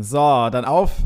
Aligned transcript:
So, 0.00 0.48
dann 0.50 0.64
auf. 0.64 0.96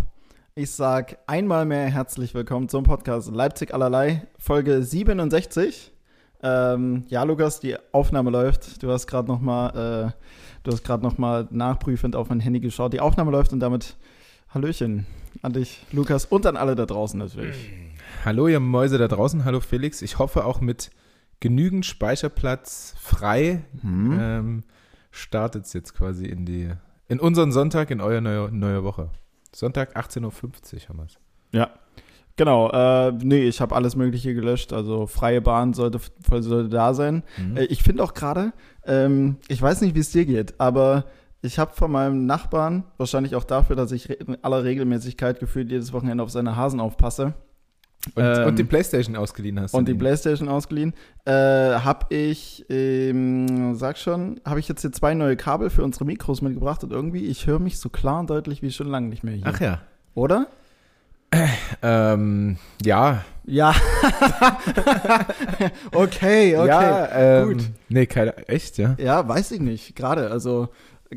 Ich 0.55 0.71
sag 0.71 1.19
einmal 1.27 1.67
mehr 1.67 1.89
herzlich 1.89 2.33
willkommen 2.33 2.71
zum 2.71 2.85
Podcast 2.85 3.31
Leipzig 3.31 3.75
allerlei, 3.75 4.27
Folge 4.39 4.83
67. 4.83 5.93
Ähm, 6.43 7.05
ja, 7.09 7.23
Lukas, 7.25 7.61
die 7.61 7.77
Aufnahme 7.93 8.31
läuft. 8.31 8.83
Du 8.83 8.91
hast 8.91 9.07
gerade 9.07 9.29
noch 9.29 9.41
mal, 9.41 9.69
äh, 10.17 10.23
du 10.63 10.73
hast 10.73 10.85
gerade 10.85 11.03
noch 11.03 11.19
mal 11.19 11.47
nachprüfend 11.51 12.17
auf 12.17 12.31
mein 12.31 12.41
Handy 12.41 12.61
geschaut. 12.61 12.95
Die 12.95 13.01
Aufnahme 13.01 13.31
läuft 13.31 13.53
und 13.53 13.61
damit 13.61 13.99
Hallöchen 14.55 15.07
an 15.43 15.53
dich, 15.53 15.85
Lukas, 15.93 16.25
und 16.25 16.47
an 16.47 16.57
alle 16.57 16.75
da 16.75 16.87
draußen 16.87 17.19
natürlich. 17.19 17.71
Hallo, 18.25 18.49
ihr 18.49 18.59
Mäuse 18.59 18.97
da 18.97 19.07
draußen. 19.07 19.45
Hallo, 19.45 19.61
Felix. 19.61 20.01
Ich 20.01 20.19
hoffe 20.19 20.47
auch 20.47 20.63
mit 20.63 20.91
genügend 21.41 21.85
Speicherplatz 21.85 22.95
frei 22.99 23.65
Hm. 23.83 24.19
ähm, 24.19 24.65
startet 25.11 25.67
es 25.67 25.75
jetzt 25.75 25.95
quasi 25.95 26.25
in 26.25 26.47
die 26.47 26.71
in 27.09 27.21
unseren 27.21 27.53
Sonntag, 27.53 27.91
in 27.91 28.01
eure 28.01 28.21
neue, 28.21 28.53
neue 28.53 28.85
Woche. 28.85 29.11
Sonntag 29.55 29.97
18.50 29.97 30.23
Uhr 30.25 30.89
haben 30.89 30.99
wir 30.99 31.05
es. 31.05 31.19
Ja. 31.53 31.71
Genau, 32.37 32.71
äh, 32.71 33.13
nee, 33.13 33.49
ich 33.49 33.61
habe 33.61 33.75
alles 33.75 33.97
Mögliche 33.97 34.33
gelöscht. 34.33 34.73
Also 34.73 35.07
freie 35.07 35.41
Bahn 35.41 35.75
sollte, 35.75 35.99
sollte 36.29 36.69
da 36.69 36.95
sein. 36.95 37.25
Mhm. 37.37 37.57
Äh, 37.57 37.65
ich 37.65 37.83
finde 37.83 38.05
auch 38.05 38.15
gerade, 38.15 38.53
ähm, 38.85 39.39
ich 39.49 39.61
weiß 39.61 39.81
nicht, 39.81 39.97
wie 39.97 40.01
es 40.01 40.13
dir 40.13 40.25
geht, 40.25 40.61
aber 40.61 41.07
ich 41.43 41.59
habe 41.59 41.75
von 41.75 41.91
meinem 41.91 42.27
Nachbarn, 42.27 42.85
wahrscheinlich 42.97 43.35
auch 43.35 43.45
dafür, 43.45 43.75
dass 43.75 43.91
ich 43.91 44.09
in 44.11 44.43
aller 44.43 44.63
Regelmäßigkeit 44.63 45.41
gefühlt 45.41 45.71
jedes 45.71 45.93
Wochenende 45.93 46.23
auf 46.23 46.31
seine 46.31 46.57
Hasen 46.57 46.79
aufpasse 46.79 47.35
Und, 48.15 48.23
ähm, 48.25 48.47
und 48.47 48.59
die 48.59 48.65
Playstation 48.65 49.17
ausgeliehen 49.17 49.61
hast. 49.61 49.75
und 49.75 49.89
die. 49.89 49.95
Playstation 49.95 50.49
ausgeliehen, 50.49 50.95
äh, 51.25 51.33
habe 51.33 52.15
ich, 52.15 52.65
ähm, 52.71 53.75
sag 53.75 53.99
schon, 53.99 54.41
habe 54.45 54.61
ich 54.61 54.69
jetzt 54.69 54.83
hier 54.83 54.93
zwei 54.93 55.15
neue 55.15 55.37
Kabel 55.37 55.69
für 55.69 55.83
unsere 55.83 56.05
Mikros 56.05 56.41
mitgebracht 56.41 56.85
und 56.85 56.93
irgendwie, 56.93 57.27
ich 57.27 57.47
höre 57.47 57.59
mich 57.59 57.79
so 57.79 57.89
klar 57.89 58.21
und 58.21 58.31
deutlich 58.31 58.63
wie 58.63 58.71
schon 58.71 58.89
lange 58.89 59.09
nicht 59.09 59.25
mehr 59.25 59.35
hier. 59.35 59.45
Ach 59.47 59.61
ja. 59.61 59.81
Oder? 60.15 60.47
Ähm, 61.83 62.57
ja. 62.83 63.25
Ja. 63.45 63.75
okay, 65.93 66.57
okay. 66.57 66.67
ja, 66.69 67.09
ähm, 67.13 67.49
gut. 67.49 67.65
Nee, 67.89 68.07
keine, 68.07 68.49
echt, 68.49 68.79
ja? 68.79 68.95
Ja, 68.99 69.27
weiß 69.27 69.53
ich 69.53 69.61
nicht. 69.61 69.95
Gerade, 69.95 70.31
also 70.31 70.69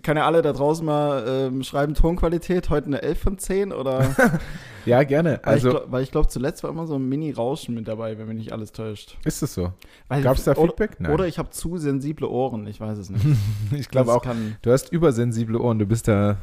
kann 0.04 0.16
ja 0.18 0.26
alle 0.26 0.42
da 0.42 0.54
draußen 0.54 0.86
mal 0.86 1.26
ähm, 1.28 1.64
schreiben, 1.64 1.94
Tonqualität, 1.96 2.70
heute 2.70 2.88
eine 2.88 3.02
11 3.02 3.20
von 3.20 3.38
10 3.38 3.74
oder 3.74 4.16
Ja, 4.86 5.04
gerne. 5.04 5.40
weil 5.44 5.58
ich 5.58 5.64
Also, 5.66 5.70
glaub- 5.72 5.92
weil 5.92 6.04
ich 6.04 6.12
glaube, 6.12 6.28
zuletzt 6.30 6.64
war 6.64 6.70
immer 6.70 6.88
so 6.88 6.96
ein 6.96 7.08
Mini-Rauschen 7.10 7.76
mit 7.76 7.88
dabei, 7.88 8.18
wenn 8.18 8.28
mich 8.28 8.38
nicht 8.38 8.54
alles 8.54 8.72
täuscht. 8.72 9.18
ist 9.26 9.44
es 9.44 9.54
so? 9.54 9.74
Gab 10.10 10.38
es 10.38 10.46
da 10.46 10.56
Feedback? 10.56 11.00
Nein. 11.00 11.12
Oder 11.12 11.28
ich 11.28 11.38
habe 11.38 11.50
zu 11.52 11.78
sensible 11.78 12.28
Ohren, 12.28 12.66
ich 12.68 12.80
weiß 12.80 12.98
es 12.98 13.10
nicht. 13.10 13.26
ich 13.72 13.90
glaube 13.90 14.14
auch, 14.14 14.24
Kann, 14.24 14.56
du 14.62 14.72
hast 14.72 14.92
übersensible 14.92 15.60
Ohren. 15.60 15.78
Du 15.78 15.86
bist 15.86 16.08
da 16.08 16.38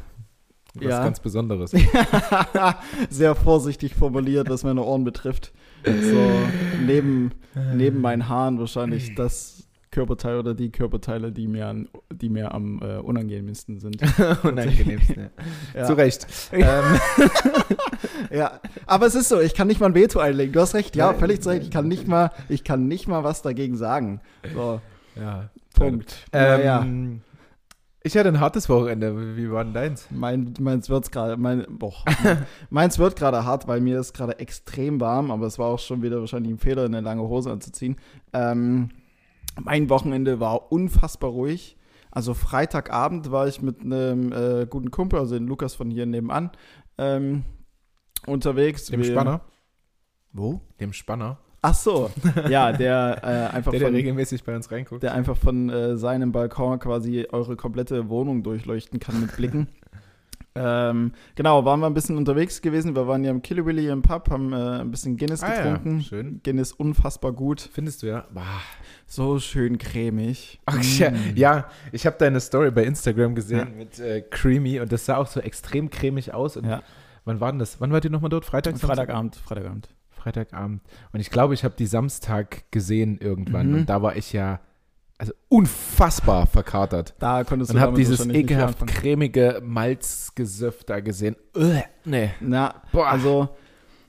was 0.75 0.85
Ja. 0.85 1.03
ganz 1.03 1.19
Besonderes. 1.19 1.73
sehr 3.11 3.35
vorsichtig 3.35 3.95
formuliert, 3.95 4.49
was 4.51 4.63
meine 4.65 4.83
Ohren 4.83 5.05
betrifft. 5.05 5.53
So 5.85 6.29
neben, 6.85 7.33
neben 7.75 8.01
meinen 8.01 8.29
Haaren 8.29 8.59
wahrscheinlich 8.59 9.15
das 9.15 9.68
Körperteil 9.99 10.39
oder 10.39 10.55
die 10.55 10.71
Körperteile, 10.71 11.33
die 11.33 11.49
mir, 11.49 11.67
an, 11.67 11.89
die 12.13 12.29
mir 12.29 12.55
am 12.55 12.81
äh, 12.81 12.99
unangenehmsten 12.99 13.81
sind. 13.81 13.97
Unangenehmsten. 14.45 15.31
Ja. 15.75 15.85
Zu 15.85 15.95
Recht. 15.95 16.27
ähm, 16.53 16.65
Ja, 18.31 18.61
aber 18.87 19.07
es 19.07 19.15
ist 19.15 19.29
so, 19.29 19.41
ich 19.41 19.55
kann 19.55 19.67
nicht 19.67 19.81
mal 19.81 19.87
ein 19.87 19.95
Veto 19.95 20.21
einlegen. 20.21 20.53
Du 20.53 20.61
hast 20.61 20.75
recht, 20.75 20.95
ja, 20.97 21.11
Nein. 21.11 21.19
völlig 21.21 21.43
zu 21.43 21.49
Recht. 21.51 21.65
Ich 21.65 21.71
kann 21.71 21.89
nicht 21.89 22.07
mal, 22.07 22.31
ich 22.49 22.63
kann 22.63 22.87
nicht 22.87 23.09
mal 23.09 23.25
was 23.25 23.43
dagegen 23.43 23.77
sagen. 23.77 24.21
So, 24.55 24.81
ja, 25.17 25.51
Punkt. 25.75 26.15
Ähm, 26.33 26.61
naja, 26.61 26.87
Ich 28.05 28.17
hatte 28.17 28.29
ein 28.29 28.41
hartes 28.41 28.69
Wochenende. 28.69 29.37
Wie 29.37 29.51
war 29.51 29.65
denn 29.65 29.75
deins? 29.75 30.07
mein, 30.11 30.55
meins 30.61 30.89
wird's 30.89 31.11
gerade, 31.11 31.37
mein, 31.37 31.67
boah, 31.69 31.95
meins 32.71 32.99
wird 32.99 33.17
gerade 33.17 33.45
hart, 33.45 33.67
weil 33.67 33.81
mir 33.81 33.99
ist 33.99 34.15
gerade 34.15 34.39
extrem 34.39 35.01
warm, 35.01 35.31
aber 35.33 35.47
es 35.47 35.59
war 35.59 35.67
auch 35.67 35.81
schon 35.81 36.03
wieder 36.03 36.21
wahrscheinlich 36.21 36.53
ein 36.53 36.59
Fehler, 36.59 36.85
eine 36.85 37.01
lange 37.01 37.23
Hose 37.23 37.51
anzuziehen. 37.51 37.97
Ähm, 38.33 38.91
mein 39.61 39.89
Wochenende 39.91 40.41
war 40.41 40.73
unfassbar 40.73 41.31
ruhig. 41.31 41.77
Also 42.11 42.35
Freitagabend 42.35 43.31
war 43.31 43.47
ich 43.49 43.61
mit 43.63 43.81
einem 43.83 44.33
äh, 44.33 44.67
guten 44.69 44.91
Kumpel, 44.91 45.19
also 45.19 45.35
den 45.37 45.47
Lukas 45.47 45.75
von 45.75 45.91
hier 45.91 46.07
nebenan, 46.07 46.51
ähm, 46.97 47.45
unterwegs. 48.27 48.87
Dem 48.87 49.01
Wir- 49.03 49.11
Spanner? 49.13 49.41
Wo? 50.33 50.61
Dem 50.81 50.93
Spanner. 50.93 51.39
Ach 51.61 51.75
so, 51.75 52.09
ja, 52.49 52.71
der 52.71 53.19
äh, 53.53 53.57
einfach 53.57 53.73
Der, 53.73 53.81
der 53.81 53.89
von, 53.89 53.95
regelmäßig 53.97 54.45
bei 54.45 54.55
uns 54.55 54.71
reinguckt. 54.71 55.03
der 55.03 55.13
einfach 55.13 55.37
von 55.37 55.69
äh, 55.69 55.97
seinem 55.97 56.31
Balkon 56.31 56.79
quasi 56.79 57.27
eure 57.33 57.57
komplette 57.57 58.09
Wohnung 58.09 58.45
durchleuchten 58.45 59.01
kann 59.01 59.21
mit 59.21 59.35
Blicken. 59.37 59.67
Ähm, 60.55 61.13
genau, 61.37 61.65
waren 61.65 61.81
wir 61.81 61.87
ein 61.87 61.95
bisschen 61.95 62.17
unterwegs 62.17 62.61
gewesen. 62.63 62.97
Wir 62.97 63.07
waren 63.07 63.23
ja 63.23 63.31
im 63.31 63.43
Killy 63.43 63.65
Willy 63.65 63.89
im 63.89 64.03
Pub, 64.03 64.29
haben 64.31 64.53
äh, 64.53 64.81
ein 64.81 64.91
bisschen 64.91 65.17
Guinness 65.17 65.43
Ah 65.43 65.55
ja, 65.55 65.63
getrunken. 65.77 66.03
schön. 66.03 66.41
Guinness 66.43 66.73
unfassbar 66.73 67.33
gut. 67.33 67.61
Findest 67.61 68.03
du 68.03 68.07
ja? 68.09 68.25
Bah. 68.33 68.43
So 69.07 69.39
schön 69.39 69.79
cremig. 69.79 70.61
Ach, 70.67 70.77
Mm. 70.77 70.81
ja, 70.99 71.13
ja, 71.35 71.69
ich 71.93 72.07
habe 72.07 72.17
deine 72.19 72.41
Story 72.41 72.71
bei 72.71 72.85
Instagram 72.85 73.35
gesehen 73.35 73.77
mit 73.79 73.99
äh, 74.01 74.21
Creamy 74.23 74.81
und 74.81 74.91
das 74.93 75.05
sah 75.07 75.17
auch 75.17 75.27
so 75.29 75.41
extrem 75.41 75.91
cremig 75.91 76.35
aus. 76.35 76.57
Und 76.57 76.65
Ja. 76.67 76.83
Wann 77.25 77.41
war 77.41 77.53
denn 77.53 77.59
das? 77.59 77.81
Wann 77.81 77.93
wart 77.93 78.05
ihr 78.05 78.11
nochmal 78.11 78.31
dort? 78.31 78.45
Freitag? 78.47 78.79
Freitagabend, 78.79 79.37
Freitagabend. 79.37 79.89
Freitagabend. 80.11 80.83
Und 81.13 81.21
ich 81.21 81.31
glaube, 81.31 81.55
ich 81.55 81.63
habe 81.63 81.75
die 81.79 81.87
Samstag 81.87 82.65
gesehen 82.73 83.19
irgendwann 83.19 83.69
Mhm. 83.69 83.75
und 83.75 83.89
da 83.89 84.03
war 84.03 84.17
ich 84.17 84.33
ja 84.33 84.61
also 85.19 85.33
unfassbar 85.49 86.47
verkatert. 86.47 87.15
Da 87.19 87.43
konntest 87.43 87.73
du 87.73 87.77
Und 87.77 87.81
habe 87.81 87.97
dieses 87.97 88.25
ekelhaft 88.27 88.87
cremige 88.87 89.61
Malzgesöff 89.65 90.85
da 90.85 91.01
gesehen. 91.01 91.35
Ugh, 91.57 91.83
nee. 92.05 92.31
Na, 92.41 92.83
Boah. 92.93 93.09
also, 93.09 93.49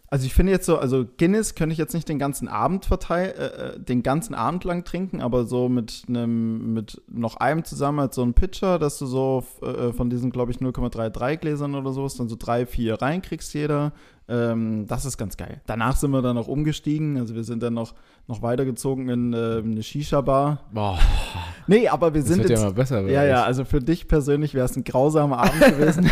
also 0.08 0.26
ich 0.28 0.36
finde 0.36 0.52
jetzt 0.52 0.68
so, 0.68 0.78
also 0.78 1.06
Guinness 1.18 1.56
könnte 1.56 1.74
ich 1.74 1.80
jetzt 1.80 1.96
nicht 1.96 2.08
den 2.08 2.20
ganzen 2.20 2.48
Abend 2.48 2.86
verteilen, 2.86 3.34
äh, 3.36 3.46
äh, 3.46 3.80
den 3.80 4.04
ganzen 4.04 4.36
Abend 4.36 4.64
lang 4.66 4.84
trinken, 4.84 5.20
aber 5.20 5.46
so 5.46 5.68
mit 5.68 6.04
einem, 6.08 6.74
mit 6.74 7.02
noch 7.08 7.38
einem 7.38 7.64
zusammen 7.64 8.00
als 8.00 8.16
so 8.16 8.22
ein 8.22 8.36
Pitcher, 8.36 8.78
dass 8.78 9.00
du 9.00 9.08
so 9.08 9.44
äh, 9.64 9.92
von 9.92 10.12
diesen, 10.12 10.30
glaube 10.30 10.52
ich, 10.52 10.60
0,33 10.60 11.38
Gläsern 11.38 11.74
oder 11.74 11.92
sowas, 11.92 12.18
dann 12.18 12.30
so 12.30 12.36
drei, 12.38 12.68
vier 12.68 13.02
reinkriegst 13.02 13.52
jeder. 13.56 13.94
Ähm, 14.30 14.86
das 14.88 15.06
ist 15.06 15.18
ganz 15.18 15.38
geil. 15.38 15.60
Danach 15.66 15.96
sind 15.96 16.12
wir 16.12 16.22
dann 16.22 16.36
noch 16.36 16.48
umgestiegen, 16.48 17.18
also 17.18 17.34
wir 17.34 17.44
sind 17.44 17.64
dann 17.64 17.74
noch, 17.74 17.96
noch 18.28 18.42
weitergezogen 18.44 19.10
in 19.10 19.34
äh, 19.34 19.62
eine 19.64 19.82
Shisha-Bar. 19.82 20.66
Boah, 20.72 21.00
Nee, 21.68 21.88
aber 21.88 22.14
wir 22.14 22.22
das 22.22 22.30
sind 22.30 22.40
wird 22.40 22.50
jetzt 22.52 22.60
ja 22.62 22.66
immer 22.68 22.76
besser. 22.76 23.02
ja, 23.02 23.08
ja, 23.08 23.22
wirklich. 23.24 23.46
also 23.46 23.66
für 23.66 23.80
dich 23.80 24.08
persönlich 24.08 24.54
wäre 24.54 24.66
es 24.66 24.76
ein 24.76 24.84
grausamer 24.84 25.40
Abend 25.40 25.60
gewesen. 25.78 26.10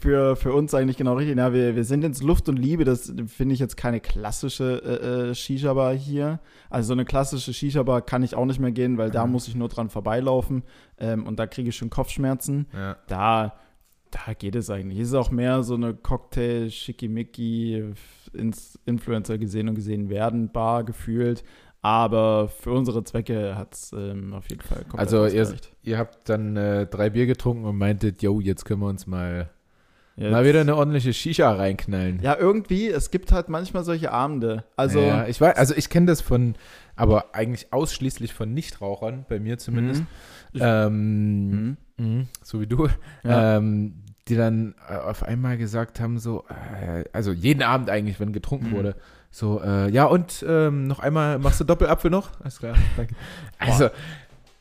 für, 0.00 0.36
für 0.36 0.52
uns 0.52 0.74
eigentlich 0.74 0.96
genau 0.96 1.14
richtig. 1.14 1.36
Ja, 1.36 1.52
wir, 1.52 1.76
wir 1.76 1.84
sind 1.84 2.04
ins 2.04 2.22
Luft 2.22 2.48
und 2.48 2.56
Liebe. 2.58 2.84
Das 2.84 3.12
finde 3.26 3.54
ich 3.54 3.60
jetzt 3.60 3.76
keine 3.76 4.00
klassische 4.00 4.82
äh, 4.84 5.30
äh, 5.30 5.34
Shisha-Bar 5.34 5.94
hier. 5.94 6.40
Also 6.70 6.88
so 6.88 6.92
eine 6.92 7.04
klassische 7.04 7.52
Shisha-Bar 7.52 8.02
kann 8.02 8.22
ich 8.22 8.34
auch 8.36 8.46
nicht 8.46 8.60
mehr 8.60 8.72
gehen, 8.72 8.96
weil 8.98 9.10
da 9.10 9.26
Mhm. 9.26 9.32
muss 9.32 9.48
ich 9.48 9.54
nur 9.54 9.68
dran 9.68 9.90
vorbeilaufen. 9.90 10.62
Ähm, 10.98 11.26
und 11.26 11.38
da 11.38 11.46
kriege 11.46 11.68
ich 11.68 11.76
schon 11.76 11.90
Kopfschmerzen. 11.90 12.66
Ja. 12.74 12.96
Da, 13.08 13.52
da 14.10 14.32
geht 14.34 14.54
es 14.56 14.70
eigentlich. 14.70 14.98
Es 15.00 15.08
ist 15.08 15.14
auch 15.14 15.30
mehr 15.30 15.62
so 15.62 15.74
eine 15.74 15.94
Cocktail, 15.94 16.70
Schickimicki, 16.70 17.92
ins 18.32 18.78
Influencer 18.86 19.38
gesehen 19.38 19.68
und 19.68 19.74
gesehen 19.74 20.08
werden, 20.08 20.50
Bar 20.52 20.84
gefühlt. 20.84 21.44
Aber 21.82 22.48
für 22.48 22.72
unsere 22.72 23.04
Zwecke 23.04 23.54
hat 23.56 23.74
es 23.74 23.92
ähm, 23.92 24.32
auf 24.34 24.48
jeden 24.50 24.62
Fall 24.62 24.78
komplett 24.78 24.98
Also 25.00 25.26
ihr, 25.26 25.54
ihr 25.82 25.98
habt 25.98 26.28
dann 26.28 26.56
äh, 26.56 26.86
drei 26.86 27.10
Bier 27.10 27.26
getrunken 27.26 27.64
und 27.64 27.76
meintet, 27.76 28.22
yo, 28.22 28.40
jetzt 28.40 28.64
können 28.64 28.80
wir 28.80 28.88
uns 28.88 29.06
mal, 29.06 29.50
Jetzt- 30.16 30.32
mal 30.32 30.44
wieder 30.44 30.62
eine 30.62 30.74
ordentliche 30.74 31.12
Shisha 31.12 31.52
reinknallen. 31.52 32.20
Ja, 32.22 32.36
irgendwie, 32.36 32.88
es 32.88 33.10
gibt 33.12 33.30
halt 33.30 33.48
manchmal 33.48 33.84
solche 33.84 34.10
Abende. 34.10 34.64
Also, 34.74 35.00
ja, 35.00 35.28
ich 35.28 35.40
weiß, 35.40 35.56
also 35.56 35.74
ich 35.76 35.88
kenne 35.88 36.06
das 36.06 36.20
von, 36.22 36.56
aber 36.96 37.34
eigentlich 37.36 37.72
ausschließlich 37.72 38.34
von 38.34 38.52
Nichtrauchern, 38.52 39.24
bei 39.28 39.38
mir 39.38 39.58
zumindest. 39.58 40.02
Mhm. 40.02 40.60
Ähm, 40.60 41.48
Mhm. 41.50 41.76
Mhm, 41.98 42.28
so 42.42 42.60
wie 42.60 42.66
du. 42.66 42.88
Ja. 43.24 43.56
Ähm, 43.56 43.94
die 44.28 44.34
dann 44.34 44.74
äh, 44.88 44.96
auf 44.96 45.22
einmal 45.22 45.56
gesagt 45.56 46.00
haben, 46.00 46.18
so, 46.18 46.44
äh, 46.82 47.04
also 47.12 47.30
jeden 47.30 47.62
Abend 47.62 47.88
eigentlich, 47.90 48.18
wenn 48.18 48.32
getrunken 48.32 48.70
Mhm. 48.70 48.72
wurde, 48.72 48.96
so, 49.30 49.60
äh, 49.62 49.88
ja 49.90 50.04
und 50.06 50.44
ähm, 50.48 50.88
noch 50.88 50.98
einmal, 50.98 51.38
machst 51.38 51.60
du 51.60 51.64
Doppelapfel 51.64 52.10
noch? 52.10 52.30
Alles 52.40 52.58
klar, 52.58 52.74
danke. 52.96 53.14
Also, 53.58 53.88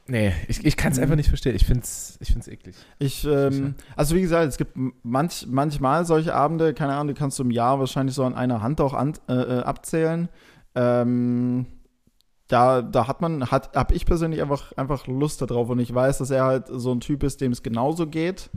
nee, 0.05 0.33
ich, 0.47 0.63
ich 0.63 0.77
kann 0.77 0.91
es 0.91 0.99
Mhm. 0.99 1.03
einfach 1.05 1.15
nicht 1.15 1.29
verstehen. 1.29 1.55
Ich 1.55 1.65
finde 1.65 1.81
es 1.81 2.15
ich 2.21 2.27
find's 2.31 2.47
eklig. 2.47 2.75
ich, 2.99 3.25
ähm, 3.25 3.73
also 3.95 4.15
wie 4.15 4.21
gesagt, 4.21 4.47
es 4.49 4.57
gibt 4.57 4.77
manch, 5.01 5.47
manchmal 5.49 6.05
solche 6.05 6.35
Abende, 6.35 6.75
keine 6.75 6.93
Ahnung, 6.93 7.07
die 7.07 7.19
kannst 7.19 7.39
du 7.39 7.43
im 7.43 7.49
Jahr 7.49 7.79
wahrscheinlich 7.79 8.13
so 8.13 8.23
an 8.23 8.35
einer 8.35 8.61
Hand 8.61 8.79
auch 8.81 8.93
an, 8.93 9.13
äh, 9.27 9.33
äh, 9.33 9.59
abzählen. 9.63 10.29
Ähm, 10.75 11.65
da, 12.47 12.83
da 12.83 13.07
hat 13.07 13.21
man, 13.21 13.49
hat, 13.49 13.75
habe 13.75 13.95
ich 13.95 14.05
persönlich 14.05 14.41
einfach, 14.41 14.71
einfach 14.73 15.07
Lust 15.07 15.41
darauf 15.41 15.69
und 15.69 15.79
ich 15.79 15.93
weiß, 15.93 16.19
dass 16.19 16.29
er 16.29 16.43
halt 16.43 16.67
so 16.67 16.91
ein 16.91 16.99
Typ 16.99 17.23
ist, 17.23 17.41
dem 17.41 17.51
es 17.51 17.63
genauso 17.63 18.05
geht. 18.05 18.51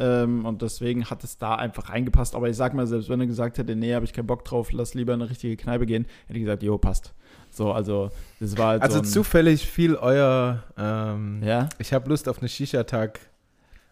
Ähm, 0.00 0.46
und 0.46 0.62
deswegen 0.62 1.04
hat 1.10 1.24
es 1.24 1.36
da 1.36 1.54
einfach 1.56 1.90
reingepasst. 1.90 2.34
Aber 2.34 2.48
ich 2.48 2.56
sag 2.56 2.72
mal, 2.72 2.86
selbst 2.86 3.10
wenn 3.10 3.20
er 3.20 3.26
gesagt 3.26 3.58
hätte, 3.58 3.76
nee, 3.76 3.94
habe 3.94 4.06
ich 4.06 4.14
keinen 4.14 4.26
Bock 4.26 4.44
drauf, 4.46 4.72
lass 4.72 4.94
lieber 4.94 5.12
in 5.12 5.20
eine 5.20 5.30
richtige 5.30 5.56
Kneipe 5.56 5.84
gehen, 5.84 6.06
hätte 6.26 6.38
ich 6.38 6.44
gesagt, 6.44 6.62
jo, 6.62 6.78
passt. 6.78 7.12
So, 7.50 7.70
also, 7.72 8.10
das 8.40 8.56
war 8.56 8.68
halt 8.68 8.82
Also 8.82 8.98
so 8.98 9.04
zufällig 9.04 9.66
fiel 9.66 9.94
euer, 9.94 10.62
ähm, 10.78 11.42
Ja? 11.44 11.68
ich 11.78 11.92
habe 11.92 12.08
Lust 12.08 12.28
auf 12.28 12.38
eine 12.38 12.48
Shisha-Tag 12.48 13.20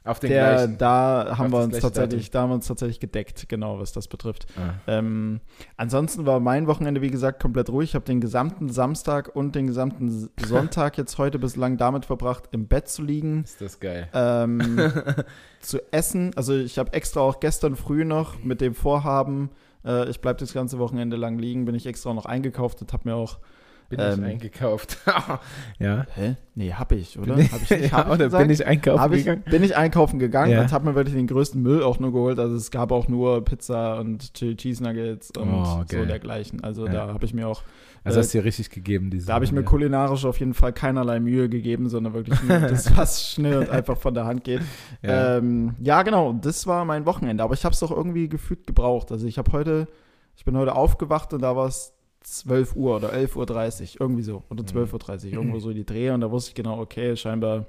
Auf 0.05 0.19
den 0.19 0.31
Der, 0.31 0.55
gleichen. 0.55 0.79
da 0.79 1.35
haben 1.39 1.47
Auf 1.47 1.61
wir 1.61 1.65
uns 1.65 1.79
tatsächlich, 1.79 2.31
da 2.31 2.43
haben 2.43 2.51
wir 2.51 2.55
uns 2.57 2.67
tatsächlich 2.67 2.99
gedeckt, 2.99 3.49
genau, 3.49 3.79
was 3.79 3.93
das 3.93 4.09
betrifft. 4.09 4.47
Ah. 4.57 4.75
Ähm, 4.89 5.41
ansonsten 5.77 6.27
war 6.27 6.41
mein 6.41 6.67
Wochenende, 6.67 7.03
wie 7.03 7.11
gesagt, 7.11 7.41
komplett 7.41 7.71
ruhig. 7.71 7.91
Ich 7.91 7.95
habe 7.95 8.05
den 8.05 8.21
gesamten 8.21 8.69
Samstag 8.69 9.35
und 9.37 9.55
den 9.55 9.69
gesamten 9.69 10.29
Sonntag 10.45 10.99
jetzt 10.99 11.19
heute 11.19 11.39
bislang 11.39 11.77
damit 11.77 12.07
verbracht, 12.07 12.49
im 12.51 12.67
Bett 12.67 12.89
zu 12.89 13.03
liegen, 13.03 13.45
Ist 13.45 13.61
das 13.61 13.79
geil. 13.79 14.09
ähm, 14.13 14.77
zu 15.61 15.79
essen. 15.93 16.33
Also 16.35 16.55
ich 16.57 16.79
habe 16.79 16.93
extra 16.93 17.21
auch 17.21 17.39
gestern 17.39 17.77
früh 17.77 18.05
noch 18.05 18.43
mit 18.43 18.61
dem 18.61 18.75
Vorhaben, 18.75 19.51
äh, 19.85 20.09
ich 20.11 20.21
bleibe 20.21 20.41
das 20.41 20.53
ganze 20.53 20.79
Wochenende 20.79 21.17
lang 21.17 21.39
liegen, 21.39 21.65
bin 21.65 21.75
ich 21.75 21.87
extra 21.87 22.13
noch 22.13 22.27
eingekauft 22.27 22.81
und 22.83 22.93
habe 22.93 23.09
mir 23.09 23.15
auch 23.15 23.39
Bin 23.97 24.01
Ähm. 24.01 24.25
ich 24.25 24.31
eingekauft. 24.31 24.99
ja. 25.79 26.07
Hä? 26.15 26.37
Nee, 26.55 26.73
hab 26.73 26.93
ich, 26.93 27.19
oder? 27.19 27.35
Bin 27.35 27.45
ich, 27.45 27.53
Hab 27.53 27.63
ich 27.63 27.71
nicht? 27.71 27.83
ja, 27.93 27.93
Hab 27.93 28.07
ich 28.07 28.13
oder 28.15 28.25
gesagt? 28.25 28.43
bin 28.43 28.51
ich 28.51 28.67
einkaufen 28.67 29.01
Hab 29.01 29.13
ich, 29.13 29.25
gegangen? 29.25 29.43
bin 29.51 29.63
ich 29.63 29.77
einkaufen 29.77 30.19
gegangen 30.19 30.53
Ja. 30.53 30.61
und 30.63 30.73
habe 30.73 30.87
mir 30.89 30.95
wirklich 30.95 31.15
den 31.15 31.27
größten 31.27 31.61
Müll 31.63 31.83
auch 31.83 31.99
nur 31.99 32.13
geholt. 32.13 32.39
Also 32.39 32.57
es 32.57 32.71
gab 32.71 32.91
auch 32.91 33.09
nur 33.09 33.45
Pizza 33.45 33.99
und 34.01 34.33
Chili 34.35 34.57
Cheese 34.57 34.83
Nuggets 34.83 35.31
und 35.37 35.49
Oh, 35.53 35.65
so 35.65 35.85
geil. 35.89 36.07
dergleichen. 36.07 36.63
Also 36.65 36.87
Ja. 36.87 36.93
da 37.07 37.15
habe 37.15 37.25
ich 37.25 37.35
mir 37.35 37.47
auch, 37.49 37.63
Also 38.05 38.19
Äh, 38.19 38.23
hast 38.23 38.35
du 38.35 38.39
dir 38.39 38.45
richtig 38.45 38.71
gegeben, 38.71 39.11
diese 39.11 39.29
da 39.29 39.35
habe 39.35 39.45
ich 39.45 39.53
mir 39.53 39.61
ja. 39.61 39.67
kulinarisch 39.67 40.25
auf 40.25 40.41
jeden 40.41 40.55
Fall 40.55 40.73
keinerlei 40.73 41.21
Mühe 41.21 41.49
gegeben, 41.49 41.89
sondern 41.89 42.15
wirklich 42.15 42.43
nur 42.43 42.59
das, 42.61 42.97
was 42.97 43.31
schnell 43.31 43.59
und 43.59 43.71
einfach 43.71 43.97
von 43.97 44.13
der 44.15 44.25
Hand 44.25 44.43
geht. 44.43 44.61
Ja. 45.03 45.11
Ja, 45.11 45.37
ähm, 45.39 45.75
ja 45.81 46.03
genau, 46.03 46.33
das 46.33 46.67
war 46.67 46.85
mein 46.85 47.07
Wochenende. 47.07 47.45
Aber 47.45 47.55
ich 47.55 47.65
habe 47.65 47.73
es 47.75 47.79
doch 47.81 47.91
irgendwie 47.93 48.29
gefühlt 48.29 48.67
gebraucht. 48.67 49.13
Also 49.13 49.27
ich 49.29 49.39
habe 49.39 49.53
heute, 49.53 49.87
ich 50.37 50.45
bin 50.45 50.57
heute 50.57 50.75
aufgewacht 50.75 51.33
und 51.33 51.43
da 51.43 51.55
war 51.55 51.67
es 51.69 51.95
12 52.23 52.77
Uhr 52.77 52.97
oder 52.97 53.13
11.30 53.13 53.95
Uhr, 53.95 54.01
irgendwie 54.01 54.23
so. 54.23 54.43
Oder 54.51 54.65
12.30 54.65 55.27
Uhr, 55.27 55.33
irgendwo 55.33 55.59
so 55.61 55.73
die 55.73 55.85
Dreh. 55.85 56.11
Und 56.11 56.21
da 56.21 56.31
wusste 56.31 56.51
ich 56.51 56.55
genau, 56.55 56.81
okay, 56.81 57.17
scheinbar 57.17 57.67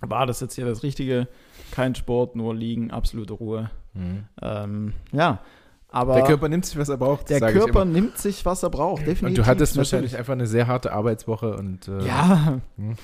war 0.00 0.26
das 0.26 0.40
jetzt 0.40 0.54
hier 0.54 0.64
das 0.64 0.82
Richtige. 0.82 1.28
Kein 1.70 1.94
Sport, 1.94 2.36
nur 2.36 2.54
liegen, 2.54 2.90
absolute 2.90 3.34
Ruhe. 3.34 3.70
Mhm. 3.94 4.24
Ähm, 4.40 4.92
ja, 5.12 5.40
aber 5.92 6.14
Der 6.14 6.24
Körper 6.24 6.48
nimmt 6.48 6.64
sich, 6.66 6.76
was 6.78 6.88
er 6.88 6.96
braucht. 6.96 7.30
der 7.30 7.40
Körper 7.40 7.84
nimmt 7.84 8.16
sich, 8.18 8.44
was 8.46 8.62
er 8.62 8.70
braucht. 8.70 9.00
Definitiv. 9.06 9.24
Und 9.28 9.38
du 9.38 9.46
hattest 9.46 9.74
natürlich. 9.76 9.92
wahrscheinlich 9.92 10.16
einfach 10.16 10.32
eine 10.34 10.46
sehr 10.46 10.66
harte 10.66 10.92
Arbeitswoche 10.92 11.56
und 11.56 11.88
äh, 11.88 12.06
Ja, 12.06 12.60
Hm. 12.76 12.94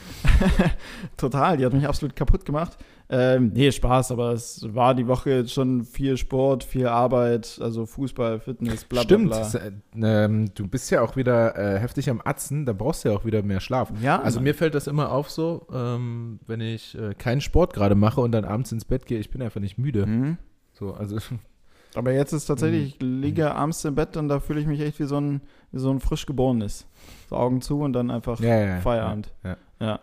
total. 1.17 1.57
Die 1.57 1.65
hat 1.67 1.73
mich 1.73 1.87
absolut 1.87 2.17
kaputt 2.17 2.45
gemacht. 2.45 2.77
Ähm, 3.09 3.53
nee, 3.55 3.71
Spaß, 3.71 4.11
aber 4.11 4.33
es 4.33 4.67
war 4.75 4.95
die 4.95 5.07
Woche 5.07 5.47
schon 5.47 5.85
viel 5.85 6.17
Sport, 6.17 6.65
viel 6.65 6.89
Arbeit, 6.89 7.59
also 7.63 7.87
Fußball, 7.87 8.41
Fitness, 8.41 8.85
bla 8.85 9.03
Stimmt, 9.03 9.31
bla 9.31 9.49
bla. 9.49 9.61
äh, 9.61 10.25
ähm, 10.25 10.47
du 10.57 10.67
bist 10.67 10.91
ja 10.91 11.03
auch 11.03 11.15
wieder 11.15 11.57
äh, 11.57 11.79
heftig 11.79 12.11
am 12.11 12.21
Atzen, 12.25 12.67
da 12.67 12.73
brauchst 12.73 13.05
du 13.05 13.11
ja 13.11 13.15
auch 13.17 13.25
wieder 13.25 13.45
mehr 13.45 13.61
Schlaf. 13.61 13.93
Ja, 14.03 14.21
Also 14.21 14.41
mir 14.41 14.55
fällt 14.57 14.75
das 14.75 14.89
immer 14.89 15.13
auf 15.13 15.31
so, 15.31 15.69
ähm, 15.73 16.41
wenn 16.49 16.61
ich 16.61 16.99
äh, 16.99 17.15
keinen 17.15 17.41
Sport 17.41 17.75
gerade 17.75 17.95
mache 17.95 18.21
und 18.21 18.33
dann 18.33 18.45
abends 18.45 18.73
ins 18.73 18.85
Bett 18.85 19.07
gehe, 19.07 19.21
ich 19.21 19.31
bin 19.31 19.41
einfach 19.41 19.61
nicht 19.61 19.79
müde. 19.79 20.05
Mhm. 20.07 20.39
So, 20.73 20.93
also 20.93 21.17
Aber 21.97 22.13
jetzt 22.13 22.33
ist 22.33 22.47
tatsächlich, 22.47 22.83
Mhm. 22.83 22.89
ich 22.89 23.23
liege 23.23 23.55
abends 23.55 23.85
im 23.85 23.95
Bett 23.95 24.17
und 24.17 24.29
da 24.29 24.39
fühle 24.41 24.61
ich 24.61 24.67
mich 24.67 24.81
echt 24.81 25.01
wie 25.01 25.05
so 25.05 25.19
ein, 25.21 25.41
wie 25.73 25.79
so 25.79 25.91
ein 25.91 26.01
frisch 26.01 26.27
geborenes. 26.27 26.87
So 27.31 27.37
Augen 27.37 27.61
zu 27.63 27.81
und 27.81 27.93
dann 27.95 28.11
einfach 28.11 28.39
ja, 28.41 28.59
ja, 28.61 28.81
Feierabend. 28.81 29.33
Ja, 29.45 29.57
Ja. 29.81 30.01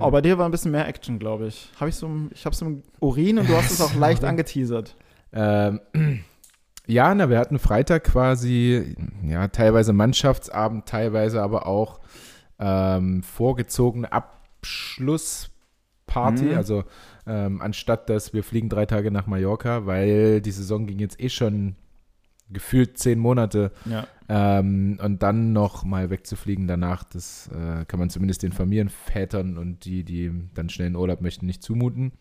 Aber 0.00 0.10
bei 0.10 0.20
dir 0.20 0.36
war 0.36 0.44
ein 0.44 0.50
bisschen 0.50 0.70
mehr 0.72 0.86
Action, 0.86 1.18
glaube 1.18 1.46
ich. 1.46 1.70
Hab 1.80 1.88
ich 1.88 1.94
so, 1.96 2.10
ich 2.30 2.44
habe 2.44 2.54
so 2.54 2.66
im 2.66 2.82
Urin 3.00 3.38
und 3.38 3.48
du 3.48 3.56
hast 3.56 3.70
es 3.70 3.80
auch 3.80 3.94
leicht 3.94 4.22
angeteasert. 4.22 4.94
Ähm, 5.32 5.80
ja, 6.86 7.14
na, 7.14 7.30
wir 7.30 7.38
hatten 7.38 7.58
Freitag 7.58 8.04
quasi, 8.04 8.94
ja, 9.22 9.48
teilweise 9.48 9.92
Mannschaftsabend, 9.94 10.84
teilweise 10.86 11.42
aber 11.42 11.66
auch 11.66 12.00
ähm, 12.58 13.22
vorgezogene 13.22 14.12
Abschlussparty. 16.08 16.52
Mhm. 16.52 16.56
Also 16.56 16.84
ähm, 17.26 17.60
anstatt 17.60 18.08
dass 18.08 18.32
wir 18.32 18.42
fliegen 18.42 18.68
drei 18.68 18.86
Tage 18.86 19.10
nach 19.10 19.26
Mallorca, 19.26 19.86
weil 19.86 20.40
die 20.40 20.50
Saison 20.50 20.86
ging 20.86 20.98
jetzt 20.98 21.20
eh 21.20 21.28
schon 21.28 21.76
gefühlt 22.50 22.96
zehn 22.98 23.18
Monate 23.18 23.72
Ja. 23.84 24.06
ähm, 24.28 24.98
und 25.02 25.22
dann 25.22 25.52
noch 25.52 25.84
mal 25.84 26.08
wegzufliegen 26.08 26.66
danach, 26.66 27.04
das 27.04 27.48
äh, 27.48 27.84
kann 27.84 28.00
man 28.00 28.08
zumindest 28.08 28.42
den 28.42 28.52
Familienvätern 28.52 29.58
und 29.58 29.84
die, 29.84 30.02
die 30.02 30.32
dann 30.54 30.70
schnell 30.70 30.88
in 30.88 30.96
Urlaub 30.96 31.20
möchten, 31.20 31.44
nicht 31.44 31.62
zumuten. 31.62 32.12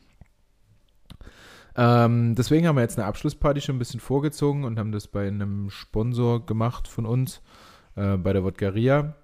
Ähm, 1.78 2.36
deswegen 2.36 2.68
haben 2.68 2.76
wir 2.76 2.82
jetzt 2.82 2.98
eine 2.98 3.08
Abschlussparty 3.08 3.62
schon 3.62 3.76
ein 3.76 3.80
bisschen 3.80 4.00
vorgezogen 4.02 4.66
und 4.66 4.78
haben 4.80 4.92
das 4.92 5.08
bei 5.08 5.28
einem 5.28 5.70
Sponsor 5.70 6.46
gemacht 6.46 6.90
von 6.90 7.06
uns, 7.06 7.42
äh, 7.96 8.18
bei 8.18 8.34
der 8.34 8.44
Wodgaria. 8.44 9.16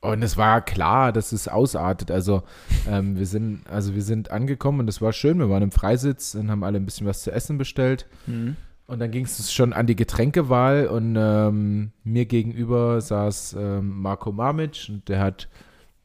Und 0.00 0.22
es 0.22 0.36
war 0.36 0.60
klar, 0.60 1.12
dass 1.12 1.32
es 1.32 1.48
ausartet. 1.48 2.10
Also 2.10 2.42
ähm, 2.88 3.18
wir 3.18 3.26
sind, 3.26 3.62
also 3.68 3.94
wir 3.94 4.02
sind 4.02 4.30
angekommen 4.30 4.80
und 4.80 4.88
es 4.88 5.00
war 5.00 5.12
schön. 5.12 5.38
Wir 5.38 5.48
waren 5.48 5.62
im 5.62 5.72
Freisitz 5.72 6.34
und 6.34 6.50
haben 6.50 6.62
alle 6.62 6.78
ein 6.78 6.84
bisschen 6.84 7.06
was 7.06 7.22
zu 7.22 7.30
essen 7.30 7.56
bestellt. 7.56 8.06
Mhm. 8.26 8.56
Und 8.86 8.98
dann 8.98 9.10
ging 9.10 9.24
es 9.24 9.52
schon 9.52 9.72
an 9.72 9.86
die 9.86 9.96
Getränkewahl 9.96 10.88
und 10.88 11.16
ähm, 11.18 11.92
mir 12.02 12.26
gegenüber 12.26 13.00
saß 13.00 13.56
ähm, 13.58 14.02
Marco 14.02 14.30
Mamic 14.30 14.86
und 14.90 15.08
der 15.08 15.20
hat 15.20 15.48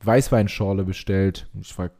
Weißweinschorle 0.03 0.86
bestellt. 0.86 1.47
Ich 1.59 1.74
frag, 1.74 1.91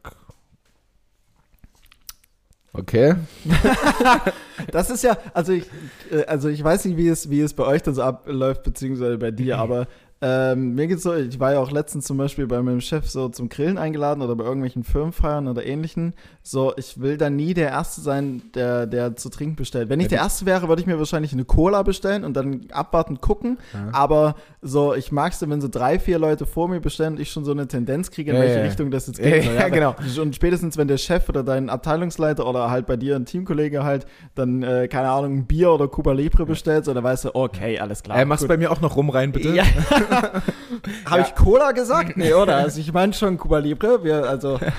okay. 2.72 3.16
Das 4.72 4.90
ist 4.90 5.04
ja, 5.04 5.16
also 5.34 5.52
ich, 5.52 5.64
äh, 6.10 6.24
also 6.24 6.48
ich 6.48 6.62
weiß 6.62 6.84
nicht, 6.84 6.96
wie 6.96 7.08
es, 7.08 7.30
wie 7.30 7.40
es 7.40 7.54
bei 7.54 7.64
euch 7.64 7.82
dann 7.82 7.94
so 7.94 8.02
abläuft, 8.02 8.62
beziehungsweise 8.62 9.18
bei 9.18 9.30
dir, 9.30 9.58
aber 9.58 9.86
ähm, 10.22 10.74
mir 10.74 10.86
geht's 10.86 11.02
so, 11.02 11.14
ich 11.14 11.40
war 11.40 11.52
ja 11.52 11.60
auch 11.60 11.70
letztens 11.70 12.04
zum 12.06 12.18
Beispiel 12.18 12.46
bei 12.46 12.60
meinem 12.62 12.80
Chef 12.80 13.08
so 13.08 13.28
zum 13.30 13.48
Grillen 13.48 13.78
eingeladen 13.78 14.22
oder 14.22 14.36
bei 14.36 14.44
irgendwelchen 14.44 14.84
Firmenfeiern 14.84 15.48
oder 15.48 15.64
ähnlichen. 15.64 16.14
So, 16.42 16.72
ich 16.76 17.00
will 17.00 17.18
da 17.18 17.28
nie 17.28 17.52
der 17.52 17.68
Erste 17.68 18.00
sein, 18.00 18.42
der, 18.54 18.86
der 18.86 19.14
zu 19.14 19.28
trinken 19.28 19.56
bestellt. 19.56 19.90
Wenn 19.90 20.00
ich 20.00 20.08
der 20.08 20.18
Erste 20.18 20.46
wäre, 20.46 20.68
würde 20.68 20.80
ich 20.80 20.86
mir 20.86 20.98
wahrscheinlich 20.98 21.34
eine 21.34 21.44
Cola 21.44 21.82
bestellen 21.82 22.24
und 22.24 22.34
dann 22.34 22.62
abwarten, 22.72 23.20
gucken. 23.20 23.58
Ja. 23.74 23.90
Aber 23.92 24.36
so, 24.62 24.94
ich 24.94 25.12
mag 25.12 25.32
es, 25.32 25.48
wenn 25.48 25.60
so 25.60 25.68
drei, 25.68 25.98
vier 25.98 26.18
Leute 26.18 26.46
vor 26.46 26.68
mir 26.68 26.80
bestellen 26.80 27.14
und 27.14 27.20
ich 27.20 27.30
schon 27.30 27.44
so 27.44 27.52
eine 27.52 27.68
Tendenz 27.68 28.10
kriege, 28.10 28.30
in 28.30 28.36
Ja, 28.38 28.42
welche 28.42 28.58
ja. 28.58 28.64
Richtung 28.64 28.90
das 28.90 29.06
jetzt 29.06 29.20
geht. 29.20 29.44
Ja, 29.44 29.68
genau. 29.68 29.94
Und 30.18 30.34
spätestens, 30.34 30.78
wenn 30.78 30.88
der 30.88 30.96
Chef 30.96 31.28
oder 31.28 31.42
dein 31.42 31.68
Abteilungsleiter 31.68 32.46
oder 32.46 32.70
halt 32.70 32.86
bei 32.86 32.96
dir 32.96 33.16
ein 33.16 33.26
Teamkollege 33.26 33.84
halt 33.84 34.06
dann, 34.34 34.62
äh, 34.62 34.88
keine 34.88 35.10
Ahnung, 35.10 35.38
ein 35.38 35.46
Bier 35.46 35.70
oder 35.72 35.88
Cuba 35.88 36.12
Libre 36.12 36.46
bestellt, 36.46 36.86
so, 36.86 36.94
dann 36.94 37.04
weißt 37.04 37.26
du, 37.26 37.34
okay, 37.34 37.78
alles 37.78 38.02
klar. 38.02 38.18
Äh, 38.18 38.24
machst 38.24 38.48
bei 38.48 38.56
mir 38.56 38.72
auch 38.72 38.80
noch 38.80 38.96
rum 38.96 39.10
rein, 39.10 39.32
bitte? 39.32 39.50
Ja. 39.50 39.64
Habe 41.04 41.20
ich 41.20 41.34
Cola 41.34 41.72
gesagt? 41.72 42.16
Nee, 42.16 42.32
oder? 42.32 42.56
Also 42.56 42.80
ich 42.80 42.92
meine 42.92 43.12
schon 43.12 43.36
Cuba 43.36 43.58
Libre. 43.58 44.02
Wir, 44.02 44.24
also, 44.24 44.58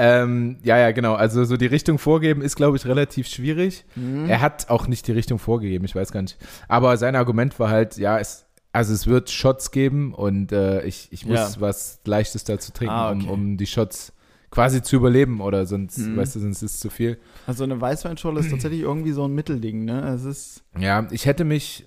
Ähm, 0.00 0.58
ja, 0.62 0.78
ja, 0.78 0.92
genau. 0.92 1.14
Also 1.14 1.44
so 1.44 1.56
die 1.56 1.66
Richtung 1.66 1.98
vorgeben 1.98 2.40
ist, 2.40 2.54
glaube 2.56 2.76
ich, 2.76 2.86
relativ 2.86 3.26
schwierig. 3.26 3.84
hm. 3.94 4.26
Er 4.28 4.40
hat 4.40 4.70
auch 4.70 4.86
nicht 4.86 5.06
die 5.08 5.12
Richtung 5.12 5.38
vorgegeben, 5.40 5.84
ich 5.84 5.94
weiß 5.94 6.12
gar 6.12 6.22
nicht. 6.22 6.38
Aber 6.68 6.96
sein 6.96 7.16
Argument 7.16 7.58
war 7.58 7.68
halt, 7.68 7.96
ja, 7.96 8.18
es, 8.18 8.46
also 8.72 8.94
es 8.94 9.06
wird 9.08 9.28
Shots 9.30 9.70
geben 9.72 10.14
und 10.14 10.52
äh, 10.52 10.82
ich, 10.84 11.08
ich 11.10 11.26
muss 11.26 11.36
Ja. 11.36 11.50
was 11.60 12.00
Leichtes 12.04 12.44
dazu 12.44 12.70
trinken, 12.72 12.94
Ah, 12.94 13.10
okay. 13.10 13.24
um, 13.24 13.28
um 13.30 13.56
die 13.56 13.66
Shots 13.66 14.12
quasi 14.50 14.82
zu 14.82 14.96
überleben 14.96 15.40
oder 15.40 15.66
sonst, 15.66 15.98
Mhm. 15.98 16.16
weißt 16.16 16.36
du, 16.36 16.40
sonst 16.40 16.62
ist 16.62 16.74
es 16.74 16.80
zu 16.80 16.90
viel. 16.90 17.18
also 17.46 17.64
eine 17.64 17.80
Weißweinschorle 17.80 18.40
ist 18.40 18.50
tatsächlich 18.50 18.80
irgendwie 18.82 19.12
so 19.12 19.24
ein 19.24 19.34
Mittelding, 19.34 19.84
ne? 19.84 20.08
Es 20.14 20.24
ist, 20.24 20.62
Ja, 20.78 21.06
ich 21.10 21.26
hätte 21.26 21.44
mich 21.44 21.86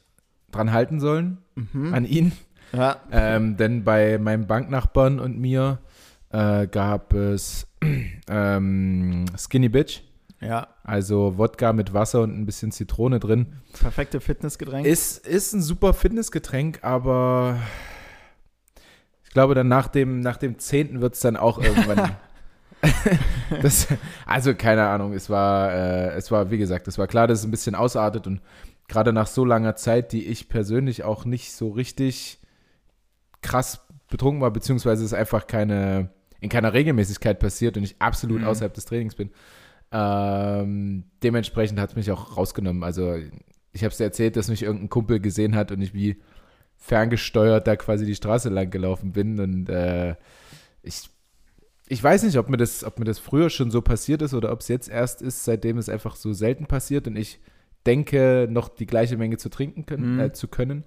dran 0.51 0.71
halten 0.73 0.99
sollen, 0.99 1.37
mhm. 1.55 1.93
an 1.93 2.03
ihn, 2.05 2.33
ja, 2.73 2.97
ähm, 3.11 3.57
denn 3.57 3.83
bei 3.83 4.17
meinem 4.19 4.45
Banknachbarn 4.47 5.19
und 5.19 5.39
mir 5.39 5.79
äh, 6.31 6.67
gab 6.67 7.13
es 7.13 7.67
ähm, 8.29 9.25
Skinny 9.37 9.69
Bitch, 9.69 10.01
ja, 10.39 10.67
also 10.83 11.37
Wodka 11.37 11.73
mit 11.73 11.93
Wasser 11.93 12.21
und 12.21 12.37
ein 12.37 12.45
bisschen 12.45 12.71
Zitrone 12.71 13.19
drin. 13.19 13.61
perfekte 13.79 14.19
Fitnessgetränk. 14.19 14.85
Ist, 14.87 15.25
ist 15.25 15.53
ein 15.53 15.61
super 15.61 15.93
Fitnessgetränk, 15.93 16.79
aber 16.83 17.59
ich 19.23 19.31
glaube, 19.31 19.55
dann 19.55 19.67
nach 19.67 19.87
dem, 19.87 20.19
nach 20.19 20.37
dem 20.37 20.57
10. 20.57 21.01
wird 21.01 21.13
es 21.13 21.19
dann 21.21 21.37
auch 21.37 21.59
irgendwann. 21.59 22.15
das, 23.61 23.87
also, 24.25 24.55
keine 24.55 24.87
Ahnung, 24.87 25.13
es 25.13 25.29
war, 25.29 25.71
äh, 25.71 26.09
es 26.15 26.31
war, 26.31 26.49
wie 26.51 26.57
gesagt, 26.57 26.87
es 26.87 26.97
war 26.97 27.07
klar, 27.07 27.27
dass 27.27 27.39
es 27.39 27.45
ein 27.45 27.51
bisschen 27.51 27.75
ausartet 27.75 28.27
und 28.27 28.41
gerade 28.87 29.13
nach 29.13 29.27
so 29.27 29.45
langer 29.45 29.75
Zeit, 29.75 30.11
die 30.11 30.25
ich 30.27 30.49
persönlich 30.49 31.03
auch 31.03 31.25
nicht 31.25 31.53
so 31.53 31.69
richtig 31.69 32.39
krass 33.41 33.85
betrunken 34.09 34.41
war, 34.41 34.51
beziehungsweise 34.51 35.05
es 35.05 35.13
einfach 35.13 35.47
keine, 35.47 36.09
in 36.41 36.49
keiner 36.49 36.73
Regelmäßigkeit 36.73 37.39
passiert 37.39 37.77
und 37.77 37.83
ich 37.83 37.95
absolut 37.99 38.41
Mhm. 38.41 38.47
außerhalb 38.47 38.73
des 38.73 38.85
Trainings 38.85 39.15
bin. 39.15 39.29
Ähm, 39.91 41.03
dementsprechend 41.23 41.79
hat 41.79 41.91
es 41.91 41.95
mich 41.95 42.11
auch 42.11 42.35
rausgenommen. 42.37 42.83
Also 42.83 43.15
ich 43.73 43.83
habe 43.83 43.91
es 43.91 43.97
dir 43.97 44.05
erzählt, 44.05 44.35
dass 44.35 44.47
mich 44.49 44.63
irgendein 44.63 44.89
Kumpel 44.89 45.19
gesehen 45.19 45.55
hat 45.55 45.71
und 45.71 45.81
ich 45.81 45.93
wie 45.93 46.21
ferngesteuert 46.77 47.67
da 47.67 47.75
quasi 47.75 48.05
die 48.05 48.15
Straße 48.15 48.49
lang 48.49 48.69
gelaufen 48.71 49.11
bin 49.11 49.39
und 49.39 49.69
äh, 49.69 50.15
ich 50.81 51.09
ich 51.87 52.01
weiß 52.01 52.23
nicht, 52.23 52.37
ob 52.37 52.49
mir 52.49 52.57
das 52.57 52.83
ob 52.83 52.97
mir 52.99 53.05
das 53.05 53.19
früher 53.19 53.49
schon 53.49 53.69
so 53.69 53.81
passiert 53.81 54.21
ist 54.21 54.33
oder 54.33 54.51
ob 54.51 54.61
es 54.61 54.67
jetzt 54.69 54.89
erst 54.89 55.21
ist, 55.21 55.43
seitdem 55.43 55.77
es 55.77 55.89
einfach 55.89 56.15
so 56.15 56.33
selten 56.33 56.65
passiert 56.65 57.07
und 57.07 57.17
ich 57.17 57.39
denke, 57.85 58.47
noch 58.49 58.69
die 58.69 58.85
gleiche 58.87 59.17
Menge 59.17 59.37
zu 59.37 59.49
trinken 59.49 59.85
können, 59.85 60.13
Mhm. 60.15 60.19
äh, 60.19 60.31
zu 60.33 60.47
können. 60.47 60.85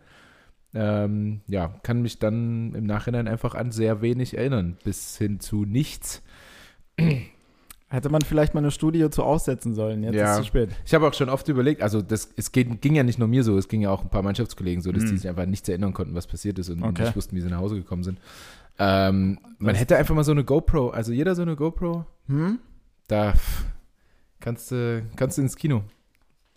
Ähm, 0.74 1.40
ja, 1.46 1.68
kann 1.82 2.02
mich 2.02 2.18
dann 2.18 2.74
im 2.74 2.84
Nachhinein 2.86 3.28
einfach 3.28 3.54
an 3.54 3.70
sehr 3.70 4.02
wenig 4.02 4.36
erinnern, 4.36 4.76
bis 4.84 5.16
hin 5.16 5.38
zu 5.40 5.64
nichts. 5.64 6.20
Hätte 7.88 8.08
man 8.08 8.22
vielleicht 8.22 8.54
mal 8.54 8.60
eine 8.60 8.72
Studie 8.72 9.08
zu 9.10 9.22
aussetzen 9.22 9.74
sollen. 9.74 10.02
Jetzt 10.02 10.16
Ja. 10.16 10.24
ist 10.24 10.30
es 10.32 10.36
zu 10.38 10.44
spät. 10.48 10.70
Ich 10.84 10.94
habe 10.94 11.06
auch 11.06 11.14
schon 11.14 11.28
oft 11.28 11.48
überlegt, 11.48 11.80
also 11.80 12.02
das, 12.02 12.28
es 12.36 12.50
geht, 12.50 12.80
ging 12.80 12.96
ja 12.96 13.04
nicht 13.04 13.18
nur 13.20 13.28
mir 13.28 13.44
so, 13.44 13.56
es 13.56 13.68
ging 13.68 13.82
ja 13.82 13.90
auch 13.90 14.02
ein 14.02 14.08
paar 14.10 14.22
Mannschaftskollegen 14.22 14.82
so, 14.82 14.90
dass 14.90 15.04
Mhm. 15.04 15.08
die 15.10 15.16
sich 15.18 15.28
einfach 15.28 15.46
nichts 15.46 15.68
erinnern 15.68 15.92
konnten, 15.92 16.14
was 16.14 16.26
passiert 16.26 16.58
ist 16.58 16.70
und 16.70 16.82
Okay. 16.82 17.02
nicht 17.04 17.16
wussten, 17.16 17.36
wie 17.36 17.40
sie 17.40 17.48
nach 17.50 17.58
Hause 17.58 17.76
gekommen 17.76 18.02
sind. 18.02 18.18
Ähm, 18.80 19.38
man 19.58 19.76
hätte 19.76 19.96
einfach 19.96 20.14
mal 20.16 20.24
so 20.24 20.32
eine 20.32 20.42
GoPro, 20.42 20.88
also 20.90 21.12
jeder 21.12 21.36
so 21.36 21.42
eine 21.42 21.54
GoPro, 21.54 22.04
Hm? 22.26 22.58
da 23.06 23.34
kannst 24.40 24.72
du 24.72 25.04
kannst 25.14 25.38
du 25.38 25.42
ins 25.42 25.54
Kino. 25.54 25.84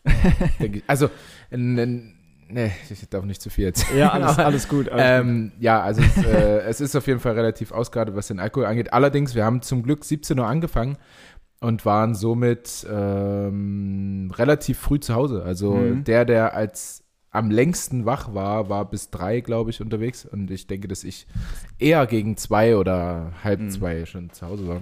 Denke 0.60 0.80
ich. 0.80 0.84
Also, 0.88 1.10
n- 1.52 1.78
n- 1.78 2.14
nee, 2.50 2.72
ich 2.90 3.08
darf 3.10 3.24
nicht 3.26 3.42
zu 3.42 3.50
viel 3.50 3.66
jetzt. 3.66 3.86
Ja, 3.96 4.10
alles, 4.12 4.38
alles 4.40 4.68
gut. 4.68 4.90
Alles 4.90 5.24
gut. 5.24 5.30
Ähm, 5.30 5.52
ja, 5.60 5.82
also 5.82 6.02
es, 6.02 6.24
äh, 6.26 6.60
es 6.62 6.82
ist 6.82 6.96
auf 6.96 7.08
jeden 7.08 7.20
Fall 7.20 7.34
relativ 7.34 7.72
ausgeartet, 7.72 8.16
was 8.16 8.28
den 8.28 8.40
Alkohol 8.40 8.66
angeht. 8.68 8.94
Allerdings, 8.94 9.36
wir 9.36 9.46
haben 9.46 9.62
zum 9.62 9.84
Glück 9.84 10.04
17 10.06 10.38
Uhr 10.40 10.48
angefangen 10.48 10.98
und 11.60 11.86
waren 11.86 12.14
somit 12.16 12.86
ähm, 12.90 14.32
relativ 14.36 14.78
früh 14.80 15.00
zu 15.00 15.16
Hause. 15.16 15.44
Also 15.44 15.74
Mhm. 15.74 16.04
der, 16.04 16.26
der 16.26 16.54
als 16.54 17.04
am 17.32 17.52
längsten 17.52 18.06
wach 18.06 18.34
war, 18.34 18.70
war 18.70 18.90
bis 18.90 19.10
drei, 19.12 19.42
glaube 19.42 19.70
ich, 19.70 19.82
unterwegs. 19.82 20.26
Und 20.26 20.50
ich 20.50 20.66
denke, 20.68 20.88
dass 20.88 21.04
ich 21.04 21.28
eher 21.78 22.06
gegen 22.08 22.38
zwei 22.38 22.76
oder 22.78 23.32
halb 23.44 23.60
Mhm. 23.60 23.70
zwei 23.70 24.06
schon 24.06 24.30
zu 24.32 24.48
Hause 24.48 24.68
war. 24.68 24.82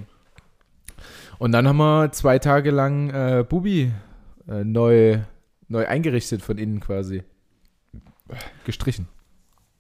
Und 1.37 1.51
dann 1.51 1.67
haben 1.67 1.77
wir 1.77 2.11
zwei 2.13 2.39
Tage 2.39 2.71
lang 2.71 3.09
äh, 3.09 3.43
Bubi 3.47 3.91
äh, 4.47 4.63
neu, 4.63 5.19
neu 5.67 5.85
eingerichtet 5.85 6.41
von 6.41 6.57
innen 6.57 6.79
quasi. 6.79 7.23
Gestrichen. 8.65 9.07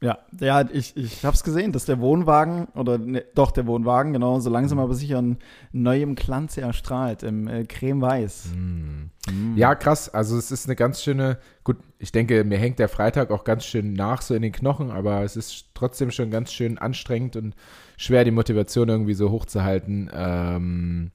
Ja, 0.01 0.19
ja 0.39 0.69
ich, 0.71 0.95
ich 0.97 1.23
habe 1.25 1.35
es 1.35 1.43
gesehen, 1.43 1.71
dass 1.71 1.85
der 1.85 1.99
Wohnwagen, 1.99 2.65
oder 2.75 2.97
ne, 2.97 3.23
doch 3.33 3.51
der 3.51 3.65
Wohnwagen, 3.65 4.13
genau, 4.13 4.39
so 4.39 4.49
langsam 4.49 4.77
aber 4.79 4.93
sicher 4.93 5.19
in 5.19 5.37
neuem 5.71 6.15
Glanz 6.15 6.57
erstrahlt, 6.57 7.23
im 7.23 7.47
äh, 7.47 7.63
Creme-Weiß. 7.63 8.49
Mm. 8.55 9.09
Mhm. 9.31 9.57
Ja, 9.57 9.73
krass. 9.73 10.13
Also 10.13 10.37
es 10.37 10.51
ist 10.51 10.67
eine 10.67 10.75
ganz 10.75 11.01
schöne, 11.01 11.39
gut, 11.63 11.77
ich 11.97 12.11
denke, 12.11 12.43
mir 12.43 12.59
hängt 12.59 12.77
der 12.77 12.89
Freitag 12.89 13.31
auch 13.31 13.43
ganz 13.43 13.65
schön 13.65 13.93
nach 13.93 14.21
so 14.21 14.35
in 14.35 14.41
den 14.41 14.51
Knochen, 14.51 14.91
aber 14.91 15.23
es 15.23 15.35
ist 15.35 15.69
trotzdem 15.73 16.11
schon 16.11 16.29
ganz 16.29 16.51
schön 16.51 16.77
anstrengend 16.77 17.35
und 17.35 17.55
schwer, 17.97 18.25
die 18.25 18.31
Motivation 18.31 18.89
irgendwie 18.89 19.13
so 19.15 19.31
hochzuhalten, 19.31 20.11
ähm, 20.13 21.11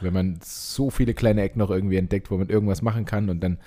wenn 0.00 0.14
man 0.14 0.38
so 0.42 0.88
viele 0.88 1.12
kleine 1.12 1.42
Ecken 1.42 1.58
noch 1.58 1.70
irgendwie 1.70 1.96
entdeckt, 1.96 2.30
wo 2.30 2.38
man 2.38 2.48
irgendwas 2.48 2.80
machen 2.80 3.04
kann 3.04 3.28
und 3.28 3.40
dann 3.40 3.58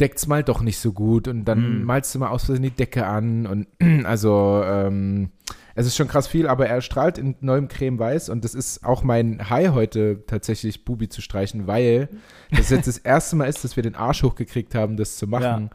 deckt 0.00 0.18
es 0.18 0.26
mal 0.26 0.44
doch 0.44 0.60
nicht 0.62 0.78
so 0.78 0.92
gut 0.92 1.26
und 1.28 1.44
dann 1.44 1.80
Mhm. 1.80 1.84
malst 1.84 2.14
du 2.14 2.18
mal 2.20 2.28
aus 2.28 2.44
Versehen 2.44 2.62
die 2.62 2.70
Decke 2.70 3.06
an 3.06 3.46
und 3.46 3.66
also 4.06 4.62
ähm, 4.64 5.30
es 5.74 5.86
ist 5.86 5.96
schon 5.96 6.08
krass 6.08 6.26
viel, 6.26 6.46
aber 6.48 6.66
er 6.68 6.80
strahlt 6.80 7.18
in 7.18 7.36
neuem 7.40 7.68
Creme-Weiß 7.68 8.28
und 8.30 8.44
das 8.44 8.54
ist 8.54 8.84
auch 8.84 9.02
mein 9.02 9.48
High 9.50 9.70
heute 9.70 10.24
tatsächlich, 10.26 10.84
Bubi 10.84 11.08
zu 11.08 11.20
streichen, 11.20 11.66
weil 11.66 12.08
das 12.50 12.70
jetzt 12.70 12.86
das 12.88 12.98
erste 12.98 13.36
Mal 13.36 13.46
ist, 13.46 13.62
dass 13.64 13.76
wir 13.76 13.82
den 13.82 13.94
Arsch 13.94 14.22
hochgekriegt 14.22 14.74
haben, 14.74 14.96
das 14.96 15.16
zu 15.16 15.26
machen. 15.26 15.70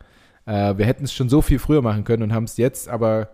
Äh, 0.45 0.77
wir 0.77 0.85
hätten 0.85 1.05
es 1.05 1.13
schon 1.13 1.29
so 1.29 1.41
viel 1.41 1.59
früher 1.59 1.81
machen 1.81 2.03
können 2.03 2.23
und 2.23 2.33
haben 2.33 2.43
es 2.45 2.57
jetzt 2.57 2.89
aber 2.89 3.29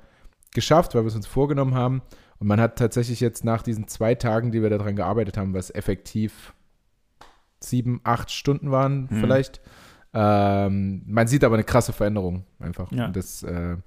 geschafft, 0.54 0.94
weil 0.96 1.04
wir 1.04 1.08
es 1.08 1.16
uns 1.16 1.26
vorgenommen 1.28 1.74
haben. 1.76 2.02
Und 2.40 2.48
man 2.48 2.62
hat 2.62 2.78
tatsächlich 2.78 3.20
jetzt 3.20 3.44
nach 3.44 3.64
diesen 3.64 3.88
zwei 3.88 4.16
Tagen, 4.16 4.52
die 4.52 4.62
wir 4.62 4.70
daran 4.70 4.96
gearbeitet 4.96 5.38
haben, 5.38 5.54
was 5.54 5.72
effektiv 5.72 6.54
sieben, 7.60 8.00
acht 8.04 8.32
Stunden 8.32 8.72
waren 8.72 9.08
Mhm. 9.10 9.20
vielleicht, 9.20 9.60
ähm, 10.14 11.04
man 11.06 11.28
sieht 11.28 11.44
aber 11.44 11.56
eine 11.56 11.64
krasse 11.64 11.94
Veränderung 11.94 12.44
einfach. 12.60 12.92
Ja. 12.92 13.06
Und 13.08 13.16
das 13.16 13.44
äh, 13.44 13.78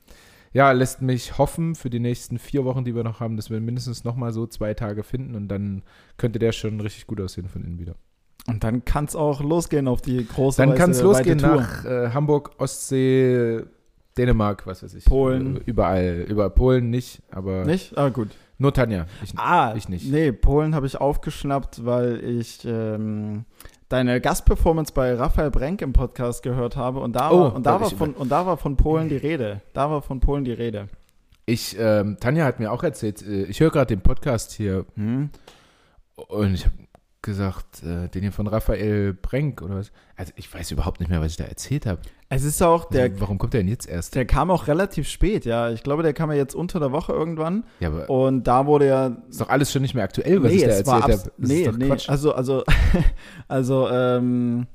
ja, 0.53 0.71
lässt 0.73 1.03
mich 1.03 1.39
hoffen 1.39 1.75
für 1.75 1.91
die 1.91 2.01
nächsten 2.01 2.39
vier 2.39 2.65
Wochen, 2.65 2.85
die 2.85 2.95
wir 2.95 3.05
noch 3.05 3.21
haben, 3.21 3.37
dass 3.37 3.51
wir 3.51 3.61
mindestens 3.61 4.05
noch 4.05 4.17
mal 4.17 4.33
so 4.33 4.47
zwei 4.47 4.75
Tage 4.75 5.03
finden 5.03 5.35
und 5.35 5.49
dann 5.49 5.83
könnte 6.19 6.39
der 6.39 6.53
schon 6.53 6.81
richtig 6.81 7.07
gut 7.07 7.21
aussehen 7.21 7.49
von 7.49 7.65
innen 7.65 7.79
wieder. 7.79 7.95
Und 8.49 8.65
dann 8.65 8.85
kann 8.85 9.05
es 9.05 9.15
auch 9.17 9.41
losgehen 9.41 9.89
auf 9.89 10.03
die 10.03 10.27
große 10.27 10.61
Dann 10.61 10.75
kann 10.75 10.91
es 10.91 11.01
losgehen 11.01 11.39
nach 11.39 11.85
äh, 11.85 12.11
Hamburg, 12.11 12.51
Ostsee, 12.59 13.63
Dänemark, 14.19 14.67
was 14.67 14.83
weiß 14.83 14.95
ich. 14.95 15.05
Polen. 15.05 15.57
Äh, 15.59 15.61
Überall. 15.67 16.27
Über 16.29 16.51
Polen 16.51 16.91
nicht, 16.91 17.23
aber 17.31 17.65
Nicht? 17.65 17.97
Ah, 17.97 18.09
gut. 18.09 18.29
nur 18.59 18.75
Tanja. 18.75 19.07
Ich, 19.23 19.33
Ah, 19.39 19.75
ich 19.77 19.89
nicht. 19.89 20.11
Nee, 20.11 20.33
Polen 20.33 20.75
habe 20.75 20.87
ich 20.87 21.01
aufgeschnappt, 21.01 21.85
weil 21.85 22.23
ich 22.25 22.65
ähm, 22.65 23.45
deine 23.93 24.21
Gastperformance 24.21 24.93
bei 24.93 25.15
Raphael 25.15 25.51
Brenk 25.51 25.83
im 25.83 25.93
Podcast 25.93 26.43
gehört 26.43 26.77
habe 26.77 27.01
und 27.01 27.15
da, 27.15 27.31
Oh, 27.31 27.41
war, 27.41 27.55
und 27.55 27.67
da, 27.67 27.81
war 27.81 27.91
von, 27.91 28.15
und 28.15 28.31
da 28.31 28.47
war 28.47 28.57
von 28.57 28.77
Polen 28.77 29.09
die 29.09 29.17
Rede. 29.17 29.61
Da 29.75 29.91
war 29.91 30.01
von 30.03 30.21
Polen 30.21 30.45
die 30.45 30.53
Rede. 30.53 30.89
ich 31.47 31.77
ähm, 31.79 32.17
Tanja 32.21 32.45
hat 32.45 32.59
mir 32.59 32.73
auch 32.73 32.83
erzählt, 32.83 33.21
äh, 33.23 33.45
ich 33.45 33.61
höre 33.61 33.71
gerade 33.71 33.95
den 33.95 34.01
Podcast 34.01 34.53
hier 34.53 34.87
Hm? 34.97 35.31
und 36.29 36.55
ich 36.55 36.65
habe 36.65 36.75
gesagt, 37.23 37.83
äh, 37.85 38.09
den 38.09 38.23
hier 38.23 38.33
von 38.33 38.47
Raphael 38.47 39.15
Brenk 39.15 39.63
oder 39.63 39.77
was. 39.77 39.93
Also 40.17 40.33
ich 40.37 40.53
weiß 40.53 40.71
überhaupt 40.73 41.01
nicht 41.01 41.09
mehr, 41.09 41.21
was 41.21 41.33
ich 41.33 41.37
da 41.37 41.45
erzählt 41.45 41.87
habe. 41.87 42.01
Es 42.29 42.43
ist 42.45 42.63
auch, 42.63 42.87
der, 42.87 43.05
also, 43.05 43.21
warum 43.21 43.39
kommt 43.39 43.55
der 43.55 43.61
denn 43.61 43.69
jetzt 43.69 43.89
erst? 43.89 44.15
der 44.15 44.25
kam 44.25 44.51
auch 44.51 44.67
relativ 44.67 45.09
spät, 45.09 45.45
ja. 45.45 45.71
Ich 45.71 45.83
glaube, 45.83 46.03
der 46.03 46.15
kam 46.15 46.31
ja 46.31 46.37
jetzt 46.37 46.55
unter 46.55 46.81
der 46.81 46.93
Woche 46.93 47.13
irgendwann. 47.13 47.65
Ja, 47.81 47.89
aber 47.89 48.11
Und 48.11 48.45
da 48.45 48.67
wurde 48.67 48.87
ja 48.89 49.17
ist 49.29 49.41
doch 49.41 49.49
alles 49.49 49.71
schon 49.73 49.83
nicht 49.83 49.95
mehr 49.95 50.05
aktuell, 50.05 50.43
was 50.43 50.53
ich 50.53 50.63
da 50.63 50.69
erzählt 50.69 51.03
habe. 51.03 51.33
Nee, 51.39 51.71
nee, 51.77 51.87
Quatsch. 51.87 52.09
also, 52.09 52.35
also, 52.35 52.65
also, 53.49 53.89
ähm, 53.89 54.67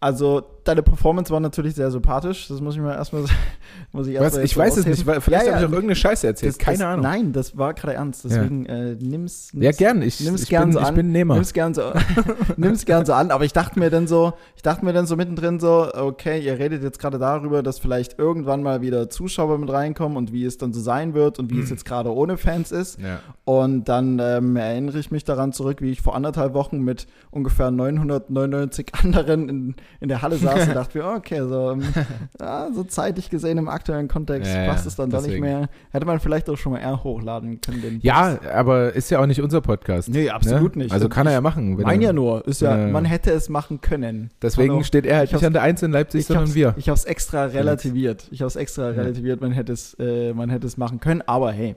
also 0.00 0.55
deine 0.68 0.82
Performance 0.82 1.32
war 1.32 1.40
natürlich 1.40 1.74
sehr 1.74 1.90
sympathisch. 1.90 2.48
Das 2.48 2.60
muss 2.60 2.74
ich 2.74 2.80
mal 2.80 2.94
erstmal, 2.94 3.24
muss 3.92 4.06
ich 4.06 4.14
erst 4.14 4.36
was? 4.36 4.44
Ich 4.44 4.56
weiß 4.56 4.76
es 4.76 4.86
nicht, 4.86 5.06
weil 5.06 5.20
vielleicht 5.20 5.46
Ja, 5.46 5.52
habe 5.52 5.58
ich 5.58 5.62
ja, 5.62 5.68
auch 5.68 5.72
irgendeine 5.72 5.96
Scheiße 5.96 6.26
erzählt. 6.26 6.52
das, 6.52 6.58
Keine 6.58 6.78
das, 6.78 6.86
Ahnung. 6.86 7.02
Nein, 7.02 7.32
das 7.32 7.56
war 7.56 7.74
gerade 7.74 7.94
ernst. 7.94 8.24
Deswegen 8.24 8.66
äh, 8.66 8.94
nimm's, 9.00 9.52
nimm's 9.52 9.64
ja, 9.64 9.70
gern. 9.72 10.02
Ich, 10.02 10.20
nimm's 10.20 10.42
ich, 10.42 10.48
gern 10.48 10.64
bin, 10.64 10.72
so 10.72 10.80
ich 10.80 10.86
an. 10.86 10.94
bin 10.94 11.12
Nehmer. 11.12 11.34
Nimm's 11.34 11.52
gern 11.52 11.74
so, 11.74 11.92
nimm's 12.56 12.84
gern 12.84 13.06
so 13.06 13.12
an, 13.12 13.30
aber 13.30 13.44
ich 13.44 13.52
dachte 13.52 13.78
mir 13.78 13.90
dann 13.90 14.06
so, 14.06 14.34
ich 14.56 14.62
dachte 14.62 14.84
mir 14.84 14.92
dann 14.92 15.06
so 15.06 15.16
mittendrin 15.16 15.60
so, 15.60 15.88
okay, 15.94 16.40
ihr 16.40 16.58
redet 16.58 16.82
jetzt 16.82 16.98
gerade 16.98 17.18
darüber, 17.18 17.62
dass 17.62 17.78
vielleicht 17.78 18.18
irgendwann 18.18 18.62
mal 18.62 18.80
wieder 18.82 19.08
Zuschauer 19.10 19.58
mit 19.58 19.70
reinkommen 19.70 20.16
und 20.16 20.32
wie 20.32 20.44
es 20.44 20.58
dann 20.58 20.72
so 20.72 20.80
sein 20.80 21.14
wird 21.14 21.38
und 21.38 21.50
wie 21.50 21.56
Hm. 21.56 21.62
es 21.64 21.70
jetzt 21.70 21.84
gerade 21.84 22.12
ohne 22.14 22.36
Fans 22.36 22.72
ist. 22.72 22.98
Ja. 23.00 23.20
Und 23.44 23.84
dann 23.88 24.18
ähm, 24.20 24.56
erinnere 24.56 24.98
ich 24.98 25.10
mich 25.10 25.24
daran 25.24 25.52
zurück, 25.52 25.80
wie 25.80 25.90
ich 25.90 26.00
vor 26.02 26.14
anderthalb 26.14 26.54
Wochen 26.54 26.80
mit 26.80 27.06
ungefähr 27.30 27.70
999 27.70 28.92
anderen 29.02 29.48
in, 29.48 29.74
in 30.00 30.08
der 30.08 30.22
Halle 30.22 30.36
saß 30.36 30.55
und 30.62 30.74
dachte 30.74 30.98
mir, 30.98 31.06
okay, 31.06 31.40
so, 31.46 31.72
ähm, 31.72 31.82
ja, 32.40 32.68
so 32.74 32.84
zeitlich 32.84 33.30
gesehen 33.30 33.58
im 33.58 33.68
aktuellen 33.68 34.08
Kontext 34.08 34.52
Ja, 34.52 34.66
passt 34.66 34.86
es 34.86 34.96
dann 34.96 35.10
doch 35.10 35.26
nicht 35.26 35.40
mehr. 35.40 35.68
Hätte 35.90 36.06
man 36.06 36.20
vielleicht 36.20 36.48
auch 36.50 36.56
schon 36.56 36.72
mal 36.72 36.80
eher 36.80 37.02
hochladen 37.02 37.60
können. 37.60 38.00
Ja, 38.02 38.38
aber 38.52 38.92
ist 38.92 39.10
ja 39.10 39.20
auch 39.20 39.26
nicht 39.26 39.40
unser 39.40 39.60
Podcast. 39.60 40.08
Nee, 40.08 40.30
absolut 40.30 40.76
ne? 40.76 40.84
nicht. 40.84 40.92
Also 40.92 41.08
kann 41.08 41.26
er 41.26 41.32
ja 41.32 41.40
machen. 41.40 41.78
wenn 41.78 41.84
Mein 41.84 42.00
ja 42.00 42.12
nur, 42.12 42.46
ist 42.46 42.60
ja, 42.62 42.76
man 42.88 43.04
hätte 43.04 43.30
es 43.32 43.48
machen 43.48 43.80
können. 43.80 44.30
Deswegen 44.42 44.74
Hallo. 44.74 44.82
steht 44.82 45.06
er 45.06 45.18
halt 45.18 45.28
Ich 45.28 45.34
nicht 45.34 45.44
an 45.44 45.52
der 45.52 45.62
Eins 45.62 45.82
in 45.82 45.92
Leipzig, 45.92 46.26
sondern 46.26 46.54
wir. 46.54 46.74
ich 46.76 46.88
habe 46.88 46.96
es 46.96 47.04
extra 47.04 47.44
relativiert. 47.44 48.28
Ich 48.30 48.40
habe 48.40 48.48
es 48.48 48.56
extra 48.56 48.88
relativiert. 48.88 49.40
Man 49.40 49.52
hätte 49.52 49.72
es, 49.72 49.94
äh, 49.98 50.32
man 50.32 50.50
hätte 50.50 50.66
es 50.66 50.76
machen 50.76 51.00
können. 51.00 51.22
Aber 51.26 51.52
hey, 51.52 51.76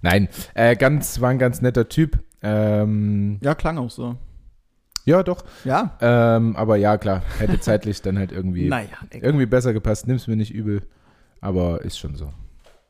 Nein, 0.00 0.28
äh, 0.54 0.76
ganz, 0.76 1.20
war 1.20 1.30
ein 1.30 1.38
ganz 1.38 1.60
netter 1.60 1.88
Typ. 1.88 2.18
Ähm, 2.42 3.38
ja, 3.42 3.54
klang 3.54 3.78
auch 3.78 3.90
so. 3.90 4.16
Ja, 5.08 5.22
doch. 5.22 5.44
Ja. 5.64 5.96
Ähm, 6.00 6.54
aber 6.56 6.76
ja, 6.76 6.98
klar, 6.98 7.22
hätte 7.38 7.58
zeitlich 7.60 8.02
dann 8.02 8.18
halt 8.18 8.30
irgendwie, 8.32 8.68
Naja, 8.68 8.88
irgendwie 9.12 9.46
besser 9.46 9.72
gepasst. 9.72 10.06
Nimm's 10.06 10.26
mir 10.26 10.36
nicht 10.36 10.52
übel. 10.54 10.82
Aber 11.40 11.82
ist 11.82 11.98
schon 11.98 12.14
so. 12.14 12.30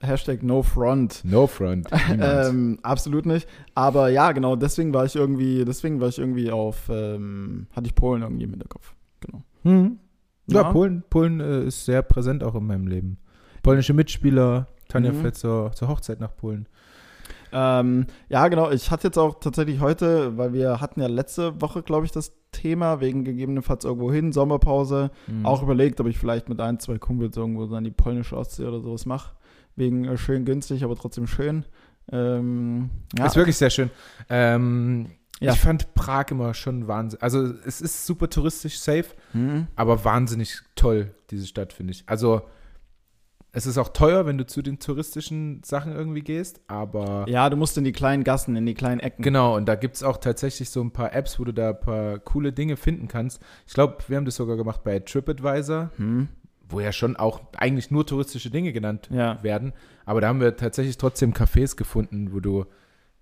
Hashtag 0.00 0.42
No 0.42 0.62
Front. 0.62 1.22
No 1.24 1.46
front. 1.46 1.88
ähm, 2.20 2.78
absolut 2.82 3.26
nicht. 3.26 3.48
Aber 3.74 4.08
ja, 4.10 4.32
genau, 4.32 4.54
deswegen 4.56 4.94
war 4.94 5.04
ich 5.04 5.16
irgendwie, 5.16 5.64
deswegen 5.64 6.00
war 6.00 6.08
ich 6.08 6.18
irgendwie 6.18 6.50
auf, 6.52 6.88
ähm, 6.88 7.66
hatte 7.74 7.86
ich 7.88 7.94
Polen 7.94 8.22
irgendwie 8.22 8.44
im 8.44 8.50
Hinterkopf. 8.50 8.94
Genau. 9.20 9.42
Mhm. 9.64 9.98
Ja, 10.46 10.62
Ja. 10.62 10.72
Polen, 10.72 11.02
Polen 11.10 11.40
äh, 11.40 11.64
ist 11.64 11.84
sehr 11.84 12.02
präsent 12.02 12.44
auch 12.44 12.54
in 12.54 12.66
meinem 12.66 12.86
Leben. 12.86 13.18
Polnische 13.62 13.92
Mitspieler, 13.92 14.68
Tanja 14.88 15.12
Mhm. 15.12 15.20
fährt 15.20 15.36
zur, 15.36 15.72
zur 15.72 15.88
Hochzeit 15.88 16.20
nach 16.20 16.34
Polen. 16.36 16.66
Ähm, 17.52 18.06
ja, 18.28 18.48
genau. 18.48 18.70
Ich 18.70 18.90
hatte 18.90 19.08
jetzt 19.08 19.18
auch 19.18 19.40
tatsächlich 19.40 19.80
heute, 19.80 20.36
weil 20.36 20.52
wir 20.52 20.80
hatten 20.80 21.00
ja 21.00 21.06
letzte 21.06 21.60
Woche, 21.60 21.82
glaube 21.82 22.06
ich, 22.06 22.12
das 22.12 22.32
Thema, 22.52 23.00
wegen 23.00 23.24
gegebenenfalls 23.24 23.84
irgendwo 23.84 24.10
hin, 24.12 24.32
Sommerpause, 24.32 25.10
Mhm. 25.26 25.44
auch 25.46 25.62
überlegt, 25.62 26.00
ob 26.00 26.06
ich 26.06 26.18
vielleicht 26.18 26.48
mit 26.48 26.60
ein, 26.60 26.78
zwei 26.80 26.98
Kumpels 26.98 27.36
irgendwo 27.36 27.66
dann 27.66 27.84
die 27.84 27.90
polnische 27.90 28.36
Ostsee 28.36 28.64
oder 28.66 28.80
sowas 28.80 29.06
mache. 29.06 29.34
Wegen 29.76 30.04
äh, 30.06 30.16
schön 30.16 30.44
günstig, 30.44 30.82
aber 30.84 30.96
trotzdem 30.96 31.26
schön. 31.26 31.64
Ähm, 32.10 32.90
ja, 33.16 33.26
Ist 33.26 33.36
wirklich 33.36 33.56
sehr 33.56 33.70
schön. 33.70 33.90
Ähm, 34.28 35.06
Ja. 35.40 35.52
Ich 35.52 35.60
fand 35.60 35.94
Prag 35.94 36.32
immer 36.32 36.52
schon 36.52 36.88
Wahnsinn. 36.88 37.20
Also 37.22 37.52
es 37.64 37.80
ist 37.80 38.06
super 38.06 38.28
touristisch 38.28 38.80
safe, 38.80 39.04
Mhm. 39.34 39.68
aber 39.76 40.04
wahnsinnig 40.04 40.58
toll, 40.74 41.14
diese 41.30 41.46
Stadt, 41.46 41.72
finde 41.72 41.92
ich. 41.92 42.02
Also 42.06 42.42
es 43.52 43.66
ist 43.66 43.78
auch 43.78 43.88
teuer, 43.88 44.26
wenn 44.26 44.36
du 44.38 44.46
zu 44.46 44.62
den 44.62 44.78
touristischen 44.78 45.62
Sachen 45.64 45.92
irgendwie 45.94 46.20
gehst, 46.20 46.60
aber 46.68 47.24
ja, 47.28 47.48
du 47.50 47.56
musst 47.56 47.76
in 47.78 47.84
die 47.84 47.92
kleinen 47.92 48.22
Gassen, 48.24 48.54
in 48.56 48.66
die 48.66 48.74
kleinen 48.74 49.00
Ecken. 49.00 49.22
genau, 49.22 49.56
und 49.56 49.66
da 49.66 49.74
gibt 49.74 49.96
es 49.96 50.02
auch 50.02 50.18
tatsächlich 50.18 50.70
so 50.70 50.80
ein 50.82 50.90
paar 50.90 51.14
Apps, 51.14 51.40
wo 51.40 51.44
du 51.44 51.52
da 51.52 51.70
ein 51.70 51.80
paar 51.80 52.18
coole 52.18 52.52
Dinge 52.52 52.76
finden 52.76 53.08
kannst. 53.08 53.40
Ich 53.66 53.74
glaube, 53.74 53.96
wir 54.08 54.16
haben 54.16 54.24
das 54.26 54.36
sogar 54.36 54.56
gemacht 54.56 54.82
bei 54.84 54.98
TripAdvisor, 54.98 55.90
Hm. 55.96 56.28
wo 56.68 56.80
ja 56.80 56.92
schon 56.92 57.16
auch 57.16 57.40
eigentlich 57.56 57.90
nur 57.90 58.04
touristische 58.06 58.50
Dinge 58.50 58.72
genannt 58.72 59.08
Ja. 59.10 59.42
werden. 59.42 59.72
Aber 60.04 60.20
da 60.20 60.28
haben 60.28 60.40
wir 60.40 60.56
tatsächlich 60.56 60.98
trotzdem 60.98 61.32
Cafés 61.32 61.74
gefunden, 61.76 62.32
wo 62.32 62.40
du, 62.40 62.66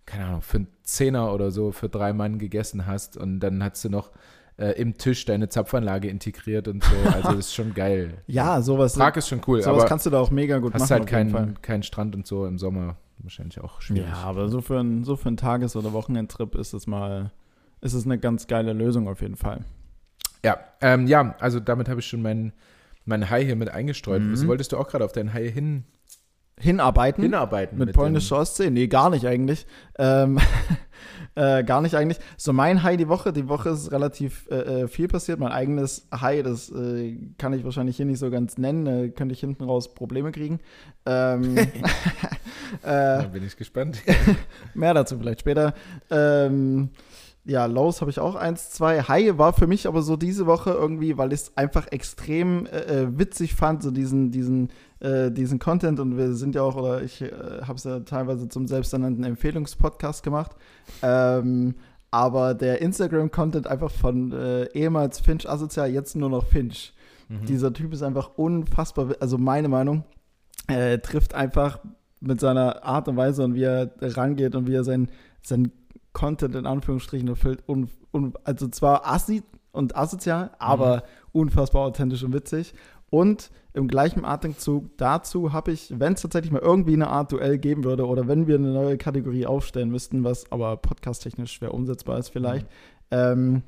keine 0.06 0.24
Ahnung, 0.26 0.42
für 0.42 0.66
Zehner 0.82 1.32
oder 1.32 1.50
so 1.52 1.70
für 1.72 1.88
drei 1.88 2.12
Mann 2.12 2.38
gegessen 2.38 2.86
hast 2.86 3.16
und 3.16 3.38
dann 3.40 3.62
hast 3.62 3.84
du 3.84 3.88
noch 3.90 4.10
äh, 4.58 4.72
im 4.80 4.96
Tisch 4.96 5.24
deine 5.24 5.48
Zapfanlage 5.48 6.08
integriert 6.08 6.68
und 6.68 6.82
so. 6.82 6.94
Also 7.12 7.28
das 7.30 7.38
ist 7.46 7.54
schon 7.54 7.74
geil. 7.74 8.14
Ja, 8.26 8.60
sowas, 8.62 8.94
Prag 8.94 9.16
ist 9.16 9.28
schon 9.28 9.40
cool, 9.46 9.62
sowas 9.62 9.80
aber 9.80 9.88
kannst 9.88 10.06
du 10.06 10.10
da 10.10 10.18
auch 10.20 10.30
mega 10.30 10.58
gut 10.58 10.72
hast 10.74 10.82
machen. 10.82 10.90
halt 10.92 11.10
jeden 11.10 11.30
Fall. 11.30 11.40
keinen 11.42 11.62
keinen 11.62 11.82
Strand 11.82 12.14
und 12.14 12.26
so 12.26 12.46
im 12.46 12.58
Sommer 12.58 12.96
wahrscheinlich 13.18 13.60
auch 13.60 13.80
schwierig. 13.80 14.08
Ja, 14.08 14.14
aber 14.22 14.48
so 14.48 14.60
für 14.60 14.78
einen 14.80 15.04
so 15.04 15.16
für 15.16 15.28
einen 15.28 15.36
Tages- 15.36 15.74
oder 15.76 15.92
Wochenendtrip 15.92 16.54
ist 16.54 16.72
es 16.74 16.86
mal, 16.86 17.32
ist 17.80 17.92
es 17.94 18.04
eine 18.04 18.18
ganz 18.18 18.46
geile 18.46 18.72
Lösung 18.72 19.08
auf 19.08 19.20
jeden 19.20 19.36
Fall. 19.36 19.64
Ja, 20.44 20.58
ähm, 20.80 21.06
ja, 21.06 21.34
also 21.40 21.58
damit 21.60 21.88
habe 21.88 22.00
ich 22.00 22.06
schon 22.06 22.22
mein, 22.22 22.52
mein 23.04 23.28
High 23.30 23.44
hier 23.46 23.56
mit 23.56 23.68
eingestreut. 23.70 24.22
Mhm. 24.22 24.32
Was 24.32 24.46
wolltest 24.46 24.72
du 24.72 24.76
auch 24.76 24.86
gerade 24.88 25.04
auf 25.04 25.12
dein 25.12 25.32
High 25.32 25.52
hin, 25.52 25.84
Hinarbeiten 26.58 27.22
hinarbeiten? 27.22 27.78
mit 27.78 27.88
dem- 27.88 27.94
polnischer 27.94 28.38
Ostsee? 28.38 28.70
Nee, 28.70 28.86
gar 28.86 29.10
nicht 29.10 29.26
eigentlich. 29.26 29.66
Ähm, 29.98 30.38
äh, 31.36 31.62
gar 31.62 31.80
nicht 31.80 31.94
eigentlich. 31.94 32.18
So 32.36 32.52
mein 32.52 32.82
High 32.82 32.96
die 32.96 33.08
Woche, 33.08 33.32
die 33.32 33.48
Woche 33.48 33.70
ist 33.70 33.92
relativ 33.92 34.48
äh, 34.50 34.82
äh, 34.82 34.88
viel 34.88 35.06
passiert. 35.06 35.38
Mein 35.38 35.52
eigenes 35.52 36.08
High, 36.12 36.42
das 36.42 36.70
äh, 36.70 37.16
kann 37.38 37.52
ich 37.52 37.64
wahrscheinlich 37.64 37.96
hier 37.96 38.06
nicht 38.06 38.18
so 38.18 38.30
ganz 38.30 38.58
nennen, 38.58 38.86
äh, 38.86 39.08
könnte 39.10 39.32
ich 39.34 39.40
hinten 39.40 39.64
raus 39.64 39.94
Probleme 39.94 40.32
kriegen. 40.32 40.60
Ähm, 41.04 41.56
Da 42.82 43.22
äh, 43.22 43.28
bin 43.28 43.44
ich 43.44 43.56
gespannt. 43.56 44.02
Mehr 44.74 44.94
dazu 44.94 45.18
vielleicht 45.18 45.40
später. 45.40 45.74
Ähm, 46.10 46.90
ja, 47.46 47.66
Lows 47.66 48.00
habe 48.00 48.10
ich 48.10 48.18
auch 48.18 48.34
eins, 48.34 48.70
zwei. 48.70 49.02
High 49.02 49.38
war 49.38 49.52
für 49.52 49.68
mich 49.68 49.86
aber 49.86 50.02
so 50.02 50.16
diese 50.16 50.46
Woche 50.46 50.70
irgendwie, 50.70 51.16
weil 51.16 51.32
ich 51.32 51.42
es 51.42 51.56
einfach 51.56 51.86
extrem 51.92 52.66
äh, 52.66 53.02
äh, 53.02 53.18
witzig 53.18 53.54
fand, 53.54 53.84
so 53.84 53.92
diesen, 53.92 54.32
diesen, 54.32 54.70
äh, 54.98 55.30
diesen 55.30 55.60
Content. 55.60 56.00
Und 56.00 56.16
wir 56.16 56.34
sind 56.34 56.56
ja 56.56 56.62
auch, 56.62 56.74
oder 56.74 57.02
ich 57.02 57.22
äh, 57.22 57.30
habe 57.62 57.74
es 57.74 57.84
ja 57.84 58.00
teilweise 58.00 58.48
zum 58.48 58.66
selbsternannten 58.66 59.22
Empfehlungspodcast 59.22 60.24
gemacht. 60.24 60.56
Ähm, 61.02 61.76
aber 62.10 62.54
der 62.54 62.82
Instagram-Content 62.82 63.68
einfach 63.68 63.92
von 63.92 64.32
äh, 64.32 64.64
ehemals 64.72 65.20
Finch 65.20 65.48
asozial, 65.48 65.90
jetzt 65.90 66.16
nur 66.16 66.30
noch 66.30 66.46
Finch. 66.46 66.94
Mhm. 67.28 67.44
Dieser 67.46 67.72
Typ 67.72 67.92
ist 67.92 68.02
einfach 68.02 68.30
unfassbar, 68.36 69.14
also 69.20 69.38
meine 69.38 69.68
Meinung, 69.68 70.04
äh, 70.66 70.98
trifft 70.98 71.34
einfach 71.34 71.78
mit 72.20 72.40
seiner 72.40 72.84
Art 72.84 73.06
und 73.06 73.16
Weise 73.16 73.44
und 73.44 73.54
wie 73.54 73.64
er 73.64 73.92
rangeht 74.00 74.56
und 74.56 74.66
wie 74.66 74.74
er 74.74 74.84
sein, 74.84 75.08
sein 75.42 75.70
Content 76.16 76.54
in 76.54 76.64
Anführungsstrichen 76.64 77.28
erfüllt. 77.28 77.62
Un, 77.68 77.90
un, 78.10 78.32
also 78.42 78.68
zwar 78.68 79.06
assi 79.06 79.42
und 79.72 79.96
asozial, 79.96 80.50
aber 80.58 81.02
unfassbar 81.32 81.82
authentisch 81.82 82.22
und 82.24 82.32
witzig. 82.32 82.72
Und 83.10 83.50
im 83.74 83.86
gleichen 83.86 84.24
Atemzug 84.24 84.96
dazu 84.96 85.52
habe 85.52 85.72
ich, 85.72 85.92
wenn 85.94 86.14
es 86.14 86.22
tatsächlich 86.22 86.50
mal 86.50 86.62
irgendwie 86.62 86.94
eine 86.94 87.08
Art 87.08 87.32
Duell 87.32 87.58
geben 87.58 87.84
würde 87.84 88.06
oder 88.06 88.26
wenn 88.26 88.46
wir 88.46 88.54
eine 88.54 88.72
neue 88.72 88.96
Kategorie 88.96 89.44
aufstellen 89.44 89.90
müssten, 89.90 90.24
was 90.24 90.50
aber 90.50 90.78
podcast-technisch 90.78 91.52
schwer 91.52 91.74
umsetzbar 91.74 92.18
ist 92.18 92.30
vielleicht, 92.30 92.66
ähm, 93.10 93.62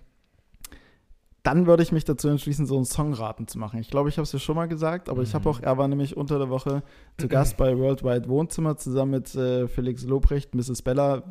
dann 1.48 1.66
würde 1.66 1.82
ich 1.82 1.92
mich 1.92 2.04
dazu 2.04 2.28
entschließen, 2.28 2.66
so 2.66 2.76
einen 2.76 2.84
Songraten 2.84 3.48
zu 3.48 3.58
machen. 3.58 3.80
Ich 3.80 3.88
glaube, 3.88 4.10
ich 4.10 4.18
habe 4.18 4.24
es 4.24 4.32
ja 4.32 4.38
schon 4.38 4.54
mal 4.54 4.68
gesagt, 4.68 5.08
aber 5.08 5.22
ich 5.22 5.34
habe 5.34 5.48
Mhm. 5.48 5.54
auch, 5.54 5.60
er 5.62 5.78
war 5.78 5.88
nämlich 5.88 6.14
unter 6.14 6.38
der 6.38 6.50
Woche 6.50 6.82
zu 7.16 7.26
Gast 7.26 7.56
bei 7.56 7.78
Worldwide 7.78 8.28
Wohnzimmer 8.28 8.76
zusammen 8.76 9.12
mit 9.12 9.34
äh, 9.34 9.66
Felix 9.66 10.02
Lobrecht, 10.04 10.54
Mrs. 10.54 10.82
Bella, 10.82 11.22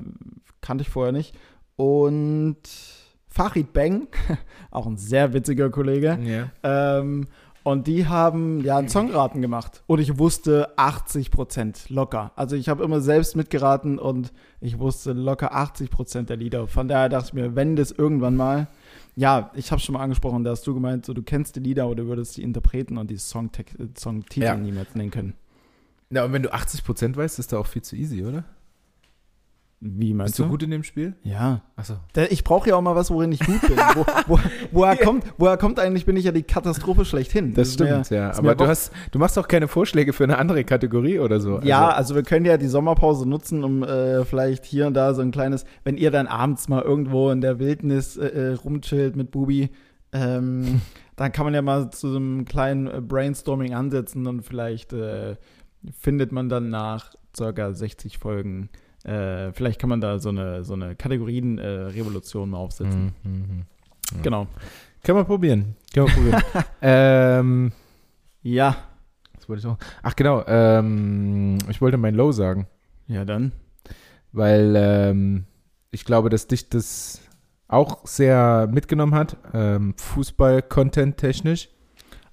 kannte 0.59 0.81
ich 0.81 0.89
vorher 0.89 1.11
nicht, 1.11 1.35
und 1.75 2.57
Farid 3.27 3.73
Beng, 3.73 4.07
auch 4.71 4.87
ein 4.87 4.97
sehr 4.97 5.33
witziger 5.33 5.69
Kollege. 5.69 6.17
Ja. 6.23 6.97
Ähm, 6.99 7.27
und 7.61 7.85
die 7.85 8.07
haben 8.07 8.61
ja 8.63 8.77
einen 8.77 8.87
Songraten 8.87 9.41
gemacht. 9.41 9.83
Und 9.87 9.99
ich 9.99 10.17
wusste 10.17 10.69
80 10.77 11.29
Prozent 11.29 11.89
locker. 11.89 12.31
Also 12.35 12.55
ich 12.55 12.69
habe 12.69 12.83
immer 12.83 13.01
selbst 13.01 13.35
mitgeraten 13.35 13.99
und 13.99 14.31
ich 14.61 14.79
wusste 14.79 15.11
locker 15.13 15.53
80 15.53 15.91
Prozent 15.91 16.29
der 16.29 16.37
Lieder. 16.37 16.67
Von 16.67 16.87
daher 16.87 17.09
dachte 17.09 17.27
ich 17.27 17.33
mir, 17.33 17.55
wenn 17.55 17.75
das 17.75 17.91
irgendwann 17.91 18.35
mal, 18.37 18.67
ja, 19.17 19.51
ich 19.55 19.71
habe 19.71 19.81
schon 19.81 19.93
mal 19.93 20.01
angesprochen, 20.03 20.43
da 20.43 20.51
hast 20.51 20.65
du 20.67 20.75
gemeint, 20.75 21.05
so 21.05 21.13
du 21.13 21.23
kennst 21.23 21.55
die 21.55 21.59
Lieder, 21.59 21.93
du 21.95 22.05
würdest 22.05 22.37
die 22.37 22.43
Interpreten 22.43 22.97
und 22.99 23.09
die 23.09 23.15
äh, 23.15 23.17
Songtitel 23.97 24.45
Ja. 24.45 24.55
niemals 24.55 24.93
nennen 24.93 25.09
können. 25.09 25.33
Na, 26.09 26.23
und 26.23 26.33
wenn 26.33 26.43
du 26.43 26.53
80% 26.53 27.15
weißt, 27.15 27.39
ist 27.39 27.51
da 27.51 27.57
auch 27.57 27.65
viel 27.65 27.81
zu 27.81 27.95
easy, 27.95 28.23
oder? 28.23 28.45
Wie 29.79 30.11
meinst 30.15 30.37
Bist 30.37 30.39
du 30.39 30.49
gut 30.49 30.63
in 30.63 30.71
dem 30.71 30.81
Spiel? 30.83 31.15
Ja. 31.21 31.61
Achso. 31.75 31.97
Ich 32.31 32.43
brauche 32.43 32.67
ja 32.69 32.75
auch 32.75 32.81
mal 32.81 32.95
was, 32.95 33.11
worin 33.11 33.31
ich 33.31 33.39
gut 33.41 33.61
bin. 33.61 33.77
wo, 33.93 34.05
wo, 34.25 34.39
woher, 34.71 34.97
kommt, 35.03 35.23
woher 35.37 35.55
kommt 35.57 35.79
eigentlich, 35.79 36.07
bin 36.07 36.15
ich 36.17 36.25
ja 36.25 36.31
die 36.31 36.41
Katastrophe 36.41 37.05
schlechthin. 37.05 37.53
Das 37.53 37.67
mir- 37.67 37.73
stimmt, 37.85 38.09
ja. 38.09 38.31
ist 38.31 38.41
mir 38.41 38.49
Aber 38.49 38.55
du, 38.55 38.67
hast, 38.67 38.91
du 39.11 39.19
machst 39.19 39.37
auch 39.37 39.47
keine 39.47 39.67
Vorschläge 39.67 40.13
für 40.13 40.23
eine 40.23 40.39
andere 40.39 40.63
Kategorie 40.63 41.19
oder 41.19 41.39
so. 41.39 41.59
Ja, 41.61 41.89
Also, 41.89 41.97
also 41.97 42.15
wir 42.15 42.23
können 42.23 42.45
ja 42.45 42.57
die 42.57 42.67
Sommerpause 42.67 43.29
nutzen, 43.29 43.63
um 43.63 43.83
äh, 43.83 44.25
vielleicht 44.25 44.65
hier 44.65 44.87
und 44.87 44.95
da 44.95 45.13
so 45.13 45.21
ein 45.21 45.29
kleines, 45.29 45.63
wenn 45.83 45.95
ihr 45.97 46.09
dann 46.09 46.25
abends 46.25 46.67
mal 46.69 46.81
irgendwo 46.81 47.29
in 47.29 47.41
der 47.41 47.59
Wildnis 47.59 48.17
äh, 48.17 48.25
äh, 48.25 48.53
rumchillt 48.53 49.15
mit 49.15 49.29
Bubi, 49.29 49.69
ähm, 50.11 50.81
dann 51.17 51.31
kann 51.31 51.45
man 51.45 51.53
ja 51.53 51.61
mal 51.61 51.91
zu 51.91 52.09
so 52.09 52.17
einem 52.17 52.45
kleinen 52.45 52.87
äh, 52.87 52.99
Brainstorming 52.99 53.75
ansetzen 53.75 54.25
und 54.25 54.41
vielleicht 54.41 54.91
äh, 54.93 55.35
findet 55.99 56.31
man 56.31 56.49
dann 56.49 56.71
nach 56.71 57.13
circa 57.35 57.73
60 57.73 58.17
Folgen, 58.17 58.69
äh, 59.03 59.51
vielleicht 59.53 59.79
kann 59.79 59.89
man 59.89 60.01
da 60.01 60.19
so 60.19 60.29
eine, 60.29 60.63
so 60.63 60.73
eine 60.73 60.95
Kategorien-Revolution 60.95 62.49
mal 62.49 62.57
aufsetzen. 62.57 63.13
Mhm, 63.23 63.31
mhm. 63.31 63.65
Ja. 64.15 64.21
Genau. 64.23 64.47
Können 65.03 65.17
wir 65.19 65.23
probieren. 65.25 65.75
Können 65.93 66.07
wir 66.07 66.13
probieren. 66.13 66.43
ähm, 66.81 67.71
Ja. 68.41 68.75
was 69.35 69.47
wollte 69.49 69.59
ich 69.59 69.65
noch? 69.65 69.77
Ach 70.03 70.15
genau, 70.15 70.43
ähm, 70.47 71.57
ich 71.69 71.81
wollte 71.81 71.97
mein 71.97 72.15
Low 72.15 72.31
sagen, 72.31 72.67
Ja, 73.07 73.23
dann. 73.25 73.51
weil 74.31 74.73
ähm, 74.77 75.45
ich 75.91 76.03
glaube, 76.05 76.29
dass 76.29 76.47
dich 76.47 76.69
das 76.69 77.21
auch 77.69 78.05
sehr 78.07 78.67
mitgenommen 78.71 79.13
hat, 79.15 79.37
ähm, 79.53 79.93
Fußball-Content 79.97 81.17
technisch. 81.17 81.69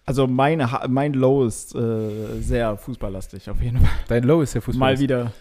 Also 0.07 0.27
meine, 0.27 0.68
mein 0.88 1.14
Low 1.14 1.44
ist 1.46 1.74
äh, 1.74 2.40
sehr 2.40 2.77
fußballlastig, 2.77 3.48
auf 3.50 3.61
jeden 3.62 3.79
Fall. 3.79 3.88
Dein 4.09 4.24
Low 4.24 4.42
ist 4.42 4.55
ja 4.55 4.61
Fußball. 4.61 4.79
Mal 4.94 4.98
wieder. 5.00 5.33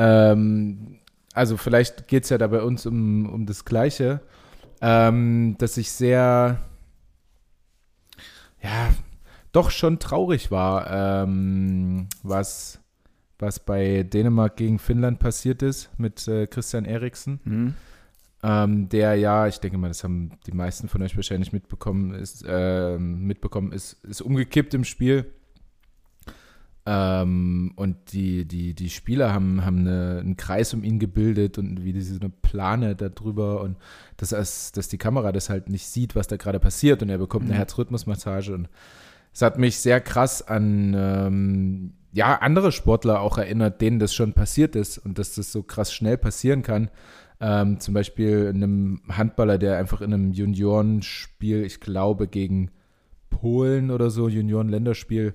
Ähm, 0.00 0.98
also 1.34 1.58
vielleicht 1.58 2.08
geht 2.08 2.24
es 2.24 2.30
ja 2.30 2.38
da 2.38 2.46
bei 2.46 2.62
uns 2.62 2.86
um, 2.86 3.28
um 3.28 3.44
das 3.44 3.66
Gleiche, 3.66 4.20
ähm, 4.80 5.56
dass 5.58 5.76
ich 5.76 5.92
sehr, 5.92 6.58
ja, 8.62 8.94
doch 9.52 9.70
schon 9.70 9.98
traurig 9.98 10.50
war, 10.50 11.24
ähm, 11.24 12.08
was, 12.22 12.80
was 13.38 13.60
bei 13.60 14.02
Dänemark 14.02 14.56
gegen 14.56 14.78
Finnland 14.78 15.18
passiert 15.18 15.62
ist 15.62 15.90
mit 15.98 16.26
äh, 16.28 16.46
Christian 16.46 16.86
Eriksen. 16.86 17.40
Hm. 17.44 17.74
Ähm, 18.42 18.88
der 18.88 19.16
ja, 19.16 19.46
ich 19.48 19.60
denke 19.60 19.76
mal, 19.76 19.88
das 19.88 20.02
haben 20.02 20.30
die 20.46 20.52
meisten 20.52 20.88
von 20.88 21.02
euch 21.02 21.14
wahrscheinlich 21.14 21.52
mitbekommen, 21.52 22.14
ist, 22.14 22.42
ähm, 22.48 23.26
mitbekommen, 23.26 23.72
ist, 23.72 24.02
ist 24.04 24.22
umgekippt 24.22 24.72
im 24.72 24.84
Spiel. 24.84 25.30
Ähm, 26.86 27.72
und 27.76 28.12
die, 28.12 28.46
die, 28.46 28.74
die 28.74 28.88
Spieler 28.88 29.32
haben, 29.34 29.64
haben 29.64 29.80
eine, 29.80 30.18
einen 30.20 30.36
Kreis 30.36 30.72
um 30.72 30.82
ihn 30.82 30.98
gebildet 30.98 31.58
und 31.58 31.84
wie 31.84 31.92
diese 31.92 32.18
eine 32.18 32.30
Plane 32.30 32.96
darüber 32.96 33.60
und 33.60 33.76
dass, 34.16 34.32
es, 34.32 34.72
dass 34.72 34.88
die 34.88 34.98
Kamera 34.98 35.30
das 35.30 35.50
halt 35.50 35.68
nicht 35.68 35.86
sieht, 35.86 36.16
was 36.16 36.26
da 36.26 36.36
gerade 36.36 36.58
passiert 36.58 37.02
und 37.02 37.10
er 37.10 37.18
bekommt 37.18 37.44
eine 37.44 37.54
Mhm. 37.54 37.58
Herzrhythmusmassage 37.58 38.54
und 38.54 38.68
es 39.32 39.42
hat 39.42 39.58
mich 39.58 39.78
sehr 39.78 40.00
krass 40.00 40.42
an 40.42 40.94
ähm, 40.96 41.92
ja, 42.12 42.36
andere 42.36 42.72
Sportler 42.72 43.20
auch 43.20 43.38
erinnert, 43.38 43.80
denen 43.80 43.98
das 43.98 44.14
schon 44.14 44.32
passiert 44.32 44.74
ist 44.74 44.98
und 44.98 45.18
dass 45.18 45.34
das 45.34 45.52
so 45.52 45.62
krass 45.62 45.92
schnell 45.92 46.16
passieren 46.18 46.62
kann. 46.62 46.90
Ähm, 47.40 47.78
zum 47.78 47.94
Beispiel 47.94 48.48
einem 48.48 49.02
Handballer, 49.08 49.58
der 49.58 49.78
einfach 49.78 50.00
in 50.00 50.12
einem 50.12 50.32
Juniorenspiel, 50.32 51.64
ich 51.64 51.80
glaube 51.80 52.26
gegen 52.26 52.70
Polen 53.30 53.90
oder 53.90 54.10
so, 54.10 54.28
Junioren-Länderspiel, 54.28 55.34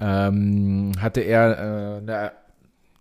ähm, 0.00 0.92
hatte 1.00 1.20
er 1.20 1.58
äh, 1.58 1.98
eine, 1.98 2.32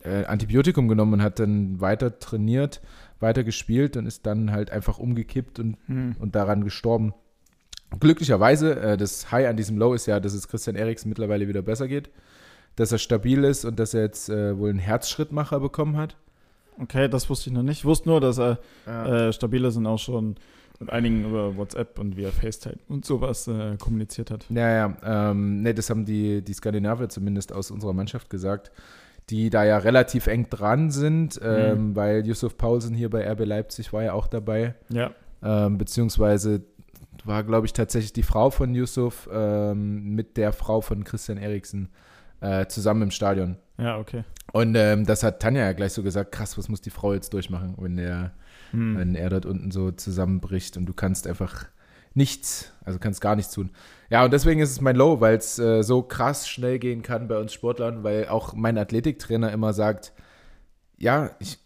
äh, 0.04 0.26
Antibiotikum 0.26 0.88
genommen 0.88 1.14
und 1.14 1.22
hat 1.24 1.40
dann 1.40 1.82
weiter 1.82 2.20
trainiert, 2.20 2.82
weiter 3.20 3.44
gespielt 3.44 3.98
und 3.98 4.06
ist 4.06 4.26
dann 4.26 4.52
halt 4.52 4.72
einfach 4.72 4.98
umgekippt 4.98 5.60
und 5.60 5.78
Hm. 5.88 6.16
und 6.20 6.36
daran 6.36 6.64
gestorben. 6.64 7.14
Glücklicherweise, 8.00 8.80
äh, 8.80 8.98
das 8.98 9.32
High 9.32 9.48
an 9.48 9.58
diesem 9.58 9.78
Low 9.78 9.94
ist 9.94 10.06
ja, 10.06 10.20
dass 10.20 10.34
es 10.34 10.48
Christian 10.48 10.76
Eriksen 10.76 11.10
mittlerweile 11.10 11.48
wieder 11.48 11.62
besser 11.62 11.88
geht, 11.88 12.10
dass 12.76 12.92
er 12.92 12.98
stabil 12.98 13.44
ist 13.44 13.64
und 13.66 13.80
dass 13.80 13.94
er 13.94 14.02
jetzt 14.02 14.30
äh, 14.30 14.58
wohl 14.58 14.70
einen 14.70 14.80
Herzschrittmacher 14.80 15.60
bekommen 15.60 15.96
hat. 15.98 16.18
Okay, 16.82 17.08
das 17.08 17.30
wusste 17.30 17.50
ich 17.50 17.56
noch 17.56 17.64
nicht. 17.64 17.80
Ich 17.80 17.86
wusste 17.86 18.10
nur, 18.10 18.20
dass 18.20 18.38
er 18.38 18.60
äh, 18.86 19.32
stabil 19.32 19.64
ist 19.64 19.78
und 19.78 19.88
auch 19.88 20.00
schon 20.00 20.36
mit 20.80 20.90
einigen 20.90 21.26
über 21.26 21.56
WhatsApp 21.58 22.00
und 22.00 22.18
via 22.18 22.32
FaceTime 22.32 22.78
und 22.90 23.06
sowas 23.06 23.48
äh, 23.48 23.78
kommuniziert 23.78 24.32
hat. 24.32 24.46
Ja, 24.50 24.70
ja, 24.70 25.30
ähm, 25.32 25.62
ne, 25.62 25.74
das 25.74 25.90
haben 25.90 26.06
die, 26.06 26.42
die 26.42 26.54
Skandinavier 26.54 27.10
zumindest 27.10 27.54
aus 27.54 27.72
unserer 27.72 27.94
Mannschaft 27.94 28.30
gesagt, 28.30 28.72
die 29.30 29.50
da 29.50 29.64
ja 29.64 29.78
relativ 29.80 30.28
eng 30.28 30.50
dran 30.50 30.92
sind, 30.92 31.40
ähm, 31.44 31.96
weil 31.96 32.26
Yusuf 32.28 32.58
Paulsen 32.58 32.94
hier 32.94 33.10
bei 33.10 33.28
RB 33.32 33.46
Leipzig 33.46 33.92
war 33.94 34.04
ja 34.04 34.14
auch 34.14 34.28
dabei, 34.28 34.76
Ja. 34.90 35.12
ähm, 35.42 35.78
beziehungsweise 35.78 36.62
war, 37.24 37.44
glaube 37.44 37.66
ich, 37.66 37.74
tatsächlich 37.74 38.14
die 38.14 38.22
Frau 38.22 38.52
von 38.52 38.76
Yusuf 38.76 39.28
ähm, 39.34 40.14
mit 40.14 40.38
der 40.38 40.54
Frau 40.54 40.82
von 40.82 41.04
Christian 41.04 41.40
Eriksen 41.40 41.90
äh, 42.42 42.68
zusammen 42.68 43.02
im 43.04 43.12
Stadion. 43.12 43.58
Ja, 43.80 43.98
okay. 43.98 44.24
Und 44.54 44.76
ähm, 44.76 45.06
das 45.08 45.24
hat 45.24 45.42
Tanja 45.42 45.64
ja 45.64 45.74
gleich 45.74 45.94
so 45.94 46.04
gesagt, 46.04 46.32
krass, 46.32 46.56
was 46.58 46.70
muss 46.70 46.82
die 46.82 46.92
Frau 46.92 47.14
jetzt 47.14 47.34
durchmachen, 47.34 47.74
wenn 47.80 47.98
der, 47.98 48.32
hm. 48.72 48.98
wenn 48.98 49.16
er 49.16 49.30
dort 49.30 49.46
unten 49.46 49.72
so 49.72 49.92
zusammenbricht 49.92 50.78
und 50.78 50.86
du 50.86 50.94
kannst 50.94 51.28
einfach 51.28 51.66
nichts, 52.14 52.72
also 52.84 52.98
kannst 53.00 53.22
gar 53.22 53.36
nichts 53.36 53.54
tun. 53.54 53.72
Ja, 54.10 54.24
und 54.24 54.32
deswegen 54.32 54.62
ist 54.62 54.72
es 54.72 54.82
mein 54.82 54.96
Low, 54.96 55.20
weil 55.20 55.38
es 55.38 55.60
äh, 55.60 55.84
so 55.84 56.02
krass 56.02 56.48
schnell 56.48 56.80
gehen 56.80 57.02
kann 57.02 57.28
bei 57.28 57.38
uns 57.38 57.54
Sportlern, 57.54 58.04
weil 58.04 58.28
auch 58.28 58.54
mein 58.54 58.78
Athletiktrainer 58.78 59.52
immer 59.52 59.74
sagt, 59.74 60.14
ja, 60.98 61.32
ich 61.40 61.60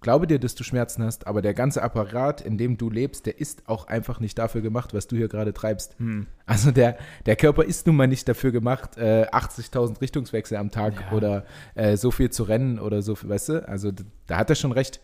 glaube 0.00 0.26
dir, 0.26 0.38
dass 0.38 0.54
du 0.54 0.64
Schmerzen 0.64 1.02
hast, 1.04 1.26
aber 1.26 1.42
der 1.42 1.54
ganze 1.54 1.82
Apparat, 1.82 2.40
in 2.40 2.58
dem 2.58 2.76
du 2.76 2.90
lebst, 2.90 3.26
der 3.26 3.38
ist 3.38 3.68
auch 3.68 3.86
einfach 3.86 4.20
nicht 4.20 4.38
dafür 4.38 4.60
gemacht, 4.60 4.94
was 4.94 5.06
du 5.06 5.16
hier 5.16 5.28
gerade 5.28 5.52
treibst. 5.52 5.98
Hm. 5.98 6.26
Also 6.46 6.70
der, 6.70 6.98
der 7.26 7.36
Körper 7.36 7.64
ist 7.64 7.86
nun 7.86 7.96
mal 7.96 8.06
nicht 8.06 8.28
dafür 8.28 8.52
gemacht, 8.52 8.96
äh, 8.96 9.26
80.000 9.30 10.00
Richtungswechsel 10.00 10.56
am 10.56 10.70
Tag 10.70 10.94
ja. 11.00 11.16
oder 11.16 11.44
äh, 11.74 11.96
so 11.96 12.10
viel 12.10 12.30
zu 12.30 12.44
rennen 12.44 12.78
oder 12.78 13.02
so, 13.02 13.16
weißt 13.20 13.48
du? 13.50 13.68
Also 13.68 13.92
da 14.26 14.36
hat 14.36 14.50
er 14.50 14.56
schon 14.56 14.72
recht. 14.72 15.00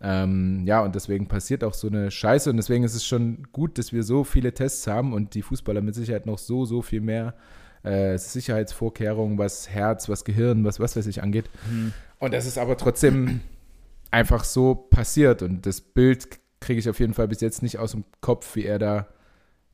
Ähm, 0.00 0.62
ja, 0.66 0.80
und 0.82 0.94
deswegen 0.94 1.28
passiert 1.28 1.64
auch 1.64 1.74
so 1.74 1.88
eine 1.88 2.10
Scheiße 2.10 2.50
und 2.50 2.56
deswegen 2.56 2.84
ist 2.84 2.94
es 2.94 3.04
schon 3.04 3.46
gut, 3.52 3.78
dass 3.78 3.92
wir 3.92 4.02
so 4.02 4.24
viele 4.24 4.52
Tests 4.52 4.86
haben 4.86 5.12
und 5.12 5.34
die 5.34 5.42
Fußballer 5.42 5.80
mit 5.80 5.94
Sicherheit 5.94 6.26
noch 6.26 6.38
so, 6.38 6.64
so 6.64 6.82
viel 6.82 7.00
mehr 7.00 7.34
äh, 7.82 8.18
Sicherheitsvorkehrungen, 8.18 9.38
was 9.38 9.68
Herz, 9.68 10.08
was 10.08 10.24
Gehirn, 10.24 10.64
was 10.64 10.80
was 10.80 10.96
weiß 10.96 11.06
ich 11.06 11.22
angeht. 11.22 11.50
Mhm. 11.70 11.92
Und 12.18 12.34
das 12.34 12.46
ist 12.46 12.58
aber 12.58 12.76
trotzdem 12.76 13.40
einfach 14.10 14.44
so 14.44 14.74
passiert 14.74 15.42
und 15.42 15.66
das 15.66 15.80
Bild 15.80 16.38
kriege 16.60 16.80
ich 16.80 16.88
auf 16.88 17.00
jeden 17.00 17.14
Fall 17.14 17.28
bis 17.28 17.40
jetzt 17.40 17.62
nicht 17.62 17.78
aus 17.78 17.92
dem 17.92 18.04
Kopf, 18.20 18.56
wie 18.56 18.64
er 18.64 18.78
da 18.78 19.06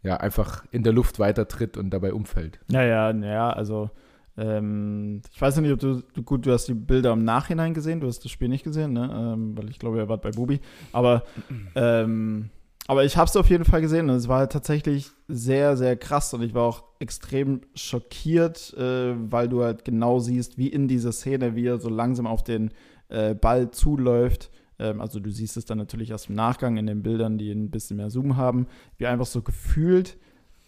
ja 0.02 0.16
einfach 0.16 0.64
in 0.72 0.83
der 0.83 0.92
Luft 0.92 1.18
weitertritt 1.18 1.76
und 1.76 1.90
dabei 1.90 2.12
umfällt. 2.12 2.59
Ja, 2.70 2.83
ja, 2.83 3.11
ja, 3.12 3.50
also 3.50 3.90
ähm, 4.37 5.23
ich 5.33 5.40
weiß 5.40 5.57
nicht, 5.59 5.73
ob 5.73 5.81
du, 5.81 6.03
gut, 6.23 6.47
du 6.47 6.53
hast 6.53 6.66
die 6.66 6.75
Bilder 6.75 7.12
im 7.12 7.25
Nachhinein 7.25 7.75
gesehen, 7.75 8.01
du 8.01 8.07
hast 8.07 8.25
das 8.25 8.31
Spiel 8.33 8.49
nicht 8.49 8.64
gesehen, 8.64 8.92
ne? 8.92 9.11
Ähm, 9.35 9.57
weil 9.57 9.68
ich 9.68 9.79
glaube, 9.79 9.99
er 9.99 10.09
war 10.09 10.18
bei 10.18 10.31
Bubi, 10.31 10.61
aber 10.92 11.25
ähm, 11.75 12.51
aber 12.88 13.05
ich 13.05 13.16
habe 13.16 13.29
es 13.29 13.37
auf 13.37 13.49
jeden 13.49 13.64
Fall 13.64 13.81
gesehen 13.81 14.11
und 14.11 14.16
es 14.16 14.29
war 14.29 14.40
halt 14.40 14.53
tatsächlich 14.53 15.11
sehr, 15.29 15.77
sehr 15.77 15.97
krass 15.97 16.35
und 16.35 16.42
ich 16.42 16.53
war 16.53 16.64
auch 16.64 16.83
extrem 16.99 17.61
schockiert, 17.75 18.75
äh, 18.77 19.14
weil 19.31 19.49
du 19.49 19.62
halt 19.62 19.85
genau 19.85 20.18
siehst, 20.18 20.59
wie 20.59 20.68
in 20.68 20.88
dieser 20.88 21.12
Szene, 21.12 21.55
wie 21.55 21.66
er 21.66 21.79
so 21.79 21.88
langsam 21.88 22.27
auf 22.27 22.42
den 22.42 22.71
äh, 23.09 23.35
Ball 23.35 23.71
zuläuft. 23.71 24.51
Ähm, 24.79 25.01
also 25.01 25.21
du 25.21 25.31
siehst 25.31 25.57
es 25.57 25.64
dann 25.64 25.79
natürlich 25.79 26.11
erst 26.11 26.29
im 26.29 26.35
Nachgang 26.35 26.77
in 26.77 26.87
den 26.87 27.03
Bildern, 27.03 27.38
die 27.38 27.53
ein 27.53 27.71
bisschen 27.71 27.99
mehr 27.99 28.11
Zoom 28.11 28.37
haben, 28.37 28.66
wie 28.99 29.07
einfach 29.07 29.27
so 29.27 29.42
gefühlt 29.42 30.16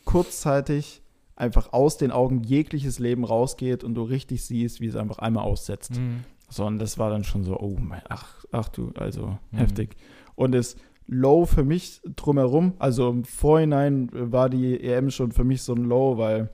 kurzzeitig 0.04 1.02
einfach 1.36 1.72
aus 1.72 1.96
den 1.96 2.10
Augen 2.10 2.42
jegliches 2.42 2.98
Leben 2.98 3.24
rausgeht 3.24 3.84
und 3.84 3.94
du 3.94 4.02
richtig 4.02 4.44
siehst, 4.44 4.80
wie 4.80 4.86
es 4.86 4.96
einfach 4.96 5.18
einmal 5.18 5.44
aussetzt. 5.44 5.98
Mhm. 5.98 6.24
So, 6.48 6.64
und 6.64 6.78
das 6.78 6.98
war 6.98 7.10
dann 7.10 7.24
schon 7.24 7.42
so, 7.42 7.58
oh 7.58 7.76
mein, 7.80 8.02
ach, 8.08 8.44
ach 8.52 8.68
du, 8.68 8.92
also 8.96 9.38
mhm. 9.50 9.58
heftig. 9.58 9.96
Und 10.36 10.54
es 10.54 10.76
Low 11.06 11.44
für 11.44 11.64
mich 11.64 12.00
drumherum, 12.16 12.74
also 12.78 13.10
im 13.10 13.24
Vorhinein 13.24 14.08
war 14.12 14.48
die 14.48 14.80
EM 14.80 15.10
schon 15.10 15.32
für 15.32 15.44
mich 15.44 15.62
so 15.62 15.74
ein 15.74 15.84
Low, 15.84 16.16
weil 16.16 16.50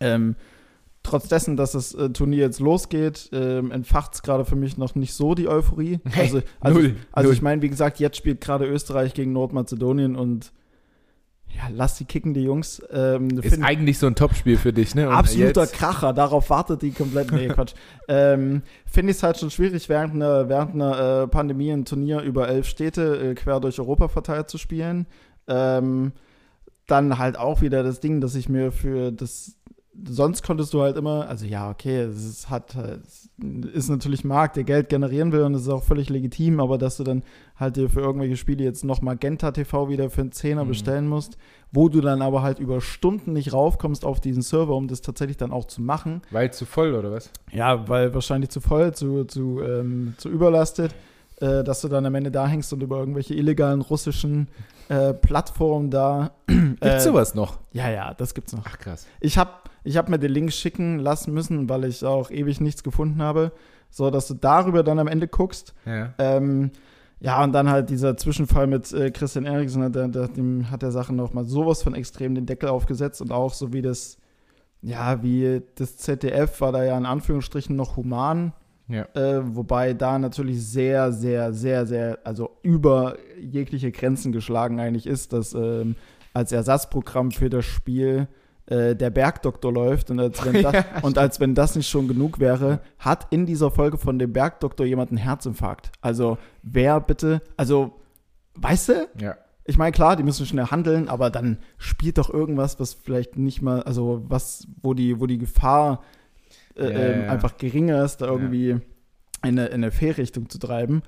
ähm, 0.00 0.34
trotz 1.04 1.28
dessen, 1.28 1.56
dass 1.56 1.72
das 1.72 1.94
äh, 1.94 2.10
Turnier 2.10 2.40
jetzt 2.40 2.58
losgeht, 2.58 3.30
ähm, 3.32 3.70
entfacht 3.70 4.14
es 4.14 4.22
gerade 4.22 4.44
für 4.44 4.56
mich 4.56 4.78
noch 4.78 4.94
nicht 4.94 5.14
so 5.14 5.34
die 5.34 5.48
Euphorie. 5.48 6.00
Also, 6.16 6.40
also, 6.60 6.80
null, 6.80 6.96
also 7.12 7.28
null. 7.28 7.34
ich 7.34 7.42
meine, 7.42 7.62
wie 7.62 7.68
gesagt, 7.68 8.00
jetzt 8.00 8.16
spielt 8.16 8.40
gerade 8.40 8.66
Österreich 8.66 9.14
gegen 9.14 9.32
Nordmazedonien 9.32 10.16
und 10.16 10.52
ja, 11.54 11.62
lass 11.72 11.96
die 11.96 12.04
kicken, 12.04 12.34
die 12.34 12.42
Jungs. 12.42 12.82
Ähm, 12.92 13.38
ist 13.40 13.62
eigentlich 13.62 13.98
so 13.98 14.06
ein 14.06 14.14
Topspiel 14.14 14.56
für 14.56 14.72
dich, 14.72 14.94
ne? 14.94 15.08
Und 15.08 15.14
absoluter 15.14 15.62
jetzt? 15.62 15.72
Kracher, 15.72 16.12
darauf 16.12 16.50
wartet 16.50 16.82
die 16.82 16.92
komplett. 16.92 17.32
Nee, 17.32 17.48
Quatsch. 17.48 17.74
ähm, 18.08 18.62
Finde 18.86 19.10
ich 19.10 19.16
es 19.16 19.22
halt 19.22 19.38
schon 19.38 19.50
schwierig, 19.50 19.88
während 19.88 20.14
einer, 20.14 20.48
während 20.48 20.74
einer 20.74 21.22
äh, 21.22 21.28
Pandemie 21.28 21.72
ein 21.72 21.84
Turnier 21.84 22.20
über 22.20 22.48
elf 22.48 22.66
Städte 22.66 23.30
äh, 23.30 23.34
quer 23.34 23.60
durch 23.60 23.78
Europa 23.80 24.08
verteilt 24.08 24.50
zu 24.50 24.58
spielen. 24.58 25.06
Ähm, 25.46 26.12
dann 26.86 27.18
halt 27.18 27.38
auch 27.38 27.60
wieder 27.60 27.82
das 27.82 28.00
Ding, 28.00 28.20
dass 28.20 28.34
ich 28.34 28.48
mir 28.48 28.72
für 28.72 29.12
das 29.12 29.57
sonst 30.06 30.42
konntest 30.42 30.74
du 30.74 30.82
halt 30.82 30.96
immer, 30.96 31.28
also 31.28 31.46
ja, 31.46 31.70
okay, 31.70 32.00
es 32.00 32.24
ist, 32.24 32.50
hat, 32.50 32.74
es 32.74 33.28
ist 33.72 33.88
natürlich 33.88 34.24
Markt, 34.24 34.56
der 34.56 34.64
Geld 34.64 34.88
generieren 34.88 35.32
will 35.32 35.42
und 35.42 35.54
es 35.54 35.62
ist 35.62 35.68
auch 35.68 35.82
völlig 35.82 36.08
legitim, 36.08 36.60
aber 36.60 36.78
dass 36.78 36.96
du 36.96 37.04
dann 37.04 37.22
halt 37.56 37.76
dir 37.76 37.88
für 37.88 38.00
irgendwelche 38.00 38.36
Spiele 38.36 38.64
jetzt 38.64 38.84
noch 38.84 39.02
Magenta 39.02 39.50
TV 39.50 39.88
wieder 39.88 40.10
für 40.10 40.20
einen 40.22 40.32
Zehner 40.32 40.64
mhm. 40.64 40.68
bestellen 40.68 41.08
musst, 41.08 41.38
wo 41.72 41.88
du 41.88 42.00
dann 42.00 42.22
aber 42.22 42.42
halt 42.42 42.58
über 42.58 42.80
Stunden 42.80 43.32
nicht 43.32 43.52
raufkommst 43.52 44.04
auf 44.04 44.20
diesen 44.20 44.42
Server, 44.42 44.74
um 44.74 44.88
das 44.88 45.00
tatsächlich 45.00 45.36
dann 45.36 45.52
auch 45.52 45.66
zu 45.66 45.82
machen. 45.82 46.22
Weil 46.30 46.52
zu 46.52 46.64
voll, 46.64 46.94
oder 46.94 47.10
was? 47.10 47.30
Ja, 47.52 47.88
weil 47.88 48.14
wahrscheinlich 48.14 48.50
zu 48.50 48.60
voll, 48.60 48.94
zu, 48.94 49.24
zu, 49.24 49.60
ähm, 49.62 50.14
zu 50.18 50.28
überlastet 50.28 50.94
äh, 51.40 51.62
dass 51.62 51.82
du 51.82 51.88
dann 51.88 52.04
am 52.04 52.14
Ende 52.14 52.30
da 52.30 52.46
hängst 52.46 52.72
und 52.72 52.82
über 52.82 52.98
irgendwelche 52.98 53.34
illegalen 53.34 53.80
russischen 53.80 54.48
äh, 54.88 55.14
Plattformen 55.14 55.90
da. 55.90 56.32
Gibt's 56.46 56.80
äh, 56.84 57.00
sowas 57.00 57.34
noch? 57.34 57.58
Ja, 57.72 57.90
ja, 57.90 58.14
das 58.14 58.34
gibt's 58.34 58.52
noch. 58.52 58.64
Ach 58.66 58.78
krass. 58.78 59.06
Ich 59.20 59.38
habe 59.38 59.52
ich 59.88 59.96
hab 59.96 60.08
mir 60.08 60.18
den 60.18 60.32
Link 60.32 60.52
schicken 60.52 60.98
lassen 60.98 61.32
müssen, 61.32 61.68
weil 61.68 61.84
ich 61.84 62.04
auch 62.04 62.30
ewig 62.30 62.60
nichts 62.60 62.82
gefunden 62.82 63.22
habe, 63.22 63.52
so 63.90 64.10
dass 64.10 64.28
du 64.28 64.34
darüber 64.34 64.82
dann 64.82 64.98
am 64.98 65.08
Ende 65.08 65.28
guckst. 65.28 65.74
Ja. 65.86 66.14
Ähm, 66.18 66.70
ja, 67.20 67.42
und 67.42 67.52
dann 67.52 67.68
halt 67.68 67.90
dieser 67.90 68.16
Zwischenfall 68.16 68.68
mit 68.68 68.92
äh, 68.92 69.10
Christian 69.10 69.44
Eriksen, 69.44 69.92
der, 69.92 70.08
der, 70.08 70.28
dem 70.28 70.70
hat 70.70 70.82
der 70.82 70.92
Sache 70.92 71.12
noch 71.14 71.32
mal 71.32 71.44
sowas 71.44 71.82
von 71.82 71.94
extrem 71.94 72.34
den 72.34 72.46
Deckel 72.46 72.68
aufgesetzt 72.68 73.20
und 73.20 73.32
auch 73.32 73.54
so 73.54 73.72
wie 73.72 73.82
das, 73.82 74.18
ja, 74.82 75.22
wie 75.22 75.62
das 75.74 75.96
ZDF 75.96 76.60
war 76.60 76.70
da 76.70 76.84
ja 76.84 76.96
in 76.96 77.06
Anführungsstrichen 77.06 77.74
noch 77.74 77.96
human 77.96 78.52
ja. 78.88 79.06
Äh, 79.14 79.54
wobei 79.54 79.92
da 79.92 80.18
natürlich 80.18 80.66
sehr, 80.66 81.12
sehr, 81.12 81.52
sehr, 81.52 81.86
sehr, 81.86 82.18
also 82.24 82.56
über 82.62 83.16
jegliche 83.38 83.92
Grenzen 83.92 84.32
geschlagen 84.32 84.80
eigentlich 84.80 85.06
ist, 85.06 85.32
dass 85.34 85.52
ähm, 85.52 85.94
als 86.32 86.52
Ersatzprogramm 86.52 87.30
für 87.30 87.50
das 87.50 87.66
Spiel 87.66 88.28
äh, 88.68 88.94
der 88.94 89.10
Bergdoktor 89.10 89.72
läuft 89.72 90.10
und 90.10 90.20
als, 90.20 90.44
wenn 90.44 90.62
das, 90.62 90.72
ja, 90.72 90.84
und 91.02 91.16
als 91.16 91.40
wenn 91.40 91.54
das 91.54 91.74
nicht 91.74 91.88
schon 91.88 92.06
genug 92.06 92.38
wäre, 92.38 92.80
hat 92.98 93.26
in 93.30 93.46
dieser 93.46 93.70
Folge 93.70 93.96
von 93.98 94.18
dem 94.18 94.32
Bergdoktor 94.32 94.84
jemand 94.84 95.10
einen 95.10 95.18
Herzinfarkt. 95.18 95.90
Also 96.00 96.38
wer 96.62 97.00
bitte, 97.00 97.40
also 97.56 97.94
weißt 98.56 98.88
du? 98.90 99.08
Ja. 99.20 99.36
Ich 99.64 99.76
meine, 99.76 99.92
klar, 99.92 100.16
die 100.16 100.22
müssen 100.22 100.46
schnell 100.46 100.66
handeln, 100.66 101.08
aber 101.08 101.30
dann 101.30 101.58
spielt 101.76 102.18
doch 102.18 102.28
irgendwas, 102.32 102.80
was 102.80 102.94
vielleicht 102.94 103.36
nicht 103.36 103.60
mal, 103.60 103.82
also 103.82 104.24
was, 104.28 104.66
wo 104.82 104.94
die, 104.94 105.20
wo 105.20 105.26
die 105.26 105.38
Gefahr 105.38 106.02
äh, 106.76 106.84
ja, 106.84 106.98
ähm, 106.98 107.22
ja. 107.22 107.32
einfach 107.32 107.56
geringer 107.58 108.04
ist, 108.04 108.18
da 108.18 108.26
irgendwie 108.26 108.70
in 108.70 108.80
eine, 109.42 109.66
in 109.66 109.74
eine 109.74 109.90
Fehlrichtung 109.90 110.48
zu 110.48 110.58
treiben. 110.58 111.02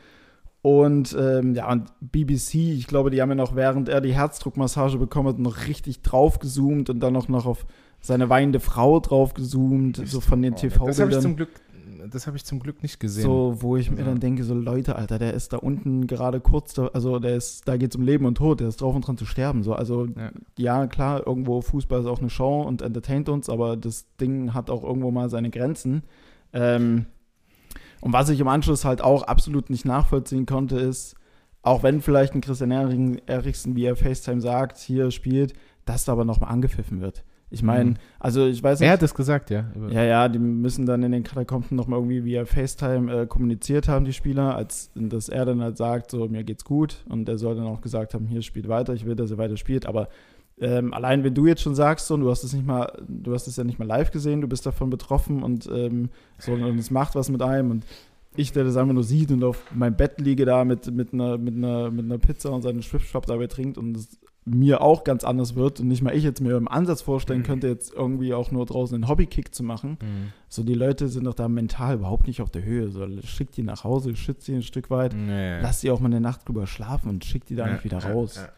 Und 0.63 1.17
ähm, 1.19 1.55
ja, 1.55 1.71
und 1.73 1.91
BBC, 2.01 2.55
ich 2.57 2.87
glaube, 2.87 3.11
die 3.11 3.23
haben 3.23 3.31
ja 3.31 3.35
noch, 3.35 3.57
während 3.57 3.89
er 3.89 4.01
die 4.01 4.13
Herzdruckmassage 4.13 4.99
bekommen 4.99 5.29
hat, 5.29 5.39
noch 5.39 5.67
richtig 5.67 6.03
draufgezoomt 6.03 6.91
und 6.91 7.01
dann 7.01 7.15
noch, 7.15 7.29
noch 7.29 7.47
auf 7.47 7.67
seine 8.01 8.29
weinende 8.29 8.61
Frau 8.61 9.01
draufgezoomt, 9.01 10.03
so 10.05 10.21
von 10.21 10.43
den 10.43 10.57
TV-Bildern. 10.57 10.87
Das 10.87 11.01
habe 11.01 11.13
ich 11.13 11.21
zum 11.21 11.37
Glück 11.37 11.49
das 12.09 12.27
habe 12.27 12.37
ich 12.37 12.45
zum 12.45 12.61
Glück 12.61 12.83
nicht 12.83 13.01
gesehen. 13.01 13.25
So, 13.25 13.57
wo 13.61 13.77
ich 13.77 13.91
also. 13.91 14.01
mir 14.01 14.09
dann 14.09 14.21
denke, 14.21 14.45
so 14.45 14.55
Leute, 14.55 14.97
Alter, 14.97 15.19
der 15.19 15.35
ist 15.35 15.53
da 15.53 15.59
unten 15.59 16.07
gerade 16.07 16.41
kurz, 16.41 16.75
da, 16.75 16.87
also 16.89 17.19
der 17.19 17.37
ist, 17.37 17.67
da 17.69 17.77
geht 17.77 17.91
es 17.91 17.97
um 17.97 18.03
Leben 18.03 18.27
und 18.27 18.37
Tod, 18.37 18.61
der 18.61 18.69
ist 18.69 18.81
drauf 18.81 18.95
und 18.95 19.07
dran 19.07 19.19
zu 19.19 19.27
sterben. 19.27 19.63
So, 19.63 19.75
also 19.75 20.07
ja. 20.07 20.31
ja. 20.57 20.87
klar, 20.87 21.27
irgendwo 21.27 21.61
Fußball 21.61 22.01
ist 22.01 22.07
auch 22.07 22.21
eine 22.21 22.31
Show 22.31 22.63
und 22.63 22.83
entertaint 22.83 23.29
uns, 23.29 23.49
aber 23.49 23.77
das 23.77 24.07
Ding 24.21 24.55
hat 24.55 24.71
auch 24.71 24.85
irgendwo 24.85 25.11
mal 25.11 25.29
seine 25.29 25.51
Grenzen. 25.51 26.03
Ähm, 26.53 27.07
und 28.01 28.13
was 28.13 28.29
ich 28.29 28.41
im 28.41 28.49
Anschluss 28.49 28.85
halt 28.85 29.03
auch 29.03 29.23
absolut 29.23 29.71
nicht 29.71 29.85
nachvollziehen 29.85 30.47
konnte, 30.47 30.79
ist, 30.79 31.15
auch 31.63 31.83
wenn 31.83 32.01
vielleicht 32.01 32.35
ein 32.35 32.41
Christian 32.41 33.21
Eriksen, 33.27 33.77
wie 33.77 33.85
er 33.85 33.97
FaceTime 33.97 34.41
sagt, 34.41 34.79
hier 34.79 35.11
spielt, 35.11 35.53
dass 35.85 36.05
da 36.05 36.13
aber 36.13 36.25
nochmal 36.25 36.51
angepfiffen 36.51 37.01
wird. 37.01 37.25
Ich 37.53 37.65
meine, 37.65 37.91
mhm. 37.91 37.97
also 38.21 38.47
ich 38.47 38.63
weiß 38.63 38.79
nicht. 38.79 38.87
Er 38.87 38.93
hat 38.93 39.03
es 39.03 39.13
gesagt, 39.13 39.51
ja. 39.51 39.65
Ja, 39.91 40.05
ja, 40.05 40.29
die 40.29 40.39
müssen 40.39 40.87
dann 40.87 41.03
in 41.03 41.11
den 41.11 41.25
Katakomben 41.25 41.77
nochmal 41.77 41.99
irgendwie 41.99 42.25
via 42.25 42.45
FaceTime 42.45 43.13
äh, 43.23 43.27
kommuniziert 43.27 43.89
haben, 43.89 44.05
die 44.05 44.13
Spieler, 44.13 44.55
als 44.55 44.91
dass 44.95 45.29
er 45.29 45.45
dann 45.45 45.61
halt 45.61 45.77
sagt, 45.77 46.13
so, 46.13 46.29
mir 46.29 46.45
geht's 46.45 46.65
gut. 46.65 47.05
Und 47.09 47.29
er 47.29 47.39
soll 47.39 47.57
dann 47.57 47.67
auch 47.67 47.81
gesagt 47.81 48.15
haben, 48.15 48.27
hier 48.27 48.43
spielt 48.43 48.69
weiter, 48.69 48.95
ich 48.95 49.05
will, 49.05 49.17
dass 49.17 49.33
er 49.33 49.39
weiter 49.39 49.57
spielt. 49.57 49.85
Aber 49.85 50.09
ähm, 50.61 50.93
allein 50.93 51.25
wenn 51.25 51.35
du 51.35 51.47
jetzt 51.47 51.63
schon 51.63 51.75
sagst, 51.75 52.07
so, 52.07 52.17
du 52.17 52.31
hast 52.31 52.45
es 52.45 52.53
nicht 52.53 52.67
mal, 52.67 52.93
du 53.09 53.33
hast 53.33 53.47
es 53.47 53.57
ja 53.57 53.65
nicht 53.65 53.79
mal 53.79 53.89
live 53.89 54.11
gesehen, 54.11 54.41
du 54.41 54.49
bist 54.49 54.67
davon 54.67 54.91
betroffen 54.91 55.43
und 55.43 55.69
ähm, 55.73 56.11
so, 56.39 56.53
und 56.53 56.79
es 56.79 56.91
macht 56.91 57.15
was 57.15 57.31
mit 57.31 57.43
einem 57.43 57.71
und 57.71 57.87
ich, 58.37 58.53
der 58.53 58.65
das 58.65 58.77
einfach 58.77 58.95
nur 58.95 59.05
sieht 59.05 59.33
und 59.33 59.43
auf 59.43 59.65
meinem 59.75 59.97
Bett 59.97 60.21
liege 60.21 60.45
da 60.45 60.65
mit, 60.65 60.91
mit, 60.93 61.13
einer, 61.13 61.37
mit, 61.37 61.57
einer, 61.57 61.91
mit 61.91 62.05
einer 62.05 62.19
Pizza 62.19 62.51
und 62.51 62.63
seinen 62.63 62.83
Schwippschwapp 62.83 63.27
dabei 63.27 63.47
trinkt 63.49 63.77
und 63.77 63.97
es 63.97 64.19
mir 64.45 64.81
auch 64.81 65.05
ganz 65.05 65.23
anders 65.23 65.55
wird 65.55 65.81
und 65.81 65.89
nicht 65.89 66.03
mal 66.03 66.15
ich 66.15 66.25
jetzt 66.25 66.41
mir 66.41 66.57
im 66.57 66.67
Ansatz 66.67 67.03
vorstellen 67.03 67.41
mhm. 67.41 67.45
könnte, 67.45 67.69
jetzt 67.69 67.93
irgendwie 67.93 68.33
auch 68.33 68.51
nur 68.51 68.65
draußen 68.67 68.95
einen 68.95 69.09
Hobbykick 69.09 69.55
zu 69.55 69.63
machen. 69.63 69.99
Mhm. 70.01 70.33
So, 70.49 70.63
die 70.63 70.75
Leute 70.75 71.09
sind 71.09 71.25
doch 71.25 71.35
da 71.35 71.49
mental 71.49 71.97
überhaupt 71.97 72.27
nicht 72.27 72.41
auf 72.41 72.51
der 72.51 72.65
Höhe. 72.65 72.91
So, 72.91 73.07
schickt 73.23 73.57
die 73.57 73.63
nach 73.63 73.85
Hause, 73.85 74.17
schützt 74.17 74.47
sie 74.47 74.55
ein 74.55 74.63
Stück 74.63 74.91
weit, 74.91 75.15
nee. 75.15 75.61
lasst 75.61 75.81
sie 75.81 75.91
auch 75.91 76.01
mal 76.01 76.07
eine 76.07 76.21
Nacht 76.21 76.49
drüber 76.49 76.67
schlafen 76.67 77.09
und 77.11 77.25
schickt 77.25 77.51
die 77.51 77.57
da 77.57 77.67
ja, 77.67 77.73
nicht 77.75 77.85
wieder 77.85 77.99
raus. 77.99 78.37
Ja, 78.37 78.43
ja. 78.43 78.49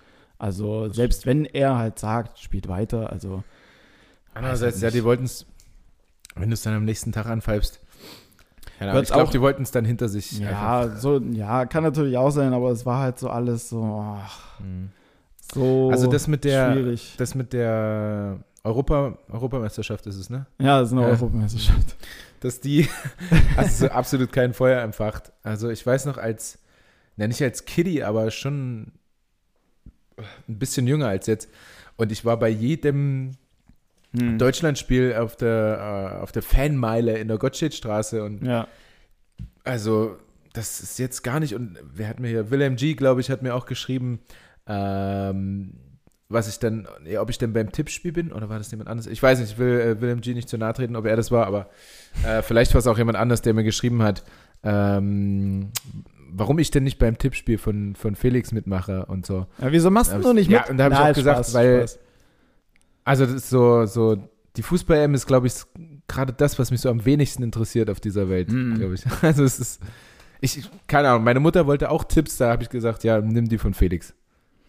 Also, 0.42 0.88
selbst 0.88 1.24
wenn 1.24 1.44
er 1.44 1.78
halt 1.78 2.00
sagt, 2.00 2.40
spielt 2.40 2.66
weiter, 2.66 3.12
also. 3.12 3.44
Andererseits, 4.34 4.80
ja, 4.80 4.90
die 4.90 5.04
wollten 5.04 5.22
es, 5.22 5.46
wenn 6.34 6.50
du 6.50 6.54
es 6.54 6.62
dann 6.62 6.74
am 6.74 6.84
nächsten 6.84 7.12
Tag 7.12 7.26
anpfeifst, 7.26 7.80
Ja, 8.80 9.00
ich 9.00 9.08
glaube, 9.08 9.30
die 9.30 9.40
wollten 9.40 9.62
es 9.62 9.70
dann 9.70 9.84
hinter 9.84 10.08
sich. 10.08 10.40
Ja, 10.40 10.96
so, 10.96 11.20
ja, 11.20 11.64
kann 11.66 11.84
natürlich 11.84 12.16
auch 12.16 12.30
sein, 12.30 12.52
aber 12.54 12.72
es 12.72 12.84
war 12.84 12.98
halt 12.98 13.20
so 13.20 13.30
alles 13.30 13.68
so. 13.68 14.04
Ach, 14.04 14.58
mhm. 14.58 14.90
So 15.54 15.90
also 15.92 16.08
das 16.08 16.26
mit 16.26 16.42
der, 16.42 16.72
schwierig. 16.72 17.14
das 17.18 17.36
mit 17.36 17.52
der 17.52 18.40
Europa, 18.64 19.16
Europameisterschaft 19.30 20.08
ist 20.08 20.16
es, 20.16 20.28
ne? 20.28 20.46
Ja, 20.58 20.80
das 20.80 20.88
ist 20.88 20.92
eine 20.94 21.02
ja. 21.02 21.08
Europameisterschaft. 21.08 21.94
Dass 22.40 22.58
die, 22.58 22.88
also 23.56 23.86
so 23.86 23.92
absolut 23.92 24.32
kein 24.32 24.54
Feuer 24.54 24.82
empfacht. 24.82 25.30
Also 25.44 25.70
ich 25.70 25.86
weiß 25.86 26.06
noch 26.06 26.18
als, 26.18 26.58
ja 27.16 27.28
nicht 27.28 27.42
als 27.42 27.64
Kiddie, 27.64 28.02
aber 28.02 28.32
schon 28.32 28.90
ein 30.48 30.58
bisschen 30.58 30.86
jünger 30.86 31.08
als 31.08 31.26
jetzt. 31.26 31.48
Und 31.96 32.12
ich 32.12 32.24
war 32.24 32.38
bei 32.38 32.48
jedem 32.48 33.32
hm. 34.16 34.38
Deutschlandspiel 34.38 35.14
auf 35.14 35.36
der, 35.36 36.16
äh, 36.18 36.22
auf 36.22 36.32
der 36.32 36.42
Fanmeile 36.42 37.18
in 37.18 37.28
der 37.28 37.38
Gottschedstraße 37.38 38.22
und 38.24 38.44
ja. 38.44 38.66
also 39.64 40.16
das 40.52 40.80
ist 40.80 40.98
jetzt 40.98 41.22
gar 41.22 41.40
nicht, 41.40 41.54
und 41.54 41.78
wer 41.82 42.08
hat 42.08 42.20
mir 42.20 42.28
hier, 42.28 42.50
Willem 42.50 42.76
G., 42.76 42.94
glaube 42.94 43.22
ich, 43.22 43.30
hat 43.30 43.42
mir 43.42 43.54
auch 43.54 43.64
geschrieben, 43.64 44.20
ähm, 44.66 45.72
was 46.28 46.48
ich 46.48 46.58
dann, 46.58 46.86
ob 47.18 47.30
ich 47.30 47.38
denn 47.38 47.52
beim 47.52 47.72
Tippspiel 47.72 48.12
bin 48.12 48.32
oder 48.32 48.48
war 48.48 48.58
das 48.58 48.70
jemand 48.70 48.88
anderes? 48.88 49.10
Ich 49.10 49.22
weiß 49.22 49.38
nicht, 49.38 49.52
ich 49.52 49.58
will 49.58 49.80
äh, 49.80 50.00
Willem 50.00 50.20
G 50.20 50.34
nicht 50.34 50.48
zu 50.48 50.58
nahe 50.58 50.72
treten, 50.72 50.96
ob 50.96 51.06
er 51.06 51.16
das 51.16 51.30
war, 51.30 51.46
aber 51.46 51.70
äh, 52.26 52.42
vielleicht 52.42 52.74
war 52.74 52.78
es 52.78 52.86
auch 52.86 52.98
jemand 52.98 53.18
anders, 53.18 53.42
der 53.42 53.54
mir 53.54 53.64
geschrieben 53.64 54.02
hat, 54.02 54.24
ähm, 54.62 55.70
warum 56.32 56.58
ich 56.58 56.70
denn 56.70 56.84
nicht 56.84 56.98
beim 56.98 57.18
Tippspiel 57.18 57.58
von, 57.58 57.94
von 57.94 58.14
Felix 58.14 58.52
mitmache 58.52 59.06
und 59.06 59.26
so. 59.26 59.46
Ja, 59.60 59.72
wieso 59.72 59.90
machst 59.90 60.12
du 60.12 60.32
nicht 60.32 60.50
mit? 60.50 60.58
Ja, 60.58 60.68
und 60.68 60.78
da 60.78 60.84
habe 60.84 60.94
ich 60.94 61.00
auch 61.00 61.14
gesagt, 61.14 61.38
Spaß, 61.38 61.54
weil, 61.54 61.78
Spaß. 61.80 61.98
also 63.04 63.26
das 63.26 63.34
ist 63.34 63.50
so, 63.50 63.86
so, 63.86 64.16
die 64.56 64.62
Fußball-M 64.62 65.14
ist, 65.14 65.26
glaube 65.26 65.46
ich, 65.46 65.54
gerade 66.08 66.32
das, 66.32 66.58
was 66.58 66.70
mich 66.70 66.80
so 66.80 66.90
am 66.90 67.04
wenigsten 67.04 67.42
interessiert 67.42 67.90
auf 67.90 68.00
dieser 68.00 68.28
Welt, 68.28 68.50
mm. 68.50 68.74
glaube 68.74 68.94
ich. 68.94 69.04
Also 69.22 69.44
es 69.44 69.58
ist, 69.60 69.80
ich, 70.40 70.68
keine 70.88 71.10
Ahnung, 71.10 71.24
meine 71.24 71.40
Mutter 71.40 71.66
wollte 71.66 71.90
auch 71.90 72.04
Tipps, 72.04 72.36
da 72.36 72.50
habe 72.50 72.62
ich 72.62 72.68
gesagt, 72.68 73.04
ja, 73.04 73.20
nimm 73.20 73.48
die 73.48 73.58
von 73.58 73.74
Felix. 73.74 74.14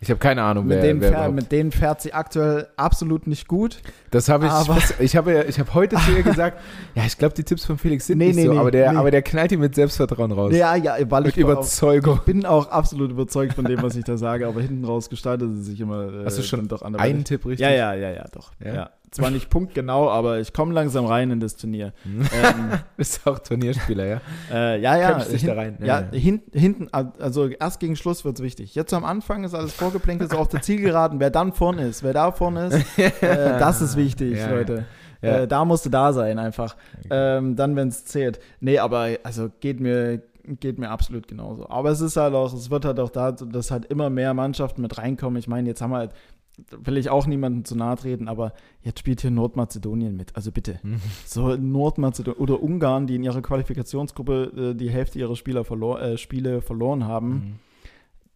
Ich 0.03 0.09
habe 0.09 0.19
keine 0.19 0.43
Ahnung, 0.43 0.67
mit 0.67 0.75
wer, 0.75 0.83
denen 0.83 0.99
wer 0.99 1.11
fährt, 1.11 1.33
Mit 1.33 1.51
denen 1.53 1.71
fährt 1.71 2.01
sie 2.01 2.11
aktuell 2.11 2.67
absolut 2.75 3.25
nicht 3.25 3.47
gut. 3.47 3.79
Das 4.11 4.27
habe 4.27 4.47
ich. 4.47 4.51
Aber 4.51 4.77
ich 4.99 5.15
habe 5.15 5.45
ich 5.47 5.57
hab 5.61 5.73
heute 5.73 5.95
zu 5.95 6.11
ihr 6.11 6.23
gesagt, 6.23 6.59
ja, 6.95 7.03
ich 7.05 7.17
glaube, 7.17 7.33
die 7.35 7.45
Tipps 7.45 7.63
von 7.63 7.77
Felix 7.77 8.07
sind 8.07 8.17
nee, 8.17 8.27
nicht 8.27 8.35
nee, 8.35 8.45
so, 8.47 8.51
nee, 8.51 8.59
aber, 8.59 8.69
der, 8.69 8.97
aber 8.97 9.11
der 9.11 9.21
knallt 9.21 9.51
die 9.51 9.57
mit 9.57 9.75
Selbstvertrauen 9.75 10.33
raus. 10.33 10.53
Ja, 10.53 10.75
ja, 10.75 10.97
weil 11.09 11.23
mit 11.23 11.37
ich 11.37 11.37
Überzeugung. 11.37 12.15
Auch, 12.15 12.19
ich 12.19 12.25
bin 12.25 12.45
auch 12.45 12.69
absolut 12.69 13.11
überzeugt 13.11 13.53
von 13.53 13.63
dem, 13.63 13.81
was 13.81 13.95
ich 13.95 14.03
da 14.03 14.17
sage, 14.17 14.45
aber 14.45 14.59
hinten 14.59 14.83
raus 14.83 15.09
gestaltet 15.09 15.49
sie 15.55 15.63
sich 15.63 15.79
immer. 15.79 16.13
Äh, 16.13 16.25
Hast 16.25 16.37
du 16.37 16.43
schon 16.43 16.67
doch 16.67 16.81
einen 16.81 17.23
Tipp 17.23 17.45
richtig? 17.45 17.61
Ja, 17.61 17.71
ja, 17.71 17.93
ja, 17.93 18.11
ja, 18.11 18.25
doch. 18.29 18.51
Ja? 18.61 18.73
ja. 18.75 18.89
Zwar 19.13 19.29
nicht 19.29 19.51
punktgenau, 19.51 20.09
aber 20.09 20.39
ich 20.39 20.53
komme 20.53 20.73
langsam 20.73 21.05
rein 21.05 21.29
in 21.29 21.39
das 21.39 21.55
Turnier. 21.55 21.93
ähm, 22.03 22.71
Bist 22.97 23.27
auch 23.27 23.37
Turnierspieler, 23.37 24.05
ja? 24.05 24.21
Äh, 24.51 24.81
ja, 24.81 24.97
ja. 24.97 25.19
Hin, 25.19 25.31
dich 25.31 25.45
da 25.45 25.53
rein. 25.53 25.77
Ja, 25.81 25.85
ja, 25.85 26.07
ja. 26.11 26.19
Hin, 26.19 26.41
hinten, 26.51 26.87
also 26.91 27.47
erst 27.47 27.79
gegen 27.79 27.95
Schluss 27.95 28.25
wird 28.25 28.37
es 28.37 28.43
wichtig. 28.43 28.73
Jetzt 28.73 28.91
am 28.91 29.05
Anfang 29.05 29.43
ist 29.43 29.53
alles 29.53 29.73
vorgeplänkelt, 29.73 30.31
so 30.31 30.37
auf 30.37 30.47
der 30.47 30.63
Zielgeraden. 30.63 31.19
Wer 31.19 31.29
dann 31.29 31.53
vorne 31.53 31.87
ist, 31.87 32.01
wer 32.01 32.13
da 32.13 32.31
vorne 32.31 32.67
ist, 32.67 32.97
äh, 32.97 33.11
das 33.21 33.81
ist 33.81 33.95
wichtig, 33.95 34.39
ja, 34.39 34.49
Leute. 34.49 34.85
Äh, 35.21 35.47
da 35.47 35.63
musst 35.63 35.85
du 35.85 35.89
da 35.89 36.11
sein 36.11 36.39
einfach. 36.39 36.75
Ähm, 37.09 37.55
dann, 37.55 37.75
wenn 37.75 37.89
es 37.89 38.05
zählt. 38.05 38.39
Nee, 38.59 38.79
aber 38.79 39.09
also 39.23 39.49
geht 39.59 39.79
mir 39.79 40.21
geht 40.45 40.77
mir 40.77 40.89
absolut 40.89 41.27
genauso. 41.27 41.69
Aber 41.69 41.89
es 41.91 42.01
ist 42.01 42.17
halt 42.17 42.33
auch, 42.33 42.53
es 42.53 42.69
wird 42.69 42.85
halt 42.85 42.99
auch 42.99 43.09
da, 43.09 43.31
dass 43.31 43.71
halt 43.71 43.85
immer 43.85 44.09
mehr 44.09 44.33
Mannschaften 44.33 44.81
mit 44.81 44.97
reinkommen. 44.97 45.39
Ich 45.39 45.47
meine, 45.47 45.69
jetzt 45.69 45.81
haben 45.81 45.91
wir 45.91 45.99
halt 45.99 46.11
will 46.57 46.97
ich 46.97 47.09
auch 47.09 47.25
niemandem 47.25 47.65
zu 47.65 47.75
nahe 47.75 47.95
treten, 47.95 48.27
aber 48.27 48.53
jetzt 48.81 48.99
spielt 48.99 49.21
hier 49.21 49.31
Nordmazedonien 49.31 50.15
mit. 50.15 50.35
Also 50.35 50.51
bitte. 50.51 50.79
Mhm. 50.83 51.01
So 51.25 51.55
Nordmazedonien 51.55 52.41
oder 52.41 52.61
Ungarn, 52.61 53.07
die 53.07 53.15
in 53.15 53.23
ihrer 53.23 53.41
Qualifikationsgruppe 53.41 54.71
äh, 54.71 54.75
die 54.75 54.89
Hälfte 54.89 55.19
ihrer 55.19 55.35
Spieler 55.35 55.65
verlor, 55.65 56.01
äh, 56.01 56.17
Spiele 56.17 56.61
verloren 56.61 57.05
haben. 57.05 57.29
Mhm. 57.29 57.53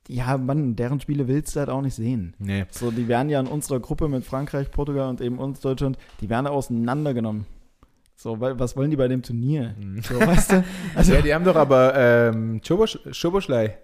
Ja, 0.09 0.37
Mann, 0.37 0.75
deren 0.75 0.99
Spiele 1.01 1.27
willst 1.27 1.55
du 1.55 1.59
halt 1.59 1.69
auch 1.69 1.81
nicht 1.81 1.93
sehen. 1.93 2.33
Nee. 2.39 2.65
So, 2.71 2.91
die 2.91 3.07
werden 3.07 3.29
ja 3.29 3.41
in 3.41 3.47
unserer 3.47 3.81
Gruppe 3.81 4.07
mit 4.07 4.23
Frankreich, 4.23 4.71
Portugal 4.71 5.09
und 5.09 5.19
eben 5.19 5.37
uns 5.37 5.59
Deutschland, 5.59 5.97
die 6.21 6.29
werden 6.29 6.47
auseinandergenommen. 6.47 7.45
So, 8.15 8.39
weil, 8.39 8.57
was 8.57 8.75
wollen 8.75 8.89
die 8.89 8.95
bei 8.95 9.09
dem 9.09 9.21
Turnier? 9.21 9.75
Mhm. 9.77 10.01
So, 10.01 10.19
weißt 10.19 10.53
du? 10.53 10.63
Also, 10.95 11.13
ja, 11.13 11.21
die 11.21 11.33
haben 11.33 11.43
doch 11.43 11.57
aber 11.57 11.93
ähm, 11.95 12.61
Schoboschlei 12.63 13.77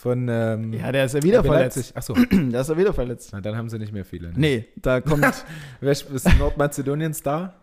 von. 0.00 0.28
Ähm, 0.28 0.72
ja, 0.72 0.90
der 0.90 1.04
ist 1.04 1.14
ja 1.14 1.22
wieder 1.22 1.44
verletzt. 1.44 1.96
Achso. 1.96 2.14
der 2.32 2.60
ist 2.60 2.68
ja 2.68 2.76
wieder 2.76 2.92
verletzt. 2.92 3.30
Na, 3.32 3.40
dann 3.40 3.56
haben 3.56 3.68
sie 3.68 3.78
nicht 3.78 3.92
mehr 3.92 4.04
viele. 4.04 4.28
Ne? 4.28 4.34
Nee, 4.36 4.66
da 4.76 5.00
kommt. 5.00 5.44
Wer 5.80 5.92
ist 5.92 6.10
Nordmazedoniens 6.38 7.22
da? 7.22 7.54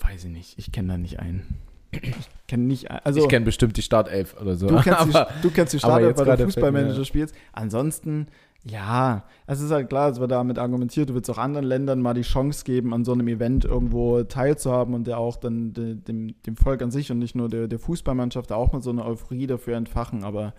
Weiß 0.00 0.24
ich 0.24 0.30
nicht. 0.30 0.58
Ich 0.58 0.72
kenne 0.72 0.88
da 0.88 0.98
nicht 0.98 1.20
einen. 1.20 1.60
Ich 1.90 2.28
kenne 2.48 2.64
nicht. 2.64 2.90
Also, 2.90 3.20
ich 3.20 3.28
kenne 3.28 3.44
bestimmt 3.44 3.76
die 3.76 3.82
Startelf 3.82 4.40
oder 4.40 4.56
so. 4.56 4.68
Du 4.68 4.80
kennst, 4.80 5.00
aber, 5.00 5.28
die, 5.36 5.42
du 5.42 5.50
kennst 5.50 5.72
die 5.74 5.78
Startelf, 5.78 6.16
weil 6.16 6.36
du 6.36 6.44
Fußballmanager 6.44 6.98
ja. 6.98 7.04
spielst. 7.04 7.34
Ansonsten, 7.52 8.26
ja, 8.64 9.24
es 9.46 9.60
ist 9.60 9.70
halt 9.70 9.88
klar, 9.88 10.10
es 10.10 10.18
wird 10.18 10.30
damit 10.30 10.58
argumentiert, 10.58 11.10
du 11.10 11.14
willst 11.14 11.30
auch 11.30 11.38
anderen 11.38 11.66
Ländern 11.66 12.00
mal 12.00 12.14
die 12.14 12.22
Chance 12.22 12.64
geben, 12.64 12.94
an 12.94 13.04
so 13.04 13.12
einem 13.12 13.28
Event 13.28 13.64
irgendwo 13.64 14.22
teilzuhaben 14.24 14.94
und 14.94 15.06
der 15.06 15.18
auch 15.18 15.36
dann 15.36 15.72
de, 15.72 15.94
dem, 15.94 16.34
dem 16.42 16.56
Volk 16.56 16.82
an 16.82 16.90
sich 16.90 17.12
und 17.12 17.18
nicht 17.18 17.34
nur 17.34 17.48
der, 17.48 17.68
der 17.68 17.78
Fußballmannschaft 17.78 18.52
auch 18.52 18.72
mal 18.72 18.82
so 18.82 18.90
eine 18.90 19.04
Euphorie 19.04 19.46
dafür 19.46 19.76
entfachen. 19.76 20.24
Aber 20.24 20.54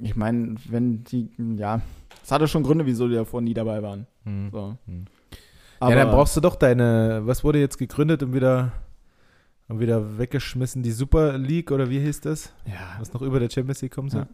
ich 0.00 0.16
meine, 0.16 0.56
wenn 0.68 1.04
die, 1.04 1.30
ja, 1.56 1.80
es 2.22 2.30
hatte 2.30 2.48
schon 2.48 2.62
Gründe, 2.62 2.86
wieso 2.86 3.08
die 3.08 3.14
davor 3.14 3.40
nie 3.40 3.54
dabei 3.54 3.82
waren. 3.82 4.06
Hm. 4.24 4.50
So. 4.52 4.76
Hm. 4.86 5.04
ja, 5.80 5.94
dann 5.94 6.10
brauchst 6.10 6.36
du 6.36 6.40
doch 6.40 6.56
deine, 6.56 7.22
was 7.24 7.44
wurde 7.44 7.60
jetzt 7.60 7.78
gegründet 7.78 8.22
und 8.22 8.34
wieder, 8.34 8.72
und 9.68 9.80
wieder 9.80 10.18
weggeschmissen? 10.18 10.82
Die 10.82 10.92
Super 10.92 11.38
League 11.38 11.70
oder 11.70 11.90
wie 11.90 12.00
hieß 12.00 12.20
das? 12.22 12.52
Ja. 12.66 12.96
Was 12.98 13.12
noch 13.12 13.22
über 13.22 13.40
der 13.40 13.50
Champions 13.50 13.82
League 13.82 13.94
kommt? 13.94 14.12
So? 14.12 14.18
Ja. 14.18 14.26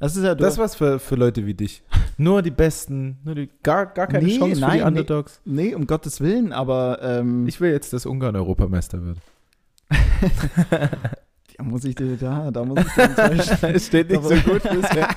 Das 0.00 0.14
ist 0.14 0.22
ja 0.22 0.34
das 0.34 0.54
ist 0.54 0.58
was 0.58 0.76
für, 0.76 1.00
für 1.00 1.16
Leute 1.16 1.44
wie 1.44 1.54
dich. 1.54 1.82
Nur 2.16 2.42
die 2.42 2.50
Besten, 2.50 3.18
nur 3.24 3.36
die, 3.36 3.48
gar, 3.62 3.86
gar 3.86 4.08
keine 4.08 4.24
nee, 4.24 4.38
Chance 4.38 4.60
nein, 4.60 4.70
für 4.70 4.76
die 4.78 4.82
Underdogs. 4.82 5.40
Nee, 5.44 5.68
nee, 5.68 5.74
um 5.74 5.86
Gottes 5.86 6.20
Willen, 6.20 6.52
aber 6.52 6.98
ähm, 7.00 7.46
ich 7.46 7.60
will 7.60 7.70
jetzt, 7.70 7.92
dass 7.92 8.06
Ungarn 8.06 8.34
Europameister 8.34 9.00
wird. 9.04 9.18
Da 11.58 11.64
muss 11.64 11.82
ich 11.82 11.96
dir, 11.96 12.16
da, 12.16 12.52
da 12.52 12.64
muss 12.64 12.78
ich 12.78 12.84
dich 12.84 12.98
enttäuschen. 12.98 13.58
es 13.74 13.86
steht 13.86 14.08
nicht 14.10 14.22
so 14.22 14.34
gut 14.36 14.62
bisher. 14.70 15.08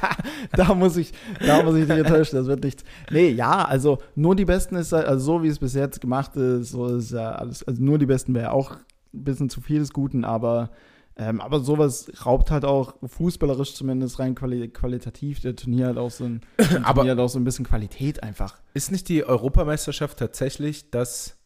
da 0.53 0.73
muss 0.73 0.97
ich, 0.97 1.13
da 1.39 1.61
muss 1.61 1.75
ich 1.75 1.87
dich 1.87 1.97
enttäuschen, 1.99 2.35
das 2.35 2.47
wird 2.47 2.63
nichts. 2.63 2.83
Nee, 3.11 3.29
ja, 3.29 3.63
also 3.63 3.99
nur 4.15 4.35
die 4.35 4.45
Besten 4.45 4.75
ist, 4.75 4.91
also 4.91 5.23
so 5.23 5.43
wie 5.43 5.49
es 5.49 5.59
bis 5.59 5.75
jetzt 5.75 6.01
gemacht 6.01 6.35
ist, 6.35 6.71
so 6.71 6.87
ist 6.87 7.11
ja 7.11 7.33
alles, 7.33 7.61
also 7.61 7.83
nur 7.83 7.99
die 7.99 8.07
Besten 8.07 8.33
wäre 8.33 8.53
auch 8.53 8.71
ein 9.13 9.23
bisschen 9.23 9.51
zu 9.51 9.61
viel 9.61 9.77
des 9.77 9.93
Guten, 9.93 10.25
aber, 10.25 10.71
ähm, 11.15 11.41
aber 11.41 11.59
sowas 11.59 12.11
raubt 12.25 12.49
halt 12.49 12.65
auch 12.65 12.95
fußballerisch 13.05 13.75
zumindest 13.75 14.17
rein 14.17 14.33
quali 14.33 14.67
qualitativ 14.69 15.41
der 15.41 15.55
Turnier 15.55 15.85
halt 15.85 15.99
auch 15.99 16.09
so 16.09 16.23
ein, 16.23 16.41
aber 16.83 17.03
halt 17.03 17.19
auch 17.19 17.29
so 17.29 17.37
ein 17.37 17.43
bisschen 17.43 17.65
Qualität 17.67 18.23
einfach. 18.23 18.57
Ist 18.73 18.91
nicht 18.91 19.09
die 19.09 19.23
Europameisterschaft 19.23 20.17
tatsächlich 20.17 20.89
das 20.89 21.37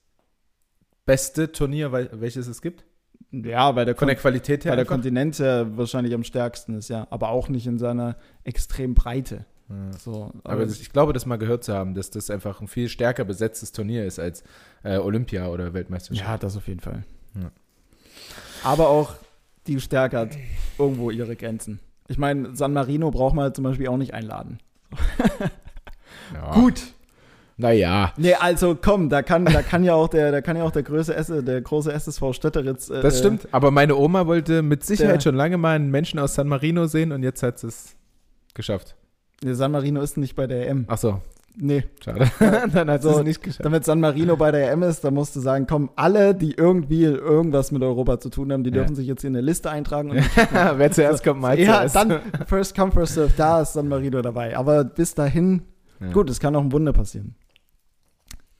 beste 1.06 1.52
Turnier, 1.52 1.92
welches 1.92 2.48
es 2.48 2.62
gibt? 2.62 2.86
Ja, 3.32 3.76
weil 3.76 3.86
der 3.86 3.96
von 3.96 4.08
der 4.08 4.16
Qualität 4.16 4.66
her. 4.66 4.72
Weil 4.72 4.78
der 4.78 4.86
Kontinent 4.86 5.38
ja 5.40 5.78
wahrscheinlich 5.78 6.14
am 6.14 6.24
stärksten 6.24 6.76
ist, 6.76 6.90
ja. 6.90 7.08
Aber 7.10 7.30
auch 7.30 7.50
nicht 7.50 7.68
in 7.68 7.78
seiner 7.78 8.16
extremen 8.44 8.94
Breite. 8.96 9.46
Ja. 9.70 9.98
So, 9.98 10.32
aber, 10.44 10.54
aber 10.54 10.66
ich 10.66 10.92
glaube, 10.92 11.14
das 11.14 11.26
mal 11.26 11.38
gehört 11.38 11.64
zu 11.64 11.74
haben, 11.74 11.96
dass 11.96 12.12
das 12.12 12.30
einfach 12.30 12.62
ein 12.62 12.68
viel 12.68 12.88
stärker 12.88 13.26
besetztes 13.26 13.72
Turnier 13.72 14.06
ist 14.06 14.20
als 14.20 14.44
äh, 14.84 14.98
Olympia 14.98 15.48
oder 15.48 15.74
Weltmeisterschaft. 15.74 16.28
Ja, 16.28 16.38
das 16.38 16.56
auf 16.56 16.68
jeden 16.68 16.82
Fall. 16.82 17.04
Ja. 17.36 17.52
Aber 18.64 18.90
auch 18.90 19.16
die 19.68 19.80
Stärke 19.80 20.18
hat 20.18 20.38
irgendwo 20.78 21.10
ihre 21.10 21.36
Grenzen. 21.36 21.80
Ich 22.08 22.18
meine, 22.18 22.56
San 22.56 22.74
Marino 22.74 23.10
braucht 23.10 23.36
man 23.36 23.54
zum 23.54 23.64
Beispiel 23.64 23.88
auch 23.88 23.98
nicht 23.98 24.14
einladen. 24.14 24.60
ja. 26.34 26.54
Gut, 26.54 26.94
naja. 27.58 28.14
Nee, 28.18 28.34
also 28.34 28.76
komm, 28.80 29.10
da 29.10 29.22
kann, 29.22 29.46
da 29.46 29.62
kann 29.62 29.84
ja 29.84 29.94
auch 29.94 30.10
der, 30.10 30.32
da 30.32 30.42
kann 30.42 30.58
ja 30.58 30.64
auch 30.64 30.72
der 30.72 30.84
große, 30.84 31.16
S, 31.16 31.28
der 31.28 31.62
große 31.62 31.92
SSV 31.92 32.34
Stötteritz. 32.34 32.90
Äh, 32.90 33.02
das 33.02 33.20
stimmt, 33.20 33.48
aber 33.52 33.72
meine 33.72 33.96
Oma 33.96 34.28
wollte 34.28 34.62
mit 34.62 34.84
Sicherheit 34.84 35.16
der, 35.16 35.22
schon 35.22 35.36
lange 35.36 35.58
mal 35.58 35.76
einen 35.76 35.90
Menschen 35.90 36.20
aus 36.20 36.36
San 36.36 36.48
Marino 36.48 36.88
sehen 36.88 37.12
und 37.14 37.24
jetzt 37.24 37.44
hat 37.44 37.64
es 37.64 37.96
geschafft. 38.54 38.96
San 39.44 39.72
Marino 39.72 40.02
ist 40.02 40.18
nicht 40.18 40.36
bei 40.36 40.48
der 40.48 40.68
EM. 40.70 40.86
Ach 40.88 40.98
so. 40.98 41.22
Nee. 41.58 41.86
Schade. 42.04 42.30
dann 42.74 42.90
hat 42.90 43.02
so, 43.02 43.20
es 43.20 43.24
nicht 43.24 43.42
geschafft. 43.42 43.64
Damit 43.66 43.86
San 43.86 44.02
Marino 44.02 44.36
bei 44.36 44.52
der 44.52 44.72
EM 44.72 44.84
ist, 44.84 45.06
da 45.06 45.12
musst 45.12 45.36
du 45.38 45.40
sagen, 45.40 45.66
komm, 45.68 45.90
alle, 45.96 46.36
die 46.36 46.54
irgendwie 46.54 47.04
irgendwas 47.04 47.72
mit 47.72 47.82
Europa 47.82 48.20
zu 48.20 48.30
tun 48.30 48.52
haben, 48.52 48.66
die 48.66 48.72
ja. 48.72 48.78
dürfen 48.78 48.96
sich 48.96 49.08
jetzt 49.08 49.22
hier 49.22 49.30
in 49.30 49.38
eine 49.38 49.46
Liste 49.46 49.70
eintragen. 49.70 50.12
Wer 50.52 50.92
zuerst 50.92 51.24
kommt, 51.24 51.40
mal 51.40 51.58
Ja, 51.58 51.88
dann 51.88 52.20
first 52.48 52.76
come, 52.76 52.92
first 52.92 53.14
serve, 53.14 53.32
da 53.38 53.62
ist 53.62 53.74
San 53.74 53.88
Marino 53.88 54.22
dabei. 54.22 54.58
Aber 54.58 54.84
bis 54.84 55.14
dahin, 55.14 55.62
ja. 56.02 56.12
gut, 56.12 56.30
es 56.30 56.42
kann 56.42 56.54
auch 56.56 56.62
ein 56.62 56.74
Wunder 56.74 56.92
passieren. 56.92 57.36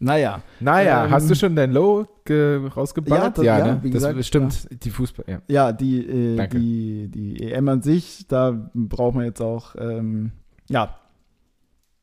Naja. 0.06 0.42
Naja, 0.60 1.06
ähm, 1.06 1.12
hast 1.12 1.30
du 1.30 1.36
schon 1.36 1.56
dein 1.56 1.72
Low 1.72 2.06
rausgeballert? 2.30 3.40
Ja, 3.40 3.44
ja, 3.44 3.58
ja, 3.60 3.74
ne? 3.74 3.80
wie 3.82 3.90
gesagt, 3.90 4.18
das 4.18 4.28
stimmt. 4.28 4.68
Ja. 4.70 4.78
Die 4.78 4.90
Fußball, 4.92 5.26
ja. 5.28 5.42
Ja, 5.48 5.72
die, 5.72 6.36
äh, 6.38 6.48
die, 6.48 7.10
die 7.10 7.52
EM 7.52 7.68
an 7.70 7.82
sich, 7.82 8.28
da 8.28 8.70
braucht 8.76 9.16
man 9.16 9.26
jetzt 9.26 9.42
auch, 9.42 9.76
ähm, 9.80 10.32
ja, 10.70 10.96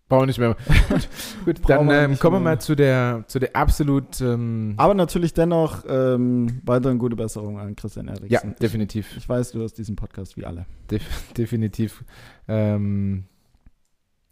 Brauchen 0.09 0.25
wir 0.25 0.27
nicht 0.27 0.39
mehr. 0.39 0.57
Gut, 1.47 1.63
Brauchen 1.63 1.89
dann 1.89 1.89
wir 1.89 2.03
ähm, 2.03 2.19
kommen 2.19 2.37
wir 2.37 2.41
mal 2.41 2.61
zu 2.61 2.75
der, 2.75 3.25
zu 3.29 3.39
der 3.39 3.57
absolut. 3.57 4.21
Ähm, 4.21 4.75
Aber 4.77 4.93
natürlich 4.93 5.33
dennoch 5.33 5.85
ähm, 5.89 6.61
weiterhin 6.67 6.99
gute 6.99 7.17
Besserung 7.17 7.59
an 7.59 7.75
Christian 7.77 8.09
ja, 8.09 8.13
Eriksen. 8.13 8.55
definitiv. 8.61 9.17
Ich 9.17 9.27
weiß, 9.27 9.53
du 9.53 9.61
hörst 9.61 9.79
diesen 9.79 9.97
Podcast 9.97 10.37
wie 10.37 10.45
alle. 10.45 10.67
Def 10.91 11.33
definitiv. 11.39 12.05
Ähm, 12.47 13.25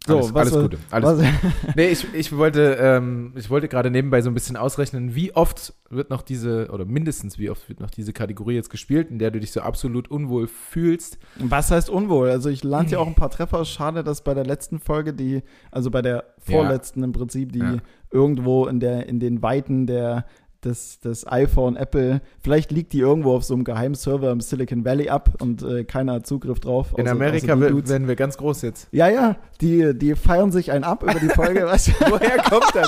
So, 0.07 0.17
alles, 0.17 0.33
was 0.33 0.51
alles 0.53 0.63
Gute. 0.63 0.77
Alles 0.89 1.19
Was, 1.19 1.25
Nee, 1.75 1.89
ich, 1.89 2.07
ich 2.15 2.35
wollte, 2.35 2.75
ähm, 2.79 3.33
ich 3.35 3.51
wollte 3.51 3.67
gerade 3.67 3.91
nebenbei 3.91 4.21
so 4.21 4.31
ein 4.31 4.33
bisschen 4.33 4.57
ausrechnen, 4.57 5.13
wie 5.13 5.35
oft 5.35 5.75
wird 5.91 6.09
noch 6.09 6.23
diese, 6.23 6.69
oder 6.71 6.85
mindestens 6.85 7.37
wie 7.37 7.51
oft 7.51 7.69
wird 7.69 7.79
noch 7.81 7.91
diese 7.91 8.11
Kategorie 8.11 8.55
jetzt 8.55 8.71
gespielt, 8.71 9.11
in 9.11 9.19
der 9.19 9.29
du 9.29 9.39
dich 9.39 9.51
so 9.51 9.61
absolut 9.61 10.09
unwohl 10.09 10.47
fühlst. 10.47 11.19
was 11.37 11.69
heißt 11.69 11.89
unwohl? 11.91 12.31
Also 12.31 12.49
ich 12.49 12.63
lande 12.63 12.93
ja 12.93 12.97
auch 12.99 13.05
ein 13.07 13.13
paar 13.13 13.29
Treffer. 13.29 13.63
Schade, 13.63 14.03
dass 14.03 14.23
bei 14.23 14.33
der 14.33 14.45
letzten 14.45 14.79
Folge, 14.79 15.13
die, 15.13 15.43
also 15.69 15.91
bei 15.91 16.01
der 16.01 16.23
vorletzten 16.39 17.03
im 17.03 17.11
Prinzip, 17.11 17.51
die 17.51 17.59
Ja. 17.59 17.77
irgendwo 18.09 18.65
in 18.65 18.79
der, 18.79 19.07
in 19.07 19.19
den 19.19 19.43
Weiten 19.43 19.85
der 19.85 20.25
des, 20.63 20.99
des 20.99 21.25
iPhone, 21.27 21.75
Apple, 21.75 22.21
vielleicht 22.39 22.71
liegt 22.71 22.93
die 22.93 22.99
irgendwo 22.99 23.35
auf 23.35 23.43
so 23.43 23.53
einem 23.53 23.63
geheimen 23.63 23.95
Server 23.95 24.31
im 24.31 24.41
Silicon 24.41 24.85
Valley 24.85 25.09
ab 25.09 25.31
und 25.41 25.63
äh, 25.63 25.83
keiner 25.83 26.13
hat 26.13 26.27
Zugriff 26.27 26.59
drauf. 26.59 26.93
In 26.97 27.05
außer- 27.07 27.11
Amerika 27.11 27.59
we- 27.59 27.69
Dudes. 27.69 27.89
werden 27.89 28.07
wir 28.07 28.15
ganz 28.15 28.37
groß 28.37 28.61
jetzt. 28.61 28.87
Ja, 28.91 29.09
ja, 29.09 29.37
die, 29.61 29.97
die 29.97 30.15
feiern 30.15 30.51
sich 30.51 30.71
einen 30.71 30.83
ab 30.83 31.03
über 31.03 31.19
die 31.19 31.29
Folge, 31.29 31.65
weißt 31.65 31.87
du? 31.89 31.93
Woher 32.11 32.37
kommt 32.43 32.71
das? 32.75 32.87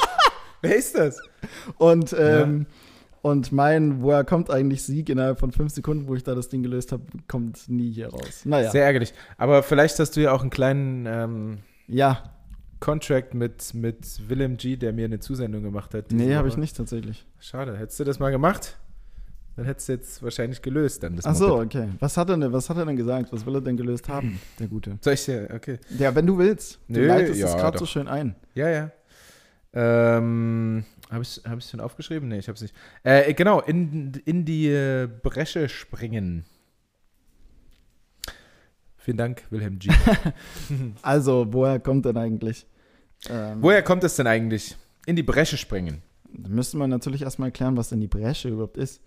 Wer 0.62 0.76
ist 0.76 0.98
das? 0.98 1.20
Und, 1.78 2.16
ähm, 2.18 2.66
und 3.22 3.52
mein, 3.52 4.02
woher 4.02 4.24
kommt 4.24 4.50
eigentlich 4.52 4.84
Sieg 4.84 5.10
innerhalb 5.10 5.40
von 5.40 5.52
fünf 5.52 5.74
Sekunden, 5.74 6.08
wo 6.08 6.16
ich 6.16 6.24
da 6.24 6.36
das 6.36 6.50
Ding 6.50 6.62
gelöst 6.64 6.92
habe, 6.92 7.04
kommt 7.28 7.70
nie 7.70 7.92
hier 7.92 8.10
raus. 8.10 8.42
Naja, 8.46 8.70
Sehr 8.72 8.86
ärgerlich. 8.86 9.14
Aber 9.38 9.64
vielleicht 9.64 9.98
hast 10.00 10.16
du 10.16 10.22
ja 10.22 10.32
auch 10.32 10.42
einen 10.42 10.50
kleinen 10.50 11.06
ähm, 11.06 11.58
ja, 11.88 12.24
Contract 12.84 13.34
mit, 13.34 13.74
mit 13.74 14.28
Willem 14.28 14.58
G., 14.58 14.76
der 14.76 14.92
mir 14.92 15.06
eine 15.06 15.20
Zusendung 15.20 15.64
gemacht 15.64 15.94
hat. 15.94 16.12
nee, 16.12 16.36
habe 16.36 16.50
ich 16.50 16.58
nicht 16.58 16.76
tatsächlich. 16.76 17.26
Schade. 17.40 17.78
Hättest 17.78 17.98
du 18.02 18.04
das 18.04 18.20
mal 18.20 18.30
gemacht, 18.30 18.78
dann 19.56 19.64
hättest 19.64 19.88
du 19.88 19.94
jetzt 19.94 20.22
wahrscheinlich 20.22 20.62
gelöst 20.62 21.02
dann 21.02 21.16
das 21.16 21.26
Ach 21.26 21.34
so, 21.34 21.60
okay. 21.60 21.88
Was 22.00 22.18
hat 22.18 22.30
er 22.30 22.36
denn, 22.36 22.52
was 22.52 22.70
hat 22.70 22.76
er 22.76 22.86
denn 22.86 22.98
gesagt? 22.98 23.32
Was 23.32 23.46
will 23.46 23.56
er 23.56 23.62
denn 23.62 23.78
gelöst 23.78 24.10
haben, 24.10 24.38
der 24.60 24.68
Gute? 24.68 24.98
Soll 25.00 25.14
ich 25.14 25.24
dir, 25.24 25.48
okay. 25.56 25.80
Ja, 25.98 26.14
wenn 26.14 26.28
du 26.28 26.38
willst. 26.38 26.82
Du 26.90 27.00
Nö, 27.00 27.08
leitest 27.08 27.42
es 27.42 27.52
ja, 27.52 27.56
gerade 27.56 27.78
so 27.78 27.86
schön 27.86 28.10
ein. 28.10 28.36
Ja, 28.54 28.68
ja. 28.68 28.92
Ähm, 29.72 30.84
habe 31.10 31.24
ich 31.24 31.38
es 31.38 31.44
hab 31.50 31.64
schon 31.64 31.80
aufgeschrieben? 31.80 32.28
Nee, 32.28 32.40
ich 32.40 32.50
habe 32.50 32.56
es 32.56 32.64
nicht. 32.64 32.76
Äh, 33.04 33.34
genau, 33.34 33.62
in, 33.62 34.12
in 34.26 34.44
die 34.44 34.68
äh, 34.68 35.08
Bresche 35.08 35.70
springen. 35.70 36.44
Vielen 38.98 39.18
Dank, 39.18 39.44
Wilhelm 39.52 39.80
G. 39.80 39.90
Also, 41.02 41.48
woher 41.52 41.80
kommt 41.80 42.04
denn 42.04 42.18
eigentlich? 42.18 42.66
Ähm, 43.30 43.58
Woher 43.62 43.82
kommt 43.84 44.04
es 44.04 44.16
denn 44.16 44.28
eigentlich? 44.28 44.76
In 45.06 45.16
die 45.16 45.24
Bresche 45.24 45.58
springen. 45.58 46.02
Da 46.32 46.50
müsste 46.50 46.78
man 46.78 46.90
natürlich 46.90 47.22
erstmal 47.22 47.50
erklären, 47.50 47.78
was 47.78 47.90
denn 47.90 48.00
die 48.00 48.08
Bresche 48.08 48.50
überhaupt 48.50 48.78
ist. 48.78 49.02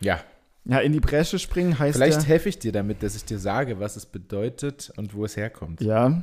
Ja, 0.00 0.20
Ja, 0.64 0.78
in 0.78 0.92
die 0.92 1.00
Bresche 1.00 1.38
springen 1.38 1.78
heißt 1.78 1.96
vielleicht 1.96 2.20
ja, 2.22 2.26
helfe 2.28 2.48
ich 2.48 2.58
dir 2.58 2.70
damit, 2.72 3.02
dass 3.02 3.16
ich 3.16 3.24
dir 3.24 3.38
sage, 3.38 3.80
was 3.80 3.96
es 3.96 4.06
bedeutet 4.06 4.92
und 4.96 5.14
wo 5.14 5.24
es 5.24 5.36
herkommt. 5.36 5.80
ja, 5.80 6.22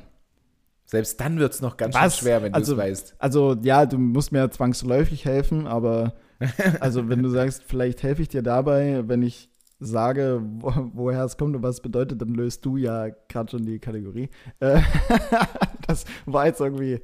Selbst 0.85 1.19
dann 1.19 1.39
wird 1.39 1.53
es 1.53 1.61
noch 1.61 1.75
ganz 1.77 1.95
schön 1.97 2.09
schwer, 2.11 2.41
wenn 2.43 2.51
du 2.53 2.57
Also- 2.57 2.73
es 2.73 2.77
weißt. 2.79 3.15
Also 3.19 3.55
ja, 3.63 3.85
du 3.85 3.97
musst 3.97 4.31
mir 4.31 4.49
zwangsläufig 4.49 5.25
helfen, 5.25 5.67
aber 5.67 6.13
also 6.79 7.09
wenn 7.09 7.21
du 7.21 7.29
sagst, 7.29 7.63
vielleicht 7.67 8.01
helfe 8.03 8.21
ich 8.21 8.29
dir 8.29 8.41
dabei, 8.41 9.03
wenn 9.07 9.21
ich 9.23 9.49
sage, 9.79 10.41
wo, 10.59 10.73
woher 10.93 11.23
es 11.23 11.37
kommt 11.37 11.55
und 11.55 11.63
was 11.63 11.75
es 11.75 11.81
bedeutet, 11.81 12.21
dann 12.21 12.33
löst 12.33 12.65
du 12.65 12.75
ja 12.75 13.07
gerade 13.29 13.51
schon 13.51 13.65
die 13.65 13.79
Kategorie. 13.79 14.29
Äh, 14.59 14.81
das 15.87 16.05
war 16.25 16.47
jetzt 16.47 16.59
irgendwie, 16.59 16.99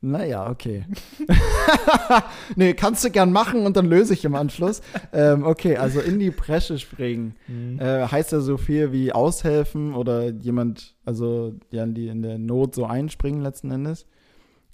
naja, 0.00 0.50
okay. 0.50 0.86
nee, 2.56 2.72
kannst 2.72 3.04
du 3.04 3.10
gern 3.10 3.30
machen 3.30 3.66
und 3.66 3.76
dann 3.76 3.86
löse 3.86 4.14
ich 4.14 4.24
im 4.24 4.34
Anschluss. 4.34 4.80
Ähm, 5.12 5.44
okay, 5.44 5.76
also 5.76 6.00
in 6.00 6.18
die 6.18 6.30
Bresche 6.30 6.78
springen. 6.78 7.34
Äh, 7.78 8.06
heißt 8.08 8.32
ja 8.32 8.40
so 8.40 8.56
viel 8.56 8.92
wie 8.92 9.12
aushelfen 9.12 9.94
oder 9.94 10.30
jemand, 10.30 10.96
also 11.04 11.54
ja, 11.70 11.84
in, 11.84 11.94
die, 11.94 12.08
in 12.08 12.22
der 12.22 12.38
Not 12.38 12.74
so 12.74 12.86
einspringen 12.86 13.42
letzten 13.42 13.70
Endes. 13.70 14.06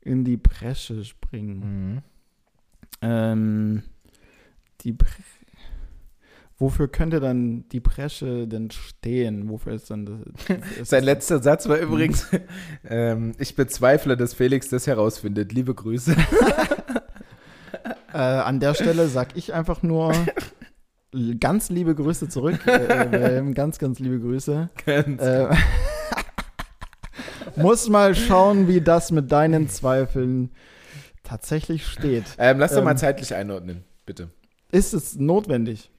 In 0.02 0.24
die 0.24 0.36
Bresche 0.36 1.04
springen. 1.04 1.58
Mhm. 1.58 2.02
Ähm, 3.02 3.82
die 4.82 4.92
Bre 4.92 5.08
Wofür 6.60 6.88
könnte 6.88 7.20
dann 7.20 7.66
die 7.70 7.80
Bresche 7.80 8.46
denn 8.46 8.70
stehen? 8.70 9.48
Wofür 9.48 9.72
ist 9.72 9.90
dann 9.90 10.04
das? 10.04 10.58
ist 10.78 10.90
Sein 10.90 11.04
letzter 11.04 11.42
Satz 11.42 11.66
war 11.70 11.78
übrigens, 11.78 12.26
ähm, 12.84 13.32
ich 13.38 13.56
bezweifle, 13.56 14.14
dass 14.14 14.34
Felix 14.34 14.68
das 14.68 14.86
herausfindet. 14.86 15.52
Liebe 15.52 15.74
Grüße. 15.74 16.14
Äh, 18.12 18.18
an 18.18 18.58
der 18.58 18.74
Stelle 18.74 19.06
sag 19.06 19.36
ich 19.36 19.54
einfach 19.54 19.84
nur 19.84 20.12
ganz 21.38 21.70
liebe 21.70 21.94
Grüße 21.94 22.28
zurück. 22.28 22.66
Äh, 22.66 23.12
Wilhelm, 23.12 23.54
ganz, 23.54 23.78
ganz 23.78 24.00
liebe 24.00 24.18
Grüße. 24.18 24.68
Ganz 24.84 25.22
Äh, 25.22 25.46
muss 27.56 27.88
mal 27.88 28.16
schauen, 28.16 28.66
wie 28.66 28.80
das 28.80 29.12
mit 29.12 29.30
deinen 29.30 29.68
Zweifeln 29.68 30.50
tatsächlich 31.22 31.86
steht. 31.86 32.24
ähm, 32.36 32.58
lass 32.58 32.72
doch 32.72 32.78
ähm, 32.78 32.84
mal 32.84 32.98
zeitlich 32.98 33.32
einordnen, 33.32 33.84
bitte. 34.04 34.30
Ist 34.72 34.92
es 34.92 35.16
notwendig? 35.16 35.89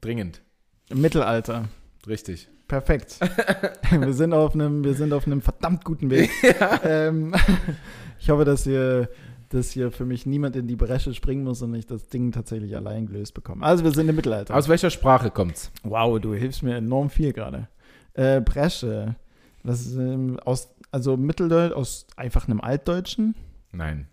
Dringend. 0.00 0.42
Im 0.88 1.00
Mittelalter. 1.00 1.68
Richtig. 2.06 2.48
Perfekt. 2.68 3.18
wir, 3.90 4.12
sind 4.12 4.32
auf 4.32 4.54
einem, 4.54 4.84
wir 4.84 4.94
sind 4.94 5.12
auf 5.12 5.26
einem 5.26 5.40
verdammt 5.40 5.84
guten 5.84 6.10
Weg. 6.10 6.30
Ähm, 6.84 7.34
ich 8.20 8.30
hoffe, 8.30 8.44
dass 8.44 8.64
hier, 8.64 9.08
dass 9.48 9.70
hier 9.70 9.90
für 9.90 10.04
mich 10.04 10.24
niemand 10.24 10.56
in 10.56 10.66
die 10.66 10.76
Bresche 10.76 11.12
springen 11.14 11.44
muss 11.44 11.62
und 11.62 11.74
ich 11.74 11.86
das 11.86 12.08
Ding 12.08 12.32
tatsächlich 12.32 12.76
allein 12.76 13.06
gelöst 13.06 13.34
bekomme. 13.34 13.64
Also 13.64 13.84
wir 13.84 13.90
sind 13.90 14.08
im 14.08 14.16
Mittelalter. 14.16 14.54
Aus 14.54 14.68
welcher 14.68 14.90
Sprache 14.90 15.30
kommt's? 15.30 15.70
wow, 15.82 16.18
du 16.20 16.34
hilfst 16.34 16.62
mir 16.62 16.76
enorm 16.76 17.10
viel 17.10 17.32
gerade. 17.32 17.68
Äh, 18.14 18.40
Bresche. 18.40 19.16
Was 19.62 19.82
ist, 19.82 19.96
ähm, 19.96 20.38
aus, 20.40 20.74
also 20.90 21.16
Mitteldeutsch, 21.16 21.74
aus 21.74 22.06
einfach 22.16 22.48
einem 22.48 22.60
Altdeutschen? 22.60 23.34
Nein. 23.72 24.06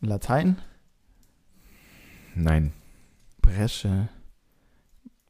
Latein? 0.00 0.58
Nein. 2.34 2.72
Bresche. 3.40 4.08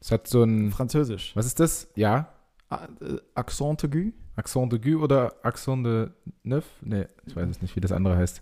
Es 0.03 0.11
hat 0.11 0.27
so 0.27 0.43
ein. 0.43 0.69
Französisch. 0.71 1.33
Was 1.33 1.45
ist 1.45 1.61
das? 1.61 1.87
Ja? 1.95 2.27
A- 2.69 2.87
äh, 2.99 3.17
Accent 3.35 3.85
aigu? 3.85 4.11
Accent 4.35 4.73
de 4.73 4.79
Gue 4.79 4.97
oder 5.01 5.33
Accent 5.43 5.85
de 5.85 6.09
Neuf? 6.43 6.65
Nee, 6.81 7.05
ich 7.25 7.33
weiß 7.35 7.47
es 7.49 7.61
nicht, 7.61 7.73
wie 7.77 7.79
das 7.79 7.93
andere 7.93 8.17
heißt. 8.17 8.41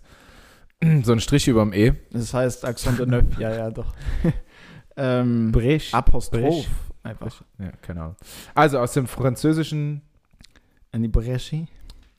So 1.04 1.12
ein 1.12 1.20
Strich 1.20 1.46
überm 1.46 1.72
E. 1.72 1.92
Das 2.10 2.34
heißt 2.34 2.64
Accent 2.64 2.98
de 2.98 3.06
neuf. 3.06 3.38
ja, 3.38 3.54
ja, 3.54 3.70
doch. 3.70 3.94
ähm, 4.96 5.52
Brech. 5.52 5.94
Apostroph. 5.94 6.66
Einfach. 7.04 7.42
Ja, 7.60 7.70
keine 7.80 8.02
Ahnung. 8.02 8.16
Also 8.56 8.80
aus 8.80 8.92
dem 8.92 9.06
Französischen. 9.06 10.02
In 10.90 11.02
die 11.02 11.08
Bresche? 11.08 11.56
Bre 11.58 11.68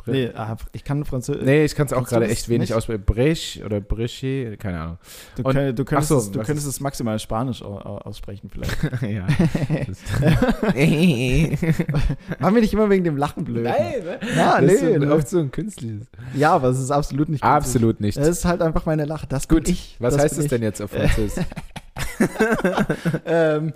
Nee, 0.05 0.31
ah, 0.35 0.57
ich 0.73 0.83
kann 0.83 1.05
Französisch. 1.05 1.43
Nee, 1.45 1.63
ich 1.63 1.75
kann 1.75 1.85
es 1.87 1.93
auch 1.93 2.05
gerade 2.07 2.27
echt 2.27 2.49
wenig 2.49 2.73
aussprechen. 2.73 3.03
Brech 3.05 3.61
oder 3.65 3.79
Breche, 3.79 4.57
keine 4.57 4.81
Ahnung. 4.81 4.97
Du, 5.37 5.43
Und- 5.43 5.53
könnt, 5.53 5.79
du 5.79 5.85
könntest, 5.85 6.09
so, 6.09 6.17
es, 6.17 6.31
du 6.31 6.39
könntest 6.39 6.67
ist- 6.67 6.75
es 6.75 6.79
maximal 6.81 7.17
Spanisch 7.19 7.61
au- 7.63 7.77
au- 7.79 7.99
aussprechen, 7.99 8.49
vielleicht. 8.49 8.77
ja. 9.01 9.25
Machen 12.39 12.55
wir 12.55 12.61
nicht 12.61 12.73
immer 12.73 12.89
wegen 12.89 13.03
dem 13.03 13.17
Lachen 13.17 13.43
blöd. 13.45 13.63
ne? 13.63 14.19
Ja, 14.35 14.59
das 14.61 14.73
ist 14.73 14.81
nee, 14.83 14.93
so, 14.93 14.99
nee. 14.99 15.07
oft 15.11 15.27
so 15.29 15.39
ein 15.39 15.51
künstliches. 15.51 16.07
Ja, 16.35 16.53
aber 16.53 16.69
es 16.69 16.79
ist 16.79 16.91
absolut 16.91 17.29
nicht 17.29 17.41
künstlich. 17.41 17.65
Absolut 17.65 18.01
nicht. 18.01 18.17
Es 18.17 18.27
ist 18.27 18.45
halt 18.45 18.61
einfach 18.61 18.85
meine 18.85 19.05
Lache. 19.05 19.27
Das 19.27 19.47
Gut, 19.47 19.67
ich. 19.69 19.95
Was 19.99 20.15
das 20.15 20.23
heißt 20.23 20.37
es 20.39 20.47
denn 20.47 20.63
jetzt 20.63 20.81
auf 20.81 20.91
Französisch? 20.91 21.43
ähm, 23.25 23.73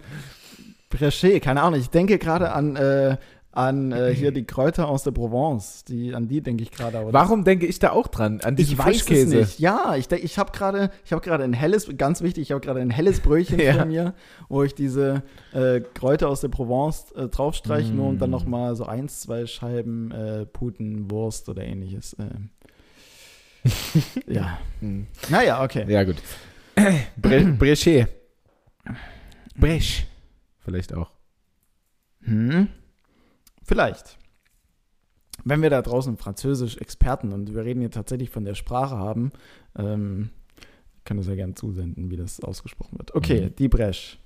Breche, 0.89 1.39
keine 1.39 1.61
Ahnung. 1.61 1.79
Ich 1.79 1.89
denke 1.89 2.17
gerade 2.17 2.51
an, 2.51 2.75
äh, 2.75 3.17
an 3.57 3.91
äh, 3.91 4.13
hier 4.15 4.31
die 4.31 4.45
Kräuter 4.45 4.87
aus 4.87 5.03
der 5.03 5.11
Provence. 5.11 5.83
Die, 5.85 6.13
an 6.13 6.27
die 6.27 6.41
denke 6.41 6.63
ich 6.63 6.71
gerade. 6.71 6.99
Warum 7.11 7.43
denke 7.43 7.65
ich 7.65 7.79
da 7.79 7.91
auch 7.91 8.07
dran? 8.07 8.39
An 8.43 8.55
diesen 8.55 8.73
Ich 8.73 8.77
weiß 8.77 8.95
es 8.95 9.01
Frischkäse. 9.03 9.35
nicht. 9.37 9.59
Ja, 9.59 9.95
ich, 9.95 10.07
denk- 10.07 10.23
ich 10.23 10.37
habe 10.37 10.51
gerade, 10.51 10.91
ich 11.05 11.11
habe 11.11 11.21
gerade 11.21 11.43
ein 11.43 11.53
helles, 11.53 11.87
ganz 11.97 12.21
wichtig, 12.21 12.43
ich 12.43 12.51
habe 12.51 12.61
gerade 12.61 12.79
ein 12.79 12.89
helles 12.91 13.19
Brötchen 13.19 13.59
Ja. 13.67 13.73
vor 13.73 13.85
mir, 13.85 14.13
wo 14.49 14.63
ich 14.63 14.75
diese 14.75 15.23
äh, 15.53 15.81
Kräuter 15.81 16.29
aus 16.29 16.41
der 16.41 16.49
Provence 16.49 17.11
äh, 17.13 17.27
draufstreiche, 17.27 17.91
nur 17.91 18.07
und 18.07 18.19
dann 18.19 18.29
Mm. 18.29 18.31
noch 18.31 18.45
mal 18.45 18.75
so 18.75 18.85
eins, 18.85 19.21
zwei 19.21 19.45
Scheiben 19.45 20.11
äh, 20.11 20.45
Putenwurst 20.45 21.49
oder 21.49 21.63
ähnliches. 21.63 22.15
ähm. 22.19 22.49
ja. 24.27 24.59
Hm. 24.79 25.07
Naja, 25.29 25.63
okay. 25.63 25.85
Ja, 25.87 26.03
gut. 26.03 26.15
Bre 27.17 27.41
Breche. 27.57 28.07
Brech. 29.55 30.05
Vielleicht 30.59 30.93
auch. 30.93 31.09
Hm. 32.23 32.67
Vielleicht. 33.67 34.17
Wenn 35.43 35.61
wir 35.61 35.69
da 35.69 35.81
draußen 35.81 36.17
Französisch-Experten 36.17 37.31
und 37.33 37.53
wir 37.53 37.63
reden 37.63 37.81
hier 37.81 37.91
tatsächlich 37.91 38.29
von 38.31 38.43
der 38.45 38.55
Sprache 38.55 38.97
haben, 38.97 39.31
ähm, 39.77 40.29
kann 41.03 41.17
das 41.17 41.27
ja 41.27 41.35
gerne 41.35 41.53
zusenden, 41.53 42.09
wie 42.09 42.17
das 42.17 42.39
ausgesprochen 42.39 42.97
wird. 42.97 43.13
Okay, 43.13 43.45
Mhm. 43.47 43.55
die 43.57 43.67
Bresche. 43.67 44.17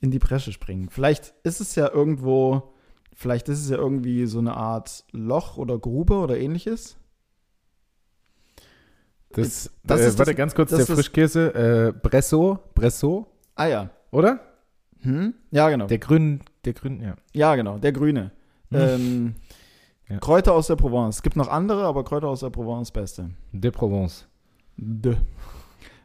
In 0.00 0.10
die 0.10 0.18
Bresche 0.18 0.52
springen. 0.52 0.90
Vielleicht 0.90 1.34
ist 1.44 1.60
es 1.60 1.74
ja 1.76 1.90
irgendwo, 1.90 2.74
vielleicht 3.14 3.48
ist 3.48 3.60
es 3.62 3.70
ja 3.70 3.76
irgendwie 3.78 4.26
so 4.26 4.38
eine 4.38 4.54
Art 4.56 5.04
Loch 5.12 5.56
oder 5.56 5.78
Grube 5.78 6.14
oder 6.18 6.36
ähnliches. 6.38 6.96
Das, 9.30 9.70
Das 9.84 10.00
äh, 10.00 10.08
ist 10.08 10.18
warte, 10.18 10.32
das- 10.32 10.36
ganz 10.36 10.54
kurz, 10.54 10.70
der 10.70 10.86
Frischkäse, 10.86 11.54
äh, 11.54 11.92
Bresso, 11.92 12.58
Bresso, 12.74 13.26
Ah 13.54 13.66
ja. 13.66 13.90
oder? 14.10 14.40
Hm? 15.02 15.34
Ja, 15.50 15.68
genau. 15.70 15.86
Der 15.86 15.98
grün, 15.98 16.40
der 16.64 16.72
grün, 16.72 17.00
ja. 17.00 17.16
ja, 17.32 17.54
genau. 17.54 17.78
Der 17.78 17.92
Grüne. 17.92 18.30
Hm. 18.70 18.78
Ähm, 18.80 19.34
Ja. 20.08 20.18
Kräuter 20.20 20.52
aus 20.54 20.68
der 20.68 20.76
Provence. 20.76 21.16
Es 21.16 21.22
gibt 21.22 21.34
noch 21.34 21.48
andere, 21.48 21.84
aber 21.84 22.04
Kräuter 22.04 22.28
aus 22.28 22.38
der 22.38 22.50
Provence 22.50 22.92
beste. 22.92 23.30
De 23.50 23.72
Provence. 23.72 24.28
Dö. 24.76 25.16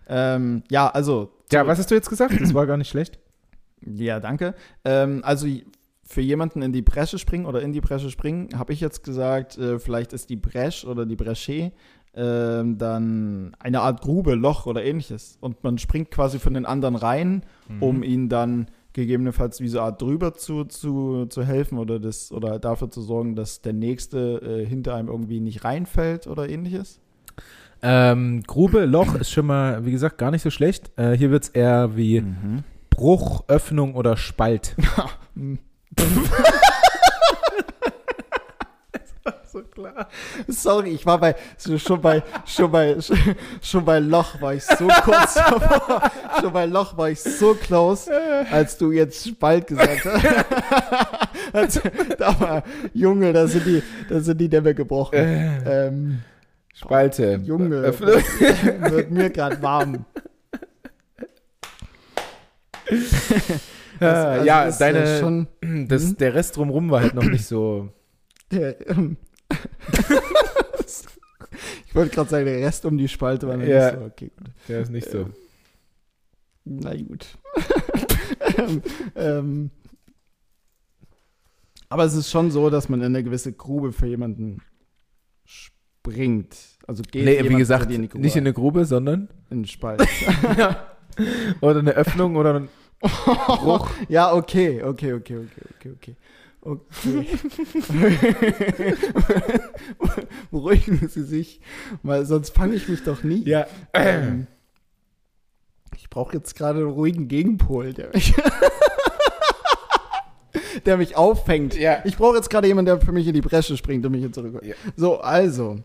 Ähm, 0.07 0.63
ja, 0.71 0.87
also. 0.89 1.29
Ja, 1.51 1.67
was 1.67 1.77
hast 1.77 1.91
du 1.91 1.95
jetzt 1.95 2.09
gesagt? 2.09 2.33
Das 2.41 2.53
war 2.55 2.65
gar 2.65 2.77
nicht 2.77 2.89
schlecht. 2.89 3.19
Ja, 3.85 4.19
danke. 4.19 4.55
Ähm, 4.85 5.21
also 5.23 5.45
für 6.03 6.21
jemanden 6.21 6.63
in 6.63 6.73
die 6.73 6.81
Bresche 6.81 7.19
springen 7.19 7.45
oder 7.45 7.61
in 7.61 7.73
die 7.73 7.81
Bresche 7.81 8.09
springen, 8.09 8.49
habe 8.57 8.73
ich 8.73 8.81
jetzt 8.81 9.03
gesagt, 9.03 9.57
äh, 9.59 9.77
vielleicht 9.77 10.13
ist 10.13 10.31
die 10.31 10.35
Bresche 10.35 10.87
oder 10.87 11.05
die 11.05 11.15
Bresche 11.15 11.71
ähm, 12.15 12.77
dann 12.79 13.55
eine 13.59 13.81
Art 13.81 14.01
Grube, 14.01 14.33
Loch 14.33 14.65
oder 14.65 14.83
ähnliches. 14.83 15.37
Und 15.41 15.63
man 15.63 15.77
springt 15.77 16.09
quasi 16.09 16.39
von 16.39 16.55
den 16.55 16.65
anderen 16.65 16.95
rein, 16.95 17.43
Mhm. 17.69 17.83
um 17.83 18.03
ihn 18.03 18.29
dann 18.29 18.65
gegebenenfalls 18.93 19.61
wie 19.61 19.67
so 19.67 19.79
eine 19.79 19.87
Art 19.87 20.01
drüber 20.01 20.33
zu, 20.33 20.65
zu, 20.65 21.25
zu 21.27 21.43
helfen 21.43 21.77
oder, 21.77 21.99
das, 21.99 22.31
oder 22.31 22.59
dafür 22.59 22.89
zu 22.89 23.01
sorgen, 23.01 23.35
dass 23.35 23.61
der 23.61 23.73
Nächste 23.73 24.41
äh, 24.41 24.65
hinter 24.65 24.95
einem 24.95 25.07
irgendwie 25.07 25.39
nicht 25.39 25.63
reinfällt 25.63 26.27
oder 26.27 26.49
ähnliches. 26.49 26.99
Ähm, 27.83 28.43
Grube, 28.45 28.85
Loch 28.85 29.15
ist 29.15 29.31
schon 29.31 29.47
mal, 29.47 29.85
wie 29.85 29.91
gesagt, 29.91 30.17
gar 30.17 30.31
nicht 30.31 30.43
so 30.43 30.51
schlecht. 30.51 30.91
Äh, 30.97 31.17
hier 31.17 31.31
wird 31.31 31.43
es 31.43 31.49
eher 31.49 31.95
wie 31.95 32.21
Mhm. 32.21 32.63
Bruch, 32.89 33.45
Öffnung 33.47 33.95
oder 33.95 34.17
Spalt. 34.17 34.75
so 39.51 39.61
klar. 39.81 40.07
Sorry, 40.47 40.89
ich 40.91 41.05
war 41.05 41.19
bei 41.19 41.35
schon 41.77 42.01
bei 42.01 42.23
schon 42.45 42.71
bei 42.71 42.97
schon 43.61 43.85
bei 43.85 43.99
Loch 43.99 44.41
war 44.41 44.53
ich 44.53 44.63
so 44.63 44.87
kurz 44.87 45.33
davor. 45.35 46.11
schon 46.39 46.53
bei 46.53 46.65
Loch 46.65 46.97
war 46.97 47.09
ich 47.09 47.19
so 47.21 47.53
close, 47.55 48.11
als 48.51 48.77
du 48.77 48.91
jetzt 48.91 49.27
Spalt 49.27 49.67
gesagt 49.67 50.05
hast. 50.05 50.25
also, 51.53 51.79
da 52.17 52.39
war, 52.39 52.63
Junge, 52.93 53.33
da 53.33 53.47
sind 53.47 53.65
die, 53.65 53.83
da 54.09 54.19
sind 54.19 54.39
die 54.39 54.49
Dämme 54.49 54.73
gebrochen. 54.73 55.17
Äh, 55.17 55.87
Ähm, 55.87 56.21
Spalte. 56.73 57.39
Junge, 57.43 57.75
Öffnung. 57.77 58.09
wird 58.91 59.11
mir 59.11 59.29
gerade 59.29 59.61
warm. 59.61 60.05
Ja, 63.99 64.07
also 64.23 64.45
ja, 64.45 64.71
deine, 64.71 64.99
äh, 65.03 65.19
schon 65.19 65.47
das, 65.87 66.03
Mhm. 66.03 66.17
der 66.17 66.33
Rest 66.33 66.57
drumrum 66.57 66.89
war 66.89 67.01
halt 67.01 67.13
noch 67.13 67.23
nicht 67.23 67.45
so. 67.45 67.89
der, 68.51 68.89
ähm, 68.89 69.17
Ich 71.87 71.95
wollte 71.95 72.15
gerade 72.15 72.29
sagen, 72.29 72.45
der 72.45 72.59
Rest 72.61 72.85
um 72.85 72.97
die 72.97 73.09
Spalte 73.09 73.47
war 73.47 73.57
Ja. 73.57 73.91
nicht 73.91 73.99
so. 73.99 74.05
Okay, 74.05 74.31
gut. 74.37 74.47
Der 74.69 74.79
ist 74.79 74.89
nicht 74.89 75.09
so. 75.09 75.29
Na 76.63 76.95
gut. 76.95 77.25
ähm, 78.57 78.81
ähm, 79.15 79.71
aber 81.89 82.05
es 82.05 82.13
ist 82.13 82.29
schon 82.31 82.51
so, 82.51 82.69
dass 82.69 82.87
man 82.87 83.01
in 83.01 83.07
eine 83.07 83.23
gewisse 83.23 83.51
Grube 83.51 83.91
für 83.91 84.07
jemanden 84.07 84.61
springt. 85.43 86.55
Also 86.87 87.03
geht 87.03 87.25
Nee, 87.25 87.49
wie 87.49 87.55
gesagt, 87.55 87.91
in 87.91 88.09
nicht 88.13 88.35
in 88.37 88.43
eine 88.43 88.53
Grube, 88.53 88.85
sondern 88.85 89.27
in 89.49 89.63
den 89.63 89.65
Spalt. 89.65 90.01
oder 91.61 91.79
eine 91.79 91.91
Öffnung 91.91 92.37
oder 92.37 92.53
ein 92.55 92.69
Bruch. 93.01 93.89
ja, 94.07 94.33
okay, 94.33 94.81
okay, 94.81 95.13
okay, 95.13 95.37
okay, 95.37 95.61
okay, 95.77 95.91
okay. 95.91 96.15
Okay. 96.61 97.25
Beruhigen 100.51 101.07
Sie 101.07 101.23
sich, 101.23 101.61
weil 102.03 102.25
sonst 102.25 102.55
fange 102.55 102.75
ich 102.75 102.87
mich 102.87 103.03
doch 103.03 103.23
nie. 103.23 103.43
Ja. 103.47 103.67
Ähm, 103.93 104.47
ich 105.95 106.09
brauche 106.09 106.35
jetzt 106.35 106.55
gerade 106.55 106.79
einen 106.79 106.89
ruhigen 106.89 107.27
Gegenpol, 107.27 107.93
der 107.93 108.09
mich, 108.13 108.33
der 110.85 110.97
mich 110.97 111.17
auffängt. 111.17 111.75
Ja. 111.75 112.01
Ich 112.05 112.17
brauche 112.17 112.35
jetzt 112.35 112.49
gerade 112.49 112.67
jemanden, 112.67 112.87
der 112.87 113.01
für 113.01 113.11
mich 113.11 113.27
in 113.27 113.33
die 113.33 113.41
Bresche 113.41 113.75
springt 113.75 114.05
und 114.05 114.11
mich 114.11 114.21
hier 114.21 114.31
zurückholt. 114.31 114.65
Ja. 114.65 114.75
So, 114.95 115.19
also. 115.19 115.83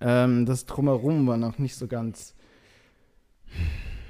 Ähm, 0.00 0.46
das 0.46 0.64
Drumherum 0.64 1.26
war 1.26 1.36
noch 1.36 1.58
nicht 1.58 1.76
so 1.76 1.86
ganz. 1.86 2.34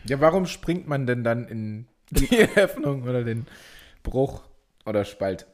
Ja, 0.07 0.21
warum 0.21 0.47
springt 0.47 0.89
man 0.89 1.07
denn 1.07 1.25
dann 1.25 1.47
in 1.49 1.87
die 2.11 2.49
Öffnung 2.57 3.03
oder 3.03 3.25
den 3.25 3.47
Bruch 4.03 4.43
oder 4.87 5.05
Spalt? 5.05 5.47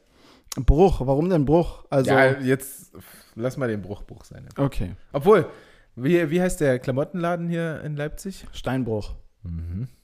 Bruch, 0.65 1.01
warum 1.05 1.29
denn 1.29 1.45
Bruch? 1.45 1.85
Also. 1.89 2.11
ja, 2.11 2.39
jetzt 2.39 2.91
lass 3.35 3.57
mal 3.57 3.67
den 3.67 3.81
Bruch 3.81 4.03
Bruch 4.03 4.23
sein. 4.25 4.47
Okay. 4.57 4.95
Obwohl, 5.13 5.47
wie, 5.95 6.29
wie 6.31 6.41
heißt 6.41 6.59
der 6.61 6.79
Klamottenladen 6.79 7.47
hier 7.49 7.81
in 7.81 7.95
Leipzig? 7.95 8.45
Steinbruch. 8.51 9.15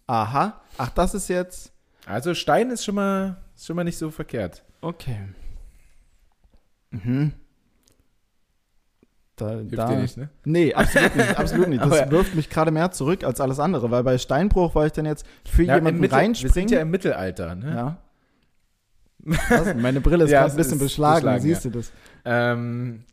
Aha. 0.08 0.62
Ach, 0.78 0.90
das 0.90 1.14
ist 1.16 1.28
jetzt. 1.28 1.72
Also 2.06 2.34
Stein 2.34 2.70
ist 2.70 2.84
schon 2.86 2.96
mal, 2.96 3.38
ist 3.56 3.66
schon 3.66 3.76
mal 3.76 3.84
nicht 3.84 3.98
so 3.98 4.10
verkehrt. 4.12 4.64
Okay. 4.82 5.18
Mhm. 6.92 7.34
Da, 9.36 9.50
Hilft 9.50 9.78
da, 9.78 9.88
dir 9.88 9.98
nicht, 9.98 10.16
ne? 10.18 10.30
Nee, 10.46 10.74
absolut 10.76 11.16
nicht, 11.16 11.40
absolut 11.40 11.68
nicht. 11.70 11.84
Das 11.90 12.12
wirft 12.12 12.36
mich 12.36 12.50
gerade 12.52 12.70
mehr 12.70 12.92
zurück 12.92 13.24
als 13.24 13.42
alles 13.42 13.60
andere, 13.60 13.90
weil 13.90 14.04
bei 14.04 14.18
Steinbruch 14.20 14.76
war 14.76 14.86
ich 14.86 14.92
dann 14.92 15.06
jetzt 15.06 15.26
für 15.46 15.64
Ja, 15.64 15.76
jemanden 15.76 16.00
Mittel- 16.02 16.12
Wir 16.18 16.22
sind 16.24 16.28
reinspringen. 16.44 16.70
ja 16.74 16.82
im 16.82 16.92
Mittelalter, 16.92 17.56
ne? 17.56 17.76
ja. 17.76 17.98
Was? 19.26 19.76
Meine 19.76 20.02
Brille 20.02 20.26
ist 20.26 20.32
Ja, 20.32 20.42
gerade 20.42 20.54
ein 20.54 20.58
bisschen 20.58 20.80
beschlagen, 20.80 21.16
beschlagen, 21.26 21.42
siehst 21.42 21.66
du 21.66 21.70
das? 21.70 21.92
Ähm, 22.26 23.04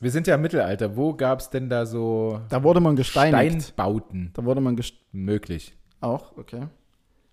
wir 0.00 0.10
sind 0.10 0.26
ja 0.26 0.34
im 0.34 0.42
Mittelalter. 0.42 0.96
Wo 0.96 1.14
gab 1.14 1.40
es 1.40 1.48
denn 1.50 1.68
da 1.70 1.86
so 1.86 2.40
Da 2.50 2.62
wurde 2.62 2.80
man 2.80 2.94
gesteinigt. 2.96 3.62
Steinbauten 3.62 4.30
Da 4.34 4.44
wurde 4.44 4.60
man 4.60 4.76
gest 4.76 4.94
möglich? 5.12 5.76
auch, 6.00 6.36
okay. 6.36 6.66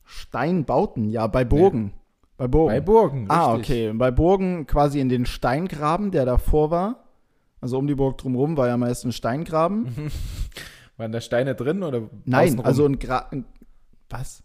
Steinbauten, 0.05 1.09
ja, 1.09 1.27
bei 1.27 1.43
Burgen. 1.43 1.93
Bei 2.37 2.47
Burgen. 2.47 2.73
Bei 2.73 2.79
Burgen. 2.81 3.25
Ah, 3.29 3.53
richtig. 3.53 3.69
okay. 3.69 3.89
Und 3.89 3.97
bei 3.97 4.11
Burgen 4.11 4.65
quasi 4.67 4.99
in 4.99 5.09
den 5.09 5.25
Steingraben, 5.25 6.11
der 6.11 6.25
davor 6.25 6.71
war. 6.71 7.03
Also 7.59 7.77
um 7.77 7.85
die 7.87 7.95
Burg 7.95 8.17
drumherum 8.17 8.57
war 8.57 8.67
ja 8.67 8.77
meist 8.77 9.05
ein 9.05 9.11
Steingraben. 9.11 10.11
Waren 10.97 11.11
da 11.11 11.21
Steine 11.21 11.55
drin 11.55 11.83
oder 11.83 12.09
Nein, 12.25 12.45
außenrum? 12.47 12.65
also 12.65 12.85
ein, 12.85 12.99
Gra 12.99 13.27
ein 13.31 13.45
Was? 14.09 14.43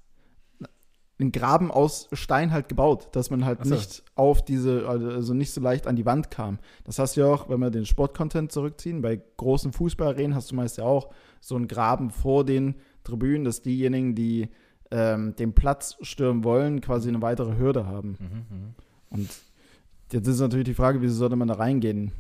Ein 1.18 1.32
Graben 1.32 1.70
aus 1.70 2.08
Stein 2.12 2.52
halt 2.52 2.68
gebaut, 2.68 3.08
dass 3.12 3.30
man 3.30 3.44
halt 3.46 3.64
so. 3.64 3.74
nicht 3.74 4.04
auf 4.16 4.44
diese, 4.44 4.86
also 4.86 5.32
nicht 5.32 5.52
so 5.52 5.62
leicht 5.62 5.86
an 5.86 5.96
die 5.96 6.04
Wand 6.04 6.30
kam. 6.30 6.58
Das 6.84 6.98
hast 6.98 7.16
du 7.16 7.22
ja 7.22 7.26
auch, 7.26 7.48
wenn 7.48 7.60
wir 7.60 7.70
den 7.70 7.86
Sportcontent 7.86 8.52
zurückziehen, 8.52 9.00
bei 9.00 9.22
großen 9.38 9.72
Fußballarenen 9.72 10.34
hast 10.34 10.50
du 10.50 10.56
meist 10.56 10.76
ja 10.76 10.84
auch 10.84 11.10
so 11.40 11.56
einen 11.56 11.68
Graben 11.68 12.10
vor 12.10 12.44
den 12.44 12.74
Tribünen, 13.02 13.44
dass 13.44 13.62
diejenigen, 13.62 14.14
die 14.14 14.50
ähm, 14.90 15.34
den 15.36 15.54
Platz 15.54 15.96
stürmen 16.02 16.44
wollen, 16.44 16.80
quasi 16.80 17.08
eine 17.08 17.22
weitere 17.22 17.56
Hürde 17.56 17.86
haben. 17.86 18.16
Mhm, 18.20 18.56
mhm. 18.56 18.74
Und 19.10 19.30
jetzt 20.12 20.26
ist 20.26 20.40
natürlich 20.40 20.66
die 20.66 20.74
Frage, 20.74 21.00
wieso 21.00 21.14
sollte 21.14 21.36
man 21.36 21.48
da 21.48 21.54
reingehen 21.54 22.12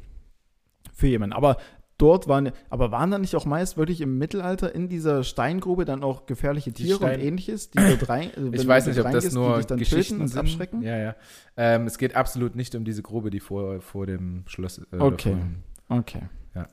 für 0.94 1.06
jemanden? 1.06 1.34
Aber 1.34 1.58
dort 1.98 2.28
waren, 2.28 2.50
aber 2.70 2.90
waren 2.92 3.10
da 3.10 3.18
nicht 3.18 3.34
auch 3.36 3.46
meist 3.46 3.76
wirklich 3.76 4.00
im 4.00 4.18
Mittelalter 4.18 4.74
in 4.74 4.88
dieser 4.88 5.24
Steingrube 5.24 5.84
dann 5.84 6.02
auch 6.02 6.26
gefährliche 6.26 6.72
Tiere 6.72 6.96
Stein- 6.98 7.20
und 7.20 7.26
ähnliches, 7.26 7.70
die 7.70 7.78
dort 7.78 8.08
rein, 8.08 8.30
also 8.36 8.52
Ich 8.52 8.66
weiß 8.66 8.86
nicht, 8.86 9.00
ob 9.00 9.10
das 9.10 9.32
nur 9.32 9.62
dann 9.62 9.78
Geschichten 9.78 10.26
sind. 10.28 10.38
abschrecken? 10.38 10.82
Ja, 10.82 10.96
ja. 10.98 11.16
Ähm, 11.56 11.86
es 11.86 11.96
geht 11.98 12.14
absolut 12.14 12.54
nicht 12.54 12.74
um 12.74 12.84
diese 12.84 13.02
Grube, 13.02 13.30
die 13.30 13.40
vor, 13.40 13.80
vor 13.80 14.06
dem 14.06 14.42
Schloss. 14.46 14.78
Äh, 14.92 14.96
Okay. 14.98 15.30
dem- 15.30 15.62
Okay. 15.88 16.22
Ja. 16.54 16.66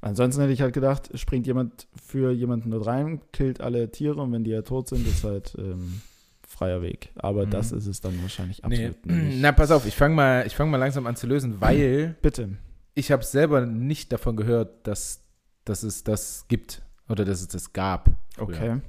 Ansonsten 0.00 0.40
hätte 0.40 0.52
ich 0.52 0.62
halt 0.62 0.72
gedacht, 0.72 1.10
springt 1.18 1.46
jemand 1.46 1.88
für 2.02 2.30
jemanden 2.30 2.70
dort 2.70 2.86
rein, 2.86 3.20
killt 3.32 3.60
alle 3.60 3.90
Tiere 3.90 4.20
und 4.22 4.32
wenn 4.32 4.44
die 4.44 4.50
ja 4.52 4.62
tot 4.62 4.88
sind, 4.88 5.06
ist 5.06 5.24
halt 5.24 5.54
ähm, 5.58 6.00
freier 6.48 6.80
Weg. 6.80 7.10
Aber 7.16 7.44
Mhm. 7.46 7.50
das 7.50 7.72
ist 7.72 7.86
es 7.86 8.00
dann 8.00 8.20
wahrscheinlich 8.22 8.62
Nee. 8.62 8.86
absolut 8.86 9.06
nicht. 9.06 9.38
Na, 9.40 9.52
pass 9.52 9.70
auf, 9.70 9.84
ich 9.84 9.96
fange 9.96 10.14
mal, 10.14 10.46
ich 10.46 10.54
fang 10.54 10.70
mal 10.70 10.76
langsam 10.78 11.06
an 11.06 11.16
zu 11.16 11.26
lösen, 11.26 11.56
weil 11.60 12.14
Bitte. 12.22 12.50
Ich 12.96 13.12
habe 13.12 13.22
selber 13.22 13.64
nicht 13.64 14.10
davon 14.10 14.36
gehört, 14.36 14.86
dass, 14.86 15.20
dass 15.64 15.84
es 15.84 16.02
das 16.02 16.46
gibt 16.48 16.82
oder 17.08 17.24
dass 17.24 17.42
es 17.42 17.48
das 17.48 17.72
gab. 17.72 18.08
früher. 18.34 18.44
Okay. 18.44 18.80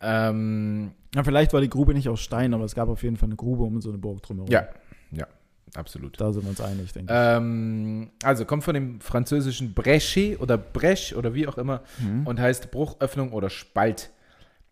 Ähm, 0.00 0.92
Na, 1.14 1.24
vielleicht 1.24 1.52
war 1.52 1.60
die 1.60 1.70
Grube 1.70 1.94
nicht 1.94 2.08
aus 2.08 2.20
Stein, 2.20 2.54
aber 2.54 2.64
es 2.64 2.74
gab 2.74 2.88
auf 2.88 3.02
jeden 3.02 3.16
Fall 3.16 3.28
eine 3.28 3.36
Grube 3.36 3.64
um 3.64 3.80
so 3.80 3.88
eine 3.88 3.98
Burg 3.98 4.22
drumherum. 4.22 4.50
ja, 4.50 4.68
ja, 5.10 5.26
absolut. 5.74 6.20
Da 6.20 6.32
sind 6.32 6.42
wir 6.42 6.50
uns 6.50 6.60
einig, 6.60 6.92
denke 6.92 7.12
Ähm, 7.14 8.10
also 8.22 8.44
kommt 8.44 8.64
von 8.64 8.74
dem 8.74 9.00
französischen 9.00 9.72
Breche 9.74 10.38
oder 10.38 10.58
Brech 10.58 11.16
oder 11.16 11.34
wie 11.34 11.46
auch 11.46 11.56
immer 11.56 11.82
ich. 11.98 12.04
Mhm. 12.04 12.26
und 12.26 12.40
heißt 12.40 12.70
Bruch, 12.70 12.96
Öffnung 13.00 13.32
oder 13.32 13.48
Spalt. 13.48 14.10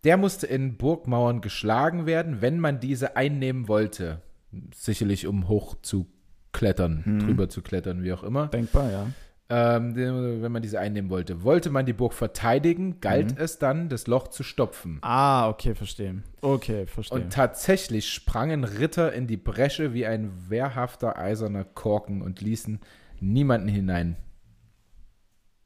Der 0.05 0.17
musste 0.17 0.47
in 0.47 0.77
Burgmauern 0.77 1.41
geschlagen 1.41 2.05
werden, 2.07 2.43
wenn 2.43 2.61
man 2.61 2.81
diese 2.81 3.17
einnehmen 3.17 3.67
wollte. 3.67 4.21
Sicherlich 4.75 5.27
um 5.27 5.49
hoch 5.49 5.77
zu 5.83 6.07
klettern, 6.53 7.03
Mhm. 7.05 7.19
drüber 7.21 7.49
zu 7.49 7.63
klettern, 7.63 8.03
wie 8.03 8.13
auch 8.13 8.23
immer. 8.23 8.49
Denkbar, 8.49 8.91
ja. 8.91 9.07
Ähm, 9.53 9.97
wenn 9.97 10.53
man 10.53 10.63
diese 10.63 10.79
einnehmen 10.79 11.11
wollte. 11.11 11.43
Wollte 11.43 11.71
man 11.71 11.85
die 11.85 11.93
Burg 11.93 12.13
verteidigen, 12.15 13.01
galt 13.01 13.33
Mhm. 13.33 13.43
es 13.43 13.59
dann, 13.59 13.89
das 13.89 14.07
Loch 14.07 14.29
zu 14.29 14.45
stopfen. 14.45 14.99
Ah, 15.03 15.49
okay, 15.49 15.75
verstehe. 15.75 16.23
Okay, 16.41 16.87
verstehe. 16.87 17.19
Und 17.19 17.33
tatsächlich 17.33 18.09
sprangen 18.11 18.63
Ritter 18.63 19.13
in 19.13 19.27
die 19.27 19.37
Bresche 19.37 19.93
wie 19.93 20.07
ein 20.07 20.31
wehrhafter 20.49 21.19
eiserner 21.19 21.65
Korken 21.65 22.23
und 22.23 22.41
ließen 22.41 22.79
niemanden 23.19 23.67
hinein. 23.67 24.17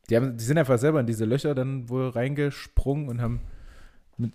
Die, 0.09 0.16
haben, 0.16 0.37
die 0.37 0.45
sind 0.45 0.57
einfach 0.59 0.78
selber 0.78 1.01
in 1.01 1.07
diese 1.07 1.24
Löcher 1.26 1.55
dann 1.55 1.89
wohl 1.91 2.09
reingesprungen 2.09 3.09
und 3.09 3.20
haben 3.20 3.41
mit, 4.16 4.32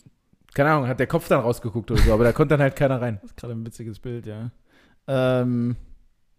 keine 0.53 0.71
Ahnung, 0.71 0.87
hat 0.87 0.99
der 0.99 1.07
Kopf 1.07 1.27
dann 1.27 1.41
rausgeguckt 1.41 1.89
oder 1.91 2.01
so, 2.01 2.13
aber 2.13 2.23
da 2.23 2.31
konnte 2.33 2.53
dann 2.53 2.61
halt 2.61 2.75
keiner 2.75 3.01
rein. 3.01 3.17
Das 3.21 3.31
ist 3.31 3.37
gerade 3.37 3.53
ein 3.53 3.65
witziges 3.65 3.99
Bild, 3.99 4.25
ja. 4.27 4.51
Ähm, 5.07 5.75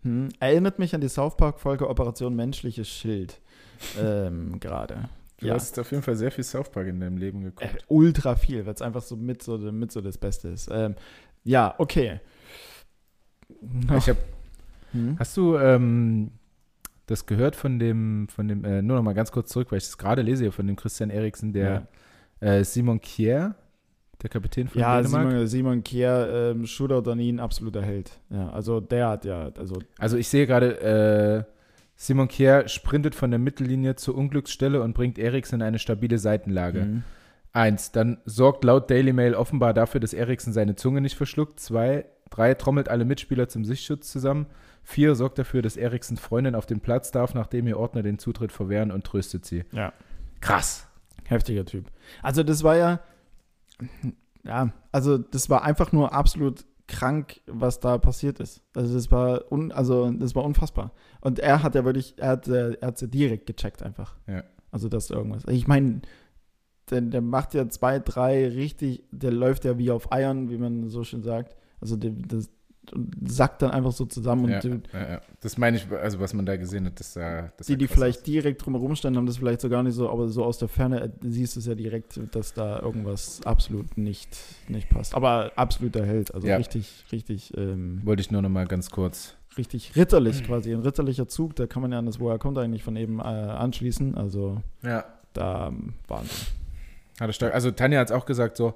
hm, 0.02 0.28
erinnert 0.40 0.78
mich 0.78 0.94
an 0.94 1.00
die 1.00 1.08
South 1.08 1.36
Park-Folge 1.36 1.88
Operation 1.88 2.34
Menschliches 2.34 2.88
Schild. 2.88 3.40
ähm, 3.98 4.58
gerade. 4.60 5.08
Du 5.38 5.46
Ja. 5.46 5.54
hast 5.54 5.78
auf 5.78 5.90
jeden 5.90 6.02
Fall 6.02 6.16
sehr 6.16 6.30
viel 6.30 6.44
South 6.44 6.70
Park 6.70 6.86
in 6.88 7.00
deinem 7.00 7.16
Leben 7.16 7.42
geguckt. 7.42 7.62
Äh, 7.74 7.78
ultra 7.88 8.36
viel, 8.36 8.66
weil 8.66 8.74
es 8.74 8.82
einfach 8.82 9.02
so 9.02 9.16
mit, 9.16 9.42
so 9.42 9.56
mit 9.58 9.90
so 9.90 10.00
das 10.02 10.18
Beste 10.18 10.48
ist. 10.48 10.68
Ähm, 10.70 10.94
ja, 11.44 11.74
okay. 11.78 12.20
Hab, 13.88 14.16
Hm? 14.92 15.16
hast 15.20 15.36
du 15.36 15.56
ähm, 15.56 16.32
das 17.06 17.24
gehört 17.26 17.54
von 17.54 17.78
dem, 17.78 18.26
von 18.28 18.48
dem, 18.48 18.64
äh, 18.64 18.82
nur 18.82 18.96
noch 18.96 19.02
mal 19.04 19.14
ganz 19.14 19.30
kurz 19.30 19.48
zurück, 19.50 19.70
weil 19.70 19.78
ich 19.78 19.84
das 19.84 19.98
gerade 19.98 20.22
lese 20.22 20.42
hier 20.44 20.52
von 20.52 20.66
dem 20.66 20.74
Christian 20.76 21.10
Eriksen, 21.10 21.52
der 21.52 21.86
äh, 22.40 22.64
Simon 22.64 23.00
Kier, 23.00 23.54
der 24.22 24.30
Kapitän 24.30 24.68
von 24.68 24.80
Ja, 24.80 25.00
Dänemark. 25.00 25.30
Simon, 25.30 25.46
Simon 25.46 25.84
Kier, 25.84 26.52
ähm, 26.54 26.66
Shooter 26.66 27.02
Danin, 27.02 27.40
absoluter 27.40 27.82
Held. 27.82 28.10
Ja, 28.30 28.50
also 28.50 28.80
der 28.80 29.08
hat 29.08 29.24
ja, 29.24 29.50
also 29.58 29.78
Also 29.98 30.16
ich 30.16 30.28
sehe 30.28 30.46
gerade, 30.46 31.46
äh, 31.46 31.52
Simon 31.96 32.28
Kier 32.28 32.66
sprintet 32.68 33.14
von 33.14 33.30
der 33.30 33.38
Mittellinie 33.38 33.96
zur 33.96 34.16
Unglücksstelle 34.16 34.82
und 34.82 34.94
bringt 34.94 35.18
Eriksen 35.18 35.56
in 35.56 35.62
eine 35.62 35.78
stabile 35.78 36.18
Seitenlage. 36.18 36.80
mhm. 36.80 37.02
Eins, 37.52 37.90
dann 37.90 38.18
sorgt 38.26 38.62
laut 38.62 38.88
Daily 38.90 39.12
Mail 39.12 39.34
offenbar 39.34 39.74
dafür, 39.74 40.00
dass 40.00 40.12
Eriksen 40.12 40.52
seine 40.52 40.76
Zunge 40.76 41.00
nicht 41.00 41.16
verschluckt. 41.16 41.58
Zwei, 41.58 42.04
drei, 42.30 42.54
trommelt 42.54 42.88
alle 42.88 43.04
Mitspieler 43.04 43.48
zum 43.48 43.64
Sichtschutz 43.64 44.12
zusammen. 44.12 44.46
Vier, 44.84 45.16
sorgt 45.16 45.36
dafür, 45.38 45.60
dass 45.60 45.76
Eriksens 45.76 46.20
Freundin 46.20 46.54
auf 46.54 46.64
den 46.64 46.78
Platz 46.80 47.10
darf, 47.10 47.34
nachdem 47.34 47.66
ihr 47.66 47.76
Ordner 47.76 48.02
den 48.04 48.20
Zutritt 48.20 48.52
verwehren 48.52 48.92
und 48.92 49.04
tröstet 49.04 49.44
sie. 49.44 49.64
Ja. 49.72 49.92
Krass. 50.40 50.86
heftiger 51.24 51.64
Typ. 51.64 51.86
Also 52.22 52.42
das 52.44 52.62
war 52.62 52.76
ja, 52.76 53.00
ja, 54.44 54.72
also 54.92 55.18
das 55.18 55.50
war 55.50 55.62
einfach 55.62 55.92
nur 55.92 56.12
absolut 56.12 56.64
krank, 56.86 57.40
was 57.46 57.80
da 57.80 57.98
passiert 57.98 58.40
ist. 58.40 58.62
Also 58.74 58.94
das 58.94 59.10
war, 59.12 59.50
un, 59.52 59.70
also 59.72 60.10
das 60.10 60.34
war 60.34 60.44
unfassbar. 60.44 60.92
Und 61.20 61.38
er 61.38 61.62
hat 61.62 61.74
ja 61.74 61.84
wirklich, 61.84 62.14
er 62.18 62.28
hat, 62.30 62.48
äh, 62.48 62.72
er 62.72 62.88
hat 62.88 63.00
ja 63.00 63.06
direkt 63.06 63.46
gecheckt 63.46 63.82
einfach. 63.82 64.16
Ja. 64.26 64.42
Also 64.72 64.88
das 64.88 65.04
ist 65.04 65.10
irgendwas. 65.10 65.44
Ich 65.48 65.68
meine, 65.68 66.02
der, 66.90 67.00
der 67.02 67.20
macht 67.20 67.54
ja 67.54 67.68
zwei, 67.68 67.98
drei 68.00 68.48
richtig, 68.48 69.04
der 69.12 69.30
läuft 69.30 69.64
ja 69.64 69.78
wie 69.78 69.90
auf 69.90 70.12
Eiern, 70.12 70.50
wie 70.50 70.58
man 70.58 70.88
so 70.88 71.04
schön 71.04 71.22
sagt. 71.22 71.56
Also 71.80 71.96
der, 71.96 72.10
das 72.10 72.50
sackt 73.26 73.62
dann 73.62 73.70
einfach 73.70 73.92
so 73.92 74.04
zusammen 74.04 74.46
und 74.46 74.50
Ja, 74.50 74.58
die, 74.60 74.68
ja, 74.92 75.08
ja. 75.12 75.20
Das 75.40 75.56
meine 75.58 75.76
ich, 75.76 75.86
also 75.92 76.18
was 76.18 76.34
man 76.34 76.44
da 76.44 76.56
gesehen 76.56 76.86
hat, 76.86 76.98
das 76.98 77.12
sah, 77.12 77.52
das 77.56 77.68
die, 77.68 77.76
die 77.76 77.86
vielleicht 77.86 78.18
aus. 78.20 78.24
direkt 78.24 78.64
drumherum 78.64 78.96
standen, 78.96 79.18
haben 79.18 79.26
das 79.26 79.36
vielleicht 79.36 79.60
so 79.60 79.68
gar 79.68 79.82
nicht 79.82 79.94
so, 79.94 80.10
aber 80.10 80.28
so 80.28 80.44
aus 80.44 80.58
der 80.58 80.68
Ferne 80.68 81.02
äh, 81.04 81.10
siehst 81.22 81.54
du 81.56 81.60
es 81.60 81.66
ja 81.66 81.74
direkt, 81.74 82.18
dass 82.34 82.52
da 82.52 82.80
irgendwas 82.80 83.40
absolut 83.44 83.96
nicht, 83.96 84.36
nicht 84.68 84.88
passt. 84.88 85.14
Aber 85.14 85.52
absoluter 85.56 86.04
Held, 86.04 86.34
also 86.34 86.48
richtig, 86.48 87.04
richtig, 87.12 87.56
ähm, 87.56 88.00
Wollte 88.04 88.22
ich 88.22 88.30
nur 88.30 88.42
noch 88.42 88.48
mal 88.48 88.66
ganz 88.66 88.90
kurz. 88.90 89.34
richtig 89.56 89.94
ritterlich 89.94 90.42
quasi, 90.42 90.72
ein 90.72 90.80
ritterlicher 90.80 91.28
Zug, 91.28 91.54
da 91.56 91.66
kann 91.66 91.82
man 91.82 91.92
ja 91.92 91.98
an 92.00 92.06
das, 92.06 92.18
wo 92.18 92.28
er 92.28 92.38
kommt, 92.38 92.58
eigentlich 92.58 92.82
von 92.82 92.96
eben 92.96 93.20
äh, 93.20 93.22
anschließen. 93.22 94.16
Also 94.16 94.62
Ja. 94.82 95.04
da 95.32 95.68
ähm, 95.68 95.94
Wahnsinn. 96.08 96.30
Hat 97.20 97.28
er 97.28 97.32
stark. 97.34 97.54
Also 97.54 97.70
Tanja 97.70 98.00
hat 98.00 98.08
es 98.08 98.12
auch 98.12 98.24
gesagt, 98.26 98.56
so, 98.56 98.74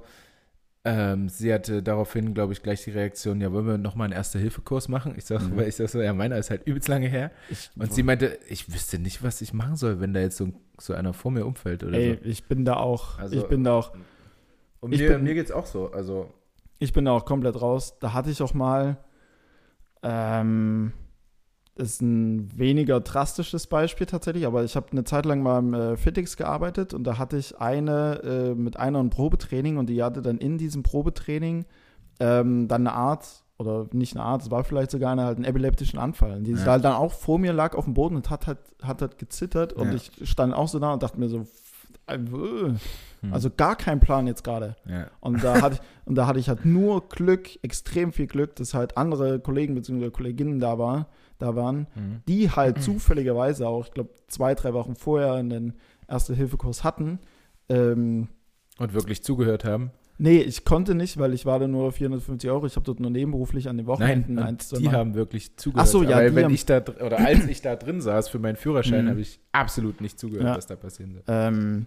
ähm, 0.84 1.28
sie 1.30 1.52
hatte 1.52 1.82
daraufhin, 1.82 2.34
glaube 2.34 2.52
ich, 2.52 2.62
gleich 2.62 2.84
die 2.84 2.90
Reaktion, 2.90 3.40
ja, 3.40 3.50
wollen 3.52 3.66
wir 3.66 3.78
nochmal 3.78 4.06
einen 4.06 4.12
Erste-Hilfe-Kurs 4.14 4.88
machen? 4.88 5.14
Ich 5.16 5.24
sag, 5.24 5.40
Mhm. 5.42 5.56
weil 5.56 5.68
ich 5.68 5.76
sag 5.76 5.88
so, 5.88 6.00
ja, 6.02 6.12
meiner 6.12 6.36
ist 6.36 6.50
halt 6.50 6.66
übelst 6.66 6.88
lange 6.88 7.08
her. 7.08 7.30
Ich, 7.50 7.70
Und 7.76 7.92
sie 7.92 8.02
meinte, 8.02 8.38
ich 8.48 8.72
wüsste 8.72 8.98
nicht, 8.98 9.22
was 9.22 9.40
ich 9.40 9.52
machen 9.54 9.76
soll, 9.76 10.00
wenn 10.00 10.12
da 10.12 10.20
jetzt 10.20 10.36
so, 10.36 10.48
so 10.78 10.92
einer 10.92 11.12
vor 11.14 11.30
mir 11.30 11.46
umfällt 11.46 11.84
oder 11.84 11.96
ey, 11.96 12.18
so. 12.22 12.28
ich 12.28 12.44
bin 12.44 12.64
da 12.64 12.74
auch, 12.76 13.18
Also- 13.18 13.36
ich 13.36 13.44
bin 13.48 13.64
da 13.64 13.72
auch, 13.72 13.92
Und 14.80 14.92
ich 14.92 15.00
mir, 15.00 15.08
bin- 15.14 15.22
mir 15.24 15.34
geht's 15.34 15.50
auch 15.52 15.66
so. 15.66 15.90
Also, 15.92 16.30
ich 16.78 16.92
bin 16.92 17.06
da 17.06 17.12
auch 17.12 17.24
komplett 17.24 17.58
raus. 17.60 17.98
Da 18.00 18.12
hatte 18.12 18.28
ich 18.30 18.42
auch 18.42 18.52
mal, 18.52 18.98
ähm, 20.02 20.92
das 21.76 21.88
ist 21.94 22.02
ein 22.02 22.56
weniger 22.56 23.00
drastisches 23.00 23.66
Beispiel 23.66 24.06
tatsächlich, 24.06 24.46
aber 24.46 24.62
ich 24.64 24.76
habe 24.76 24.92
eine 24.92 25.04
Zeit 25.04 25.26
lang 25.26 25.42
mal 25.42 25.58
im 25.58 25.74
äh, 25.74 25.96
Fitix 25.96 26.36
gearbeitet 26.36 26.94
und 26.94 27.04
da 27.04 27.18
hatte 27.18 27.36
ich 27.36 27.58
eine 27.60 28.20
äh, 28.22 28.54
mit 28.54 28.76
einer 28.76 29.00
ein 29.00 29.10
Probetraining 29.10 29.76
und 29.76 29.86
die 29.90 30.02
hatte 30.02 30.22
dann 30.22 30.38
in 30.38 30.56
diesem 30.56 30.82
Probetraining 30.84 31.64
ähm, 32.20 32.68
dann 32.68 32.86
eine 32.86 32.96
Art, 32.96 33.26
oder 33.58 33.86
nicht 33.92 34.14
eine 34.16 34.24
Art, 34.24 34.42
es 34.42 34.50
war 34.50 34.62
vielleicht 34.62 34.92
sogar 34.92 35.12
eine, 35.12 35.24
halt 35.24 35.36
einen 35.36 35.44
epileptischen 35.44 35.98
Anfall. 35.98 36.36
Und 36.36 36.44
die 36.44 36.52
Ja. 36.52 36.64
halt 36.66 36.84
dann 36.84 36.92
auch 36.94 37.12
vor 37.12 37.38
mir 37.38 37.52
lag 37.52 37.74
auf 37.74 37.84
dem 37.84 37.94
Boden 37.94 38.14
und 38.16 38.30
hat 38.30 38.46
halt, 38.46 38.58
hat 38.82 39.00
halt 39.00 39.18
gezittert 39.18 39.72
und 39.72 39.88
Ja. 39.88 39.94
ich 39.94 40.12
stand 40.30 40.54
auch 40.54 40.68
so 40.68 40.78
da 40.78 40.92
und 40.92 41.02
dachte 41.02 41.18
mir 41.18 41.28
so, 41.28 41.44
äh, 42.06 42.18
hm. 42.18 42.78
also 43.32 43.50
gar 43.50 43.74
kein 43.76 43.98
Plan 44.00 44.26
jetzt 44.26 44.44
gerade. 44.44 44.76
ja. 44.88 45.06
Und 45.20 45.42
da 45.42 45.60
hatte 45.60 45.76
ich, 45.76 45.80
und 46.04 46.14
da 46.14 46.26
hatte 46.26 46.38
ich 46.38 46.48
halt 46.48 46.64
nur 46.64 47.08
Glück, 47.08 47.48
extrem 47.62 48.12
viel 48.12 48.26
Glück, 48.26 48.54
dass 48.56 48.74
halt 48.74 48.96
andere 48.96 49.40
Kollegen 49.40 49.74
bzw. 49.74 50.10
Kolleginnen 50.10 50.60
da 50.60 50.78
war, 50.78 51.08
da 51.38 51.56
waren, 51.56 51.86
Mhm. 51.94 52.22
die 52.28 52.50
halt 52.50 52.82
zufälligerweise 52.82 53.66
auch, 53.68 53.86
ich 53.86 53.92
glaube, 53.92 54.10
zwei, 54.28 54.54
drei 54.54 54.72
Wochen 54.72 54.94
vorher 54.94 55.32
einen 55.34 55.74
Erste-Hilfe-Kurs 56.08 56.84
hatten. 56.84 57.18
Ähm, 57.68 58.28
Und 58.78 58.92
wirklich 58.94 59.22
zugehört 59.24 59.64
haben. 59.64 59.90
nee, 60.18 60.40
ich 60.40 60.64
konnte 60.64 60.94
nicht, 60.94 61.18
weil 61.18 61.32
ich 61.34 61.44
war 61.46 61.58
da 61.58 61.66
nur 61.66 61.90
450 61.92 62.48
Euro. 62.50 62.66
Ich 62.66 62.76
habe 62.76 62.84
dort 62.84 63.00
nur 63.00 63.10
nebenberuflich 63.10 63.68
an 63.68 63.76
den 63.78 63.86
Wochenenden 63.86 64.34
Nein, 64.34 64.44
eins, 64.44 64.68
die 64.68 64.90
haben 64.90 65.14
wirklich 65.14 65.56
zugehört. 65.56 65.86
Ach 65.88 65.90
so, 65.90 66.02
ja, 66.02 66.16
Weil 66.16 66.30
die 66.30 66.36
wenn 66.36 66.44
haben- 66.44 66.54
ich 66.54 66.66
da, 66.66 66.78
oder 67.04 67.18
als 67.18 67.46
ich 67.48 67.62
da 67.62 67.74
drin 67.76 68.00
saß 68.00 68.28
für 68.28 68.38
meinen 68.38 68.56
Führerschein, 68.56 69.06
Mhm. 69.06 69.10
habe 69.10 69.20
ich 69.20 69.40
absolut 69.52 70.00
nicht 70.00 70.18
zugehört, 70.20 70.46
Ja. 70.46 70.56
was 70.56 70.66
da 70.66 70.76
passieren 70.76 71.14
soll. 71.14 71.22
Ähm, 71.26 71.86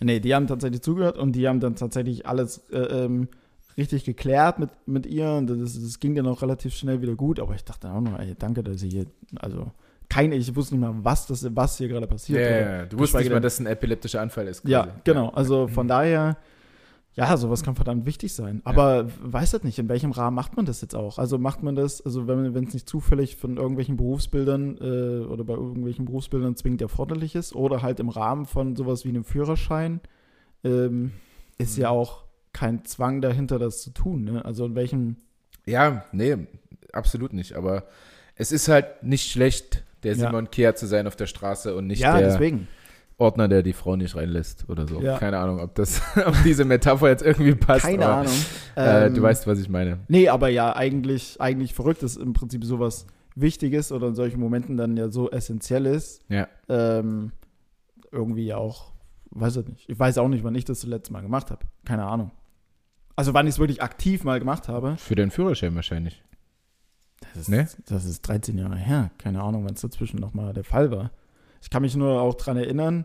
nee, 0.00 0.20
die 0.20 0.34
haben 0.34 0.46
tatsächlich 0.46 0.82
zugehört 0.82 1.18
und 1.18 1.32
die 1.32 1.48
haben 1.48 1.60
dann 1.60 1.74
tatsächlich 1.74 2.26
alles 2.26 2.58
äh, 2.70 2.78
ähm, 2.78 3.28
richtig 3.80 4.04
geklärt 4.04 4.58
mit, 4.58 4.70
mit 4.86 5.06
ihr 5.06 5.30
und 5.32 5.48
das, 5.48 5.80
das 5.80 5.98
ging 5.98 6.14
dann 6.14 6.26
auch 6.28 6.42
relativ 6.42 6.74
schnell 6.74 7.02
wieder 7.02 7.14
gut, 7.14 7.40
aber 7.40 7.54
ich 7.54 7.64
dachte 7.64 7.90
auch 7.90 8.00
noch, 8.00 8.18
ey, 8.18 8.34
danke, 8.38 8.62
dass 8.62 8.80
sie 8.80 8.88
hier, 8.88 9.06
also 9.36 9.70
keine, 10.08 10.34
ich 10.36 10.54
wusste 10.56 10.74
nicht 10.76 10.82
mal, 10.82 10.94
was, 11.02 11.26
das, 11.26 11.46
was 11.54 11.78
hier 11.78 11.88
gerade 11.88 12.06
Ja, 12.06 12.10
passiert. 12.10 12.40
ja, 12.40 12.58
ja. 12.78 12.86
Du 12.86 12.98
wusstest 12.98 13.22
nicht 13.24 13.32
mal, 13.32 13.40
dass 13.40 13.54
es 13.54 13.60
ein 13.60 13.66
epileptischer 13.66 14.20
Anfall 14.20 14.46
ist. 14.48 14.66
Ja, 14.68 14.84
quasi. 14.84 14.96
genau, 15.04 15.28
also 15.30 15.68
von 15.68 15.86
daher, 15.88 16.36
ja, 17.14 17.36
sowas 17.36 17.62
kann 17.62 17.74
verdammt 17.74 18.06
wichtig 18.06 18.32
sein, 18.32 18.60
aber 18.64 19.06
weiß 19.22 19.50
das 19.52 19.62
nicht, 19.64 19.78
in 19.78 19.88
welchem 19.88 20.10
Rahmen 20.12 20.34
macht 20.36 20.56
man 20.56 20.64
das 20.66 20.80
jetzt 20.80 20.94
auch? 20.94 21.18
Also 21.18 21.38
macht 21.38 21.62
man 21.62 21.74
das, 21.76 22.00
also 22.04 22.26
wenn 22.28 22.54
wenn 22.54 22.64
es 22.64 22.74
nicht 22.74 22.88
zufällig 22.88 23.36
von 23.36 23.56
irgendwelchen 23.56 23.96
Berufsbildern 23.96 24.78
äh, 24.78 25.24
oder 25.26 25.44
bei 25.44 25.54
irgendwelchen 25.54 26.04
Berufsbildern 26.06 26.54
zwingend 26.56 26.82
erforderlich 26.82 27.34
ist 27.34 27.54
oder 27.54 27.82
halt 27.82 28.00
im 28.00 28.08
Rahmen 28.08 28.46
von 28.46 28.76
sowas 28.76 29.04
wie 29.04 29.08
einem 29.10 29.24
Führerschein, 29.24 30.00
ähm, 30.64 31.12
ist 31.58 31.76
Mhm. 31.76 31.82
ja 31.82 31.90
auch 31.90 32.24
kein 32.52 32.84
Zwang 32.84 33.20
dahinter, 33.20 33.58
das 33.58 33.82
zu 33.82 33.90
tun. 33.90 34.24
Ne? 34.24 34.44
Also 34.44 34.66
in 34.66 34.74
welchem, 34.74 35.16
Ja, 35.66 36.04
nee, 36.12 36.36
absolut 36.92 37.32
nicht. 37.32 37.54
Aber 37.54 37.84
es 38.36 38.52
ist 38.52 38.68
halt 38.68 39.02
nicht 39.02 39.30
schlecht, 39.30 39.84
der 40.02 40.14
Ja. 40.14 40.26
Simon 40.28 40.50
Kehr 40.50 40.74
zu 40.74 40.86
sein 40.86 41.06
auf 41.06 41.16
der 41.16 41.26
Straße 41.26 41.74
und 41.74 41.86
nicht 41.86 42.00
ja, 42.00 42.18
der 42.18 42.28
deswegen. 42.30 42.68
Ordner, 43.18 43.48
der 43.48 43.62
die 43.62 43.74
Frau 43.74 43.96
nicht 43.96 44.16
reinlässt 44.16 44.64
oder 44.68 44.86
so. 44.88 45.00
Ja. 45.02 45.18
Keine 45.18 45.38
Ahnung, 45.38 45.60
ob 45.60 45.74
das, 45.74 46.00
ob 46.26 46.34
diese 46.42 46.64
Metapher 46.64 47.08
jetzt 47.10 47.22
irgendwie 47.22 47.54
passt. 47.54 47.84
Keine 47.84 48.06
aber, 48.06 48.16
Ahnung. 48.22 48.32
Äh, 48.76 49.06
Ähm, 49.06 49.14
du 49.14 49.20
weißt, 49.22 49.46
was 49.46 49.58
ich 49.60 49.68
meine. 49.68 49.98
Nee, 50.08 50.28
aber 50.30 50.48
ja, 50.48 50.74
eigentlich, 50.74 51.38
eigentlich 51.38 51.74
verrückt, 51.74 52.02
dass 52.02 52.16
im 52.16 52.32
Prinzip 52.32 52.64
sowas 52.64 53.06
Wichtiges 53.36 53.92
oder 53.92 54.08
in 54.08 54.14
solchen 54.14 54.40
Momenten 54.40 54.76
dann 54.78 54.96
ja 54.96 55.10
so 55.10 55.30
essentiell 55.30 55.84
ist. 55.84 56.22
Ja. 56.30 56.48
Ähm, 56.70 57.32
irgendwie 58.10 58.54
auch, 58.54 58.90
weiß 59.32 59.58
ich 59.58 59.68
nicht. 59.68 59.88
Ich 59.90 59.98
weiß 59.98 60.16
auch 60.18 60.28
nicht, 60.28 60.42
wann 60.42 60.54
ich 60.54 60.64
das 60.64 60.80
zuletzt 60.80 61.10
mal 61.10 61.20
gemacht 61.20 61.50
habe. 61.50 61.66
Keine 61.84 62.06
Ahnung. 62.06 62.30
Also 63.16 63.34
wann 63.34 63.46
ich 63.46 63.54
es 63.54 63.58
wirklich 63.58 63.82
aktiv 63.82 64.24
mal 64.24 64.38
gemacht 64.38 64.68
habe. 64.68 64.96
Für 64.96 65.14
den 65.14 65.30
Führerschein 65.30 65.74
wahrscheinlich. 65.74 66.22
Das 67.34 67.42
ist, 67.42 67.48
Ne? 67.48 67.68
das 67.86 68.04
ist 68.04 68.22
13 68.22 68.56
Jahre 68.58 68.76
her. 68.76 69.10
Keine 69.18 69.42
Ahnung, 69.42 69.64
wann 69.64 69.74
es 69.74 69.82
dazwischen 69.82 70.18
nochmal 70.20 70.52
der 70.54 70.64
Fall 70.64 70.90
war. 70.90 71.10
Ich 71.62 71.68
kann 71.70 71.82
mich 71.82 71.94
nur 71.94 72.20
auch 72.20 72.34
daran 72.34 72.56
erinnern, 72.56 73.04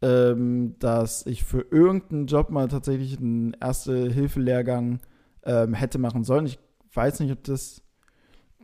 ähm, 0.00 0.74
dass 0.78 1.26
ich 1.26 1.44
für 1.44 1.60
irgendeinen 1.70 2.26
Job 2.26 2.50
mal 2.50 2.68
tatsächlich 2.68 3.18
einen 3.18 3.52
Erste-Hilfe-Lehrgang 3.60 5.00
ähm, 5.44 5.74
hätte 5.74 5.98
machen 5.98 6.24
sollen. 6.24 6.46
Ich 6.46 6.58
weiß 6.94 7.20
nicht, 7.20 7.32
ob 7.32 7.44
das. 7.44 7.82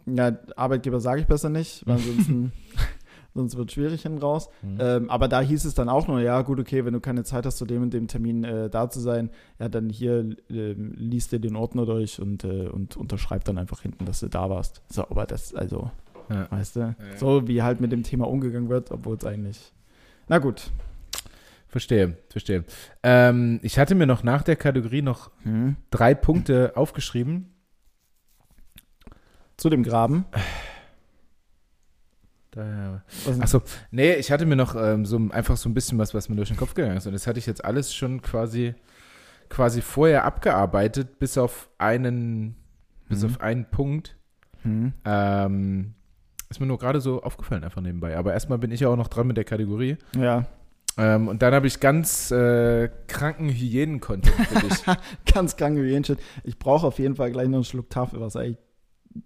Ja, 0.07 0.39
Arbeitgeber 0.57 1.01
sage 1.01 1.21
ich 1.21 1.27
besser 1.27 1.51
nicht, 1.51 1.87
weil 1.87 1.97
ansonsten 1.99 2.53
sonst 3.35 3.57
wird 3.57 3.69
es 3.69 3.75
schwierig 3.75 4.03
hinten 4.03 4.19
raus. 4.19 4.49
Mhm. 4.63 4.79
Ähm, 4.81 5.11
aber 5.11 5.29
da 5.29 5.41
hieß 5.41 5.65
es 5.65 5.75
dann 5.75 5.89
auch 5.89 6.09
nur, 6.09 6.21
ja 6.21 6.43
gut, 6.43 6.59
okay, 6.59 6.85
wenn 6.85 6.93
du 6.93 7.01
keine 7.01 7.25
Zeit 7.25 7.47
hast, 7.47 7.59
zu 7.59 7.67
dem 7.67 7.83
und 7.83 7.93
dem 7.95 8.09
Termin 8.09 8.45
äh, 8.45 8.69
da 8.71 8.91
zu 8.91 9.01
sein, 9.01 9.31
ja, 9.59 9.69
dann 9.69 9.89
hier 9.91 10.37
ähm, 10.51 10.93
liest 10.97 11.33
dir 11.33 11.39
den 11.39 11.55
Ordner 11.57 11.87
durch 11.87 12.21
und, 12.21 12.45
äh, 12.45 12.67
und 12.69 12.97
unterschreib 12.97 13.45
dann 13.45 13.59
einfach 13.59 13.83
hinten, 13.83 14.05
dass 14.07 14.21
du 14.21 14.29
da 14.29 14.51
warst. 14.51 14.83
So, 14.89 15.03
aber 15.03 15.27
das, 15.27 15.55
also, 15.55 15.91
Ja. 16.31 16.51
weißt 16.51 16.77
du, 16.77 16.81
Ja. 16.81 16.95
so 17.17 17.47
wie 17.49 17.63
halt 17.63 17.81
mit 17.81 17.93
dem 17.93 18.03
Thema 18.03 18.27
umgegangen 18.29 18.69
wird, 18.69 18.91
obwohl 18.91 19.17
es 19.17 19.25
eigentlich. 19.25 19.73
Na 20.29 20.39
gut. 20.39 20.71
Verstehe, 21.69 22.17
verstehe. 22.31 22.65
Ähm, 23.03 23.61
ich 23.63 23.79
hatte 23.79 23.95
mir 23.95 24.07
noch 24.07 24.23
nach 24.23 24.43
der 24.43 24.57
Kategorie 24.57 25.03
noch 25.03 25.31
Hm. 25.43 25.77
drei 25.91 26.15
Punkte 26.15 26.73
aufgeschrieben. 26.77 27.53
Zu 29.59 29.69
dem 29.71 29.83
Graben. 29.83 30.25
Daher. 32.59 33.03
Was- 33.25 33.41
Achso, 33.41 33.63
nee, 33.91 34.15
ich 34.15 34.31
hatte 34.33 34.45
mir 34.47 34.57
noch 34.57 34.75
ähm, 34.75 35.05
so 35.07 35.17
einfach 35.31 35.57
so 35.57 35.69
ein 35.69 35.75
bisschen 35.75 35.99
was, 35.99 36.13
was 36.15 36.29
mir 36.29 36.37
durch 36.37 36.49
den 36.49 36.57
Kopf 36.57 36.75
gegangen 36.75 36.97
ist. 36.97 37.07
Und 37.07 37.13
das 37.13 37.27
hatte 37.27 37.39
ich 37.39 37.47
jetzt 37.47 37.65
alles 37.65 37.95
schon 37.95 38.21
quasi, 38.23 38.75
quasi 39.49 39.81
vorher 39.81 40.25
abgearbeitet, 40.25 41.19
bis 41.19 41.39
auf 41.39 41.71
einen, 41.79 42.57
bis 43.09 43.23
Mhm. 43.23 43.27
auf 43.31 43.41
einen 43.41 43.65
Punkt. 43.71 44.17
Hm. 44.63 44.93
Ähm, 45.05 45.95
ist 46.51 46.59
mir 46.61 46.67
nur 46.67 46.79
gerade 46.79 47.01
so 47.01 47.23
aufgefallen, 47.23 47.63
einfach 47.63 47.81
nebenbei. 47.83 48.17
Aber 48.17 48.33
erstmal 48.33 48.59
bin 48.59 48.71
ich 48.73 48.81
ja 48.81 48.89
auch 48.89 48.97
noch 48.97 49.09
dran 49.09 49.27
mit 49.29 49.37
der 49.37 49.45
Kategorie. 49.45 49.97
Ja, 50.17 50.47
Ähm, 50.97 51.29
und 51.29 51.43
dann 51.43 51.55
habe 51.55 51.69
ich 51.69 51.79
ganz 51.79 52.33
äh, 52.33 52.89
kranken 53.07 53.51
Hygienen-Content 53.51 54.35
für 54.35 54.67
dich. 54.69 54.85
ganz 55.33 55.57
kranke 55.57 55.81
Hygienshit. 55.83 56.19
Ich 56.43 56.59
brauche 56.59 56.89
auf 56.89 56.99
jeden 56.99 57.15
Fall 57.15 57.31
gleich 57.31 57.47
noch 57.47 57.59
einen 57.59 57.65
Schluck 57.65 57.89
Tafelwasser. 57.89 58.45
Ich 58.47 58.57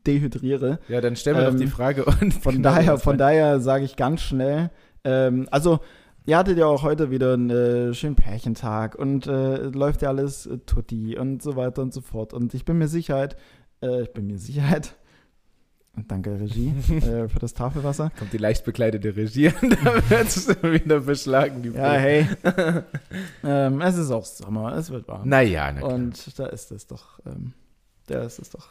dehydriere. 0.06 0.78
ja, 0.88 1.00
dann 1.00 1.16
stellen 1.16 1.36
wir 1.36 1.46
Ähm, 1.46 1.54
doch 1.54 1.60
die 1.60 1.66
Frage. 1.66 2.04
Und 2.20 2.34
Von 2.34 2.56
genau 2.56 2.70
daher, 2.70 2.98
von 2.98 3.18
daher 3.18 3.60
sage 3.60 3.84
ich 3.84 3.96
ganz 3.96 4.20
schnell, 4.22 4.70
ähm, 5.04 5.46
also 5.50 5.80
ihr 6.24 6.36
hattet 6.38 6.58
ja 6.58 6.66
auch 6.66 6.82
heute 6.82 7.10
wieder 7.10 7.34
einen 7.34 7.50
äh, 7.50 7.94
schönen 7.94 8.14
Pärchentag 8.14 8.94
und 8.94 9.26
äh, 9.26 9.56
läuft 9.68 10.02
ja 10.02 10.08
alles 10.08 10.46
äh, 10.46 10.58
tutti 10.58 11.18
und 11.18 11.42
so 11.42 11.56
weiter 11.56 11.82
und 11.82 11.92
so 11.92 12.00
fort. 12.00 12.32
Und 12.32 12.54
ich 12.54 12.64
bin 12.64 12.78
mir 12.78 12.88
Sicherheit, 12.88 13.36
äh, 13.82 14.02
ich 14.02 14.12
bin 14.12 14.28
mir 14.28 14.38
Sicherheit, 14.38 14.94
danke 16.08 16.38
Regie 16.40 16.72
äh, 16.94 17.28
für 17.28 17.38
das 17.40 17.54
Tafelwasser. 17.54 18.12
Kommt 18.18 18.32
die 18.32 18.38
leicht 18.38 18.64
bekleidete 18.64 19.16
Regie 19.16 19.48
und 19.62 19.72
da 19.84 20.10
wird 20.10 20.28
es 20.28 20.48
wieder 20.62 21.00
beschlagen. 21.00 21.62
Die 21.62 21.70
Ja, 21.70 21.92
hey. 21.94 22.28
ähm, 23.44 23.80
es 23.80 23.98
ist 23.98 24.10
auch 24.12 24.24
Sommer, 24.24 24.76
es 24.76 24.90
wird 24.90 25.08
warm. 25.08 25.28
Naja, 25.28 25.72
na 25.72 25.80
klar. 25.80 25.92
Und 25.92 26.38
da 26.38 26.46
ist 26.46 26.70
es 26.70 26.86
doch, 26.86 27.18
ähm, 27.26 27.52
da 28.06 28.22
ist 28.22 28.38
es 28.38 28.50
doch. 28.50 28.68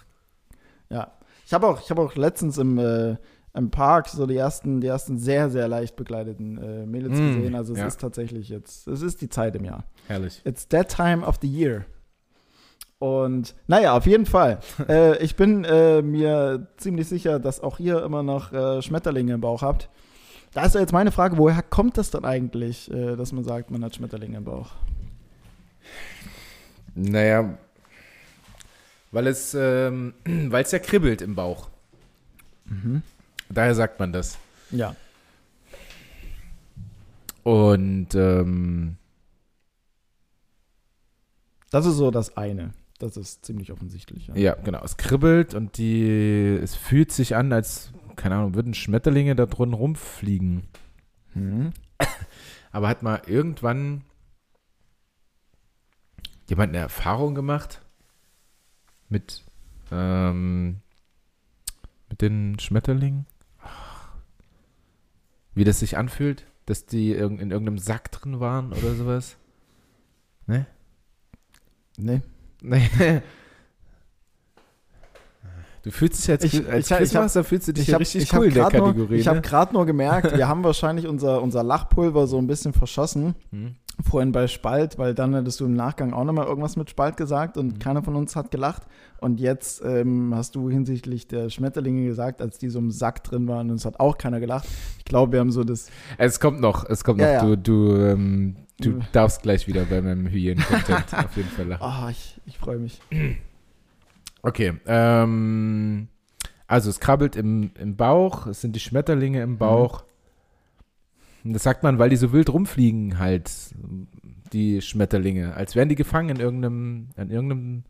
Ja. 0.92 1.12
Ich 1.46 1.54
habe 1.54 1.68
auch, 1.68 1.82
ich 1.82 1.90
habe 1.90 2.02
auch 2.02 2.16
letztens 2.16 2.58
im, 2.58 2.78
äh, 2.78 3.16
im 3.54 3.72
Park 3.72 4.08
so 4.08 4.26
die 4.26 4.38
ersten, 4.38 4.82
die 4.82 4.88
ersten 4.88 5.18
sehr, 5.18 5.50
sehr 5.50 5.68
leicht 5.68 5.96
bekleideten 5.96 6.58
äh, 6.58 6.86
Mädels 6.86 7.20
Mm, 7.20 7.28
gesehen. 7.28 7.56
Also 7.56 7.74
es 7.74 7.80
ja. 7.80 7.88
ist 7.88 8.00
tatsächlich 8.00 8.50
jetzt, 8.50 8.88
es 8.88 9.02
ist 9.02 9.22
die 9.22 9.30
Zeit 9.30 9.56
im 9.56 9.66
Jahr. 9.66 9.84
Herrlich. 10.08 10.42
It's 10.46 10.68
that 10.70 10.96
time 10.96 11.26
of 11.26 11.38
the 11.42 11.48
year. 11.48 11.86
Und 13.00 13.56
naja, 13.68 13.98
auf 13.98 14.06
jeden 14.06 14.26
Fall. 14.26 14.60
äh, 14.88 15.18
ich 15.24 15.36
bin 15.36 15.64
äh, 15.64 16.02
mir 16.02 16.68
ziemlich 16.78 17.08
sicher, 17.08 17.40
dass 17.40 17.60
auch 17.60 17.80
ihr 17.80 18.04
immer 18.04 18.24
noch 18.24 18.54
äh, 18.54 18.82
Schmetterlinge 18.82 19.34
im 19.34 19.42
Bauch 19.42 19.64
habt. 19.64 19.90
Da 20.54 20.66
ist 20.66 20.76
ja 20.76 20.82
jetzt 20.82 20.94
meine 20.94 21.12
Frage, 21.12 21.38
woher 21.38 21.64
kommt 21.64 21.98
das 21.98 22.12
dann 22.12 22.26
eigentlich, 22.26 22.92
äh, 22.92 23.16
dass 23.16 23.32
man 23.32 23.44
sagt, 23.44 23.72
man 23.72 23.84
hat 23.84 23.96
Schmetterlinge 23.96 24.38
im 24.38 24.44
Bauch? 24.44 24.70
Naja, 26.94 27.58
weil 29.12 29.28
es, 29.28 29.54
ähm, 29.54 30.14
weil 30.26 30.64
es 30.64 30.72
ja 30.72 30.80
kribbelt 30.80 31.22
im 31.22 31.36
Bauch. 31.36 31.70
Daher 33.50 33.76
sagt 33.76 34.00
man 34.00 34.14
das. 34.14 34.38
Ja. 34.72 34.96
Und 37.44 38.16
ähm, 38.16 38.96
Das 41.70 41.86
ist 41.86 41.96
so 41.96 42.12
das 42.12 42.38
eine. 42.38 42.74
Das 43.00 43.18
ist 43.18 43.44
ziemlich 43.44 43.72
offensichtlich. 43.72 44.28
Ja. 44.28 44.36
ja, 44.36 44.56
genau, 44.56 44.84
es 44.84 44.96
kribbelt 44.96 45.56
und 45.56 45.78
die, 45.78 46.60
es 46.62 46.76
fühlt 46.76 47.12
sich 47.12 47.36
an, 47.36 47.52
als, 47.52 47.92
keine 48.16 48.36
Ahnung, 48.36 48.54
würden 48.54 48.76
Schmetterlinge 48.76 49.36
da 49.36 49.48
drin 49.48 49.74
rumfliegen. 49.74 50.68
Mhm. 51.34 51.72
Aber 52.72 52.88
hat 52.88 53.02
mal 53.02 53.22
irgendwann 53.26 54.04
jemand 56.48 56.70
eine 56.70 56.78
Erfahrung 56.78 57.34
gemacht 57.34 57.82
mit, 59.12 59.44
ähm, 59.92 60.78
mit 62.10 62.22
den 62.22 62.58
Schmetterlingen? 62.60 63.28
Wie 65.54 65.64
das 65.66 65.80
sich 65.80 65.98
anfühlt, 65.98 66.46
dass 66.66 66.86
die 66.86 67.12
in 67.12 67.52
irgendeinem 67.52 67.78
Sack 67.78 68.10
drin 68.12 68.40
waren 68.40 68.72
oder 68.72 68.96
sowas? 68.96 69.36
Ne? 70.48 70.66
Nee. 71.98 72.22
Nee. 72.62 72.90
Du 75.84 75.90
fühlst 75.90 76.22
dich 76.22 76.30
als, 76.30 76.44
Ich- 76.44 76.68
als 76.70 76.92
ich- 76.92 77.00
ich 77.00 77.16
hab- 77.16 77.46
fühlst 77.46 77.68
du 77.68 77.74
dich 77.74 77.82
Ich 77.84 77.88
ja 77.88 77.94
habe 77.96 78.02
richtig 78.02 78.32
hab 78.32 78.40
cool 78.40 78.46
in 78.48 78.54
der 78.54 78.64
grad 78.64 78.74
nur, 78.74 78.88
Kategorie. 78.94 79.16
ich 79.16 79.28
hab 79.28 79.36
ne? 79.36 79.42
grad 79.42 79.74
nur 79.74 79.86
gemerkt, 79.88 80.38
wir 80.38 80.48
haben 80.48 80.64
wahrscheinlich 80.64 81.08
unser, 81.08 81.42
unser 81.42 81.64
Lachpulver 81.64 82.28
so 82.28 82.38
ein 82.38 82.46
bisschen 82.46 82.72
verschossen. 82.74 83.34
Hm. 83.50 83.76
Vorhin 84.04 84.32
bei 84.32 84.48
Spalt, 84.48 84.98
weil 84.98 85.14
dann 85.14 85.34
hättest 85.36 85.60
du 85.60 85.66
im 85.66 85.74
Nachgang 85.74 86.14
auch 86.14 86.24
nochmal 86.24 86.48
irgendwas 86.48 86.76
mit 86.76 86.90
Spalt 86.90 87.18
gesagt 87.18 87.58
und 87.58 87.74
Mhm. 87.74 87.80
keiner 87.80 88.02
von 88.04 88.16
uns 88.16 88.36
hat 88.36 88.50
gelacht. 88.50 88.84
Und 89.20 89.40
jetzt 89.40 89.82
ähm, 89.86 90.34
hast 90.34 90.56
du 90.56 90.70
hinsichtlich 90.70 91.28
der 91.28 91.50
Schmetterlinge 91.50 92.06
gesagt, 92.06 92.42
als 92.42 92.58
die 92.58 92.70
so 92.70 92.80
im 92.80 92.90
Sack 92.90 93.24
drin 93.24 93.48
waren 93.48 93.70
und 93.70 93.76
es 93.76 93.86
hat 93.86 94.00
auch 94.00 94.18
keiner 94.18 94.40
gelacht. 94.40 94.68
Ich 94.98 95.06
glaube, 95.06 95.34
wir 95.34 95.40
haben 95.40 95.52
so 95.52 95.64
das. 95.64 95.90
Es 96.18 96.40
kommt 96.40 96.62
noch, 96.62 96.90
es 96.90 97.04
kommt 97.04 97.20
Ja, 97.22 97.44
noch. 97.44 97.50
ja. 97.50 97.56
Du, 97.56 97.92
du, 97.92 97.96
ähm, 97.98 98.56
du 98.80 98.90
Mhm. 98.92 99.02
darfst 99.12 99.44
gleich 99.44 99.68
wieder 99.68 99.86
bei 99.86 100.02
meinem 100.02 100.26
Hygienen-Content 100.26 101.06
auf 101.26 101.38
jeden 101.38 101.50
Fall 101.50 101.68
lachen. 101.68 101.84
Ah, 101.84 102.08
ich, 102.10 102.40
ich 102.48 102.58
freue 102.58 102.80
mich. 102.80 103.00
Okay, 104.42 104.74
ähm, 104.88 106.08
also 106.66 106.90
es 106.90 107.00
krabbelt 107.00 107.36
im, 107.36 107.72
im 107.80 107.96
Bauch, 107.96 108.48
es 108.48 108.62
sind 108.62 108.76
die 108.76 108.80
Schmetterlinge 108.80 109.42
im 109.44 109.58
Bauch. 109.60 110.02
Und 110.02 110.11
Das 111.44 111.64
sagt 111.64 111.84
man, 111.84 112.00
weil 112.00 112.10
die 112.10 112.16
so 112.16 112.34
wild 112.34 112.52
rumfliegen 112.52 113.20
halt, 113.20 113.52
die 114.54 114.82
Schmetterlinge, 114.82 115.56
als 115.56 115.76
wären 115.76 115.90
die 115.90 115.96
gefangen 115.96 116.30
in 116.30 116.40
irgendeinem, 116.40 117.10
in 117.18 117.30
irgendeinem 117.30 117.84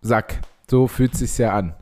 Sack. 0.00 0.40
So 0.70 0.86
fühlt 0.86 1.14
es 1.14 1.20
sich 1.20 1.38
ja 1.38 1.54
an, 1.54 1.74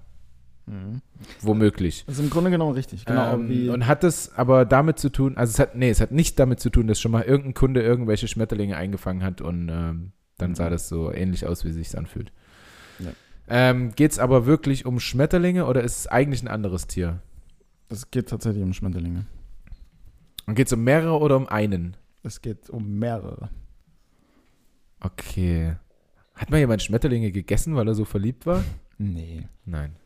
womöglich. 1.41 2.05
Das 2.07 2.19
ist 2.19 2.25
im 2.25 2.31
Grunde 2.31 2.51
genommen 2.51 2.73
richtig. 2.73 3.05
Genau. 3.05 3.35
ähm, 3.35 3.71
und 3.71 3.87
hat 3.87 4.05
es 4.05 4.33
aber 4.37 4.65
damit 4.65 4.99
zu 4.99 5.11
tun, 5.11 5.37
also 5.37 5.51
es 5.51 5.59
hat, 5.59 5.75
nee, 5.75 5.91
es 5.91 6.01
hat 6.01 6.13
nicht 6.13 6.39
damit 6.39 6.61
zu 6.61 6.71
tun, 6.71 6.87
dass 6.87 7.01
schon 7.01 7.13
mal 7.13 7.23
irgendein 7.23 7.55
Kunde 7.55 7.83
irgendwelche 7.83 8.29
Schmetterlinge 8.29 8.77
eingefangen 8.77 9.23
hat 9.23 9.41
und 9.41 9.69
ähm, 9.69 10.13
dann 10.39 10.55
sah 10.55 10.71
das 10.71 10.89
so 10.89 11.13
ähnlich 11.13 11.47
aus, 11.47 11.65
wie 11.65 11.71
es 11.71 11.75
sich 11.75 11.99
anfühlt. 11.99 12.33
Ja. 13.01 13.11
Ähm, 13.49 13.93
Geht 13.97 14.13
es 14.13 14.19
aber 14.19 14.47
wirklich 14.47 14.87
um 14.87 15.01
Schmetterlinge 15.01 15.67
oder 15.67 15.83
ist 15.83 15.99
es 15.99 16.07
eigentlich 16.07 16.43
ein 16.43 16.49
anderes 16.49 16.87
Tier? 16.87 17.21
es 17.89 18.11
geht 18.11 18.29
tatsächlich 18.29 18.63
um 18.63 18.73
Schmetterlinge. 18.73 19.27
Und 20.47 20.55
geht 20.55 20.67
es 20.69 20.73
um 20.73 20.85
mehrere 20.85 21.19
oder 21.19 21.37
um 21.37 21.47
einen? 21.49 21.97
Es 22.23 22.41
geht 22.41 22.71
um 22.71 22.99
mehrere. 22.99 23.51
Okay. 25.01 25.77
Hat 26.35 26.51
mal 26.51 26.59
jemand 26.59 26.83
Schmetterlinge 26.83 27.33
gegessen, 27.33 27.75
weil 27.77 27.89
er 27.89 27.95
so 27.95 28.05
verliebt 28.05 28.47
war? 28.47 28.63
Nee. 28.99 29.49
Nein. 29.65 29.97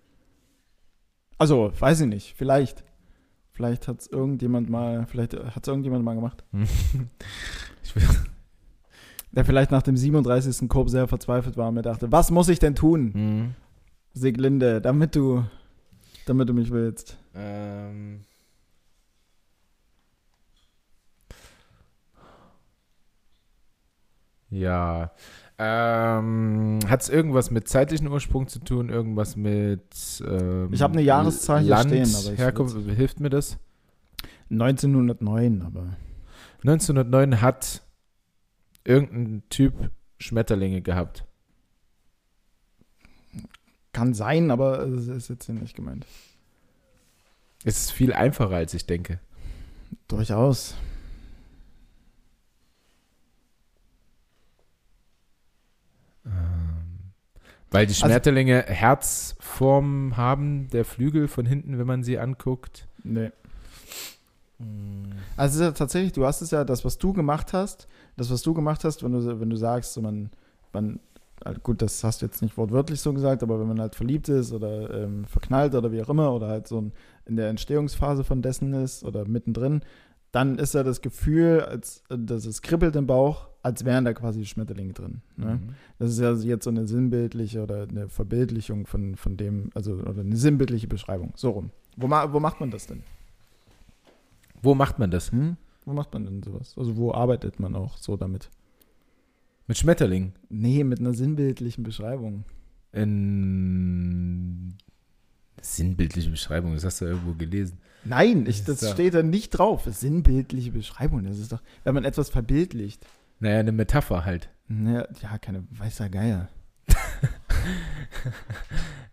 Also, 1.38 1.72
weiß 1.78 2.00
ich 2.02 2.06
nicht. 2.06 2.34
Vielleicht. 2.36 2.84
Vielleicht 3.52 3.88
hat 3.88 4.00
es 4.00 4.06
irgendjemand 4.06 4.70
mal, 4.70 5.06
vielleicht 5.06 5.34
hat 5.34 5.62
es 5.62 5.68
irgendjemand 5.68 6.04
mal 6.04 6.14
gemacht. 6.14 6.44
Ich 7.82 7.96
will, 7.96 8.02
Der 9.32 9.44
vielleicht 9.44 9.72
nach 9.72 9.82
dem 9.82 9.96
37. 9.96 10.68
Korb 10.68 10.88
sehr 10.90 11.08
verzweifelt 11.08 11.56
war 11.56 11.68
und 11.68 11.74
mir 11.74 11.82
dachte, 11.82 12.12
was 12.12 12.30
muss 12.30 12.48
ich 12.48 12.60
denn 12.60 12.76
tun, 12.76 13.12
hm, 13.12 13.54
Sieglinde, 14.12 14.80
damit 14.80 15.16
du, 15.16 15.44
damit 16.26 16.48
du 16.48 16.52
mich 16.54 16.70
willst? 16.70 17.18
ähm, 17.34 18.20
Ja. 24.50 25.12
Ähm, 25.58 26.78
Hat 26.88 27.02
es 27.02 27.08
irgendwas 27.08 27.50
mit 27.50 27.68
zeitlichen 27.68 28.08
Ursprung 28.08 28.48
zu 28.48 28.60
tun? 28.60 28.88
Irgendwas 28.88 29.36
mit. 29.36 30.22
Ähm, 30.26 30.72
Ich 30.72 30.82
hab 30.82 30.92
eine 30.92 31.02
Jahreszahl 31.02 31.60
hier 31.60 31.70
Land, 31.70 31.90
stehen, 31.90 32.14
aber 32.14 32.32
ich 32.32 32.38
Herkunft, 32.38 32.76
hilft 32.96 33.20
mir 33.20 33.30
das? 33.30 33.58
1909, 34.50 35.62
aber 35.62 35.96
1909 36.64 37.40
hat 37.40 37.82
irgendein 38.84 39.42
Typ 39.50 39.90
Schmetterlinge 40.18 40.82
gehabt. 40.82 41.24
kann 43.92 44.14
sein, 44.14 44.50
aber 44.50 44.80
es 44.86 45.08
ist 45.08 45.28
jetzt 45.28 45.46
hier 45.46 45.54
nicht 45.54 45.76
gemeint. 45.76 46.06
Es 47.64 47.76
ist 47.82 47.92
viel 47.92 48.12
einfacher, 48.12 48.56
als 48.56 48.72
ich 48.72 48.86
denke. 48.86 49.20
Durchaus. 50.08 50.74
Weil 57.70 57.86
die 57.86 57.92
Also- 57.92 58.06
Schmetterlinge 58.06 58.62
Herzform 58.66 60.16
haben, 60.16 60.68
der 60.70 60.84
Flügel 60.84 61.28
von 61.28 61.46
hinten, 61.46 61.78
wenn 61.78 61.86
man 61.86 62.02
sie 62.02 62.18
anguckt. 62.18 62.88
Nee. 63.04 63.30
Also 65.36 65.54
es 65.54 65.54
ist 65.54 65.60
ja 65.60 65.70
tatsächlich, 65.72 66.12
du 66.12 66.26
hast 66.26 66.42
es 66.42 66.50
ja, 66.50 66.64
das, 66.64 66.84
was 66.84 66.98
du 66.98 67.12
gemacht 67.12 67.52
hast, 67.52 67.88
das, 68.16 68.30
was 68.30 68.42
du 68.42 68.52
gemacht 68.52 68.84
hast, 68.84 69.02
wenn 69.02 69.12
du, 69.12 69.40
wenn 69.40 69.48
du 69.48 69.56
sagst, 69.56 69.94
so 69.94 70.02
man, 70.02 70.30
man, 70.72 71.00
halt 71.42 71.62
gut, 71.62 71.80
das 71.80 72.04
hast 72.04 72.20
du 72.20 72.26
jetzt 72.26 72.42
nicht 72.42 72.58
wortwörtlich 72.58 73.00
so 73.00 73.14
gesagt, 73.14 73.42
aber 73.42 73.58
wenn 73.58 73.68
man 73.68 73.80
halt 73.80 73.94
verliebt 73.94 74.28
ist 74.28 74.52
oder 74.52 74.92
ähm, 75.02 75.24
verknallt 75.24 75.74
oder 75.74 75.92
wie 75.92 76.02
auch 76.02 76.10
immer 76.10 76.34
oder 76.34 76.48
halt 76.48 76.68
so 76.68 76.78
ein, 76.78 76.92
in 77.24 77.36
der 77.36 77.48
Entstehungsphase 77.48 78.22
von 78.24 78.42
dessen 78.42 78.74
ist 78.74 79.02
oder 79.04 79.26
mittendrin, 79.26 79.80
dann 80.32 80.58
ist 80.58 80.74
ja 80.74 80.82
das 80.82 81.00
Gefühl, 81.00 81.62
als 81.62 82.02
dass 82.10 82.44
es 82.44 82.60
kribbelt 82.60 82.94
im 82.96 83.06
Bauch, 83.06 83.48
als 83.62 83.84
wären 83.84 84.04
da 84.04 84.12
quasi 84.12 84.44
Schmetterlinge 84.46 84.92
drin. 84.92 85.20
Ne? 85.36 85.56
Mhm. 85.56 85.74
Das 85.98 86.10
ist 86.10 86.20
ja 86.20 86.32
jetzt 86.34 86.64
so 86.64 86.70
eine 86.70 86.86
sinnbildliche 86.86 87.62
oder 87.62 87.86
eine 87.88 88.08
Verbildlichung 88.08 88.86
von, 88.86 89.16
von 89.16 89.36
dem, 89.36 89.70
also 89.74 89.94
oder 89.94 90.20
eine 90.20 90.36
sinnbildliche 90.36 90.88
Beschreibung. 90.88 91.32
So 91.36 91.50
rum. 91.50 91.70
Wo, 91.96 92.06
ma 92.06 92.32
wo 92.32 92.40
macht 92.40 92.60
man 92.60 92.70
das 92.70 92.86
denn? 92.86 93.02
Wo 94.62 94.74
macht 94.74 94.98
man 94.98 95.10
das? 95.10 95.32
Hm? 95.32 95.56
Wo 95.84 95.92
macht 95.92 96.12
man 96.12 96.24
denn 96.24 96.42
sowas? 96.42 96.74
Also 96.76 96.96
wo 96.96 97.12
arbeitet 97.12 97.60
man 97.60 97.74
auch 97.74 97.98
so 97.98 98.16
damit? 98.16 98.50
Mit 99.66 99.78
Schmetterlingen. 99.78 100.32
Nee, 100.48 100.84
mit 100.84 101.00
einer 101.00 101.14
sinnbildlichen 101.14 101.84
Beschreibung. 101.84 102.44
In 102.92 104.74
sinnbildliche 105.62 106.30
Beschreibung, 106.30 106.74
das 106.74 106.84
hast 106.84 107.00
du 107.00 107.04
irgendwo 107.04 107.34
gelesen. 107.34 107.78
Nein, 108.04 108.46
ich, 108.46 108.64
Das 108.64 108.80
das 108.80 108.92
steht 108.92 109.14
da 109.14 109.22
nicht 109.22 109.50
drauf. 109.50 109.84
Sinnbildliche 109.86 110.72
Beschreibung, 110.72 111.24
das 111.24 111.38
ist 111.38 111.52
doch, 111.52 111.62
wenn 111.84 111.94
man 111.94 112.04
etwas 112.04 112.30
verbildlicht. 112.30 113.06
Naja, 113.40 113.58
eine 113.60 113.72
Metapher 113.72 114.24
halt. 114.24 114.50
Ja, 114.68 115.06
ja 115.22 115.38
keine 115.38 115.64
weißer 115.70 116.08
Geier. 116.08 116.48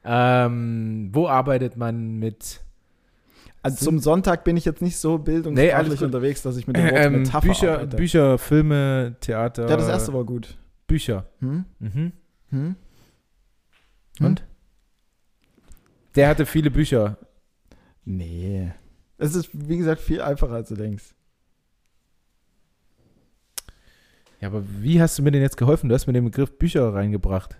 Ähm, 0.09 1.09
wo 1.11 1.28
arbeitet 1.28 1.75
man 1.75 2.17
mit 2.17 2.61
Also 3.61 3.84
zum 3.84 3.99
Sonntag 3.99 4.45
bin 4.45 4.55
ich 4.55 4.63
jetzt 4.63 4.82
nicht 4.82 4.95
so 4.97 5.17
Nee, 5.17 5.23
bildungsfachlich 5.25 5.99
gut. 5.99 6.05
unterwegs, 6.05 6.41
dass 6.43 6.55
ich 6.55 6.65
mit 6.65 6.78
dem 6.78 6.86
Wort 6.91 6.93
ähm, 6.95 7.11
Metapher 7.23 7.47
Bücher, 7.47 7.73
arbeite. 7.73 7.97
Bücher, 7.97 8.38
Filme, 8.38 9.15
Theater? 9.19 9.67
Ja, 9.69 9.75
das 9.75 9.89
erste 9.89 10.13
war 10.13 10.23
gut. 10.23 10.57
Bücher. 10.88 11.25
Hm? 11.39 11.65
Mhm. 11.80 12.13
Hm? 12.51 12.75
Und? 14.21 14.45
Der 16.15 16.30
hatte 16.30 16.45
viele 16.45 16.71
Bücher. 16.71 17.17
Nee. 18.05 18.71
Es 19.17 19.36
ist, 19.36 19.49
wie 19.51 19.78
gesagt, 19.78 19.99
viel 19.99 20.21
einfacher, 20.21 20.53
als 20.53 20.69
du 20.69 20.75
denkst. 20.75 21.03
Ja, 24.39 24.49
aber 24.49 24.63
wie 24.79 25.01
hast 25.01 25.17
du 25.17 25.23
mir 25.23 25.31
denn 25.31 25.41
jetzt 25.41 25.57
geholfen? 25.57 25.89
Du 25.89 25.95
hast 25.95 26.05
mir 26.07 26.13
den 26.13 26.25
Begriff 26.25 26.57
Bücher 26.57 26.93
reingebracht. 26.93 27.57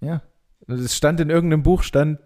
Ja. 0.00 0.22
Es 0.66 0.96
stand 0.96 1.20
in 1.20 1.30
irgendeinem 1.30 1.62
Buch, 1.62 1.82
stand, 1.82 2.18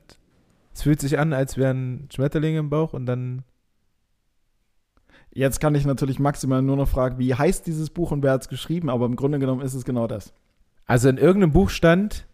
es 0.74 0.82
fühlt 0.82 1.00
sich 1.00 1.18
an, 1.18 1.32
als 1.32 1.56
wären 1.56 2.09
Schmetterlinge 2.12 2.59
im 2.59 2.70
Bauch 2.70 2.92
und 2.92 3.06
dann. 3.06 3.42
Jetzt 5.32 5.61
kann 5.61 5.74
ich 5.74 5.84
natürlich 5.84 6.18
maximal 6.18 6.62
nur 6.62 6.76
noch 6.76 6.88
fragen, 6.88 7.18
wie 7.18 7.34
heißt 7.34 7.66
dieses 7.66 7.90
Buch 7.90 8.11
und 8.11 8.22
wer 8.22 8.32
hat 8.32 8.42
es 8.42 8.48
geschrieben, 8.48 8.88
aber 8.90 9.06
im 9.06 9.14
Grunde 9.14 9.38
genommen 9.38 9.61
ist 9.62 9.74
es 9.74 9.84
genau 9.84 10.06
das. 10.06 10.32
Also 10.86 11.09
in 11.09 11.18
irgendeinem 11.18 11.52
Buch 11.52 11.70
stand, 11.70 12.26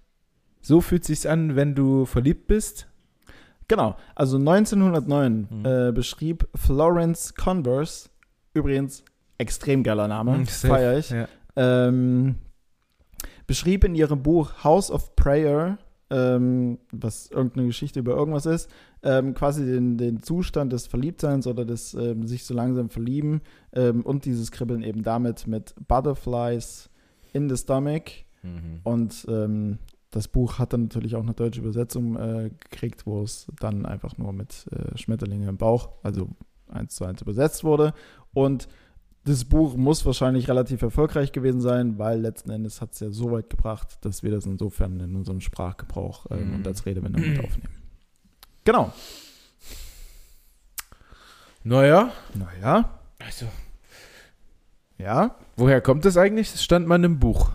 so 0.63 0.81
fühlt 0.81 1.05
sich's 1.05 1.27
an, 1.27 1.57
wenn 1.57 1.75
du 1.75 2.07
verliebt 2.07 2.47
bist. 2.47 2.89
Genau. 3.69 3.97
Also 4.15 4.39
1909 4.39 5.49
Mhm. 5.51 5.67
äh, 5.67 5.93
beschrieb 5.93 6.49
Florence 6.55 7.35
Converse, 7.35 8.09
übrigens 8.55 9.05
extrem 9.39 9.83
geiler 9.83 10.09
Name, 10.09 10.39
Mhm, 10.39 10.45
safe. 10.47 10.69
feier 10.69 10.99
ich, 10.99 11.11
Ja. 11.11 11.27
ähm, 11.57 12.37
beschrieb 13.47 13.85
in 13.85 13.95
ihrem 13.95 14.23
Buch 14.23 14.65
House 14.65 14.91
of 14.91 15.17
Prayer, 15.17 15.79
ähm, 16.11 16.79
was 16.93 17.31
irgendeine 17.31 17.67
Geschichte 17.67 17.99
über 18.01 18.15
irgendwas 18.15 18.47
ist, 18.47 18.71
ähm, 19.03 19.35
quasi 19.35 19.65
den, 19.65 19.99
den 19.99 20.23
Zustand 20.23 20.73
des 20.73 20.87
Verliebtseins 20.87 21.47
oder 21.47 21.65
des 21.65 21.95
ähm, 21.95 22.27
sich 22.27 22.45
so 22.45 22.55
langsam 22.55 22.89
verlieben 22.91 23.41
ähm, 23.73 24.03
und 24.03 24.25
dieses 24.25 24.51
Kribbeln 24.51 24.83
eben 24.83 25.03
damit 25.03 25.47
mit 25.47 25.75
Butterflies 25.89 26.91
in 27.33 27.49
the 27.49 27.57
Stomach. 27.57 28.03
Mhm. 28.43 28.81
Und 28.85 29.27
ähm, 29.29 29.79
das 30.11 30.29
Buch 30.29 30.59
hat 30.59 30.73
dann 30.73 30.83
natürlich 30.85 31.17
auch 31.17 31.23
eine 31.23 31.35
deutsche 31.35 31.61
Übersetzung 31.61 32.17
äh, 32.17 32.51
gekriegt, 32.71 33.05
wo 33.07 33.23
es 33.23 33.51
dann 33.61 33.85
einfach 33.85 34.17
nur 34.17 34.33
mit 34.33 34.67
äh, 34.71 34.97
Schmetterlinge 34.97 35.49
im 35.49 35.57
Bauch, 35.57 35.89
also 36.03 36.29
eins 36.69 36.95
zu 36.95 37.05
eins 37.05 37.21
übersetzt 37.23 37.65
wurde. 37.65 37.93
Und 38.33 38.69
das 39.25 39.45
Buch 39.45 39.75
muss 39.77 40.05
wahrscheinlich 40.05 40.49
relativ 40.49 40.83
erfolgreich 40.83 41.33
gewesen 41.33 41.61
sein, 41.61 41.99
weil 41.99 42.21
letzten 42.21 42.51
Endes 42.51 42.81
hat 42.81 42.93
es 42.93 43.01
ja 43.01 43.11
so 43.11 43.31
weit 43.33 43.49
gebracht, 43.51 43.99
dass 44.03 44.23
wir 44.23 44.31
das 44.31 44.45
insofern 44.47 45.01
in 45.01 45.17
unserem 45.17 45.41
Sprachgebrauch 45.41 46.29
Mhm. 46.31 46.55
und 46.57 46.67
als 46.67 46.85
Redewendung 46.87 47.23
mit 47.23 47.39
aufnehmen. 47.43 47.75
Genau. 48.65 48.93
Naja. 51.63 52.13
Naja, 52.35 52.91
Also, 53.19 53.47
ja. 54.99 55.35
woher 55.57 55.81
kommt 55.81 56.05
das 56.05 56.17
eigentlich? 56.17 56.53
Das 56.53 56.63
stand 56.63 56.87
mal 56.87 56.97
in 56.97 57.05
einem 57.07 57.19
Buch. 57.19 57.51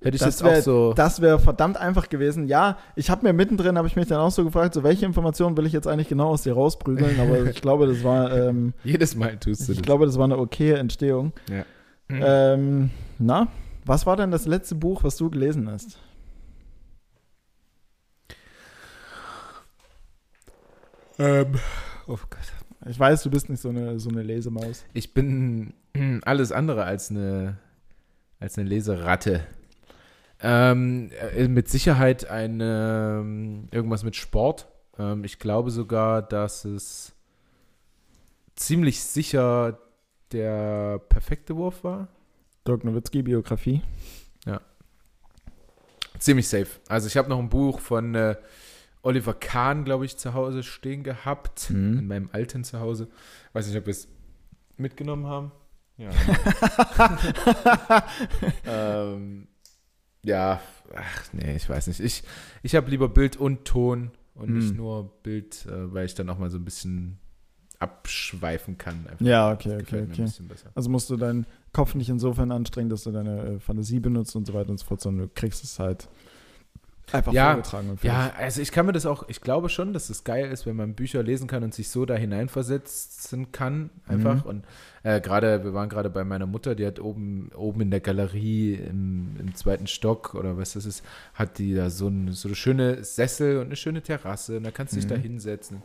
Hätte 0.00 0.14
ich 0.14 0.20
Das 0.22 0.36
jetzt 0.40 0.42
auch 0.44 0.50
wär- 0.52 0.62
so. 0.62 0.92
Das 0.94 1.20
wäre 1.20 1.40
verdammt 1.40 1.76
einfach 1.76 2.08
gewesen. 2.08 2.46
Ja, 2.46 2.78
ich 2.94 3.10
habe 3.10 3.26
mir 3.26 3.32
mittendrin, 3.32 3.76
habe 3.76 3.88
ich 3.88 3.96
mich 3.96 4.06
dann 4.06 4.20
auch 4.20 4.30
so 4.30 4.44
gefragt, 4.44 4.74
so 4.74 4.84
welche 4.84 5.04
Informationen 5.06 5.56
will 5.56 5.66
ich 5.66 5.72
jetzt 5.72 5.88
eigentlich 5.88 6.08
genau 6.08 6.28
aus 6.28 6.42
dir 6.42 6.52
rausprügeln, 6.54 7.18
aber 7.20 7.42
ich 7.50 7.60
glaube, 7.60 7.86
das 7.88 8.04
war, 8.04 8.32
ähm, 8.36 8.74
Jedes 8.84 9.16
Mal 9.16 9.36
tust 9.38 9.66
du 9.66 9.72
ich 9.72 9.78
das. 9.78 9.84
glaube, 9.86 10.06
das 10.06 10.16
war 10.16 10.24
eine 10.24 10.38
okaye 10.38 10.74
Entstehung. 10.76 11.32
ja. 11.50 11.64
Ähm, 12.10 12.88
na, 13.18 13.48
was 13.84 14.06
war 14.06 14.16
denn 14.16 14.30
das 14.30 14.46
letzte 14.46 14.74
Buch, 14.76 15.02
was 15.04 15.16
du 15.16 15.28
gelesen 15.28 15.68
hast? 15.70 15.98
ähm, 21.18 21.54
oh 22.06 22.16
Gott. 22.30 22.38
Ich 22.88 22.98
weiß, 22.98 23.22
du 23.24 23.30
bist 23.30 23.48
nicht 23.50 23.60
so 23.60 23.68
eine, 23.70 23.98
so 23.98 24.08
eine 24.08 24.22
Lesemaus. 24.22 24.84
Ich 24.94 25.12
bin 25.12 25.74
alles 26.24 26.52
andere 26.52 26.84
als 26.84 27.10
eine, 27.10 27.58
als 28.40 28.56
eine 28.56 28.68
Leseratte. 28.68 29.40
Ähm, 30.40 31.10
äh, 31.34 31.48
mit 31.48 31.68
Sicherheit 31.68 32.28
eine, 32.28 33.20
ähm, 33.20 33.68
irgendwas 33.70 34.04
mit 34.04 34.16
Sport. 34.16 34.68
Ähm, 34.98 35.24
ich 35.24 35.38
glaube 35.38 35.70
sogar, 35.70 36.22
dass 36.22 36.64
es 36.64 37.12
ziemlich 38.54 39.00
sicher 39.00 39.78
der 40.32 41.00
perfekte 41.08 41.56
Wurf 41.56 41.82
war. 41.84 42.08
Dirk 42.66 42.84
Nowitzki, 42.84 43.22
Biografie. 43.22 43.82
Ziemlich 46.18 46.48
safe. 46.48 46.68
Also 46.88 47.06
ich 47.06 47.16
habe 47.16 47.28
noch 47.28 47.38
ein 47.38 47.48
Buch 47.48 47.78
von 47.80 48.14
äh, 48.14 48.36
Oliver 49.02 49.34
Kahn, 49.34 49.84
glaube 49.84 50.04
ich, 50.04 50.16
zu 50.16 50.34
Hause 50.34 50.62
stehen 50.62 51.02
gehabt. 51.02 51.70
Mhm. 51.70 51.98
In 51.98 52.06
meinem 52.08 52.30
alten 52.32 52.64
Zuhause. 52.64 53.08
Weiß 53.52 53.66
nicht, 53.68 53.76
ob 53.76 53.86
wir 53.86 53.92
es 53.92 54.08
mitgenommen 54.76 55.26
haben. 55.26 55.52
Ja. 55.96 56.10
ähm, 58.66 59.48
ja, 60.22 60.60
ach 60.94 61.32
nee, 61.32 61.56
ich 61.56 61.68
weiß 61.68 61.86
nicht. 61.88 62.00
Ich, 62.00 62.22
ich 62.62 62.74
habe 62.74 62.90
lieber 62.90 63.08
Bild 63.08 63.36
und 63.36 63.64
Ton 63.64 64.10
und 64.34 64.50
nicht 64.50 64.70
Hm. 64.70 64.76
nur 64.76 65.10
Bild, 65.22 65.66
äh, 65.66 65.92
weil 65.92 66.06
ich 66.06 66.14
dann 66.14 66.28
auch 66.30 66.38
mal 66.38 66.50
so 66.50 66.58
ein 66.58 66.64
bisschen 66.64 67.18
abschweifen 67.78 68.76
kann. 68.78 69.06
Einfach. 69.08 69.24
Ja, 69.24 69.52
okay, 69.52 69.78
okay, 69.80 70.06
okay. 70.10 70.26
Also 70.74 70.90
musst 70.90 71.10
du 71.10 71.16
deinen 71.16 71.46
Kopf 71.72 71.94
nicht 71.94 72.08
insofern 72.08 72.50
anstrengen, 72.50 72.90
dass 72.90 73.04
du 73.04 73.12
deine 73.12 73.42
äh, 73.42 73.60
Fantasie 73.60 74.00
benutzt 74.00 74.34
und 74.36 74.46
so 74.46 74.54
weiter 74.54 74.70
und 74.70 74.78
so 74.78 74.86
fort, 74.86 75.00
sondern 75.00 75.28
du 75.28 75.32
kriegst 75.34 75.62
es 75.62 75.78
halt 75.78 76.08
einfach 77.12 77.32
Ja, 77.32 77.52
vorgetragen. 77.54 77.90
Und 77.90 78.02
Ja, 78.02 78.32
also 78.36 78.60
ich 78.60 78.70
kann 78.72 78.86
mir 78.86 78.92
das 78.92 79.06
auch, 79.06 79.28
ich 79.28 79.40
glaube 79.40 79.68
schon, 79.68 79.92
dass 79.92 80.10
es 80.10 80.24
geil 80.24 80.50
ist, 80.50 80.66
wenn 80.66 80.76
man 80.76 80.94
Bücher 80.94 81.22
lesen 81.22 81.46
kann 81.48 81.62
und 81.64 81.72
sich 81.74 81.88
so 81.88 82.04
da 82.06 82.14
hineinversetzen 82.14 83.52
kann, 83.52 83.90
einfach. 84.06 84.44
Mhm. 84.44 84.50
Und 84.50 84.64
äh, 85.02 85.20
gerade, 85.20 85.64
wir 85.64 85.72
waren 85.74 85.88
gerade 85.88 86.10
bei 86.10 86.24
meiner 86.24 86.46
Mutter, 86.46 86.74
die 86.74 86.86
hat 86.86 87.00
oben, 87.00 87.50
oben 87.56 87.80
in 87.82 87.90
der 87.90 88.00
Galerie 88.00 88.74
im, 88.74 89.36
im 89.38 89.54
zweiten 89.54 89.86
Stock 89.86 90.34
oder 90.34 90.56
was 90.58 90.74
das 90.74 90.84
ist, 90.86 91.04
hat 91.34 91.58
die 91.58 91.74
da 91.74 91.90
so, 91.90 92.08
ein, 92.08 92.32
so 92.32 92.48
eine 92.48 92.56
schöne 92.56 93.04
Sessel 93.04 93.58
und 93.58 93.66
eine 93.66 93.76
schöne 93.76 94.02
Terrasse 94.02 94.56
und 94.58 94.64
da 94.64 94.70
kannst 94.70 94.92
du 94.92 94.96
dich 94.96 95.06
Mhm. 95.06 95.10
da 95.10 95.16
hinsetzen. 95.16 95.82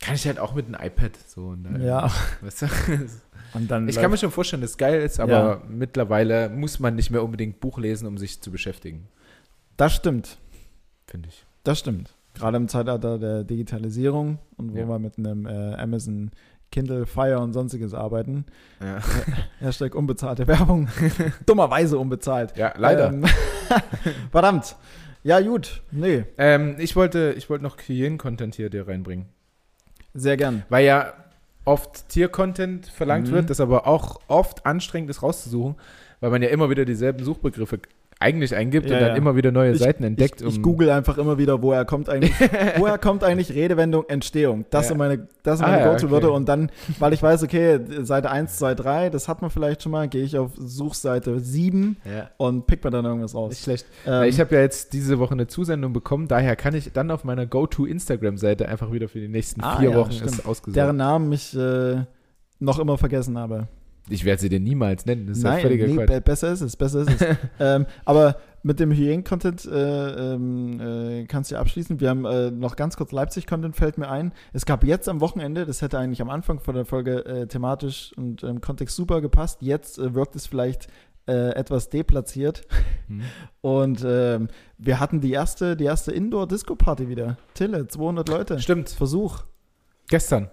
Kann 0.00 0.14
ich 0.14 0.26
halt 0.28 0.38
auch 0.38 0.54
mit 0.54 0.66
einem 0.66 0.76
iPad 0.80 1.10
so. 1.26 1.46
Und 1.48 1.64
dann, 1.64 1.82
Ja. 1.82 2.08
Weißt 2.40 2.62
du? 2.62 2.66
Und 3.54 3.68
dann 3.70 3.88
Ich 3.88 3.96
kann 3.96 4.10
mir 4.10 4.16
schon 4.16 4.30
vorstellen, 4.30 4.62
dass 4.62 4.72
es 4.72 4.78
geil 4.78 5.02
ist, 5.02 5.18
aber 5.18 5.32
Ja. 5.32 5.62
mittlerweile 5.68 6.48
muss 6.50 6.78
man 6.78 6.94
nicht 6.94 7.10
mehr 7.10 7.24
unbedingt 7.24 7.58
Buch 7.60 7.78
lesen, 7.78 8.06
um 8.06 8.16
sich 8.18 8.40
zu 8.40 8.52
beschäftigen, 8.52 9.08
das 9.78 9.94
stimmt. 9.94 10.36
finde 11.06 11.28
ich. 11.30 11.46
Das 11.64 11.78
stimmt. 11.78 12.14
Gerade 12.34 12.56
im 12.58 12.68
Zeitalter 12.68 13.18
der 13.18 13.44
Digitalisierung 13.44 14.38
und 14.58 14.74
wo 14.74 14.78
Ja. 14.78 14.86
wir 14.88 14.98
mit 14.98 15.16
einem 15.18 15.46
äh, 15.46 15.74
Amazon 15.74 16.30
Kindle 16.70 17.06
Fire 17.06 17.38
und 17.40 17.52
sonstiges 17.54 17.94
arbeiten. 17.94 18.44
Ja, 18.80 18.98
Hashtag 19.60 19.94
unbezahlte 19.94 20.46
Werbung. 20.46 20.88
Dummerweise 21.46 21.98
unbezahlt. 21.98 22.54
ja 22.56 22.74
leider. 22.76 23.08
Ähm, 23.08 23.24
verdammt. 24.30 24.76
Ja, 25.24 25.40
gut. 25.40 25.82
Nee, 25.90 26.24
Ähm, 26.38 26.76
ich 26.78 26.94
wollte, 26.94 27.34
ich 27.36 27.50
wollte 27.50 27.64
noch 27.64 27.76
Hygienen-Content 27.78 28.54
hier 28.54 28.70
dir 28.70 28.86
reinbringen. 28.86 29.26
sehr 30.14 30.36
gern. 30.36 30.62
Weil 30.68 30.84
ja 30.86 31.12
oft 31.64 32.08
Tier-Content 32.08 32.86
verlangt 32.86 33.28
Mhm. 33.28 33.32
wird, 33.32 33.50
das 33.50 33.60
aber 33.60 33.86
auch 33.86 34.20
oft 34.28 34.64
anstrengend 34.64 35.10
ist 35.10 35.22
rauszusuchen, 35.22 35.74
weil 36.20 36.30
man 36.30 36.42
ja 36.42 36.48
immer 36.50 36.70
wieder 36.70 36.84
dieselben 36.84 37.24
Suchbegriffe 37.24 37.80
eigentlich 38.20 38.54
eingibt 38.56 38.90
Ja, 38.90 38.96
und 38.96 39.00
dann 39.02 39.10
ja. 39.10 39.16
immer 39.16 39.36
wieder 39.36 39.52
neue 39.52 39.72
Ich- 39.72 39.78
Seiten 39.78 40.02
entdeckt. 40.02 40.40
Ich, 40.40 40.46
ich 40.48 40.56
um- 40.56 40.62
google 40.62 40.90
einfach 40.90 41.18
immer 41.18 41.38
wieder, 41.38 41.62
woher 41.62 41.84
kommt 41.84 42.08
eigentlich, 42.08 42.32
woher 42.78 42.98
kommt 42.98 43.22
eigentlich 43.22 43.54
Redewendung 43.54 44.04
Entstehung. 44.08 44.64
Das 44.70 44.86
Ja. 44.86 44.88
sind 44.88 44.98
meine, 44.98 45.28
das 45.44 45.58
sind 45.58 45.66
Ah, 45.66 45.70
meine 45.70 45.82
ja, 45.84 45.90
Go-To-Wörter 45.92 46.28
okay. 46.28 46.36
und 46.36 46.48
dann, 46.48 46.70
weil 46.98 47.12
ich 47.12 47.22
weiß, 47.22 47.44
okay, 47.44 47.78
Seite 48.02 48.30
1, 48.30 48.56
2, 48.58 48.74
3, 48.74 49.10
das 49.10 49.28
hat 49.28 49.40
man 49.40 49.50
vielleicht 49.50 49.82
schon 49.84 49.92
mal, 49.92 50.08
gehe 50.08 50.24
ich 50.24 50.36
auf 50.36 50.50
Suchseite 50.56 51.38
7 51.38 51.96
ja. 52.04 52.28
und 52.38 52.66
pick 52.66 52.82
mir 52.82 52.90
dann 52.90 53.04
irgendwas 53.04 53.34
Nicht 53.34 53.40
raus. 53.40 53.60
schlecht. 53.62 53.86
Ähm, 54.04 54.24
ich 54.24 54.40
habe 54.40 54.54
ja 54.54 54.62
jetzt 54.62 54.92
diese 54.94 55.18
Woche 55.20 55.34
eine 55.34 55.46
Zusendung 55.46 55.92
bekommen, 55.92 56.26
daher 56.26 56.56
kann 56.56 56.74
ich 56.74 56.92
dann 56.92 57.10
auf 57.12 57.22
meiner 57.22 57.46
Go-To-Instagram-Seite 57.46 58.68
einfach 58.68 58.90
wieder 58.90 59.08
für 59.08 59.20
die 59.20 59.28
nächsten 59.28 59.60
Ah, 59.62 59.76
vier 59.78 59.94
Wochen 59.94 60.12
stimmt. 60.12 60.30
ist 60.32 60.46
ausgesucht. 60.46 60.76
deren 60.76 60.96
Namen 60.96 61.30
ich 61.32 61.56
äh, 61.56 62.04
noch 62.58 62.78
immer 62.80 62.98
vergessen 62.98 63.38
habe. 63.38 63.68
Ich 64.10 64.24
werde 64.24 64.40
sie 64.40 64.48
dir 64.48 64.60
niemals 64.60 65.06
nennen. 65.06 65.26
Das 65.26 65.38
ist 65.38 65.44
Nein, 65.44 65.56
ja 65.56 65.60
völliger 65.60 65.86
nee, 65.86 66.06
be 66.06 66.20
besser 66.20 66.52
ist 66.52 66.60
es, 66.60 66.76
besser 66.76 67.00
ist 67.02 67.20
es. 67.20 67.36
ähm, 67.60 67.86
aber 68.04 68.36
mit 68.62 68.80
dem 68.80 68.90
Hygiene-Content 68.90 69.66
äh, 69.66 70.34
ähm, 70.34 70.80
äh, 70.80 71.24
kannst 71.26 71.50
du 71.50 71.56
abschließen. 71.56 72.00
Wir 72.00 72.10
haben 72.10 72.24
äh, 72.24 72.50
noch 72.50 72.76
ganz 72.76 72.96
kurz 72.96 73.12
Leipzig-Content, 73.12 73.76
fällt 73.76 73.98
mir 73.98 74.08
ein. 74.08 74.32
Es 74.52 74.66
gab 74.66 74.84
jetzt 74.84 75.08
am 75.08 75.20
Wochenende, 75.20 75.64
das 75.64 75.80
hätte 75.82 75.98
eigentlich 75.98 76.20
am 76.20 76.30
Anfang 76.30 76.60
von 76.60 76.74
der 76.74 76.84
Folge 76.84 77.24
äh, 77.24 77.46
thematisch 77.46 78.12
und 78.16 78.42
im 78.42 78.60
Kontext 78.60 78.96
super 78.96 79.20
gepasst. 79.20 79.62
Jetzt 79.62 79.98
äh, 79.98 80.14
wirkt 80.14 80.34
es 80.36 80.46
vielleicht 80.46 80.88
äh, 81.26 81.50
etwas 81.54 81.90
deplatziert. 81.90 82.66
Hm. 83.06 83.22
Und 83.60 84.04
ähm, 84.06 84.48
wir 84.78 84.98
hatten 84.98 85.20
die 85.20 85.32
erste, 85.32 85.76
die 85.76 85.84
erste 85.84 86.12
Indoor-Disco-Party 86.12 87.08
wieder. 87.08 87.36
Tille, 87.54 87.86
200 87.86 88.28
Leute. 88.28 88.58
Stimmt. 88.60 88.88
Versuch. 88.88 89.42
Gestern. 90.08 90.50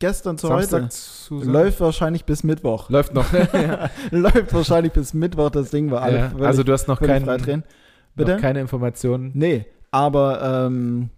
Gestern 0.00 0.38
zu 0.38 0.46
Samstag 0.46 0.82
heute. 0.82 0.88
zu 0.90 1.42
Läuft 1.42 1.80
wahrscheinlich 1.80 2.24
bis 2.24 2.44
Mittwoch. 2.44 2.88
Läuft 2.88 3.14
noch. 3.14 3.32
ja. 3.52 3.90
Läuft 4.10 4.54
wahrscheinlich 4.54 4.92
bis 4.92 5.12
Mittwoch 5.12 5.50
das 5.50 5.70
Ding, 5.70 5.92
alle 5.92 6.16
Ja, 6.18 6.28
völlig- 6.30 6.46
Also 6.46 6.62
du 6.62 6.72
hast 6.72 6.86
noch, 6.86 7.00
kein, 7.00 7.24
noch 7.24 8.36
keine 8.38 8.60
Informationen. 8.60 9.32
Nee, 9.34 9.66
aber 9.90 10.66
ähm, 10.66 11.10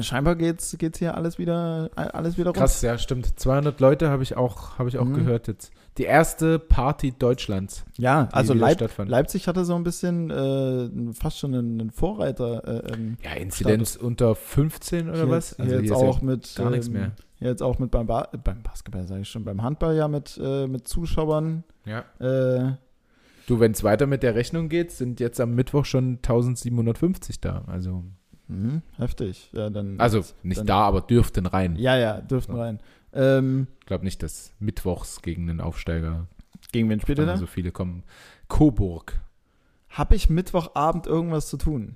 scheinbar 0.00 0.36
geht's, 0.36 0.76
geht's 0.78 0.98
hier 0.98 1.16
alles 1.16 1.38
wieder, 1.38 1.90
alles 1.96 2.38
wieder 2.38 2.52
Krass, 2.52 2.80
ja, 2.82 2.96
stimmt. 2.98 3.38
200 3.40 3.80
Leute 3.80 4.08
habe 4.10 4.22
ich 4.22 4.36
auch, 4.36 4.78
habe 4.78 4.88
ich 4.88 4.98
auch 4.98 5.04
Mhm. 5.04 5.14
gehört 5.14 5.48
jetzt. 5.48 5.72
Die 5.98 6.04
erste 6.04 6.58
Party 6.58 7.12
Deutschlands. 7.18 7.84
Ja, 7.96 8.28
also 8.32 8.52
Leip 8.52 8.76
stattfand. 8.76 9.08
Leipzig 9.10 9.48
hatte 9.48 9.64
so 9.64 9.74
ein 9.74 9.82
bisschen 9.82 10.30
äh, 10.30 11.12
fast 11.14 11.38
schon 11.38 11.54
einen, 11.54 11.80
einen 11.80 11.90
Vorreiter. 11.90 12.84
Äh, 12.86 12.92
ähm, 12.92 13.16
Ja, 13.24 13.32
Inzidenz 13.32 13.96
unter 13.96 14.34
15 14.34 15.08
oder 15.08 15.16
hier 15.22 15.30
was? 15.30 15.56
Jetzt, 15.58 15.66
hier 15.66 15.76
jetzt 15.80 15.84
ist 15.90 15.92
auch 15.96 16.18
ja 16.18 16.24
mit 16.24 16.54
gar 16.54 16.70
nichts 16.70 16.88
ähm, 16.88 16.92
mehr. 16.92 17.12
Jetzt 17.40 17.62
auch 17.62 17.78
mit 17.78 17.90
beim, 17.90 18.06
ba 18.06 18.28
beim 18.44 18.62
Basketball, 18.62 19.06
sage 19.06 19.22
ich 19.22 19.28
schon, 19.28 19.44
beim 19.44 19.62
Handball 19.62 19.94
ja 19.96 20.08
mit, 20.08 20.38
äh, 20.42 20.66
mit 20.66 20.86
Zuschauern. 20.88 21.64
Ja. 21.84 22.04
Äh, 22.18 22.72
Du, 23.46 23.60
wenn 23.60 23.70
es 23.70 23.84
weiter 23.84 24.08
mit 24.08 24.24
der 24.24 24.34
Rechnung 24.34 24.68
geht, 24.68 24.90
sind 24.90 25.20
jetzt 25.20 25.40
am 25.40 25.54
Mittwoch 25.54 25.84
schon 25.84 26.16
1750 26.16 27.40
da. 27.40 27.62
Also, 27.68 28.02
mh, 28.48 28.82
heftig. 28.96 29.50
Ja, 29.52 29.70
dann, 29.70 30.00
also 30.00 30.22
nicht 30.42 30.58
dann- 30.58 30.66
da, 30.66 30.80
aber 30.80 31.00
dürften 31.00 31.46
rein. 31.46 31.76
Ja, 31.76 31.96
ja, 31.96 32.20
dürften 32.20 32.54
So. 32.54 32.60
rein. 32.60 32.80
Ähm, 33.12 33.68
Ich 33.80 33.86
glaube 33.86 34.02
nicht, 34.04 34.20
dass 34.24 34.52
mittwochs 34.58 35.22
gegen 35.22 35.46
den 35.46 35.60
Aufsteiger 35.60 36.26
gegen 36.72 36.90
wen 36.90 37.00
spielt 37.00 37.18
ihr 37.20 37.26
da? 37.26 37.36
so 37.36 37.46
viele 37.46 37.70
kommen. 37.70 38.02
Coburg. 38.48 39.20
Habe 39.90 40.16
ich 40.16 40.28
Mittwochabend 40.28 41.06
irgendwas 41.06 41.48
zu 41.48 41.56
tun? 41.56 41.94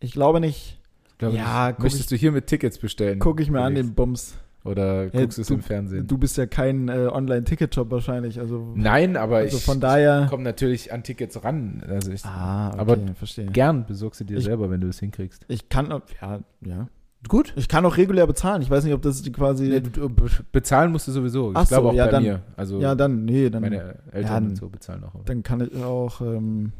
Ich 0.00 0.10
glaube 0.12 0.40
nicht. 0.40 0.80
Ich 1.08 1.18
glaube 1.18 1.36
Ja, 1.36 1.70
guck 1.70 1.84
Möchtest 1.84 2.10
du 2.10 2.16
hier 2.16 2.32
mit 2.32 2.48
Tickets 2.48 2.78
bestellen? 2.78 3.20
Gucke 3.20 3.42
ich 3.44 3.50
mir 3.50 3.60
an 3.62 3.76
den 3.76 3.94
Bums. 3.94 4.36
Oder 4.64 5.04
Ja, 5.04 5.20
guckst 5.22 5.38
du 5.38 5.42
es 5.42 5.50
im 5.50 5.62
Fernsehen? 5.62 6.06
Du 6.06 6.18
bist 6.18 6.36
ja 6.36 6.44
kein 6.46 6.88
äh, 6.88 7.08
Online-Ticket-Shop 7.10 7.90
wahrscheinlich. 7.90 8.38
Also, 8.38 8.72
Nein, 8.76 9.16
aber 9.16 9.38
also 9.38 9.56
ich 9.56 9.64
von 9.64 9.80
daher. 9.80 10.26
komme 10.28 10.42
natürlich 10.42 10.92
an 10.92 11.02
Tickets 11.02 11.42
ran. 11.42 11.82
Also 11.88 12.12
ich 12.12 12.24
Ah, 12.26 12.68
okay, 12.70 12.78
Aber 12.80 12.96
verstehe. 13.14 13.46
gern 13.46 13.86
besorgst 13.86 14.20
du 14.20 14.24
dir 14.24 14.36
Ich- 14.38 14.44
selber, 14.44 14.70
wenn 14.70 14.80
du 14.82 14.88
es 14.88 14.98
hinkriegst. 15.00 15.46
Ich 15.48 15.68
kann, 15.70 15.90
auch- 15.92 16.02
ja, 16.20 16.40
ja. 16.64 16.88
Gut. 17.28 17.52
Ich 17.56 17.68
kann 17.68 17.84
auch 17.84 17.96
regulär 17.98 18.26
bezahlen. 18.26 18.62
Ich 18.62 18.70
weiß 18.70 18.84
nicht, 18.84 18.94
ob 18.94 19.02
das 19.02 19.22
quasi. 19.32 19.68
Nee, 19.68 19.80
du, 19.80 20.08
be- 20.08 20.30
bezahlen 20.52 20.90
musst 20.92 21.06
du 21.08 21.12
sowieso. 21.12 21.52
Ach 21.54 21.62
Ich 21.64 21.68
glaube 21.68 21.84
so, 21.84 21.90
auch 21.90 21.94
ja, 21.94 22.06
bei 22.06 22.10
dann- 22.12 22.22
mir. 22.22 22.40
Also 22.56 22.80
ja, 22.80 22.94
dann, 22.94 23.24
nee, 23.26 23.50
dann, 23.50 23.60
meine 23.62 23.96
Eltern 24.10 24.44
ja, 24.44 24.50
und 24.50 24.56
so 24.56 24.68
bezahlen 24.70 25.04
auch. 25.04 25.24
dann 25.26 25.42
kann 25.42 25.60
ich 25.60 25.82
auch, 25.82 26.20
ähm, 26.22 26.72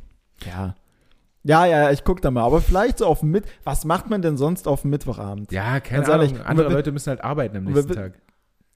ja. 0.46 0.74
Ja, 1.42 1.64
ja, 1.66 1.90
ich 1.90 2.04
guck 2.04 2.20
da 2.20 2.30
mal. 2.30 2.42
Aber 2.44 2.60
vielleicht 2.60 2.98
so 2.98 3.06
auf 3.06 3.22
Mit. 3.22 3.44
Was 3.64 3.84
macht 3.84 4.10
man 4.10 4.20
denn 4.22 4.36
sonst 4.36 4.68
auf 4.68 4.84
Mittwochabend? 4.84 5.50
Ja, 5.52 5.80
keine 5.80 6.02
Ganz 6.02 6.08
ehrlich, 6.08 6.32
Ahnung. 6.34 6.46
Andere 6.46 6.68
wir- 6.68 6.76
Leute 6.76 6.92
müssen 6.92 7.08
halt 7.10 7.24
arbeiten 7.24 7.56
am 7.56 7.64
nächsten 7.64 7.88
wir- 7.88 7.96
Tag. 7.96 8.12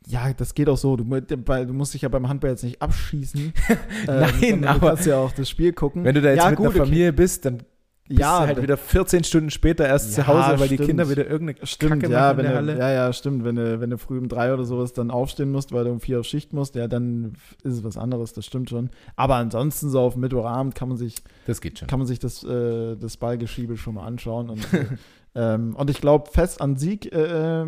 Ja, 0.06 0.32
das 0.34 0.54
geht 0.54 0.68
auch 0.68 0.76
so. 0.76 0.96
Du, 0.96 1.04
du 1.04 1.72
musst 1.72 1.94
dich 1.94 2.02
ja 2.02 2.08
beim 2.10 2.28
Handball 2.28 2.50
jetzt 2.50 2.62
nicht 2.64 2.82
abschießen. 2.82 3.52
Nein, 4.06 4.32
sondern 4.40 4.62
du 4.62 4.68
aber- 4.68 4.88
kannst 4.90 5.06
ja 5.06 5.16
auch 5.18 5.32
das 5.32 5.48
Spiel 5.48 5.72
gucken. 5.72 6.04
Wenn 6.04 6.14
du 6.14 6.20
da 6.22 6.30
jetzt 6.30 6.42
ja, 6.44 6.50
mit 6.50 6.58
gut, 6.58 6.68
okay. 6.68 6.78
Familie 6.78 7.12
bist, 7.12 7.44
dann 7.46 7.62
ja, 8.08 8.40
halt 8.40 8.60
wieder 8.62 8.76
14 8.76 9.24
Stunden 9.24 9.50
später 9.50 9.86
erst 9.86 10.16
Ja, 10.16 10.24
zu 10.24 10.26
Hause, 10.26 10.60
weil 10.60 10.68
die 10.68 10.74
stimmt. 10.74 10.88
Kinder 10.88 11.08
wieder 11.10 11.26
irgendeine 11.26 11.66
Stimmt, 11.66 12.02
Kacke 12.02 12.12
ja, 12.12 12.20
machen 12.20 12.30
in 12.32 12.36
wenn 12.38 12.44
der 12.44 12.52
du, 12.52 12.56
Halle. 12.56 12.78
ja, 12.78 12.90
ja, 13.06 13.12
stimmt. 13.12 13.44
Wenn 13.44 13.56
du, 13.56 13.80
wenn 13.80 13.90
du 13.90 13.98
früh 13.98 14.18
um 14.18 14.28
drei 14.28 14.52
oder 14.52 14.64
sowas 14.64 14.92
dann 14.92 15.10
aufstehen 15.10 15.50
musst, 15.52 15.72
weil 15.72 15.84
du 15.84 15.90
um 15.90 16.00
vier 16.00 16.20
auf 16.20 16.26
Schicht 16.26 16.52
musst, 16.52 16.74
ja, 16.74 16.86
dann 16.86 17.32
ist 17.62 17.72
es 17.74 17.84
was 17.84 17.96
anderes, 17.96 18.32
das 18.34 18.44
stimmt 18.46 18.68
schon. 18.70 18.90
Aber 19.16 19.36
ansonsten 19.36 19.88
so 19.88 20.00
auf 20.00 20.16
Mittwochabend 20.16 20.74
kann 20.74 20.88
man 20.88 20.98
sich, 20.98 21.16
Das 21.46 21.60
geht 21.60 21.78
schon. 21.78 21.88
kann 21.88 21.98
man 21.98 22.06
sich 22.06 22.18
das, 22.18 22.44
äh, 22.44 22.96
das 22.96 23.16
Ballgeschiebe 23.16 23.76
schon 23.76 23.94
mal 23.94 24.04
anschauen. 24.06 24.50
Und, 24.50 24.72
äh, 24.74 24.84
ähm, 25.34 25.74
und 25.76 25.88
ich 25.88 26.00
glaube 26.00 26.30
fest 26.30 26.60
an 26.60 26.76
Sieg 26.76 27.10
äh, 27.12 27.62
äh, 27.62 27.66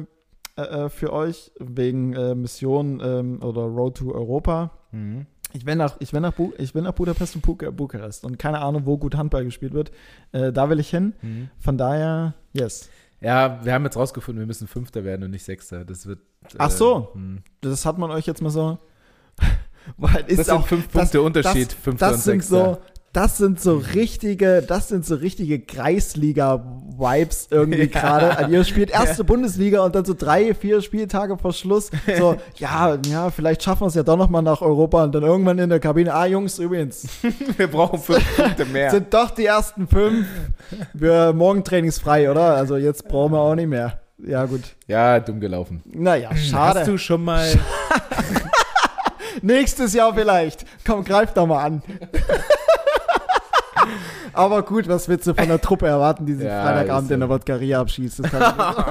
äh, 0.57 0.89
für 0.91 1.13
euch 1.13 1.51
wegen 1.59 2.13
äh, 2.15 2.35
Mission 2.35 3.01
ähm, 3.05 3.43
oder 3.43 3.63
Road 3.63 3.97
to 3.99 4.13
Europa. 4.15 4.71
Mhm. 4.93 5.27
Ich 5.57 5.65
will 5.65 5.75
nach, 5.77 5.97
ich 6.01 6.13
will 6.13 6.21
nach, 6.21 6.33
Bu 6.35 6.53
ich 6.59 6.75
will 6.75 6.83
nach 6.83 6.93
Budapest 6.93 7.35
und 7.37 7.41
Buka 7.41 7.71
Bukarest 7.71 8.25
und 8.25 8.39
keine 8.39 8.59
Ahnung, 8.61 8.83
wo 8.85 8.99
gut 8.99 9.17
Handball 9.17 9.45
gespielt 9.45 9.73
wird. 9.73 9.91
Äh, 10.33 10.53
da 10.53 10.69
will 10.69 10.79
ich 10.81 10.91
hin. 10.91 11.15
Mhm. 11.23 11.49
Von 11.59 11.79
daher, 11.79 12.35
yes. 12.53 12.91
Ja, 13.23 13.65
wir 13.65 13.73
haben 13.73 13.85
jetzt 13.85 13.97
rausgefunden, 13.97 14.41
wir 14.43 14.47
müssen 14.47 14.69
Fünfter 14.69 15.03
werden 15.05 15.23
und 15.25 15.31
nicht 15.31 15.45
Sechster. 15.45 15.85
Das 15.87 16.07
wird. 16.07 16.19
Ach 16.59 16.71
so. 16.71 17.11
mh. 17.15 17.39
Das 17.63 17.87
hat 17.87 17.97
man 17.97 18.11
euch 18.11 18.27
jetzt 18.27 18.43
mal 18.43 18.51
so. 18.51 18.79
Weil 19.97 20.25
ist 20.27 20.39
Das 20.41 20.47
sind 20.47 20.55
auch, 20.57 20.67
fünf 20.67 20.85
das- 20.89 20.93
Punkte 20.93 21.23
Unterschied. 21.23 21.69
das, 21.69 21.75
Fünfter 21.75 22.07
und 22.09 22.13
das 22.17 22.25
sind 22.25 22.41
Sechster. 22.43 22.75
so, 22.75 22.79
das 23.17 23.39
sind 23.39 23.59
so 23.59 23.79
richtige, 23.95 24.61
das 24.61 24.89
sind 24.89 25.07
so 25.07 25.15
richtige 25.15 25.59
Kreisliga-Vibes 25.59 27.49
irgendwie 27.51 27.85
Ja. 27.95 28.01
gerade. 28.01 28.37
Also 28.37 28.53
ihr 28.53 28.65
spielt 28.65 28.91
erste 28.91 29.25
Bundesliga 29.25 29.83
und 29.83 29.95
dann 29.95 30.05
so 30.05 30.13
drei, 30.13 30.53
vier 30.55 30.83
Spieltage 30.83 31.39
vor 31.39 31.55
Schluss. 31.55 31.91
So, 32.19 32.37
ja, 32.57 32.99
ja, 33.11 33.31
vielleicht 33.31 33.63
schaffen 33.63 33.81
wir 33.83 33.87
es 33.87 33.95
ja 33.95 34.03
doch 34.03 34.19
noch 34.19 34.29
mal 34.29 34.43
nach 34.43 34.61
Europa 34.61 35.03
und 35.05 35.15
dann 35.15 35.23
irgendwann 35.23 35.59
in 35.59 35.71
der 35.71 35.81
Kabine. 35.81 36.13
Ah, 36.13 36.27
Jungs, 36.27 36.59
übrigens, 36.59 37.07
wir 37.57 37.69
brauchen 37.69 37.99
fünf 38.01 38.37
Punkte 38.37 38.67
mehr. 38.67 38.91
sind 38.91 39.15
doch 39.15 39.31
die 39.31 39.47
ersten 39.47 39.89
fünf. 39.89 40.27
Wir 40.93 41.33
morgen 41.33 41.65
trainingsfrei, 41.65 42.31
oder? 42.31 42.55
Also 42.55 42.77
jetzt 42.77 43.09
brauchen 43.09 43.33
wir 43.33 43.41
auch 43.41 43.55
nicht 43.55 43.69
mehr. 43.69 43.99
Ja, 44.19 44.45
gut. 44.45 44.63
Ja, 44.89 45.21
dumm 45.21 45.41
gelaufen. 45.41 45.83
Naja, 45.87 46.37
schade. 46.37 46.81
Hast 46.81 46.89
du 46.89 46.99
schon 46.99 47.25
mal. 47.25 47.49
Nächstes 49.41 49.95
Jahr 49.95 50.15
vielleicht. 50.15 50.67
Komm, 50.87 51.03
greif 51.05 51.33
da 51.33 51.47
mal 51.47 51.65
an. 51.65 51.83
Aber 54.37 54.63
gut, 54.65 54.87
was 54.89 55.09
willst 55.09 55.27
du 55.27 55.35
von 55.35 55.49
der 55.49 55.61
Truppe 55.61 55.87
erwarten, 55.87 56.27
die 56.27 56.35
sich 56.35 56.45
Ja, 56.47 56.63
Freitagabend 56.63 57.11
in 57.11 57.21
der. 57.21 57.29
Wodkaria 57.29 57.81
abschießt? 57.81 58.21
Das 58.21 58.31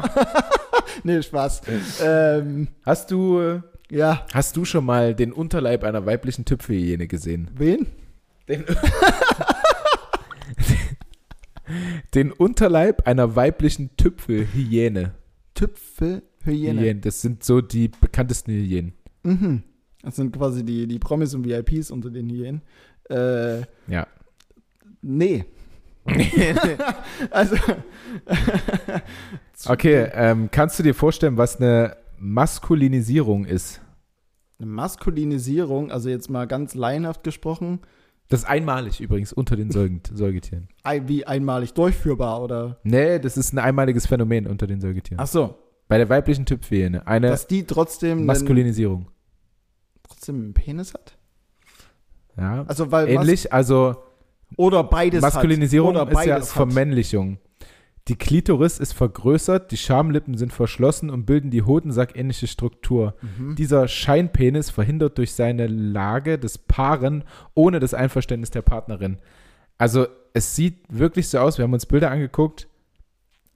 nee, 1.04 1.22
Spaß. 1.22 1.62
Ähm, 2.04 2.68
Hast 2.84 3.12
du, 3.12 3.40
äh, 3.40 3.62
ja, 3.92 4.26
hast 4.34 4.58
du 4.58 4.66
schon 4.66 4.86
mal 4.86 5.14
den 5.14 5.32
Unterleib 5.32 5.84
einer 5.84 6.06
weiblichen 6.06 6.46
Tüpfelhyäne 6.46 7.08
gesehen? 7.08 7.50
wen? 7.56 7.88
Den, 8.48 8.64
den 12.14 12.32
Unterleib 12.32 13.08
einer 13.08 13.36
weiblichen 13.36 13.96
Tüpfelhyäne. 13.98 15.14
Tüpfelhyäne. 15.56 16.22
Hyänen. 16.82 17.02
Das 17.02 17.22
sind 17.22 17.44
so 17.44 17.62
die 17.62 17.88
bekanntesten 17.88 18.52
Hyänen. 18.52 18.94
Mhm. 19.24 19.64
Das 20.04 20.16
sind 20.18 20.36
quasi 20.36 20.64
die, 20.64 20.86
die 20.88 21.00
Promis 21.00 21.34
und 21.34 21.46
VIPs 21.48 21.90
unter 21.90 22.12
den 22.12 22.30
Hyänen. 22.30 22.62
Äh, 23.10 23.62
Ja. 23.88 24.08
Nee. 25.06 25.46
also. 27.32 27.56
Okay, 29.68 30.10
ähm, 30.14 30.50
kannst 30.52 30.78
du 30.78 30.84
dir 30.84 30.94
vorstellen, 30.94 31.38
was 31.38 31.58
eine 31.62 31.96
Maskulinisierung 32.20 33.46
ist? 33.46 33.82
Eine 34.60 34.68
Maskulinisierung, 34.70 35.92
also 35.92 36.10
jetzt 36.10 36.30
mal 36.30 36.46
ganz 36.46 36.76
laienhaft 36.76 37.24
gesprochen, 37.24 37.80
Das 38.28 38.42
ist 38.42 38.46
einmalig 38.46 39.00
übrigens 39.00 39.32
unter 39.34 39.56
den 39.56 39.72
Säugetieren. 40.14 40.68
wie 41.06 41.26
einmalig 41.26 41.74
durchführbar 41.74 42.42
oder. 42.44 42.80
Nee, 42.84 43.18
das 43.20 43.38
ist 43.38 43.54
ein 43.54 43.60
einmaliges 43.60 44.08
Phänomen 44.08 44.46
unter 44.46 44.68
den 44.68 44.82
Säugetieren. 44.82 45.20
Ach 45.20 45.28
so, 45.28 45.58
Bei 45.88 45.98
der 45.98 46.10
weiblichen 46.10 46.46
Tüpfelhyäne. 46.46 47.08
Eine 47.08 47.28
dass 47.30 47.48
die 47.48 47.66
trotzdem 47.66 48.18
einen, 48.20 48.26
Maskulinisierung. 48.28 49.08
trotzdem 50.04 50.36
einen 50.36 50.54
Penis 50.54 50.94
hat? 50.94 51.18
Ja. 52.38 52.66
Also 52.68 52.92
weil 52.92 53.08
Ähnlich, 53.08 53.54
also 53.54 53.96
oder 54.58 54.84
beides 54.84 55.22
Maskulinisierung 55.22 55.96
hat. 55.96 56.10
Oder 56.10 56.20
ist 56.20 56.26
ja 56.26 56.34
beides 56.36 56.50
hat. 56.50 56.56
Vermännlichung. 56.56 57.38
Die 58.08 58.16
Klitoris 58.16 58.78
ist 58.78 58.94
vergrößert, 58.94 59.72
die 59.72 59.78
Schamlippen 59.78 60.38
sind 60.38 60.54
verschlossen 60.54 61.10
und 61.10 61.26
bilden 61.26 61.50
die 61.50 61.64
Hodensack-ähnliche 61.64 62.46
Struktur. 62.46 63.16
Mhm. 63.22 63.56
Dieser 63.56 63.88
Scheinpenis 63.88 64.70
verhindert 64.70 65.18
durch 65.18 65.34
seine 65.34 65.66
Lage 65.66 66.38
das 66.38 66.60
Paaren 66.60 67.24
ohne 67.56 67.80
das 67.80 67.96
Einverständnis 67.96 68.52
der 68.52 68.62
Partnerin. 68.62 69.18
Also 69.80 70.06
es 70.34 70.56
sieht 70.56 70.84
wirklich 70.88 71.30
so 71.30 71.40
aus, 71.40 71.58
wir 71.58 71.64
haben 71.64 71.74
uns 71.74 71.88
Bilder 71.88 72.12
angeguckt, 72.12 72.68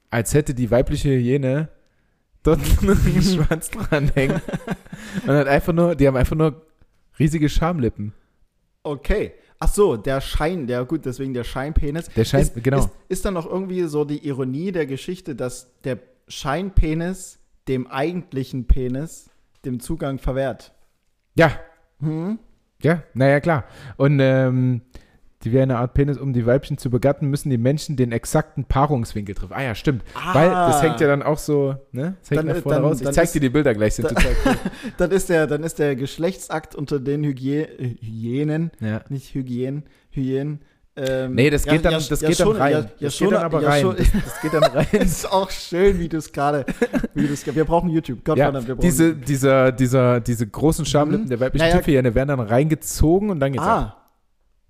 als 0.09 0.33
hätte 0.33 0.55
die 0.55 0.71
weibliche 0.71 1.09
Hyäne 1.09 1.69
dort 2.41 2.59
einen 2.81 3.21
Schwanz 3.21 3.69
dranhängen. 3.69 4.41
Und 5.27 5.29
hat 5.29 5.47
einfach 5.47 5.73
nur, 5.73 5.95
die 5.95 6.07
haben 6.07 6.17
einfach 6.17 6.35
nur 6.35 6.65
riesige 7.19 7.49
Schamlippen. 7.49 8.13
Okay. 8.81 9.33
Ach 9.59 9.73
so, 9.73 9.97
der 9.97 10.21
Schein, 10.21 10.67
der 10.67 10.85
gut, 10.85 11.05
deswegen 11.05 11.33
der 11.33 11.43
Scheinpenis. 11.43 12.07
Der 12.15 12.23
Schein, 12.23 12.41
ist, 12.41 12.63
genau. 12.63 12.79
Ist, 12.79 12.89
ist 13.09 13.25
dann 13.25 13.33
noch 13.33 13.45
irgendwie 13.45 13.83
so 13.83 14.05
die 14.05 14.25
Ironie 14.25 14.71
der 14.71 14.85
Geschichte, 14.85 15.35
dass 15.35 15.71
der 15.83 15.99
Scheinpenis 16.27 17.39
dem 17.67 17.87
eigentlichen 17.87 18.65
Penis 18.65 19.29
dem 19.65 19.79
Zugang 19.79 20.19
verwehrt? 20.19 20.73
ja, 21.35 21.51
Hm? 21.99 22.39
Ja, 22.81 23.03
naja, 23.13 23.39
klar. 23.41 23.65
Und 23.97 24.19
ähm, 24.21 24.81
die 25.43 25.53
wie 25.53 25.59
eine 25.61 25.77
Art 25.77 25.93
Penis, 25.93 26.17
um 26.17 26.33
die 26.33 26.45
Weibchen 26.45 26.77
zu 26.77 26.89
begatten, 26.89 27.27
müssen 27.27 27.49
die 27.49 27.57
Menschen 27.57 27.95
den 27.95 28.11
exakten 28.11 28.65
Paarungswinkel 28.65 29.35
treffen. 29.35 29.53
Ah 29.53 29.63
ja, 29.63 29.73
stimmt. 29.75 30.03
Ah. 30.13 30.33
Weil 30.35 30.49
das 30.49 30.81
hängt 30.83 30.99
ja 30.99 31.07
dann 31.07 31.23
auch 31.23 31.37
so, 31.37 31.75
ne? 31.93 32.15
Das 32.19 32.29
hängt 32.31 32.39
Dann, 32.39 32.47
nach 32.47 32.61
vorne 32.61 32.77
dann- 32.79 32.85
raus. 32.85 33.01
Ich 33.01 33.09
zeig 33.11 33.23
ist- 33.23 33.35
dir 33.35 33.39
die 33.39 33.49
Bilder 33.49 33.73
gleich, 33.73 33.95
sind 33.95 34.09
total 34.09 34.31
cool. 34.45 34.55
dann, 34.97 35.11
ist 35.11 35.29
der, 35.29 35.47
dann 35.47 35.63
ist 35.63 35.79
der 35.79 35.95
Geschlechtsakt 35.95 36.75
unter 36.75 36.99
den 36.99 37.23
Hygie 37.23 37.65
Hyänen, 38.01 38.71
Ja. 38.81 39.01
nicht 39.09 39.33
Hygienen, 39.33 39.83
Hyänen. 40.11 40.59
Ähm, 40.97 41.35
Nee, 41.35 41.49
das 41.49 41.63
ja, 41.63 41.71
geht 41.71 41.85
dann, 41.85 41.93
ja, 41.93 41.99
das 41.99 42.19
ja, 42.19 42.27
geht 42.27 42.37
schon, 42.37 42.47
dann 42.53 42.61
rein. 42.61 42.71
Ja, 42.73 42.79
ja, 42.79 42.85
das 42.99 43.15
schon, 43.15 43.27
geht 43.29 43.37
dann 43.37 43.43
aber 43.45 43.61
ja, 43.61 43.69
rein. 43.69 43.81
Schon, 43.81 43.95
Das, 43.95 44.07
das 44.25 44.41
geht 44.41 44.53
dann 44.53 44.63
rein. 44.65 44.87
ist 44.91 45.31
auch 45.31 45.49
schön, 45.49 45.97
wie 45.99 46.09
du 46.09 46.17
es 46.17 46.33
gerade, 46.33 46.65
wie 47.13 47.25
du 47.25 47.31
es 47.33 47.45
Wir 47.55 47.63
brauchen 47.63 47.89
YouTube. 47.89 48.25
Gott 48.25 48.37
Ja, 48.37 48.45
verdammt, 48.47 48.67
wir 48.67 48.75
brauchen 48.75 48.85
diese, 48.85 49.15
dieser, 49.15 49.71
dieser, 49.71 50.19
diese 50.19 50.45
großen 50.45 50.85
Schamlippen 50.85 51.27
Mhm. 51.27 51.29
der 51.29 51.39
weiblichen 51.39 51.63
Naja. 51.65 51.77
Tüpfelhyäne 51.77 52.13
werden 52.13 52.27
dann 52.27 52.39
reingezogen 52.41 53.29
und 53.29 53.39
dann 53.39 53.53
geht's 53.53 53.63
ab. 53.63 53.95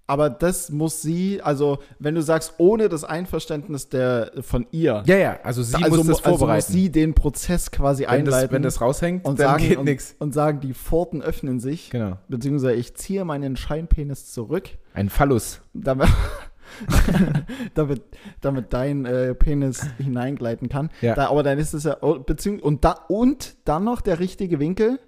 Aber 0.10 0.30
das 0.32 0.72
muss 0.72 1.02
sie, 1.04 1.40
also 1.42 1.78
wenn 2.00 2.16
du 2.16 2.22
sagst, 2.24 2.56
ohne 2.58 2.90
das 2.90 3.04
Einverständnis 3.04 3.90
der 3.90 4.32
von 4.42 4.66
ihr, 4.72 5.04
Ja, 5.06 5.18
ja, 5.18 5.40
also 5.44 5.62
sie 5.62 5.76
also, 5.76 5.98
muss 5.98 5.98
das 5.98 6.08
mu- 6.08 6.14
also 6.26 6.38
vorbereiten. 6.40 6.66
muss 6.66 6.68
sie 6.68 6.90
den 6.92 7.14
Prozess 7.14 7.70
quasi 7.70 8.08
wenn, 8.10 8.26
das, 8.26 8.34
einleiten 8.34 8.54
wenn 8.56 8.62
das 8.64 8.82
raushängt, 8.82 9.24
und, 9.26 9.40
dann 9.40 9.48
sagen, 9.60 9.68
geht 9.70 9.84
nichts. 9.84 10.16
und 10.18 10.34
sagen, 10.34 10.62
die 10.62 10.74
Pforten 10.74 11.22
öffnen 11.22 11.60
sich, 11.60 11.92
Genau. 11.92 12.18
beziehungsweise 12.28 12.74
ich 12.74 12.96
ziehe 12.96 13.24
meinen 13.24 13.56
Scheinpenis 13.56 14.32
zurück, 14.34 14.70
Ein 14.96 15.10
Phallus. 15.10 15.62
damit, 15.74 16.10
damit, 17.76 18.02
damit 18.42 18.74
dein 18.74 19.06
äh, 19.06 19.36
Penis 19.36 19.86
hineingleiten 19.98 20.70
kann. 20.70 20.90
Ja. 21.02 21.16
Da, 21.16 21.30
aber 21.30 21.44
dann 21.44 21.58
ist 21.60 21.74
es 21.74 21.84
ja, 21.84 21.98
oh, 22.02 22.20
beziehungsweise, 22.20 22.66
und, 22.68 22.84
da, 22.84 22.92
und 23.10 23.56
dann 23.66 23.84
noch 23.84 24.02
der 24.02 24.20
richtige 24.20 24.60
Winkel, 24.60 25.00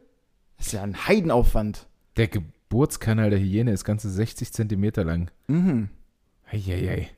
ist 0.59 0.73
ja 0.73 0.83
ein 0.83 1.07
Heidenaufwand. 1.07 1.87
Der 2.17 2.27
Geburtskanal 2.75 3.29
der 3.29 3.39
Hyäne 3.39 3.73
ist 3.73 3.83
ganze 3.83 4.09
60 4.09 4.53
Zentimeter 4.53 5.03
lang. 5.03 5.29
Mhm. 5.47 5.89
Eieiei. 6.49 7.09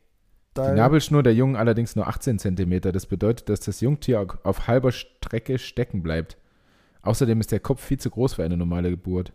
Die 0.58 0.62
Nabelschnur 0.62 1.22
der 1.22 1.36
Jungen 1.36 1.56
allerdings 1.56 1.95
nur 1.95 2.08
18 2.08 2.39
Zentimeter. 2.39 2.91
Das 2.91 3.06
bedeutet, 3.06 3.49
dass 3.49 3.60
das 3.60 3.80
Jungtier 3.80 4.20
au- 4.22 4.34
auf 4.43 4.66
halber 4.68 4.91
Strecke 4.91 5.60
stecken 5.60 6.01
bleibt. 6.01 6.38
Außerdem 7.04 7.39
ist 7.39 7.51
der 7.51 7.60
Kopf 7.60 7.84
viel 7.84 7.99
zu 7.99 8.10
groß 8.10 8.34
für 8.34 8.43
eine 8.43 8.58
normale 8.58 8.89
Geburt. 8.89 9.32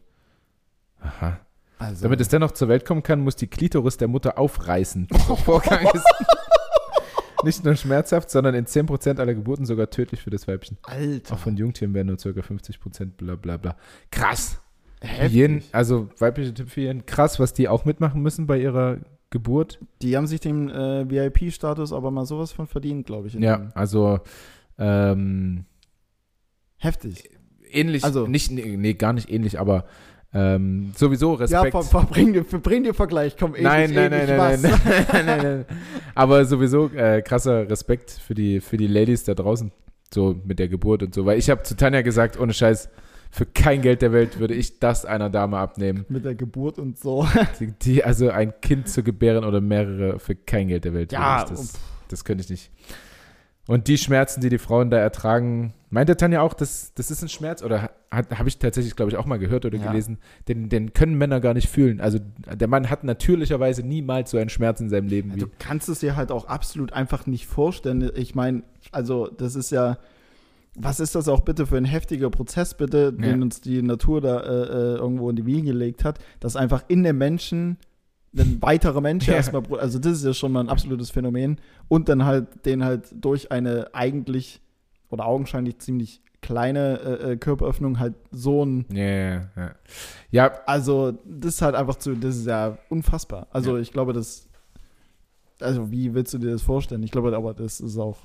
Aha. 1.00 1.38
also, 1.78 2.02
Damit 2.02 2.20
es 2.20 2.28
dennoch 2.28 2.50
zur 2.50 2.66
Welt 2.66 2.84
kommen 2.84 3.04
kann, 3.04 3.20
muss 3.20 3.36
die 3.36 3.46
Klitoris 3.46 3.96
der 3.96 4.08
Mutter 4.08 4.38
aufreißen. 4.38 5.06
Der 5.06 5.18
Vorgang 5.36 5.86
ist 5.94 6.04
nicht 7.44 7.64
nur 7.64 7.76
schmerzhaft, 7.76 8.28
sondern 8.30 8.56
in 8.56 8.66
10% 8.66 9.20
aller 9.20 9.34
Geburten 9.34 9.66
sogar 9.66 9.88
tödlich 9.90 10.22
für 10.22 10.30
das 10.30 10.48
Weibchen. 10.48 10.78
Alter. 10.82 11.34
Auch 11.34 11.38
von 11.38 11.56
Jungtieren 11.56 11.94
werden 11.94 12.08
nur 12.08 12.16
ca. 12.16 12.28
50% 12.28 13.12
bla 13.16 13.36
bla 13.36 13.56
bla. 13.56 13.76
Krass. 14.10 14.60
Hyänen, 15.02 15.62
also 15.72 16.08
weibliche 16.18 16.52
Tipphyänen, 16.54 17.06
krass, 17.06 17.38
was 17.38 17.52
die 17.52 17.68
auch 17.68 17.84
mitmachen 17.84 18.20
müssen 18.22 18.46
bei 18.46 18.58
ihrer 18.60 18.98
Geburt. 19.30 19.78
Die 20.02 20.16
haben 20.16 20.26
sich 20.26 20.40
den 20.40 20.70
äh, 20.70 21.04
VIP-Status 21.08 21.92
aber 21.92 22.10
mal 22.10 22.24
sowas 22.26 22.50
von 22.52 22.66
verdient, 22.66 23.06
glaube 23.06 23.28
ich. 23.28 23.34
Ja, 23.34 23.68
also 23.74 24.20
ähm, 24.78 25.64
Heftig. 26.78 27.30
ähnlich, 27.70 28.04
Also- 28.04 28.26
nicht, 28.26 28.50
nee, 28.50 28.76
nee, 28.76 28.94
gar 28.94 29.12
nicht 29.12 29.30
ähnlich, 29.30 29.58
aber 29.60 29.84
ähm, 30.32 30.92
sowieso 30.94 31.32
Ja, 31.32 31.62
Respekt. 31.62 31.72
ver, 31.72 31.82
ver, 31.82 32.02
bring, 32.10 32.32
dir, 32.34 32.42
bring 32.44 32.84
dir 32.84 32.92
Vergleich, 32.94 33.36
komm, 33.38 33.54
ewig, 33.54 33.62
nein, 33.64 33.90
nein, 33.94 34.10
nein, 34.10 34.28
ewig 34.28 34.36
nein, 34.36 34.38
was. 34.38 34.62
nein, 34.62 35.06
nein, 35.12 35.26
nein, 35.26 35.42
nein. 35.42 35.64
Aber 36.14 36.44
sowieso 36.44 36.88
äh, 36.90 37.22
krasser 37.22 37.68
Respekt 37.70 38.10
für 38.10 38.34
die, 38.34 38.60
für 38.60 38.76
die 38.76 38.86
Ladies 38.88 39.24
da 39.24 39.34
draußen, 39.34 39.72
so 40.12 40.36
mit 40.44 40.58
der 40.58 40.68
Geburt 40.68 41.02
und 41.02 41.14
so. 41.14 41.24
Weil 41.24 41.38
ich 41.38 41.48
habe 41.50 41.62
zu 41.62 41.76
Tanja 41.76 42.02
gesagt, 42.02 42.38
ohne 42.38 42.52
Scheiß, 42.52 42.90
für 43.30 43.46
kein 43.46 43.82
Geld 43.82 44.02
der 44.02 44.12
Welt 44.12 44.38
würde 44.38 44.54
ich 44.54 44.78
das 44.80 45.04
einer 45.04 45.30
Dame 45.30 45.58
abnehmen. 45.58 46.04
Mit 46.08 46.24
der 46.24 46.34
Geburt 46.34 46.78
und 46.78 46.98
so. 46.98 47.26
Die, 47.60 47.72
die 47.72 48.04
also 48.04 48.30
ein 48.30 48.60
Kind 48.60 48.88
zu 48.88 49.02
gebären 49.02 49.44
oder 49.44 49.60
mehrere 49.60 50.18
für 50.18 50.34
kein 50.34 50.68
Geld 50.68 50.84
der 50.84 50.94
Welt. 50.94 51.12
Ja, 51.12 51.40
würde 51.48 51.54
ich 51.54 51.70
das, 51.70 51.80
das 52.08 52.24
könnte 52.24 52.44
ich 52.44 52.50
nicht. 52.50 52.70
Und 53.66 53.86
die 53.86 53.98
Schmerzen, 53.98 54.40
die 54.40 54.48
die 54.48 54.56
Frauen 54.56 54.88
da 54.88 54.96
ertragen, 54.96 55.74
meinte 55.90 56.16
Tanja 56.16 56.40
auch, 56.40 56.54
das, 56.54 56.94
das 56.94 57.10
ist 57.10 57.20
ein 57.22 57.28
Schmerz, 57.28 57.62
oder 57.62 57.90
habe 58.10 58.48
ich 58.48 58.58
tatsächlich, 58.58 58.96
glaube 58.96 59.10
ich, 59.10 59.18
auch 59.18 59.26
mal 59.26 59.38
gehört 59.38 59.66
oder 59.66 59.76
Ja. 59.76 59.88
gelesen, 59.90 60.16
den, 60.48 60.70
den 60.70 60.94
können 60.94 61.18
Männer 61.18 61.38
gar 61.40 61.52
nicht 61.52 61.68
fühlen. 61.68 62.00
Also 62.00 62.18
der 62.50 62.66
Mann 62.66 62.88
hat 62.88 63.04
natürlicherweise 63.04 63.82
niemals 63.82 64.30
so 64.30 64.38
einen 64.38 64.48
Schmerz 64.48 64.80
in 64.80 64.88
seinem 64.88 65.08
Leben 65.08 65.34
wie. 65.34 65.40
Du 65.40 65.48
kannst 65.58 65.90
es 65.90 66.00
dir 66.00 66.16
halt 66.16 66.32
auch 66.32 66.46
absolut 66.46 66.94
einfach 66.94 67.26
nicht 67.26 67.46
vorstellen. 67.46 68.10
Ich 68.14 68.34
meine, 68.34 68.62
also 68.90 69.26
das 69.28 69.54
ist 69.54 69.70
ja, 69.70 69.98
was 70.80 71.00
ist 71.00 71.14
das 71.14 71.28
auch 71.28 71.40
bitte 71.40 71.66
für 71.66 71.76
ein 71.76 71.84
heftiger 71.84 72.30
Prozess, 72.30 72.74
bitte, 72.74 73.12
den 73.12 73.24
Ja. 73.38 73.42
uns 73.42 73.60
die 73.60 73.82
Natur 73.82 74.20
da 74.20 74.40
äh, 74.40 74.44
äh, 74.46 74.96
irgendwo 74.96 75.28
in 75.30 75.36
die 75.36 75.46
Wiege 75.46 75.62
gelegt 75.72 76.04
hat, 76.04 76.18
dass 76.40 76.56
einfach 76.56 76.84
in 76.88 77.02
dem 77.02 77.18
Menschen 77.18 77.76
ein 78.36 78.58
weiterer 78.62 79.00
Mensch 79.00 79.26
Ja. 79.28 79.34
erstmal, 79.34 79.62
also 79.78 79.98
das 79.98 80.12
ist 80.18 80.24
ja 80.24 80.34
schon 80.34 80.52
mal 80.52 80.60
ein 80.60 80.68
absolutes 80.68 81.10
Phänomen 81.10 81.58
und 81.88 82.08
dann 82.08 82.24
halt 82.24 82.64
den 82.66 82.84
halt 82.84 83.06
durch 83.12 83.50
eine 83.50 83.92
eigentlich 83.94 84.60
oder 85.10 85.26
augenscheinlich 85.26 85.78
ziemlich 85.78 86.20
kleine 86.40 87.00
äh, 87.00 87.32
äh, 87.32 87.36
Körperöffnung 87.36 87.98
halt 87.98 88.14
so 88.30 88.64
ein 88.64 88.84
Ja, 88.92 89.04
ja, 89.04 89.40
ja. 89.56 89.70
Ja, 90.30 90.52
also, 90.66 91.12
das 91.24 91.54
ist 91.54 91.62
halt 91.62 91.74
einfach 91.74 91.96
zu, 91.96 92.14
das 92.14 92.36
ist 92.36 92.46
ja 92.46 92.78
unfassbar. 92.90 93.48
Also, 93.50 93.74
Ja. 93.74 93.82
ich 93.82 93.90
glaube, 93.92 94.12
das, 94.12 94.46
also, 95.60 95.90
wie 95.90 96.14
willst 96.14 96.32
du 96.34 96.38
dir 96.38 96.52
das 96.52 96.62
vorstellen? 96.62 97.02
Ich 97.02 97.10
glaube, 97.10 97.34
aber 97.36 97.54
das 97.54 97.80
ist 97.80 97.98
auch 97.98 98.18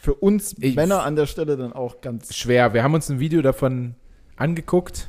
für 0.00 0.14
uns 0.14 0.54
Ich- 0.58 0.76
Männer 0.76 1.02
an 1.02 1.16
der 1.16 1.26
Stelle 1.26 1.56
dann 1.56 1.72
auch 1.72 2.00
ganz, 2.00 2.34
schwer. 2.34 2.74
Wir 2.74 2.82
haben 2.82 2.94
uns 2.94 3.08
ein 3.08 3.20
Video 3.20 3.42
davon 3.42 3.94
angeguckt. 4.36 5.08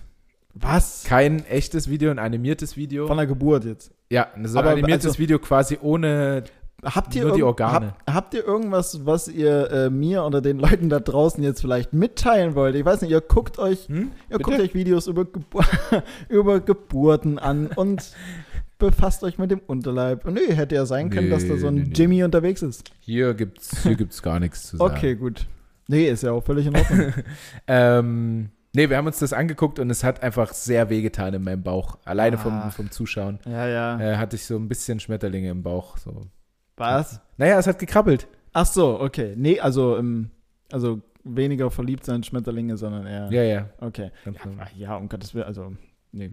was? 0.54 1.04
Kein 1.06 1.46
echtes 1.46 1.88
Video, 1.90 2.10
ein 2.10 2.18
animiertes 2.20 2.76
Video. 2.78 3.06
Von 3.08 3.18
der 3.18 3.28
Geburt 3.28 3.64
jetzt. 3.66 3.92
ja, 4.10 4.28
so 4.44 4.58
ein 4.58 4.66
Aber 4.66 4.72
animiertes 4.72 5.06
also- 5.08 5.20
Video 5.20 5.38
quasi 5.40 5.78
ohne 5.82 6.44
Habt 6.84 7.16
ihr, 7.16 7.26
Nur 7.26 7.36
die 7.36 7.42
Organe. 7.42 7.88
Habt, 8.06 8.14
habt 8.14 8.34
ihr 8.36 8.46
irgendwas, 8.46 9.04
was 9.04 9.28
ihr 9.28 9.72
äh, 9.72 9.90
mir 9.90 10.24
oder 10.24 10.42
den 10.42 10.60
Leuten 10.60 10.90
da 10.90 11.00
draußen 11.00 11.44
jetzt 11.44 11.60
vielleicht 11.60 11.92
mitteilen 11.92 12.54
wollt? 12.54 12.76
Ich 12.76 12.86
weiß 12.86 13.02
nicht, 13.02 13.10
ihr 13.10 13.20
guckt 13.22 13.58
euch, 13.58 13.88
Hm? 13.88 14.12
ihr 14.30 14.38
Bitte? 14.38 14.44
guckt 14.44 14.60
euch 14.60 14.76
Videos 14.76 15.08
über, 15.08 15.26
Gebu 15.26 15.60
über 16.30 16.60
Geburten 16.60 17.40
an 17.40 17.66
und 17.76 18.12
befasst 18.78 19.24
euch 19.24 19.38
mit 19.38 19.52
dem 19.52 19.60
Unterleib. 19.60 20.26
Und 20.26 20.36
nö, 20.36 20.42
hätte 20.54 20.76
ja 20.76 20.86
sein 20.86 21.10
können, 21.10 21.30
dass 21.30 21.48
da 21.48 21.58
so 21.58 21.68
ein 21.68 21.74
Nee, 21.76 21.82
nee, 21.82 21.88
nee. 21.90 21.94
Jimmy 21.96 22.24
unterwegs 22.24 22.62
ist. 22.62 22.92
Hier 23.00 23.34
gibt's, 23.34 23.84
hier 23.84 23.96
gibt's 23.96 24.22
gar 24.22 24.40
nichts 24.40 24.68
zu 24.68 24.78
sagen. 24.78 24.96
Okay, 24.96 25.16
gut. 25.16 25.48
Nee, 25.88 26.08
ist 26.10 26.24
ja 26.24 26.32
auch 26.32 26.44
völlig 26.44 26.66
in 26.68 26.76
Ordnung. 26.76 27.14
Ähm, 27.68 28.50
nee, 28.76 28.90
wir 28.90 28.98
haben 28.98 29.08
uns 29.08 29.20
das 29.20 29.34
angeguckt 29.34 29.80
und 29.80 29.90
es 29.90 30.04
hat 30.04 30.22
einfach 30.24 30.54
sehr 30.54 30.90
wehgetan 30.90 31.34
in 31.34 31.44
meinem 31.44 31.64
Bauch. 31.64 31.98
Alleine 32.06 32.38
vom, 32.38 32.54
Ah. 32.54 32.70
vom 32.70 32.92
Zuschauen 32.92 33.40
ja, 33.46 33.68
ja. 33.68 34.00
äh, 34.00 34.18
hatte 34.18 34.36
ich 34.36 34.46
so 34.46 34.56
ein 34.58 34.68
bisschen 34.68 35.00
Schmetterlinge 35.00 35.50
im 35.50 35.64
Bauch. 35.64 35.98
So. 35.98 36.28
Was? 36.76 37.22
Naja, 37.38 37.58
es 37.60 37.68
hat 37.68 37.80
gekrabbelt. 37.80 38.28
Ach 38.54 38.66
so, 38.66 39.00
okay. 39.00 39.34
Nee, 39.38 39.60
also, 39.60 39.98
ähm, 39.98 40.30
also 40.72 41.02
weniger 41.24 41.70
verliebt 41.72 42.06
sein 42.06 42.24
Schmetterlinge, 42.24 42.78
sondern 42.78 43.06
eher. 43.06 43.30
Ja, 43.32 43.44
ja. 43.44 43.70
Okay. 43.80 44.12
Ganz 44.26 44.38
Ja, 44.38 44.46
normal. 44.46 44.68
ja, 44.76 44.96
um 44.96 45.10
Gottes 45.10 45.34
Willen, 45.36 45.46
also, 45.46 45.74
nee. 46.12 46.32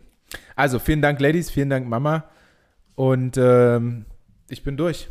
Also, 0.56 0.78
vielen 0.78 1.02
Dank, 1.02 1.20
Ladies, 1.20 1.50
vielen 1.50 1.70
Dank, 1.70 1.88
Mama. 1.88 2.24
Und 2.94 3.36
ähm, 3.36 4.04
ich 4.48 4.62
bin 4.62 4.76
durch. 4.76 5.08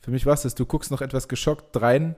Für 0.00 0.10
mich 0.10 0.26
war's 0.26 0.42
das. 0.42 0.54
Du 0.54 0.66
guckst 0.66 0.90
noch 0.90 1.00
etwas 1.00 1.28
geschockt 1.28 1.80
rein. 1.80 2.16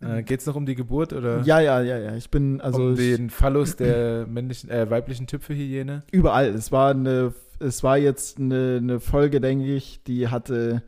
Äh, 0.00 0.22
geht's 0.24 0.46
noch 0.46 0.56
um 0.56 0.66
die 0.66 0.74
Geburt 0.74 1.12
oder 1.12 1.42
Ja, 1.42 1.60
ja, 1.60 1.80
ja, 1.80 1.96
ja. 1.98 2.16
Ich 2.16 2.30
bin, 2.30 2.60
also 2.60 2.86
um 2.86 2.96
den 2.96 3.30
Phallus 3.30 3.76
der 3.76 4.26
männlichen, 4.26 4.68
äh, 4.70 4.90
weiblichen 4.90 5.26
Tüpfelhyäne? 5.26 6.02
überall. 6.10 6.48
Es 6.48 6.72
war 6.72 6.90
eine, 6.90 7.32
es 7.60 7.82
war 7.84 7.98
jetzt 7.98 8.38
eine, 8.38 8.78
eine 8.82 8.98
Folge, 9.00 9.40
denke 9.40 9.66
ich, 9.66 10.02
die 10.04 10.26
hatte, 10.28 10.82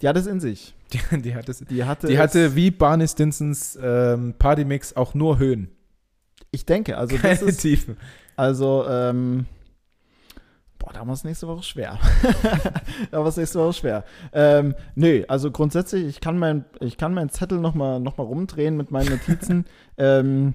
die 0.00 0.08
hatte 0.08 0.20
es 0.20 0.26
in 0.26 0.40
sich. 0.40 0.74
Die, 0.94 1.22
die 1.22 1.34
hat 1.34 1.48
es 1.48 1.58
Die 1.58 1.84
hatte, 1.84 2.06
Die 2.06 2.14
es, 2.14 2.20
hatte 2.20 2.54
wie 2.54 2.70
Barney 2.70 3.08
Stinsons 3.08 3.76
ähm, 3.82 4.34
Partymix 4.38 4.94
auch 4.96 5.12
nur 5.14 5.38
Höhen. 5.40 5.68
ich 6.52 6.64
denke, 6.64 6.96
also 6.96 7.16
Keine 7.16 7.34
das 7.40 7.42
ist, 7.42 7.60
Tiefen. 7.62 7.96
also, 8.36 8.84
ähm, 8.88 9.46
boah, 10.84 10.92
da 10.92 11.10
es 11.12 11.24
nächste 11.24 11.48
Woche 11.48 11.62
schwer. 11.62 11.98
da 13.10 13.26
es 13.26 13.36
nächste 13.36 13.58
Woche 13.58 13.72
schwer. 13.72 14.04
Ähm, 14.32 14.74
nö, 14.94 15.24
also 15.28 15.50
grundsätzlich, 15.50 16.04
ich 16.04 16.20
kann 16.20 16.38
mein, 16.38 16.64
ich 16.80 16.96
kann 16.96 17.14
meinen 17.14 17.30
Zettel 17.30 17.58
nochmal 17.58 18.00
noch 18.00 18.16
mal 18.16 18.24
rumdrehen 18.24 18.76
mit 18.76 18.90
meinen 18.90 19.10
Notizen. 19.10 19.64
ähm, 19.96 20.54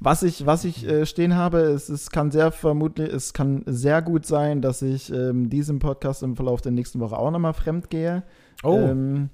was 0.00 0.22
ich, 0.22 0.46
was 0.46 0.64
ich 0.64 0.86
äh, 0.86 1.06
stehen 1.06 1.34
habe, 1.34 1.58
es, 1.58 1.88
es 1.88 2.10
kann 2.10 2.30
sehr 2.30 2.52
vermutlich, 2.52 3.12
es 3.12 3.32
kann 3.32 3.62
sehr 3.66 4.00
gut 4.00 4.26
sein, 4.26 4.62
dass 4.62 4.80
ich 4.82 5.12
ähm, 5.12 5.50
diesem 5.50 5.80
Podcast 5.80 6.22
im 6.22 6.36
Verlauf 6.36 6.62
der 6.62 6.72
nächsten 6.72 7.00
Woche 7.00 7.18
auch 7.18 7.30
nochmal 7.30 7.54
fremd 7.54 7.90
gehe. 7.90 8.22
Oh, 8.62 8.76
Ähm, 8.78 9.30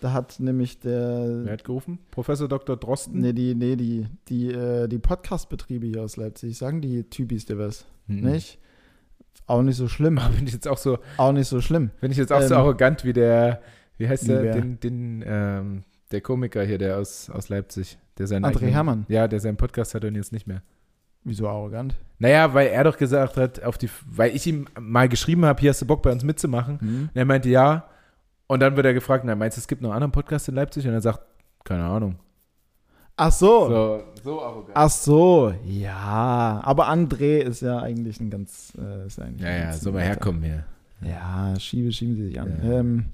da 0.00 0.12
hat 0.12 0.38
nämlich 0.38 0.80
der, 0.80 1.44
wer 1.44 1.52
hat 1.54 1.64
gerufen? 1.64 1.98
Professor 2.10 2.46
Dr. 2.48 2.76
Drosten? 2.76 3.20
nee, 3.20 3.32
die, 3.32 3.54
nee, 3.54 3.76
die, 3.76 4.06
die, 4.28 4.52
äh, 4.52 4.86
die 4.86 4.98
Podcast-Betriebe 4.98 5.86
hier 5.86 6.02
aus 6.02 6.16
Leipzig, 6.16 6.56
sagen 6.56 6.80
die 6.80 7.04
Typis 7.04 7.46
dir 7.46 7.58
was, 7.58 7.86
Hm. 8.06 8.20
nicht? 8.20 8.58
Auch 9.46 9.62
nicht 9.62 9.76
so 9.76 9.88
schlimm, 9.88 10.18
Aber 10.18 10.34
bin 10.34 10.46
ich 10.46 10.52
jetzt 10.54 10.66
auch 10.68 10.78
so, 10.78 10.98
auch 11.16 11.32
nicht 11.32 11.48
so 11.48 11.60
schlimm. 11.60 11.90
bin 12.00 12.10
ich 12.10 12.16
jetzt 12.18 12.32
auch 12.32 12.40
so 12.42 12.54
Ähm, 12.54 12.60
arrogant 12.60 13.04
wie 13.04 13.12
der, 13.12 13.60
wie 13.98 14.08
heißt 14.08 14.26
der, 14.28 14.42
wer? 14.42 14.54
den, 14.54 14.80
den, 14.80 15.24
ähm, 15.26 15.84
der 16.10 16.20
Komiker 16.20 16.62
hier, 16.64 16.78
der 16.78 16.98
aus, 16.98 17.28
aus 17.30 17.48
Leipzig, 17.48 17.98
der 18.18 18.26
seinen 18.26 18.44
André 18.44 18.56
eigenen- 18.56 18.72
Herrmann. 18.72 19.06
Ja, 19.08 19.28
der 19.28 19.40
seinen 19.40 19.56
Podcast 19.56 19.94
hat 19.94 20.04
und 20.04 20.14
jetzt 20.14 20.32
nicht 20.32 20.46
mehr. 20.46 20.62
Wieso 21.24 21.48
arrogant? 21.48 21.94
Naja, 22.18 22.52
weil 22.54 22.68
er 22.68 22.84
doch 22.84 22.96
gesagt 22.98 23.36
hat, 23.38 23.62
auf 23.64 23.78
die, 23.78 23.88
weil 24.06 24.34
ich 24.36 24.46
ihm 24.46 24.66
mal 24.78 25.08
geschrieben 25.08 25.44
habe, 25.46 25.60
hier 25.60 25.70
hast 25.70 25.80
du 25.82 25.86
Bock 25.86 26.02
bei 26.02 26.12
uns 26.12 26.22
mitzumachen. 26.22 26.78
Hm? 26.80 27.02
Und 27.04 27.10
er 27.16 27.24
meinte 27.24 27.48
ja. 27.48 27.88
Und 28.46 28.60
dann 28.60 28.76
wird 28.76 28.84
er 28.86 28.92
gefragt, 28.92 29.24
na, 29.26 29.34
meinst 29.34 29.56
du, 29.56 29.60
es 29.60 29.66
gibt 29.68 29.80
noch 29.80 29.88
einen 29.88 29.96
anderen 29.96 30.12
Podcast 30.12 30.48
in 30.48 30.54
Leipzig? 30.54 30.86
Und 30.86 30.92
er 30.92 31.00
sagt, 31.00 31.20
keine 31.64 31.84
Ahnung. 31.84 32.16
Ach 33.16 33.32
so. 33.32 33.68
So, 33.68 34.02
so 34.22 34.42
arrogant. 34.42 34.72
Ach 34.74 34.90
so, 34.90 35.54
ja. 35.64 36.60
Aber 36.64 36.88
André 36.88 37.38
ist 37.38 37.62
ja 37.62 37.78
eigentlich 37.78 38.20
ein 38.20 38.30
ganz. 38.30 38.72
Äh, 38.76 39.06
ist 39.06 39.20
eigentlich 39.20 39.42
Ja, 39.42 39.48
ein 39.48 39.60
ja, 39.62 39.72
soll 39.72 39.92
mal 39.92 40.02
herkommen 40.02 40.42
hier. 40.42 40.64
Ja, 41.02 41.54
schiebe, 41.58 41.92
schieben 41.92 42.16
Sie 42.16 42.24
sich 42.28 42.40
an. 42.40 42.60
Ja. 42.62 42.72
Ähm, 42.72 43.04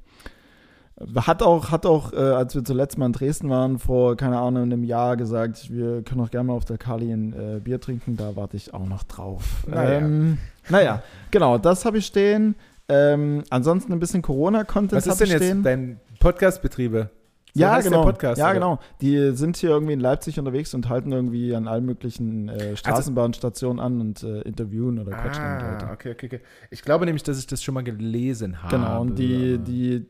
hat 1.16 1.42
auch, 1.42 1.70
hat 1.70 1.86
auch 1.86 2.12
äh, 2.12 2.16
als 2.16 2.54
wir 2.54 2.64
zuletzt 2.64 2.98
mal 2.98 3.06
in 3.06 3.12
Dresden 3.12 3.48
waren, 3.48 3.78
vor, 3.78 4.16
keine 4.16 4.38
Ahnung, 4.38 4.64
einem 4.64 4.84
Jahr 4.84 5.16
gesagt, 5.16 5.70
wir 5.70 6.02
können 6.02 6.20
auch 6.20 6.30
gerne 6.30 6.48
mal 6.48 6.52
auf 6.54 6.66
der 6.66 6.76
Kali 6.78 7.10
ein 7.10 7.32
äh, 7.32 7.60
Bier 7.60 7.80
trinken, 7.80 8.16
da 8.16 8.36
warte 8.36 8.56
ich 8.56 8.74
auch 8.74 8.86
noch 8.86 9.02
drauf. 9.04 9.64
Naja. 9.66 9.98
Ähm, 9.98 10.38
naja, 10.68 11.02
genau, 11.30 11.56
das 11.58 11.84
habe 11.84 11.98
ich 11.98 12.06
stehen. 12.06 12.54
Ähm, 12.88 13.44
ansonsten 13.50 13.92
ein 13.92 13.98
bisschen 14.00 14.20
Corona-Content 14.20 14.92
Was 14.92 15.06
ist 15.06 15.20
denn 15.20 15.40
jetzt 15.40 15.64
dein 15.64 16.00
Podcastbetriebe? 16.18 17.08
So 17.54 17.60
ja, 17.60 17.80
genau. 17.80 18.04
Podcast, 18.04 18.38
ja, 18.38 18.46
oder? 18.46 18.54
genau. 18.54 18.78
Die 19.00 19.32
sind 19.36 19.56
hier 19.56 19.70
irgendwie 19.70 19.94
in 19.94 20.00
Leipzig 20.00 20.38
unterwegs 20.38 20.74
und 20.74 20.88
halten 20.88 21.12
irgendwie 21.12 21.54
an 21.54 21.68
allen 21.68 21.84
möglichen 21.84 22.48
äh, 22.48 22.76
Straßenbahnstationen 22.76 23.80
an 23.80 24.00
und 24.00 24.22
äh, 24.22 24.42
interviewen 24.42 24.98
oder 24.98 25.12
quatschen 25.12 25.52
mit 25.52 25.62
Leuten. 25.62 25.84
Ah, 25.84 25.92
okay, 25.92 26.12
okay, 26.12 26.26
okay. 26.26 26.40
Ich 26.70 26.82
glaube 26.82 27.06
nämlich, 27.06 27.22
dass 27.22 27.38
ich 27.38 27.46
das 27.46 27.62
schon 27.62 27.74
mal 27.74 27.84
gelesen 27.84 28.62
habe. 28.62 28.76
Genau, 28.76 29.00
und 29.00 29.18
die, 29.18 29.58
die 29.58 30.06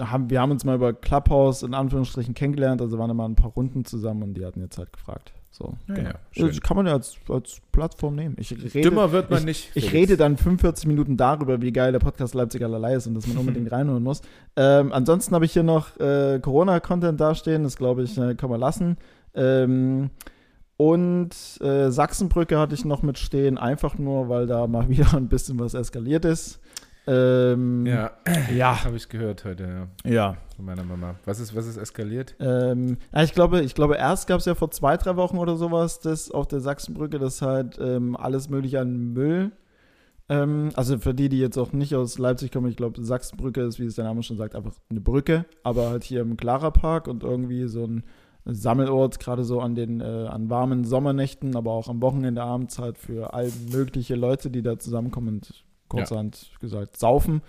haben, 0.00 0.30
wir 0.30 0.40
haben 0.40 0.50
uns 0.50 0.64
mal 0.64 0.76
über 0.76 0.92
Clubhouse 0.92 1.62
in 1.62 1.74
Anführungsstrichen 1.74 2.34
kennengelernt, 2.34 2.80
also 2.80 2.98
waren 2.98 3.10
immer 3.10 3.28
ein 3.28 3.36
paar 3.36 3.50
Runden 3.50 3.84
zusammen 3.84 4.22
und 4.22 4.34
die 4.34 4.44
hatten 4.44 4.60
jetzt 4.60 4.78
halt 4.78 4.92
gefragt. 4.92 5.32
So, 5.56 5.74
Ja, 5.86 5.94
genau. 5.94 6.08
ja, 6.08 6.14
schön. 6.32 6.48
Das 6.48 6.60
kann 6.62 6.76
man 6.76 6.86
ja 6.86 6.94
als, 6.94 7.16
als 7.28 7.60
Plattform 7.70 8.16
nehmen. 8.16 8.34
Ich 8.40 8.50
rede, 8.50 8.80
Dümmer 8.90 9.12
wird 9.12 9.30
man 9.30 9.44
nicht. 9.44 9.70
ich 9.76 9.92
rede 9.92 10.16
dann 10.16 10.36
45 10.36 10.88
Minuten 10.88 11.16
darüber, 11.16 11.62
wie 11.62 11.70
geil 11.70 11.92
der 11.92 12.00
Podcast 12.00 12.34
Leipzig 12.34 12.64
allerlei 12.64 12.94
ist 12.96 13.06
und 13.06 13.14
dass 13.14 13.28
man 13.28 13.36
unbedingt 13.36 13.70
reinhören 13.72 14.02
muss. 14.02 14.20
Ähm, 14.56 14.92
ansonsten 14.92 15.32
habe 15.32 15.44
ich 15.44 15.52
hier 15.52 15.62
noch 15.62 15.96
äh, 16.00 16.40
Corona-Content 16.40 17.20
dastehen, 17.20 17.62
das 17.62 17.76
glaube 17.76 18.02
ich, 18.02 18.18
äh, 18.18 18.34
kann 18.34 18.50
man 18.50 18.58
lassen. 18.58 18.96
Ähm, 19.34 20.10
und 20.76 21.30
äh, 21.60 21.88
Sachsenbrücke 21.88 22.58
hatte 22.58 22.74
ich 22.74 22.84
noch 22.84 23.02
mit 23.02 23.16
stehen, 23.18 23.56
einfach 23.56 23.96
nur, 23.96 24.28
weil 24.28 24.48
da 24.48 24.66
mal 24.66 24.88
wieder 24.88 25.14
ein 25.14 25.28
bisschen 25.28 25.60
was 25.60 25.74
eskaliert 25.74 26.24
ist. 26.24 26.58
Ähm, 27.06 27.84
Ja, 27.86 28.12
ja. 28.54 28.84
habe 28.84 28.96
ich 28.96 29.08
gehört 29.08 29.44
heute, 29.44 29.88
ja, 30.04 30.10
Ja. 30.10 30.36
von 30.56 30.64
meiner 30.64 30.84
Mama. 30.84 31.16
Was 31.24 31.40
ist, 31.40 31.54
was 31.54 31.66
ist 31.66 31.76
eskaliert? 31.76 32.34
Ähm, 32.40 32.96
ich 33.22 33.34
glaube, 33.34 33.60
ich 33.60 33.74
glaube, 33.74 33.96
erst 33.96 34.26
gab 34.26 34.38
es 34.40 34.46
ja 34.46 34.54
vor 34.54 34.70
zwei, 34.70 34.96
drei 34.96 35.16
Wochen 35.16 35.38
oder 35.38 35.56
sowas, 35.56 36.00
das 36.00 36.30
auf 36.30 36.46
der 36.48 36.60
Sachsenbrücke, 36.60 37.18
das 37.18 37.42
halt 37.42 37.78
ähm, 37.80 38.16
alles 38.16 38.48
mögliche 38.48 38.80
an 38.80 39.12
Müll. 39.12 39.52
Ähm, 40.30 40.70
also 40.74 40.98
für 40.98 41.12
die, 41.12 41.28
die 41.28 41.38
jetzt 41.38 41.58
auch 41.58 41.72
nicht 41.72 41.94
aus 41.94 42.18
Leipzig 42.18 42.50
kommen, 42.50 42.68
ich 42.70 42.76
glaube, 42.76 43.04
Sachsenbrücke 43.04 43.60
ist, 43.60 43.78
wie 43.78 43.84
es 43.84 43.96
der 43.96 44.04
Name 44.04 44.22
schon 44.22 44.38
sagt, 44.38 44.54
einfach 44.54 44.72
eine 44.88 45.00
Brücke, 45.00 45.44
aber 45.62 45.90
halt 45.90 46.04
hier 46.04 46.22
im 46.22 46.38
Clara 46.38 46.70
Park 46.70 47.08
und 47.08 47.22
irgendwie 47.22 47.66
so 47.68 47.84
ein 47.86 48.04
Sammelort, 48.46 49.20
gerade 49.20 49.44
so 49.44 49.60
an 49.60 49.74
den 49.74 50.00
äh, 50.00 50.04
an 50.04 50.48
warmen 50.50 50.84
Sommernächten, 50.84 51.56
aber 51.56 51.72
auch 51.72 51.88
am 51.88 52.00
Wochenende 52.02 52.42
abends 52.42 52.78
halt 52.78 52.96
für 52.98 53.34
all 53.34 53.50
mögliche 53.72 54.14
Leute, 54.16 54.50
die 54.50 54.62
da 54.62 54.78
zusammenkommen 54.78 55.28
und 55.36 55.64
kurzerhand 55.94 56.50
gesagt 56.60 56.96
saufen. 56.96 57.42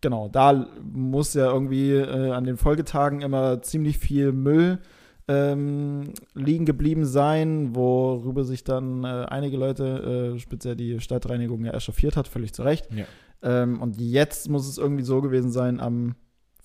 Genau, 0.00 0.28
da 0.28 0.66
muss 0.82 1.34
ja 1.34 1.50
irgendwie 1.52 1.92
äh, 1.92 2.32
an 2.32 2.44
den 2.44 2.56
Folgetagen 2.56 3.20
immer 3.20 3.62
ziemlich 3.62 3.98
viel 3.98 4.32
Müll 4.32 4.80
ähm, 5.28 6.12
liegen 6.34 6.66
geblieben 6.66 7.04
sein, 7.04 7.74
worüber 7.74 8.44
sich 8.44 8.64
dann 8.64 9.04
äh, 9.04 9.26
einige 9.28 9.56
Leute, 9.56 10.34
äh, 10.34 10.38
speziell 10.38 10.76
die 10.76 11.00
Stadtreinigung, 11.00 11.64
ja 11.64 11.72
echauffiert 11.72 12.16
hat, 12.16 12.26
völlig 12.26 12.52
zu 12.52 12.62
Recht. 12.62 12.88
Ja. 12.92 13.04
Ähm, 13.42 13.80
und 13.80 14.00
jetzt 14.00 14.48
muss 14.48 14.68
es 14.68 14.78
irgendwie 14.78 15.04
so 15.04 15.20
gewesen 15.20 15.50
sein 15.50 15.80
am 15.80 16.16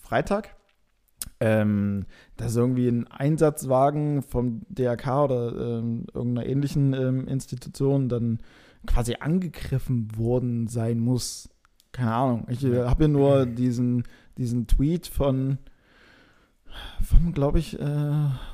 Freitag, 0.01 0.55
ähm, 1.39 2.05
dass 2.35 2.55
irgendwie 2.55 2.87
ein 2.87 3.07
Einsatzwagen 3.07 4.23
vom 4.23 4.61
DRK 4.69 5.23
oder 5.25 5.79
ähm, 5.79 6.07
irgendeiner 6.13 6.47
ähnlichen 6.47 6.93
ähm, 6.93 7.27
Institution 7.27 8.09
dann 8.09 8.39
quasi 8.85 9.15
angegriffen 9.19 10.09
worden 10.17 10.67
sein 10.67 10.99
muss. 10.99 11.49
Keine 11.91 12.13
Ahnung. 12.13 12.45
Ich 12.49 12.63
äh, 12.63 12.83
habe 12.83 13.05
hier 13.05 13.07
nur 13.07 13.45
diesen, 13.45 14.03
diesen 14.37 14.67
Tweet 14.67 15.07
von, 15.07 15.57
vom, 17.03 17.33
glaube 17.33 17.59
ich, 17.59 17.79
äh, 17.79 17.83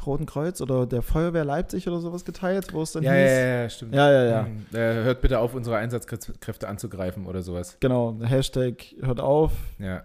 Roten 0.06 0.26
Kreuz 0.26 0.62
oder 0.62 0.86
der 0.86 1.02
Feuerwehr 1.02 1.44
Leipzig 1.44 1.88
oder 1.88 2.00
sowas 2.00 2.24
geteilt, 2.24 2.74
wo 2.74 2.82
es 2.82 2.94
dann 2.94 3.04
Ja, 3.04 3.12
hieß. 3.12 3.30
ja, 3.32 3.38
ja, 3.38 3.62
ja, 3.64 3.70
stimmt. 3.70 3.96
Ja, 3.96 4.12
ja, 4.12 4.24
ja. 4.24 4.42
Mhm. 4.44 4.66
Äh, 4.74 5.04
hört 5.04 5.22
bitte 5.22 5.40
auf, 5.40 5.54
unsere 5.56 5.78
Einsatzkräfte 5.78 6.68
anzugreifen 6.68 7.26
oder 7.26 7.42
sowas. 7.42 7.78
Genau, 7.80 8.18
Hashtag 8.24 8.96
hört 9.02 9.20
auf 9.20 9.52
Ja. 9.80 10.04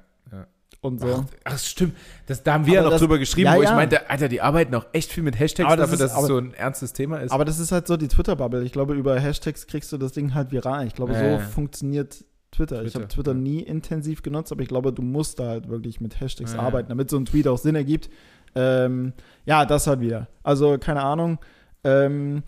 Und 0.80 1.00
so. 1.00 1.24
Ach, 1.26 1.52
ach, 1.54 1.58
stimmt. 1.58 1.94
Das, 2.26 2.42
da 2.42 2.54
haben 2.54 2.66
wir 2.66 2.74
ja 2.74 2.80
Aber 2.80 2.86
noch 2.86 2.92
das- 2.92 3.00
drüber 3.00 3.18
geschrieben, 3.18 3.46
ja, 3.50 3.56
wo 3.56 3.62
ich 3.62 3.68
ja. 3.68 3.74
meinte, 3.74 4.08
Alter, 4.08 4.28
die 4.28 4.40
arbeiten 4.40 4.74
auch 4.74 4.86
echt 4.92 5.12
viel 5.12 5.22
mit 5.24 5.38
Hashtags 5.38 5.66
Aber 5.66 5.76
das 5.76 5.90
dafür, 5.90 5.94
ist- 5.94 6.00
dass 6.00 6.10
es 6.12 6.18
aber- 6.18 6.26
so 6.26 6.36
ein 6.38 6.54
ernstes 6.54 6.92
Thema 6.92 7.18
ist. 7.18 7.32
Aber 7.32 7.44
das 7.44 7.58
ist 7.58 7.72
halt 7.72 7.86
so 7.86 7.96
die 7.96 8.08
Twitter-Bubble. 8.08 8.62
Ich 8.62 8.72
glaube, 8.72 8.94
über 8.94 9.18
Hashtags 9.18 9.66
kriegst 9.66 9.90
du 9.92 9.98
das 9.98 10.12
Ding 10.12 10.34
halt 10.34 10.52
viral. 10.52 10.86
Ich 10.86 10.94
glaube, 10.94 11.14
so 11.14 11.20
Ja, 11.20 11.30
ja. 11.32 11.38
funktioniert 11.38 12.24
Twitter. 12.52 12.82
Ich 12.82 12.92
Twitter, 12.92 13.00
habe 13.04 13.08
Twitter 13.14 13.32
ja. 13.32 13.38
nie 13.38 13.60
intensiv 13.60 14.22
genutzt, 14.22 14.52
aber 14.52 14.62
ich 14.62 14.68
glaube, 14.68 14.92
du 14.92 15.02
musst 15.02 15.38
da 15.38 15.48
halt 15.48 15.68
wirklich 15.68 16.00
mit 16.00 16.20
Hashtags 16.20 16.52
Ja, 16.52 16.58
ja. 16.58 16.62
arbeiten, 16.64 16.88
damit 16.88 17.10
so 17.10 17.16
ein 17.18 17.24
Tweet 17.26 17.46
auch 17.48 17.58
Sinn 17.58 17.74
ergibt. 17.74 18.08
Ähm, 18.54 19.12
ja, 19.44 19.66
das 19.66 19.86
halt 19.86 20.00
wieder. 20.00 20.28
Also, 20.42 20.78
keine 20.78 21.02
Ahnung. 21.02 21.38
Ähm, 21.84 22.42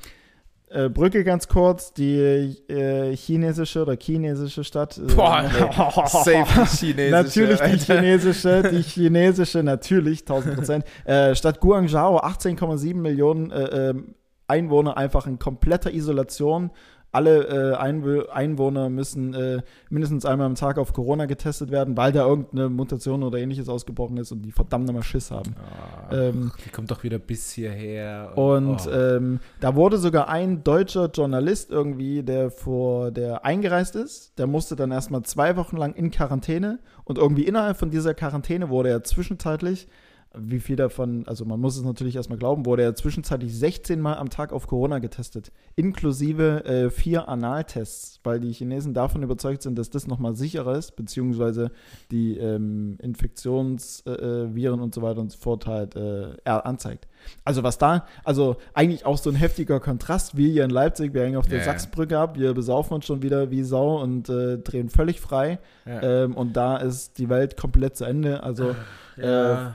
äh, 0.71 0.89
Brücke 0.89 1.25
ganz 1.25 1.49
kurz, 1.49 1.93
die 1.93 2.17
äh, 2.17 3.17
chinesische 3.17 3.83
oder 3.83 3.97
chinesische 4.01 4.63
Stadt. 4.63 4.99
Äh, 4.99 5.13
Boah, 5.15 5.43
nee. 5.53 5.59
Safe 6.07 6.67
chinesische. 6.67 7.11
Natürlich 7.11 7.61
die 7.61 7.79
chinesische, 7.79 8.71
die 8.71 8.83
chinesische, 8.83 9.63
natürlich, 9.63 10.21
1000 10.21 10.55
Prozent. 10.55 10.85
Äh, 11.05 11.35
Stadt 11.35 11.61
Guangzhou, 11.61 12.19
18,7 12.19 12.95
Millionen 12.95 13.51
äh, 13.51 13.91
ähm, 13.91 14.15
Einwohner, 14.47 14.97
einfach 14.97 15.27
in 15.27 15.39
kompletter 15.39 15.93
Isolation. 15.93 16.71
Alle 17.13 17.73
äh, 17.73 17.77
Einw 17.77 18.29
Einwohner 18.31 18.89
müssen 18.89 19.35
äh, 19.35 19.63
mindestens 19.89 20.25
einmal 20.25 20.47
am 20.47 20.55
Tag 20.55 20.79
auf 20.79 20.93
Corona 20.93 21.27
getestet 21.27 21.71
werden, 21.71 21.97
weil 21.97 22.13
da 22.13 22.27
irgendeine 22.27 22.69
Mutation 22.69 23.23
oder 23.23 23.39
ähnliches 23.39 23.69
ausgebrochen 23.69 24.17
ist 24.17 24.33
und 24.33 24.43
die 24.43 24.53
verdammt 24.53 24.87
nochmal 24.87 25.03
Schiss 25.03 25.31
haben. 25.31 25.55
Ah, 25.59 26.15
Ähm, 26.15 26.53
die 26.65 26.71
kommt 26.71 26.91
doch 26.91 27.03
wieder 27.03 27.19
bis 27.19 27.51
hierher. 27.51 28.33
und 28.37 28.87
oh. 28.87 28.91
ähm, 28.91 29.41
da 29.61 29.75
wurde 29.75 29.99
sogar 29.99 30.29
ein 30.29 30.63
deutscher 30.63 31.11
Journalist 31.11 31.71
irgendwie, 31.71 32.23
der 32.23 32.51
vor 32.51 33.11
der 33.11 33.45
eingereist 33.45 33.97
ist, 33.97 34.39
der 34.39 34.47
musste 34.47 34.77
dann 34.77 34.91
erstmal 34.91 35.23
zwei 35.23 35.57
Wochen 35.57 35.77
lang 35.77 35.95
in 35.95 36.11
Quarantäne 36.11 36.79
und 37.05 37.19
irgendwie 37.19 37.43
innerhalb 37.43 37.77
von 37.77 37.91
dieser 37.91 38.15
Quarantäne 38.15 38.69
wurde 38.69 38.91
er 38.91 39.03
zwischenzeitlich, 39.03 39.89
wie 40.33 40.61
viel 40.61 40.77
davon, 40.77 41.27
also 41.27 41.45
man 41.45 41.59
muss 41.59 41.77
es 41.77 41.83
natürlich 41.83 42.15
erstmal 42.15 42.39
glauben, 42.39 42.65
wurde 42.65 42.85
er 42.85 42.95
zwischenzeitlich 42.95 43.53
16 43.57 44.01
Mal 44.01 44.15
am 44.15 44.31
Tag 44.31 44.53
auf 44.53 44.69
Corona 44.69 45.01
getestet, 45.01 45.51
inklusive 45.75 46.65
äh, 46.65 46.91
vier 46.91 47.29
Analtests, 47.29 48.21
weil 48.23 48.39
die 48.39 48.53
Chinesen 48.53 48.95
davon 48.95 49.25
überzeugt 49.25 49.63
sind, 49.63 49.77
dass 49.77 49.91
das 49.91 50.07
nochmal 50.07 50.37
sicherer 50.37 50.77
ist, 50.77 50.95
beziehungsweise 50.95 51.73
die 52.13 52.37
ähm, 52.39 52.97
Infektionsviren 53.03 54.53
äh, 54.53 54.55
Viren 54.55 54.81
und 54.81 54.95
so 54.95 55.03
weiter 55.03 55.21
und 55.21 55.33
so 55.33 55.39
fort 55.39 55.67
halt 55.67 55.97
äh, 55.97 56.37
anzeigt. 56.45 57.09
Also 57.45 57.65
was 57.65 57.79
da, 57.79 58.07
also 58.23 58.57
eigentlich 58.73 59.07
auch 59.07 59.19
so 59.19 59.31
ein 59.31 59.37
heftiger 59.37 59.81
Kontrast, 59.81 60.37
wir 60.37 60.49
hier 60.49 60.65
in 60.65 60.71
Leipzig, 60.71 61.13
wir 61.13 61.23
hängen 61.23 61.37
auf 61.37 61.49
der 61.49 61.59
ja. 61.59 61.65
Sachsbrücke 61.65 62.17
ab, 62.17 62.39
wir 62.39 62.55
besaufen 62.55 62.95
uns 62.95 63.05
schon 63.05 63.23
wieder 63.23 63.51
wie 63.51 63.65
Sau 63.65 64.01
und 64.01 64.29
äh, 64.29 64.59
drehen 64.59 64.91
völlig 64.91 65.21
frei 65.21 65.59
ja. 65.87 66.25
ähm, 66.25 66.37
und 66.37 66.57
da 66.57 66.77
ist 66.77 67.19
die 67.19 67.29
Welt 67.29 67.57
komplett 67.57 67.97
zu 67.97 68.05
Ende. 68.05 68.45
Also 68.45 68.77
ja. 69.17 69.75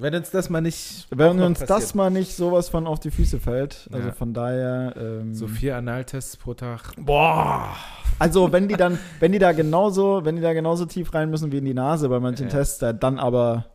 Wenn 0.00 0.14
uns 0.14 0.30
das 0.30 0.48
mal 0.48 0.60
nicht. 0.60 1.06
wenn 1.10 1.40
uns 1.40 1.58
das 1.60 1.68
passiert. 1.68 1.94
mal 1.96 2.10
nicht 2.10 2.34
sowas 2.36 2.68
von 2.68 2.86
auf 2.86 3.00
die 3.00 3.10
Füße 3.10 3.40
fällt, 3.40 3.88
also 3.92 4.08
Ja. 4.08 4.14
von 4.14 4.32
daher 4.32 4.94
ähm, 4.96 5.34
So 5.34 5.46
vier 5.48 5.76
Analtests 5.76 6.36
pro 6.36 6.54
Tag. 6.54 6.92
Boah. 6.96 7.74
Also 8.20 8.50
wenn 8.52 8.68
die 8.68 8.76
dann, 8.76 8.98
wenn 9.20 9.32
die 9.32 9.38
da 9.38 9.52
genauso, 9.52 10.24
wenn 10.24 10.36
die 10.36 10.42
da 10.42 10.52
genauso 10.52 10.86
tief 10.86 11.12
rein 11.14 11.30
müssen 11.30 11.50
wie 11.52 11.58
in 11.58 11.64
die 11.64 11.74
Nase 11.74 12.08
bei 12.08 12.20
manchen 12.20 12.46
Ja. 12.46 12.52
Tests, 12.52 12.80
äh, 12.82 12.94
dann 12.94 13.18
aber, 13.18 13.66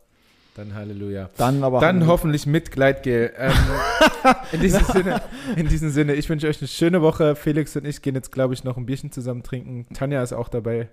Dann 0.54 0.74
Halleluja. 0.74 1.30
dann 1.36 1.62
aber 1.64 1.80
Dann 1.80 2.06
hoffentlich 2.06 2.46
mit 2.46 2.70
Gleitgel. 2.70 3.32
Ähm, 3.36 3.52
in, 4.52 4.60
diesem 4.60 4.84
Sinne, 4.92 5.20
in 5.56 5.68
diesem 5.68 5.90
Sinne, 5.90 6.14
ich 6.14 6.28
wünsche 6.30 6.46
euch 6.48 6.60
eine 6.60 6.68
schöne 6.68 7.02
Woche. 7.02 7.36
Felix 7.36 7.76
und 7.76 7.84
ich 7.86 8.02
gehen 8.02 8.14
jetzt, 8.14 8.32
glaube 8.32 8.54
ich, 8.54 8.64
noch 8.64 8.76
ein 8.76 8.86
Bierchen 8.86 9.10
zusammen 9.12 9.42
trinken. 9.42 9.92
Tanja 9.94 10.22
ist 10.22 10.32
auch 10.32 10.48
dabei. 10.48 10.88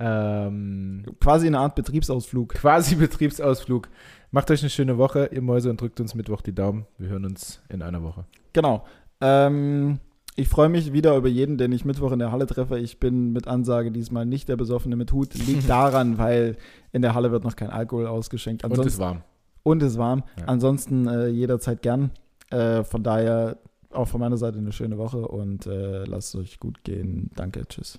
Ähm, 0.00 1.04
quasi 1.20 1.46
eine 1.46 1.58
Art 1.58 1.74
Betriebsausflug. 1.74 2.54
quasi 2.54 2.94
Betriebsausflug. 2.96 3.88
Macht 4.34 4.50
euch 4.50 4.62
eine 4.62 4.70
schöne 4.70 4.96
Woche, 4.96 5.28
ihr 5.30 5.42
Mäuse, 5.42 5.68
und 5.68 5.78
drückt 5.78 6.00
uns 6.00 6.14
Mittwoch 6.14 6.40
die 6.40 6.54
Daumen. 6.54 6.86
Wir 6.96 7.10
hören 7.10 7.26
uns 7.26 7.60
in 7.68 7.82
einer 7.82 8.02
Woche. 8.02 8.24
Genau. 8.54 8.82
Ähm, 9.20 9.98
ich 10.36 10.48
freue 10.48 10.70
mich 10.70 10.94
wieder 10.94 11.14
über 11.18 11.28
jeden, 11.28 11.58
den 11.58 11.70
ich 11.70 11.84
Mittwoch 11.84 12.12
in 12.12 12.18
der 12.18 12.32
Halle 12.32 12.46
treffe. 12.46 12.78
Ich 12.78 12.98
bin 12.98 13.32
mit 13.32 13.46
Ansage 13.46 13.92
diesmal 13.92 14.24
nicht 14.24 14.48
der 14.48 14.56
Besoffene 14.56 14.96
mit 14.96 15.12
Hut. 15.12 15.34
Liegt 15.34 15.68
daran, 15.68 16.16
weil 16.16 16.56
in 16.92 17.02
der 17.02 17.14
Halle 17.14 17.30
wird 17.30 17.44
noch 17.44 17.56
kein 17.56 17.68
Alkohol 17.68 18.06
ausgeschenkt. 18.06 18.64
Und 18.64 18.72
es 18.72 18.78
Ansonsten, 18.78 19.02
warm. 19.02 19.22
und 19.64 19.82
es 19.82 19.98
warm. 19.98 20.22
Ja. 20.38 20.46
Ansonsten 20.46 21.06
äh, 21.08 21.26
jederzeit 21.28 21.82
gern. 21.82 22.10
Äh, 22.50 22.84
von 22.84 23.02
daher 23.02 23.58
auch 23.90 24.08
von 24.08 24.20
meiner 24.20 24.38
Seite 24.38 24.56
eine 24.56 24.72
schöne 24.72 24.96
Woche 24.96 25.28
und 25.28 25.66
äh, 25.66 26.04
lasst 26.04 26.34
es 26.34 26.40
euch 26.40 26.58
gut 26.58 26.82
gehen. 26.84 27.30
Danke, 27.36 27.66
tschüss. 27.68 27.98